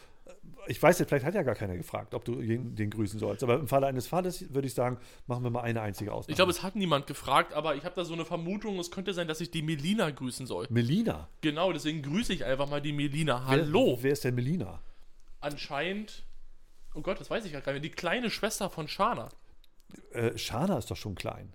Ich 0.66 0.82
weiß 0.82 0.98
jetzt, 0.98 1.08
vielleicht 1.08 1.24
hat 1.24 1.34
ja 1.34 1.42
gar 1.42 1.54
keiner 1.54 1.76
gefragt, 1.76 2.12
ob 2.12 2.24
du 2.26 2.40
jeden- 2.42 2.74
den 2.76 2.90
grüßen 2.90 3.18
sollst. 3.18 3.42
Aber 3.42 3.54
im 3.54 3.68
Falle 3.68 3.86
eines 3.86 4.06
Falles 4.06 4.52
würde 4.52 4.66
ich 4.66 4.74
sagen, 4.74 4.98
machen 5.26 5.42
wir 5.42 5.50
mal 5.50 5.62
eine 5.62 5.80
einzige 5.80 6.12
Ausnahme. 6.12 6.32
Ich 6.32 6.36
glaube, 6.36 6.50
es 6.50 6.62
hat 6.62 6.76
niemand 6.76 7.06
gefragt, 7.06 7.54
aber 7.54 7.76
ich 7.76 7.84
habe 7.84 7.94
da 7.94 8.04
so 8.04 8.12
eine 8.12 8.26
Vermutung, 8.26 8.78
es 8.78 8.90
könnte 8.90 9.14
sein, 9.14 9.26
dass 9.28 9.40
ich 9.40 9.50
die 9.50 9.62
Melina 9.62 10.10
grüßen 10.10 10.46
soll. 10.46 10.66
Melina. 10.68 11.28
Genau, 11.40 11.72
deswegen 11.72 12.02
grüße 12.02 12.34
ich 12.34 12.44
einfach 12.44 12.68
mal 12.68 12.82
die 12.82 12.92
Melina. 12.92 13.36
Wer- 13.48 13.62
Hallo. 13.62 13.98
Wer, 14.02 14.12
ist 14.12 14.24
denn 14.24 14.34
Melina? 14.34 14.82
Anscheinend, 15.40 16.24
oh 16.94 17.00
Gott, 17.00 17.18
das 17.20 17.30
weiß 17.30 17.44
ich 17.46 17.52
gar 17.52 17.60
nicht 17.60 17.66
mehr, 17.66 17.80
die 17.80 17.90
kleine 17.90 18.28
Schwester 18.28 18.68
von 18.68 18.88
Shana. 18.88 19.30
Äh, 20.12 20.36
Shana 20.36 20.76
ist 20.78 20.90
doch 20.90 20.96
schon 20.96 21.14
klein. 21.14 21.54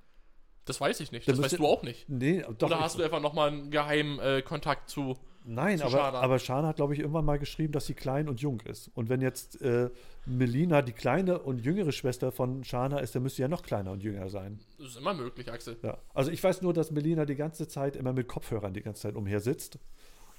Das 0.66 0.80
weiß 0.80 1.00
ich 1.02 1.12
nicht, 1.12 1.28
das 1.28 1.42
weißt 1.42 1.60
du 1.60 1.68
auch 1.68 1.84
nicht. 1.84 2.08
Nee, 2.08 2.44
doch. 2.58 2.68
Oder 2.68 2.80
hast 2.80 2.98
du 2.98 3.04
einfach 3.04 3.22
nochmal 3.22 3.50
einen 3.50 3.72
geheimen 3.72 4.20
äh, 4.20 4.42
Kontakt 4.42 4.90
zu... 4.90 5.18
Nein, 5.46 5.78
zu 5.78 5.86
aber, 5.86 5.98
Shana? 5.98 6.20
aber 6.20 6.40
Shana 6.40 6.68
hat, 6.70 6.78
glaube 6.78 6.94
ich, 6.94 7.02
irgendwann 7.02 7.26
mal 7.26 7.38
geschrieben, 7.38 7.74
dass 7.74 7.86
sie 7.86 7.94
klein 7.94 8.30
und 8.30 8.40
jung 8.40 8.62
ist. 8.62 8.90
Und 8.94 9.10
wenn 9.10 9.20
jetzt 9.20 9.62
äh, 9.62 9.90
Melina 10.26 10.82
die 10.82 10.94
kleine 10.94 11.40
und 11.40 11.66
jüngere 11.66 11.92
Schwester 11.92 12.32
von 12.32 12.64
Shana 12.64 13.00
ist, 13.00 13.14
dann 13.14 13.24
müsste 13.24 13.38
sie 13.38 13.42
ja 13.42 13.50
noch 13.50 13.62
kleiner 13.62 13.92
und 13.92 14.02
jünger 14.02 14.30
sein. 14.30 14.62
Das 14.78 14.88
ist 14.88 14.98
immer 14.98 15.14
möglich, 15.14 15.52
Axel. 15.52 15.78
Ja. 15.84 15.98
Also 16.14 16.32
ich 16.32 16.42
weiß 16.42 16.62
nur, 16.62 16.74
dass 16.74 16.92
Melina 16.92 17.26
die 17.26 17.36
ganze 17.36 17.68
Zeit 17.68 17.98
immer 17.98 18.14
mit 18.14 18.30
Kopfhörern 18.30 18.74
die 18.74 18.82
ganze 18.82 19.02
Zeit 19.02 19.16
umher 19.16 19.42
sitzt. 19.42 19.80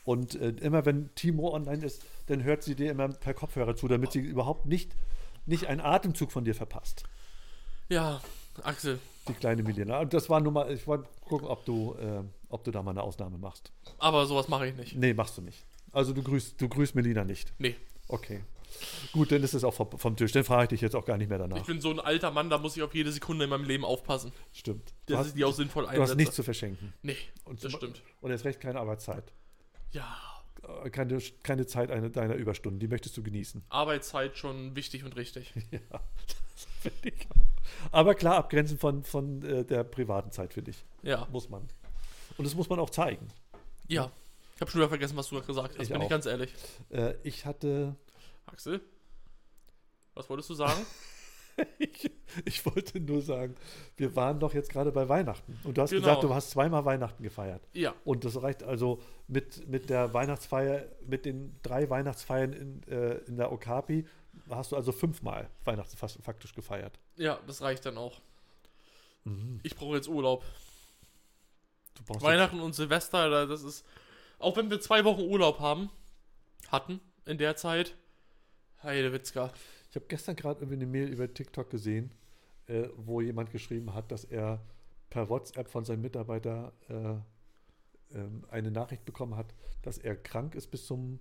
Und 0.04 0.40
äh, 0.40 0.50
immer 0.60 0.86
wenn 0.86 1.14
Timo 1.14 1.52
online 1.52 1.84
ist, 1.84 2.02
dann 2.26 2.42
hört 2.42 2.62
sie 2.62 2.74
dir 2.74 2.90
immer 2.90 3.08
per 3.08 3.34
Kopfhörer 3.34 3.76
zu, 3.76 3.88
damit 3.88 4.12
sie 4.12 4.20
überhaupt 4.20 4.64
nicht, 4.64 4.96
nicht 5.44 5.66
einen 5.66 5.82
Atemzug 5.82 6.32
von 6.32 6.44
dir 6.44 6.54
verpasst. 6.54 7.04
Ja, 7.90 8.22
Axel, 8.62 8.98
Die 9.28 9.32
kleine 9.34 9.62
Melina. 9.62 10.00
Und 10.00 10.12
das 10.12 10.28
war 10.28 10.40
nur 10.40 10.52
mal, 10.52 10.70
ich 10.72 10.86
wollte 10.86 11.08
gucken, 11.26 11.48
ob 11.48 11.64
du, 11.64 11.94
äh, 11.94 12.22
ob 12.48 12.62
du 12.64 12.70
da 12.70 12.82
mal 12.82 12.90
eine 12.90 13.02
Ausnahme 13.02 13.38
machst. 13.38 13.72
aber 13.98 14.26
sowas 14.26 14.48
mache 14.48 14.68
ich 14.68 14.74
nicht. 14.76 14.96
Nee, 14.96 15.14
machst 15.14 15.38
du 15.38 15.42
nicht. 15.42 15.64
Also 15.92 16.12
du 16.12 16.22
grüßt, 16.22 16.60
du 16.60 16.68
grüßt 16.68 16.94
Melina 16.94 17.24
nicht. 17.24 17.52
Nee. 17.58 17.76
Okay. 18.08 18.42
Gut, 19.12 19.30
dann 19.30 19.42
ist 19.44 19.54
es 19.54 19.62
auch 19.62 19.72
vom, 19.72 19.88
vom 19.98 20.16
Tisch. 20.16 20.32
Dann 20.32 20.42
frage 20.42 20.64
ich 20.64 20.68
dich 20.70 20.80
jetzt 20.80 20.96
auch 20.96 21.04
gar 21.04 21.16
nicht 21.16 21.28
mehr 21.28 21.38
danach. 21.38 21.56
Ich 21.58 21.62
bin 21.64 21.80
so 21.80 21.90
ein 21.90 22.00
alter 22.00 22.32
Mann, 22.32 22.50
da 22.50 22.58
muss 22.58 22.76
ich 22.76 22.82
auf 22.82 22.92
jede 22.94 23.12
Sekunde 23.12 23.44
in 23.44 23.50
meinem 23.50 23.64
Leben 23.64 23.84
aufpassen, 23.84 24.32
Stimmt. 24.52 24.92
Du 25.06 25.12
dass 25.12 25.20
hast, 25.20 25.28
ich 25.28 25.34
die 25.34 25.44
auch 25.44 25.54
sinnvoll 25.54 25.84
du 25.84 25.90
einsetze. 25.90 26.10
hast 26.10 26.16
nichts 26.16 26.34
zu 26.34 26.42
verschenken. 26.42 26.92
Nee, 27.02 27.16
Und 27.44 27.62
das 27.64 27.72
stimmt. 27.72 28.02
Und 28.20 28.30
jetzt 28.32 28.44
recht 28.44 28.60
keine 28.60 28.80
Arbeitszeit. 28.80 29.32
Ja, 29.92 30.16
Äh, 30.84 30.90
Keine, 30.90 31.18
keine 31.44 31.66
Zeit 31.66 31.90
eine, 31.92 32.10
deiner 32.10 32.34
Überstunden. 32.34 32.80
Die 32.80 32.88
möchtest 32.88 33.16
du 33.16 33.22
genießen. 33.22 33.62
Arbeitszeit 33.68 34.36
schon 34.36 34.74
wichtig 34.74 35.04
und 35.04 35.14
richtig. 35.16 35.52
Ja, 35.70 35.80
das 35.90 36.66
finde 36.80 37.08
ich 37.16 37.26
auch. 37.30 37.53
Aber 37.92 38.14
klar, 38.14 38.36
abgrenzen 38.36 38.78
von, 38.78 39.02
von 39.04 39.42
äh, 39.42 39.64
der 39.64 39.84
privaten 39.84 40.30
Zeit, 40.30 40.52
finde 40.54 40.70
ich. 40.72 40.84
Ja, 41.02 41.26
Muss 41.30 41.48
man. 41.48 41.62
Und 42.36 42.44
das 42.46 42.54
muss 42.54 42.68
man 42.68 42.78
auch 42.80 42.90
zeigen. 42.90 43.28
ja. 43.88 44.10
Ich 44.56 44.60
habe 44.60 44.70
schon 44.70 44.80
wieder 44.82 44.88
vergessen, 44.88 45.16
was 45.16 45.28
du 45.30 45.40
gesagt 45.42 45.74
hast, 45.76 45.82
Ich 45.82 45.88
bin 45.88 45.98
auch. 45.98 46.04
ich 46.04 46.08
ganz 46.08 46.26
ehrlich. 46.26 46.54
Äh, 46.90 47.14
ich 47.24 47.44
hatte. 47.44 47.96
Axel? 48.46 48.80
Was 50.14 50.30
wolltest 50.30 50.48
du 50.50 50.54
sagen? 50.54 50.80
Ich, 51.78 52.10
ich 52.44 52.66
wollte 52.66 52.98
nur 52.98 53.22
sagen, 53.22 53.54
wir 53.96 54.16
waren 54.16 54.40
doch 54.40 54.54
jetzt 54.54 54.70
gerade 54.70 54.90
bei 54.90 55.08
Weihnachten. 55.08 55.56
Und 55.62 55.78
du 55.78 55.82
hast 55.82 55.90
Genau. 55.90 56.02
gesagt, 56.02 56.24
du 56.24 56.34
hast 56.34 56.50
zweimal 56.50 56.84
Weihnachten 56.84 57.22
gefeiert. 57.22 57.62
ja, 57.74 57.94
Und 58.04 58.24
das 58.24 58.42
reicht 58.42 58.64
also 58.64 59.00
mit, 59.28 59.68
mit 59.68 59.88
der 59.88 60.12
Weihnachtsfeier, 60.12 60.86
mit 61.06 61.24
den 61.24 61.54
drei 61.62 61.88
Weihnachtsfeiern 61.88 62.52
in, 62.52 62.82
äh, 62.88 63.18
in 63.28 63.36
der 63.36 63.52
Okapi, 63.52 64.04
hast 64.50 64.72
du 64.72 64.76
also 64.76 64.92
fünfmal 64.92 65.48
Weihnachten 65.64 65.96
fast 65.96 66.22
faktisch 66.22 66.54
gefeiert. 66.54 66.98
ja, 67.16 67.38
das 67.46 67.62
reicht 67.62 67.86
dann 67.86 67.96
auch. 67.98 68.20
Mhm. 69.24 69.60
Ich 69.62 69.74
brauche 69.76 69.96
jetzt 69.96 70.08
Urlaub. 70.08 70.44
Du 71.94 72.02
brauchst 72.04 72.22
Weihnachten 72.22 72.60
und 72.60 72.74
Silvester, 72.74 73.30
da- 73.30 73.46
das 73.46 73.62
ist. 73.62 73.84
Auch 74.38 74.56
wenn 74.56 74.68
wir 74.70 74.80
zwei 74.80 75.04
Wochen 75.04 75.22
Urlaub 75.22 75.60
haben, 75.60 75.90
hatten 76.68 77.00
in 77.24 77.38
der 77.38 77.56
Zeit. 77.56 77.96
Heidewitzka. 78.82 79.52
Ich 79.90 79.96
habe 79.96 80.06
gestern 80.08 80.36
gerade 80.36 80.60
irgendwie 80.60 80.74
eine 80.76 80.86
Mail 80.86 81.08
über 81.08 81.32
TikTok 81.32 81.70
gesehen, 81.70 82.12
äh, 82.66 82.88
wo 82.96 83.20
jemand 83.22 83.50
geschrieben 83.50 83.94
hat, 83.94 84.10
dass 84.12 84.24
er 84.24 84.60
per 85.08 85.30
WhatsApp 85.30 85.70
von 85.70 85.84
seinem 85.86 86.02
Mitarbeiter 86.02 86.72
äh, 86.88 88.16
ähm, 88.18 88.44
eine 88.50 88.70
Nachricht 88.70 89.04
bekommen 89.06 89.36
hat, 89.36 89.54
dass 89.82 89.96
er 89.96 90.16
krank 90.16 90.54
ist 90.54 90.70
bis 90.70 90.86
zum, 90.86 91.18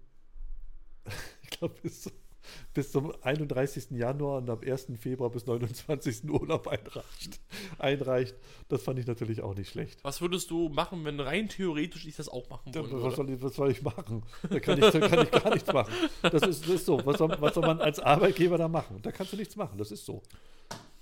ich 1.43 1.49
glaube, 1.51 1.76
bis, 1.82 2.01
zum- 2.01 2.11
bis 2.73 2.91
zum 2.91 3.13
31. 3.21 3.91
Januar 3.91 4.37
und 4.39 4.49
am 4.49 4.59
1. 4.61 4.87
Februar 4.99 5.29
bis 5.29 5.45
29. 5.45 6.23
Urlaub 6.29 6.67
einreicht. 6.67 7.39
einreicht. 7.79 8.35
Das 8.69 8.83
fand 8.83 8.99
ich 8.99 9.07
natürlich 9.07 9.41
auch 9.41 9.55
nicht 9.55 9.69
schlecht. 9.69 9.99
Was 10.03 10.21
würdest 10.21 10.49
du 10.51 10.69
machen, 10.69 11.03
wenn 11.05 11.19
rein 11.19 11.49
theoretisch 11.49 12.05
ich 12.05 12.15
das 12.15 12.29
auch 12.29 12.49
machen 12.49 12.71
Ja, 12.73 12.81
wollen 12.81 12.93
was, 12.93 13.01
würde? 13.03 13.15
soll 13.15 13.29
ich, 13.31 13.41
was 13.41 13.55
soll 13.55 13.71
ich 13.71 13.81
machen? 13.81 14.23
Da 14.49 14.59
kann 14.59 14.81
ich, 14.81 14.89
da 14.91 14.99
kann 15.07 15.23
ich 15.23 15.31
gar 15.31 15.53
nichts 15.53 15.71
machen. 15.71 15.93
Das 16.21 16.41
ist, 16.43 16.63
das 16.63 16.69
ist 16.69 16.85
so. 16.85 17.05
Was 17.05 17.17
soll, 17.17 17.35
was 17.39 17.53
soll 17.53 17.65
man 17.65 17.79
als 17.81 17.99
Arbeitgeber 17.99 18.57
da 18.57 18.67
machen? 18.67 18.99
Da 19.01 19.11
kannst 19.11 19.33
du 19.33 19.37
nichts 19.37 19.55
machen. 19.55 19.77
Das 19.77 19.91
ist 19.91 20.05
so. 20.05 20.21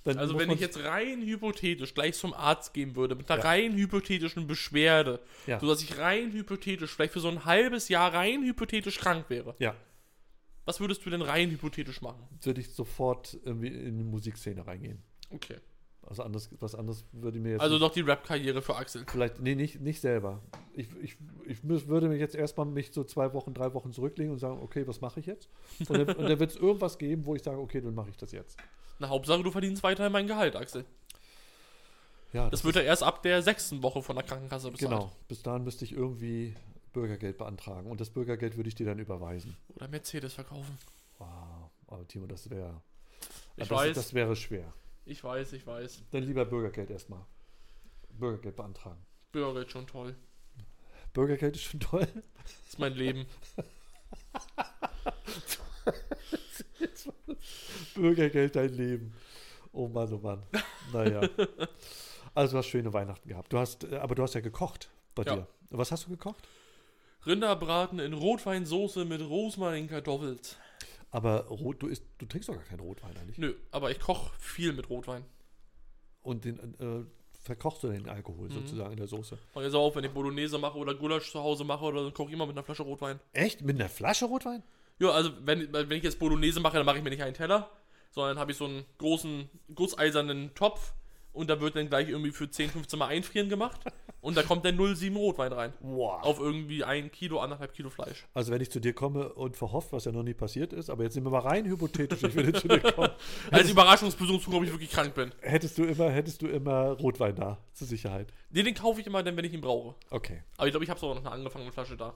Dann 0.03 0.17
Also 0.17 0.39
wenn 0.39 0.49
ich 0.49 0.59
jetzt 0.59 0.83
rein 0.83 1.21
hypothetisch 1.21 1.93
gleich 1.93 2.15
zum 2.15 2.33
Arzt 2.33 2.73
gehen 2.73 2.95
würde, 2.95 3.13
mit 3.13 3.29
einer 3.29 3.39
Ja. 3.43 3.47
rein 3.49 3.75
hypothetischen 3.75 4.47
Beschwerde, 4.47 5.19
Ja. 5.45 5.59
sodass 5.59 5.83
ich 5.83 5.99
rein 5.99 6.31
hypothetisch, 6.33 6.91
vielleicht 6.95 7.13
für 7.13 7.19
so 7.19 7.27
ein 7.27 7.45
halbes 7.45 7.87
Jahr 7.87 8.11
rein 8.11 8.43
hypothetisch 8.43 8.97
krank 8.97 9.25
wäre, 9.29 9.53
Ja, 9.59 9.75
was 10.65 10.79
würdest 10.79 11.05
du 11.05 11.09
denn 11.09 11.21
rein 11.21 11.49
hypothetisch 11.51 12.01
machen? 12.01 12.27
würde 12.41 12.61
ich 12.61 12.69
sofort 12.73 13.37
irgendwie 13.43 13.67
in 13.67 13.97
die 13.97 14.03
Musikszene 14.03 14.65
reingehen. 14.65 15.01
Okay. 15.31 15.57
Also 16.03 16.23
anders, 16.23 16.49
was 16.59 16.73
anderes 16.73 17.05
würde 17.11 17.39
mir 17.39 17.51
jetzt. 17.51 17.61
Also 17.61 17.77
doch 17.77 17.91
die 17.93 18.01
Rap-Karriere 18.01 18.61
für 18.63 18.75
Axel. 18.75 19.05
vielleicht, 19.07 19.39
nee, 19.39 19.53
nicht, 19.55 19.79
nicht 19.81 20.01
selber. 20.01 20.41
Ich, 20.73 20.87
ich, 21.01 21.17
ich 21.45 21.59
mü- 21.59 21.87
würde 21.87 22.09
mich 22.09 22.19
jetzt 22.19 22.33
erstmal 22.33 22.65
mich 22.65 22.91
so 22.91 23.03
zwei 23.03 23.31
Wochen, 23.33 23.53
drei 23.53 23.73
Wochen 23.75 23.91
zurücklegen 23.93 24.33
und 24.33 24.39
sagen, 24.39 24.59
okay, 24.61 24.87
was 24.87 24.99
mache 24.99 25.19
ich 25.19 25.27
jetzt? 25.27 25.47
Und 25.87 25.91
dann, 25.91 26.07
und 26.15 26.27
dann 26.27 26.39
wird 26.39 26.51
es 26.51 26.57
irgendwas 26.57 26.97
geben, 26.97 27.25
wo 27.25 27.35
ich 27.35 27.43
sage, 27.43 27.59
okay, 27.59 27.81
dann 27.81 27.93
mache 27.93 28.09
ich 28.09 28.17
das 28.17 28.31
jetzt. 28.31 28.57
Na, 28.97 29.09
Hauptsache, 29.09 29.43
du 29.43 29.51
verdienst 29.51 29.83
weiterhin 29.83 30.11
mein 30.11 30.25
Gehalt, 30.27 30.55
Axel. 30.55 30.85
Ja, 32.33 32.49
Das 32.49 32.63
wird 32.63 32.75
ja 32.77 32.81
erst 32.81 33.03
ab 33.03 33.21
der 33.23 33.41
sechsten 33.43 33.83
Woche 33.83 34.01
von 34.01 34.15
der 34.15 34.25
Krankenkasse 34.25 34.71
bezahlt. 34.71 34.89
Genau. 34.91 35.11
Bis 35.27 35.43
dahin 35.43 35.63
müsste 35.63 35.85
ich 35.85 35.91
irgendwie 35.91 36.55
Bürgergeld 36.93 37.37
beantragen. 37.37 37.89
Und 37.89 38.01
das 38.01 38.09
Bürgergeld 38.09 38.57
würde 38.57 38.69
ich 38.69 38.75
dir 38.75 38.85
dann 38.85 38.99
überweisen. 38.99 39.55
Oder 39.75 39.87
Mercedes 39.87 40.33
verkaufen. 40.33 40.77
Wow. 41.17 41.69
Aber 41.87 42.07
Timo, 42.07 42.27
das 42.27 42.49
wäre. 42.49 42.81
Ich 43.55 43.67
das, 43.67 43.69
weiß, 43.69 43.95
Das 43.95 44.13
wäre 44.13 44.35
schwer. 44.35 44.73
ich 45.05 45.23
weiß, 45.23 45.53
ich 45.53 45.65
weiß. 45.67 46.03
Dann 46.11 46.23
lieber 46.23 46.45
Bürgergeld 46.45 46.89
erstmal. 46.89 47.25
Bürgergeld 48.09 48.55
beantragen. 48.55 48.99
Bürgergeld 49.31 49.71
schon 49.71 49.87
toll. 49.87 50.15
Bürgergeld 51.13 51.55
ist 51.55 51.63
schon 51.63 51.79
toll. 51.79 52.07
Das 52.43 52.51
ist 52.69 52.79
mein 52.79 52.93
Leben. 52.93 53.25
Bürgergeld 57.95 58.55
dein 58.55 58.73
Leben. 58.73 59.13
Oh 59.73 59.87
Mann, 59.87 60.11
oh 60.13 60.17
Mann. 60.17 60.43
Naja. 60.93 61.21
Also 62.33 62.53
du 62.53 62.59
hast 62.59 62.67
schöne 62.67 62.93
Weihnachten 62.93 63.27
gehabt. 63.27 63.51
Du 63.51 63.57
hast, 63.59 63.83
äh, 63.83 63.97
aber 63.97 64.15
du 64.15 64.23
hast 64.23 64.35
ja 64.35 64.39
gekocht 64.39 64.89
bei 65.15 65.23
Ja. 65.23 65.35
dir. 65.35 65.47
Was 65.69 65.91
hast 65.91 66.05
du 66.05 66.11
gekocht? 66.11 66.47
Rinderbraten 67.25 67.99
in 67.99 68.13
Rotweinsoße 68.13 69.05
mit 69.05 69.21
Rosmarin 69.21 69.87
Kartoffels. 69.87 70.57
Aber 71.11 71.47
rot, 71.47 71.81
du, 71.83 71.87
isst, 71.87 72.03
du 72.17 72.25
trinkst 72.25 72.49
doch 72.49 72.55
gar 72.55 72.63
keinen 72.63 72.79
Rotwein 72.79 73.15
eigentlich. 73.17 73.37
Nö, 73.37 73.53
aber 73.71 73.91
ich 73.91 73.99
koche 73.99 74.31
viel 74.39 74.73
mit 74.73 74.89
Rotwein. 74.89 75.25
Und 76.23 76.45
den 76.45 76.57
äh, 76.79 77.05
verkochst 77.43 77.83
du 77.83 77.89
den 77.89 78.07
Alkohol 78.07 78.47
Mhm. 78.47 78.53
sozusagen 78.53 78.91
in 78.91 78.97
der 78.97 79.07
Soße. 79.07 79.37
Und 79.53 79.63
jetzt 79.63 79.73
auch, 79.73 79.95
wenn 79.95 80.03
ich 80.03 80.11
Bolognese 80.11 80.57
mache 80.57 80.77
oder 80.77 80.93
Gulasch 80.95 81.31
zu 81.31 81.41
Hause 81.41 81.63
mache 81.63 81.83
oder 81.85 82.03
so, 82.03 82.11
koche 82.11 82.29
ich 82.29 82.33
immer 82.33 82.45
mit 82.45 82.55
einer 82.55 82.63
Flasche 82.63 82.83
Rotwein. 82.83 83.19
Echt? 83.33 83.61
Mit 83.61 83.79
einer 83.79 83.89
Flasche 83.89 84.25
Rotwein? 84.25 84.63
Ja, 84.99 85.09
also 85.09 85.31
wenn, 85.43 85.71
wenn 85.73 85.91
ich 85.91 86.03
jetzt 86.03 86.19
Bolognese 86.19 86.59
mache, 86.59 86.77
dann 86.77 86.85
mache 86.85 86.97
ich 86.99 87.03
mir 87.03 87.09
nicht 87.09 87.23
einen 87.23 87.33
Teller, 87.33 87.69
sondern 88.11 88.37
habe 88.39 88.51
ich 88.51 88.57
so 88.57 88.65
einen 88.65 88.85
großen 88.99 89.49
gusseisernen 89.73 90.53
Topf 90.53 90.93
und 91.33 91.49
da 91.49 91.59
wird 91.59 91.75
dann 91.75 91.89
gleich 91.89 92.07
irgendwie 92.09 92.31
für 92.31 92.49
10, 92.49 92.69
15 92.69 92.99
Mal 92.99 93.07
einfrieren 93.07 93.49
gemacht 93.49 93.81
und 94.21 94.37
da 94.37 94.43
kommt 94.43 94.63
dann 94.65 94.77
0,7 94.77 95.15
Rotwein 95.17 95.51
rein. 95.51 95.73
Wow. 95.81 96.21
Auf 96.23 96.39
irgendwie 96.39 96.83
ein 96.83 97.11
Kilo, 97.11 97.39
anderthalb 97.39 97.73
Kilo 97.73 97.89
Fleisch. 97.89 98.25
Also 98.33 98.51
wenn 98.51 98.61
ich 98.61 98.69
zu 98.71 98.79
dir 98.79 98.93
komme 98.93 99.33
und 99.33 99.57
verhofft, 99.57 99.91
was 99.91 100.05
ja 100.05 100.11
noch 100.11 100.23
nie 100.23 100.33
passiert 100.33 100.73
ist, 100.73 100.89
aber 100.89 101.03
jetzt 101.03 101.13
sind 101.15 101.23
wir 101.23 101.31
mal 101.31 101.39
rein 101.39 101.65
hypothetisch, 101.65 102.21
ich 102.23 102.35
würde 102.35 102.53
zu 102.53 102.67
dir 102.67 102.79
kommen. 102.79 103.09
Als 103.51 103.69
Überraschungsbesuch, 103.69 104.47
ob 104.53 104.63
ich 104.63 104.71
wirklich 104.71 104.91
krank 104.91 105.13
bin. 105.15 105.31
Hättest 105.41 105.77
du 105.77 105.83
immer, 105.83 106.09
hättest 106.11 106.41
du 106.41 106.47
immer 106.47 106.91
Rotwein 106.91 107.35
da, 107.35 107.57
zur 107.73 107.87
Sicherheit. 107.87 108.31
Nee, 108.51 108.63
den 108.63 108.75
kaufe 108.75 109.01
ich 109.01 109.07
immer 109.07 109.23
dann, 109.23 109.35
wenn 109.37 109.45
ich 109.45 109.53
ihn 109.53 109.61
brauche. 109.61 109.95
Okay, 110.09 110.43
Aber 110.57 110.67
ich 110.67 110.71
glaube, 110.71 110.83
ich 110.83 110.89
habe 110.89 110.99
sogar 110.99 111.15
noch 111.15 111.25
eine 111.25 111.31
angefangene 111.33 111.71
Flasche 111.71 111.97
da. 111.97 112.13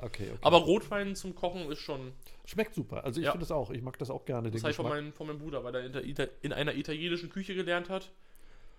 okay, 0.00 0.28
okay. 0.30 0.38
Aber 0.42 0.58
Rotwein 0.58 1.14
zum 1.16 1.34
Kochen 1.34 1.70
ist 1.70 1.78
schon. 1.80 2.12
Schmeckt 2.46 2.74
super. 2.74 3.04
Also 3.04 3.20
ich 3.20 3.24
Ja. 3.26 3.32
finde 3.32 3.44
das 3.46 3.50
auch. 3.50 3.70
Ich 3.70 3.80
mag 3.80 3.98
das 3.98 4.10
auch 4.10 4.24
gerne. 4.26 4.50
Das 4.50 4.62
habe 4.62 4.70
ich 4.72 4.76
von, 4.76 4.86
meinem- 4.88 5.12
von 5.14 5.26
meinem 5.26 5.38
Bruder, 5.38 5.64
weil 5.64 5.74
er 5.74 5.84
in, 6.02 6.14
der 6.14 6.28
in 6.42 6.52
einer 6.52 6.74
italienischen 6.74 7.30
Küche 7.30 7.54
gelernt 7.54 7.88
hat. 7.88 8.10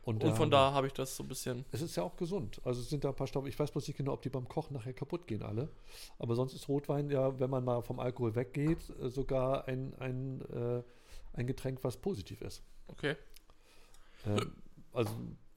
Und, 0.05 0.23
Und 0.23 0.35
von 0.35 0.45
ähm, 0.45 0.51
da 0.51 0.71
habe 0.71 0.85
ich 0.85 0.93
das 0.93 1.15
so 1.15 1.23
ein 1.23 1.27
bisschen. 1.27 1.65
Es 1.71 1.81
ist 1.81 1.95
ja 1.95 2.03
auch 2.03 2.15
gesund. 2.15 2.61
Also 2.63 2.79
es 2.79 2.89
sind 2.89 3.03
da 3.03 3.09
ein 3.09 3.15
paar 3.15 3.25
Stoffe. 3.25 3.49
Ich 3.49 3.57
weiß 3.57 3.71
bloß 3.71 3.87
nicht 3.87 3.97
genau, 3.97 4.13
ob 4.13 4.21
die 4.21 4.29
beim 4.29 4.47
Kochen 4.47 4.75
nachher 4.75 4.93
kaputt 4.93 5.25
gehen 5.25 5.41
alle. 5.41 5.67
Aber 6.19 6.35
sonst 6.35 6.53
ist 6.53 6.69
Rotwein 6.69 7.09
ja, 7.09 7.39
wenn 7.39 7.49
man 7.49 7.63
mal 7.65 7.81
vom 7.81 7.99
Alkohol 7.99 8.35
weggeht, 8.35 8.87
äh, 9.01 9.09
sogar 9.09 9.67
ein, 9.67 9.95
ein, 9.95 10.41
äh, 10.41 10.83
ein 11.33 11.47
Getränk, 11.47 11.83
was 11.83 11.97
positiv 11.97 12.41
ist. 12.41 12.61
Okay. 12.87 13.15
Ähm, 14.27 14.55
also 14.93 15.11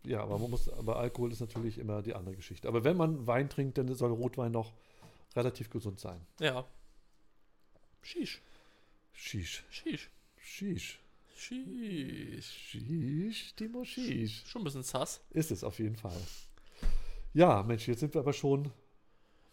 ja, 0.04 0.22
aber 0.22 0.38
man 0.38 0.50
muss, 0.50 0.66
aber 0.70 0.96
Alkohol 0.96 1.30
ist 1.30 1.40
natürlich 1.40 1.76
immer 1.76 2.00
die 2.00 2.14
andere 2.14 2.34
Geschichte. 2.34 2.68
Aber 2.68 2.84
wenn 2.84 2.96
man 2.96 3.26
Wein 3.26 3.50
trinkt, 3.50 3.76
dann 3.76 3.94
soll 3.94 4.12
Rotwein 4.12 4.52
noch 4.52 4.72
relativ 5.36 5.68
gesund 5.68 6.00
sein. 6.00 6.26
Ja. 6.40 6.64
Shish. 8.00 8.40
Shish. 9.12 9.64
Shish. 9.68 10.10
Shish. 10.38 11.00
Shish. 11.38 12.46
Shish, 12.72 13.54
Timo 13.54 13.84
Shish. 13.84 14.44
Schon 14.46 14.62
ein 14.62 14.64
bisschen 14.64 14.82
sass. 14.82 15.20
Ist 15.30 15.50
es 15.50 15.62
auf 15.64 15.78
jeden 15.78 15.96
Fall. 15.96 16.16
Ja, 17.32 17.62
Mensch, 17.62 17.86
jetzt 17.88 18.00
sind 18.00 18.14
wir 18.14 18.20
aber 18.20 18.32
schon. 18.32 18.70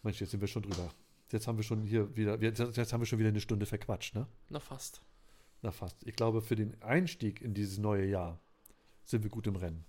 Mensch, 0.04 0.20
jetzt 0.20 0.32
sind 0.32 0.42
wir 0.42 0.48
schon 0.48 0.64
drüber. 0.64 0.90
Jetzt 1.32 1.48
haben 1.48 1.58
wir 1.58 1.64
schon 1.64 1.84
hier 1.86 2.16
wieder, 2.16 2.42
jetzt, 2.42 2.60
jetzt 2.60 2.94
haben 2.94 3.02
wir 3.02 3.06
schon 3.06 3.20
wieder 3.20 3.30
eine 3.30 3.42
Stunde 3.42 3.66
verquatscht, 3.66 4.16
ne? 4.16 4.28
Na 4.50 4.60
fast. 4.60 5.02
Na 5.62 5.72
fast. 5.72 5.98
Ich 6.08 6.16
glaube, 6.16 6.42
für 6.42 6.56
den 6.56 6.82
Einstieg 6.82 7.42
in 7.42 7.54
dieses 7.54 7.78
neue 7.78 8.06
Jahr 8.06 8.40
sind 9.06 9.24
wir 9.24 9.30
gut 9.30 9.48
im 9.48 9.56
Rennen. 9.56 9.86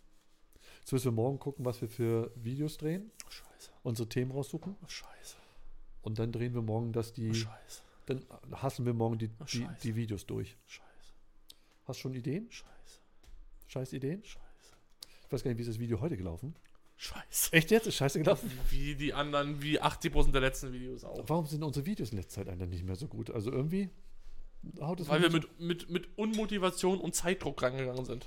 Jetzt 0.81 0.93
müssen 0.93 1.07
wir 1.07 1.13
morgen 1.13 1.39
gucken, 1.39 1.65
was 1.65 1.81
wir 1.81 1.89
für 1.89 2.33
Videos 2.37 2.77
drehen, 2.79 3.11
Oh, 3.27 3.31
scheiße. 3.31 3.71
unsere 3.83 4.09
Themen 4.09 4.31
raussuchen 4.31 4.77
Oh, 4.83 4.89
scheiße. 4.89 5.37
und 6.03 6.19
dann 6.19 6.33
drehen 6.33 6.55
wir 6.55 6.63
morgen 6.63 6.93
das 6.93 7.11
Oh, 7.11 7.15
die, 7.17 7.35
scheiße. 7.35 7.83
dann 8.07 8.25
hassen 8.53 8.87
wir 8.87 8.95
morgen 8.95 9.19
die, 9.19 9.31
Oh, 9.41 9.45
die, 9.45 9.67
die 9.83 9.97
Videos 9.97 10.27
durch. 10.27 10.57
Scheiße. 10.67 10.86
Hast 11.87 11.99
schon 12.01 12.15
Ideen? 12.15 12.51
Scheiße. 12.51 13.01
Scheiß 13.69 13.93
Ideen? 13.93 14.25
Scheiße. 14.25 14.41
Ich 15.27 15.33
weiß 15.33 15.43
gar 15.43 15.51
nicht, 15.51 15.59
wie 15.59 15.63
ist 15.63 15.69
das 15.71 15.79
Video 15.79 16.01
heute 16.01 16.17
gelaufen? 16.17 16.55
Scheiße. 16.97 17.53
Echt 17.53 17.71
jetzt? 17.71 17.87
Ist 17.87 17.97
scheiße 17.97 18.19
gelaufen? 18.19 18.51
Wie 18.71 18.95
die 18.97 19.13
anderen, 19.13 19.63
wie 19.63 19.81
80% 19.81 20.33
der 20.33 20.41
letzten 20.41 20.73
Videos 20.73 21.05
auch. 21.05 21.23
Warum 21.29 21.47
sind 21.47 21.63
unsere 21.63 21.87
Videos 21.87 22.11
in 22.11 22.19
letzter 22.19 22.45
Zeit 22.45 22.49
eigentlich 22.49 22.71
nicht 22.71 22.85
mehr 22.85 22.97
so 22.97 23.07
gut? 23.07 23.31
Also 23.31 23.53
irgendwie 23.53 23.91
haut 24.81 25.01
es 25.01 25.09
Weil 25.09 25.23
wir 25.23 25.31
mit, 25.31 25.61
mit, 25.61 25.91
mit 25.91 26.19
Unmotivation 26.19 27.01
und 27.01 27.15
Zeitdruck 27.15 27.63
rangegangen 27.63 28.05
sind. 28.05 28.27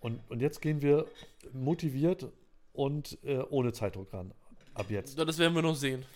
und, 0.00 0.20
und 0.28 0.40
jetzt 0.40 0.60
gehen 0.60 0.82
wir 0.82 1.06
motiviert 1.52 2.26
und 2.72 3.18
äh, 3.22 3.38
ohne 3.48 3.72
Zeitdruck 3.72 4.12
ran. 4.12 4.34
Ab 4.74 4.90
jetzt. 4.90 5.18
Ja, 5.18 5.24
Das 5.24 5.38
werden 5.38 5.54
wir 5.54 5.62
noch 5.62 5.76
sehen. 5.76 6.04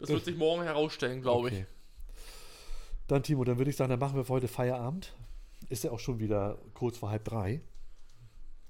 Das 0.00 0.10
wird 0.10 0.24
sich 0.24 0.36
morgen 0.36 0.62
herausstellen, 0.64 1.22
glaube 1.22 1.48
ich. 1.48 1.54
Okay. 1.54 1.66
Dann, 3.06 3.22
Timo, 3.22 3.44
dann 3.44 3.58
würde 3.58 3.70
ich 3.70 3.76
sagen, 3.76 3.90
dann 3.90 4.00
machen 4.00 4.16
wir 4.16 4.24
für 4.24 4.32
heute 4.32 4.48
Feierabend. 4.48 5.14
Ist 5.68 5.84
ja 5.84 5.90
auch 5.90 5.98
schon 6.00 6.18
wieder 6.18 6.58
kurz 6.74 6.98
vor 6.98 7.10
halb 7.10 7.24
drei. 7.24 7.60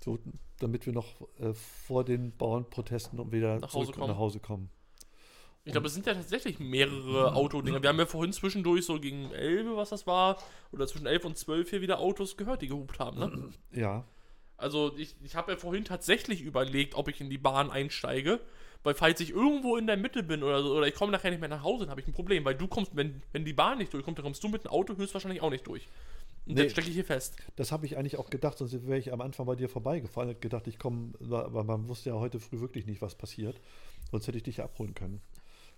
So, 0.02 0.18
damit 0.58 0.86
wir 0.86 0.92
noch 0.92 1.20
äh, 1.38 1.54
vor 1.54 2.04
den 2.04 2.36
Bauernprotesten 2.36 3.18
und 3.18 3.32
wieder 3.32 3.58
Nach 3.58 3.72
Hause 3.72 3.92
kommen. 3.92 4.08
nach 4.08 4.18
Hause 4.18 4.40
kommen. 4.40 4.70
Ich 5.66 5.72
glaube, 5.72 5.86
es 5.86 5.94
sind 5.94 6.04
ja 6.06 6.12
tatsächlich 6.12 6.58
mehrere 6.58 7.34
Autodinger. 7.34 7.80
Wir 7.80 7.88
haben 7.88 7.98
ja 7.98 8.04
vorhin 8.04 8.34
zwischendurch 8.34 8.84
so 8.84 9.00
gegen 9.00 9.30
11, 9.30 9.76
was 9.76 9.88
das 9.88 10.06
war, 10.06 10.36
oder 10.72 10.86
zwischen 10.86 11.06
11 11.06 11.24
und 11.24 11.38
12 11.38 11.70
hier 11.70 11.80
wieder 11.80 12.00
Autos 12.00 12.36
gehört, 12.36 12.60
die 12.60 12.68
gehupt 12.68 12.98
haben, 12.98 13.18
ne? 13.18 13.48
Ja, 13.72 14.04
Also 14.58 14.94
ich, 14.98 15.16
ich 15.24 15.36
habe 15.36 15.52
ja 15.52 15.58
vorhin 15.58 15.86
tatsächlich 15.86 16.42
überlegt, 16.42 16.94
ob 16.96 17.08
ich 17.08 17.18
in 17.22 17.30
die 17.30 17.38
Bahn 17.38 17.70
einsteige, 17.70 18.40
weil 18.84 18.94
falls 18.94 19.18
ich 19.20 19.30
irgendwo 19.30 19.76
in 19.76 19.86
der 19.86 19.96
Mitte 19.96 20.22
bin 20.22 20.42
oder 20.42 20.62
so, 20.62 20.76
oder 20.76 20.86
ich 20.86 20.94
komme 20.94 21.10
nachher 21.10 21.30
nicht 21.30 21.40
mehr 21.40 21.48
nach 21.48 21.64
Hause, 21.64 21.84
dann 21.84 21.90
habe 21.90 22.00
ich 22.00 22.06
ein 22.06 22.12
Problem, 22.12 22.44
weil 22.44 22.54
du 22.54 22.68
kommst, 22.68 22.94
wenn, 22.94 23.22
wenn 23.32 23.44
die 23.44 23.52
Bahn 23.52 23.78
nicht 23.78 23.92
durchkommt, 23.92 24.18
dann 24.18 24.24
kommst 24.24 24.44
du 24.44 24.48
mit 24.48 24.64
dem 24.64 24.70
Auto 24.70 24.96
höchstwahrscheinlich 24.96 25.42
auch 25.42 25.50
nicht 25.50 25.66
durch. 25.66 25.88
Und 26.46 26.54
Nee. 26.54 26.60
dann 26.60 26.70
stecke 26.70 26.88
ich 26.88 26.94
hier 26.94 27.04
fest. 27.06 27.36
das 27.56 27.72
habe 27.72 27.86
ich 27.86 27.96
eigentlich 27.96 28.18
auch 28.18 28.28
gedacht, 28.28 28.58
sonst 28.58 28.86
wäre 28.86 28.98
ich 28.98 29.12
am 29.12 29.22
Anfang 29.22 29.46
bei 29.46 29.56
dir 29.56 29.70
vorbeigefahren. 29.70 30.28
Hätte 30.28 30.40
gedacht, 30.40 30.66
ich 30.66 30.78
komme, 30.78 31.12
weil 31.18 31.64
man 31.64 31.88
wusste 31.88 32.10
ja 32.10 32.16
heute 32.16 32.38
früh 32.38 32.60
wirklich 32.60 32.84
nicht, 32.86 33.00
was 33.00 33.14
passiert. 33.14 33.60
Sonst 34.10 34.26
hätte 34.26 34.36
ich 34.36 34.44
dich 34.44 34.58
ja 34.58 34.64
abholen 34.64 34.94
können. 34.94 35.22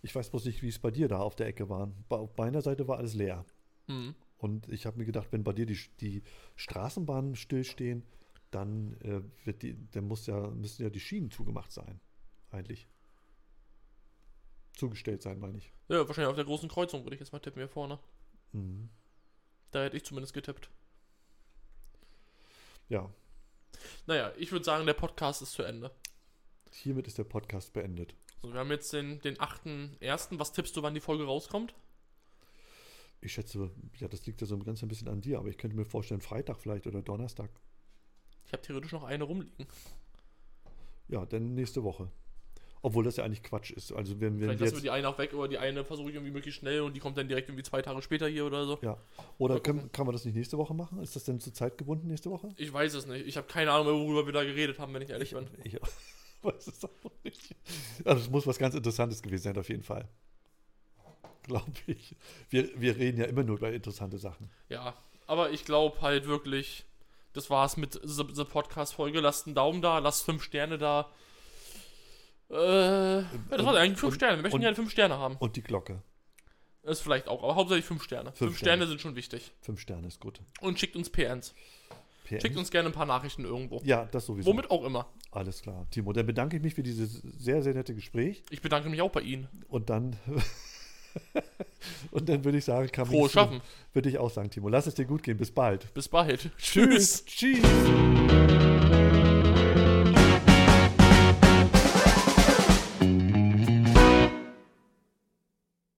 Ich 0.03 0.13
weiß 0.15 0.31
bloß 0.31 0.45
nicht, 0.45 0.63
wie 0.63 0.69
es 0.69 0.81
bei 0.81 0.91
dir 0.91 1.07
da 1.07 1.21
auf 1.21 1.37
der 1.37 1.47
Ecke 1.47 1.69
war. 1.69 1.93
Auf 2.09 2.37
meiner 2.37 2.63
Seite 2.63 2.89
war 2.89 2.99
alles 2.99 3.15
leer. 3.15 3.45
Hm. 3.87 4.15
Und 4.39 4.69
ich 4.69 4.85
habe 4.87 4.99
mir 4.99 5.05
gedacht, 5.07 5.29
wenn 5.31 5.45
bei 5.45 5.53
dir 5.53 5.67
die, 5.67 5.79
die 6.01 6.23
Straßenbahnen 6.57 7.37
stillstehen, 7.37 8.03
dann, 8.51 8.97
äh, 9.03 9.21
wird 9.47 9.63
die, 9.63 9.77
dann 9.93 10.09
muss 10.09 10.27
ja, 10.27 10.49
müssen 10.51 10.83
ja 10.83 10.91
die 10.91 11.01
Schienen 11.01 11.31
zugemacht 11.31 11.71
sein. 11.71 12.01
Eigentlich. 12.51 12.89
Zugestellt 14.77 15.23
sein, 15.23 15.41
meine 15.41 15.59
ich. 15.59 15.73
Ja, 15.89 16.07
wahrscheinlich 16.07 16.29
auf 16.31 16.37
der 16.37 16.45
großen 16.45 16.69
Kreuzung 16.69 17.03
würde 17.05 17.15
ich 17.17 17.21
jetzt 17.21 17.33
mal 17.33 17.39
tippen 17.41 17.61
hier 17.61 17.69
vorne. 17.69 17.99
Mhm. 18.53 18.89
Da 19.73 19.83
hätte 19.83 19.97
ich 19.97 20.05
zumindest 20.05 20.33
getippt. 20.35 20.71
Ja, 22.89 23.11
Naja, 24.07 24.33
ich 24.39 24.53
würde 24.53 24.65
sagen, 24.65 24.87
der 24.87 24.95
Podcast 24.95 25.43
ist 25.43 25.53
zu 25.53 25.63
Ende. 25.63 25.91
hiermit 26.71 27.07
ist 27.09 27.19
der 27.19 27.25
Podcast 27.25 27.73
beendet. 27.73 28.15
So, 28.43 28.53
wir 28.53 28.61
haben 28.61 28.71
jetzt 28.71 28.93
den, 28.93 29.19
den 29.21 29.37
8.1. 29.37 30.39
Was 30.39 30.53
tippst 30.53 30.77
du, 30.77 30.83
wann 30.83 30.95
die 30.95 31.01
Folge 31.01 31.25
rauskommt? 31.25 31.75
Ich 33.23 33.33
schätze, 33.33 33.71
ja, 33.99 34.09
das 34.09 34.25
liegt 34.27 34.41
ja 34.43 34.47
so 34.47 34.59
ganz 34.59 34.83
ein 34.83 34.89
bisschen 34.89 35.09
an 35.09 35.21
dir, 35.23 35.39
aber 35.39 35.49
ich 35.49 35.57
könnte 35.59 35.75
mir 35.77 35.85
vorstellen, 35.87 36.21
Freitag 36.21 36.61
vielleicht 36.61 36.87
oder 36.87 37.03
Donnerstag. 37.03 37.51
Ich 38.45 38.53
habe 38.53 38.63
theoretisch 38.63 38.93
noch 38.93 39.03
eine 39.05 39.25
rumliegen. 39.25 39.67
Ja, 41.09 41.25
dann 41.27 41.55
nächste 41.55 41.83
Woche. 41.83 42.11
Obwohl 42.87 43.03
das 43.03 43.17
ja 43.17 43.25
eigentlich 43.25 43.43
Quatsch 43.43 43.73
ist. 43.73 43.91
Also 43.91 44.21
wenn, 44.21 44.39
wenn 44.39 44.47
Vielleicht 44.47 44.61
lassen 44.61 44.75
wir 44.77 44.81
die 44.81 44.91
eine 44.91 45.09
auch 45.09 45.19
weg, 45.19 45.35
oder 45.35 45.49
die 45.49 45.59
eine 45.59 45.85
versuche 45.85 46.11
ich 46.11 46.15
irgendwie 46.15 46.33
möglichst 46.33 46.61
schnell 46.61 46.83
und 46.83 46.95
die 46.95 47.01
kommt 47.01 47.19
dann 47.19 47.27
direkt 47.27 47.49
irgendwie 47.49 47.65
zwei 47.65 47.83
Tage 47.83 48.01
später 48.01 48.29
hier 48.29 48.47
oder 48.47 48.65
so. 48.65 48.79
ja. 48.81 48.97
Oder 49.39 49.59
können, 49.59 49.91
kann 49.91 50.07
man 50.07 50.13
das 50.13 50.25
nicht 50.25 50.37
nächste 50.37 50.57
Woche 50.57 50.73
machen? 50.73 51.03
Ist 51.03 51.17
das 51.17 51.25
denn 51.25 51.41
zu 51.41 51.53
Zeit 51.53 51.79
gebunden 51.79 52.07
nächste 52.07 52.31
Woche? 52.31 52.51
Ich 52.57 52.73
weiß 52.73 52.95
es 52.95 53.07
nicht. 53.07 53.27
Ich 53.27 53.37
habe 53.37 53.49
keine 53.49 53.73
Ahnung 53.73 54.07
worüber 54.07 54.25
wir 54.25 54.33
da 54.33 54.45
geredet 54.45 54.79
haben, 54.79 54.95
wenn 54.95 55.03
ich 55.03 55.11
ehrlich 55.11 55.33
bin. 55.33 55.49
Ich 55.65 55.75
weiß 56.43 56.65
es 56.69 56.85
auch 56.85 56.91
nicht. 57.25 57.57
Also 58.05 58.23
es 58.23 58.31
muss 58.31 58.47
was 58.47 58.57
ganz 58.57 58.77
Interessantes 58.77 59.21
gewesen 59.21 59.43
sein, 59.43 59.59
auf 59.59 59.69
jeden 59.69 59.83
Fall. 59.83 60.07
Glaube 61.43 61.73
ich. 61.89 62.15
Wir, 62.51 62.71
wir 62.81 62.97
reden 62.97 63.19
ja 63.19 63.27
immer 63.27 63.43
nur 63.43 63.57
über 63.57 63.73
interessante 63.73 64.19
Sachen. 64.19 64.49
Ja, 64.69 64.95
aber 65.27 65.51
ich 65.51 65.65
glaube 65.65 66.03
halt 66.03 66.29
wirklich, 66.29 66.85
das 67.33 67.51
war's 67.51 67.77
mit 67.77 67.99
der 68.05 68.45
Podcast-Folge. 68.45 69.19
Lasst 69.19 69.47
einen 69.47 69.57
Daumen 69.57 69.83
da, 69.83 69.99
lasst 69.99 70.25
fünf 70.25 70.45
Sterne 70.45 70.79
da. 70.79 71.11
Äh, 72.51 72.55
ja, 72.55 73.25
das 73.51 73.65
war 73.65 73.75
eigentlich 73.77 73.99
fünf 73.99 74.13
und- 74.13 74.15
Sterne. 74.17 74.37
Wir 74.39 74.43
möchten 74.43 74.57
und- 74.57 74.61
gerne 74.63 74.77
fünf 74.77 74.91
Sterne 74.91 75.19
haben. 75.19 75.37
Und 75.37 75.57
die 75.57 75.63
Glocke. 75.63 76.03
Ist 76.85 77.01
vielleicht 77.01 77.27
auch, 77.27 77.43
aber 77.43 77.57
hauptsächlich 77.57 77.85
fünf 77.85 78.05
Sterne. 78.05 78.31
Fünf, 78.33 78.57
Sterne. 78.57 78.77
Sterne. 78.83 78.87
sind 78.87 79.01
schon 79.01 79.17
wichtig. 79.17 79.53
Fünf 79.61 79.81
Sterne 79.81 80.07
ist 80.07 80.21
gut. 80.21 80.41
Und 80.61 80.79
schickt 80.79 80.95
uns 80.95 81.11
PNs. 81.11 81.53
PN. 82.25 82.41
Schickt 82.41 82.57
uns 82.57 82.71
gerne 82.71 82.89
ein 82.89 82.93
paar 82.93 83.07
Nachrichten 83.07 83.45
irgendwo. 83.45 83.81
Ja, 83.85 84.05
das 84.13 84.27
sowieso. 84.27 84.49
Womit 84.51 84.71
auch 84.71 84.85
immer. 84.85 85.09
Alles 85.33 85.63
klar. 85.63 85.87
Timo, 85.91 86.13
dann 86.13 86.27
bedanke 86.27 86.57
ich 86.57 86.63
mich 86.63 86.75
für 86.75 86.83
dieses 86.85 87.23
sehr, 87.23 87.63
sehr 87.63 87.75
nette 87.75 87.95
Gespräch. 87.95 88.45
Ich 88.51 88.63
bedanke 88.63 88.89
mich 88.89 89.03
auch 89.03 89.11
bei 89.11 89.21
Ihnen. 89.23 89.49
Und 89.69 89.91
dann, 89.91 90.17
und 92.13 92.29
dann 92.29 92.45
würde 92.45 92.59
ich 92.59 92.65
sagen, 92.65 92.89
kann 92.93 93.07
Frohes 93.07 93.33
Schaffen. 93.33 93.61
Würde 93.93 94.09
ich 94.09 94.19
auch 94.19 94.31
sagen, 94.31 94.51
Timo. 94.51 94.69
Lass 94.69 94.87
es 94.87 94.95
dir 94.95 95.07
gut 95.07 95.25
gehen. 95.25 95.37
Bis 95.37 95.51
bald. 95.51 95.93
Bis 95.95 96.09
bald. 96.09 96.51
Tschüss. 96.59 97.25
Tschüss. 97.25 97.63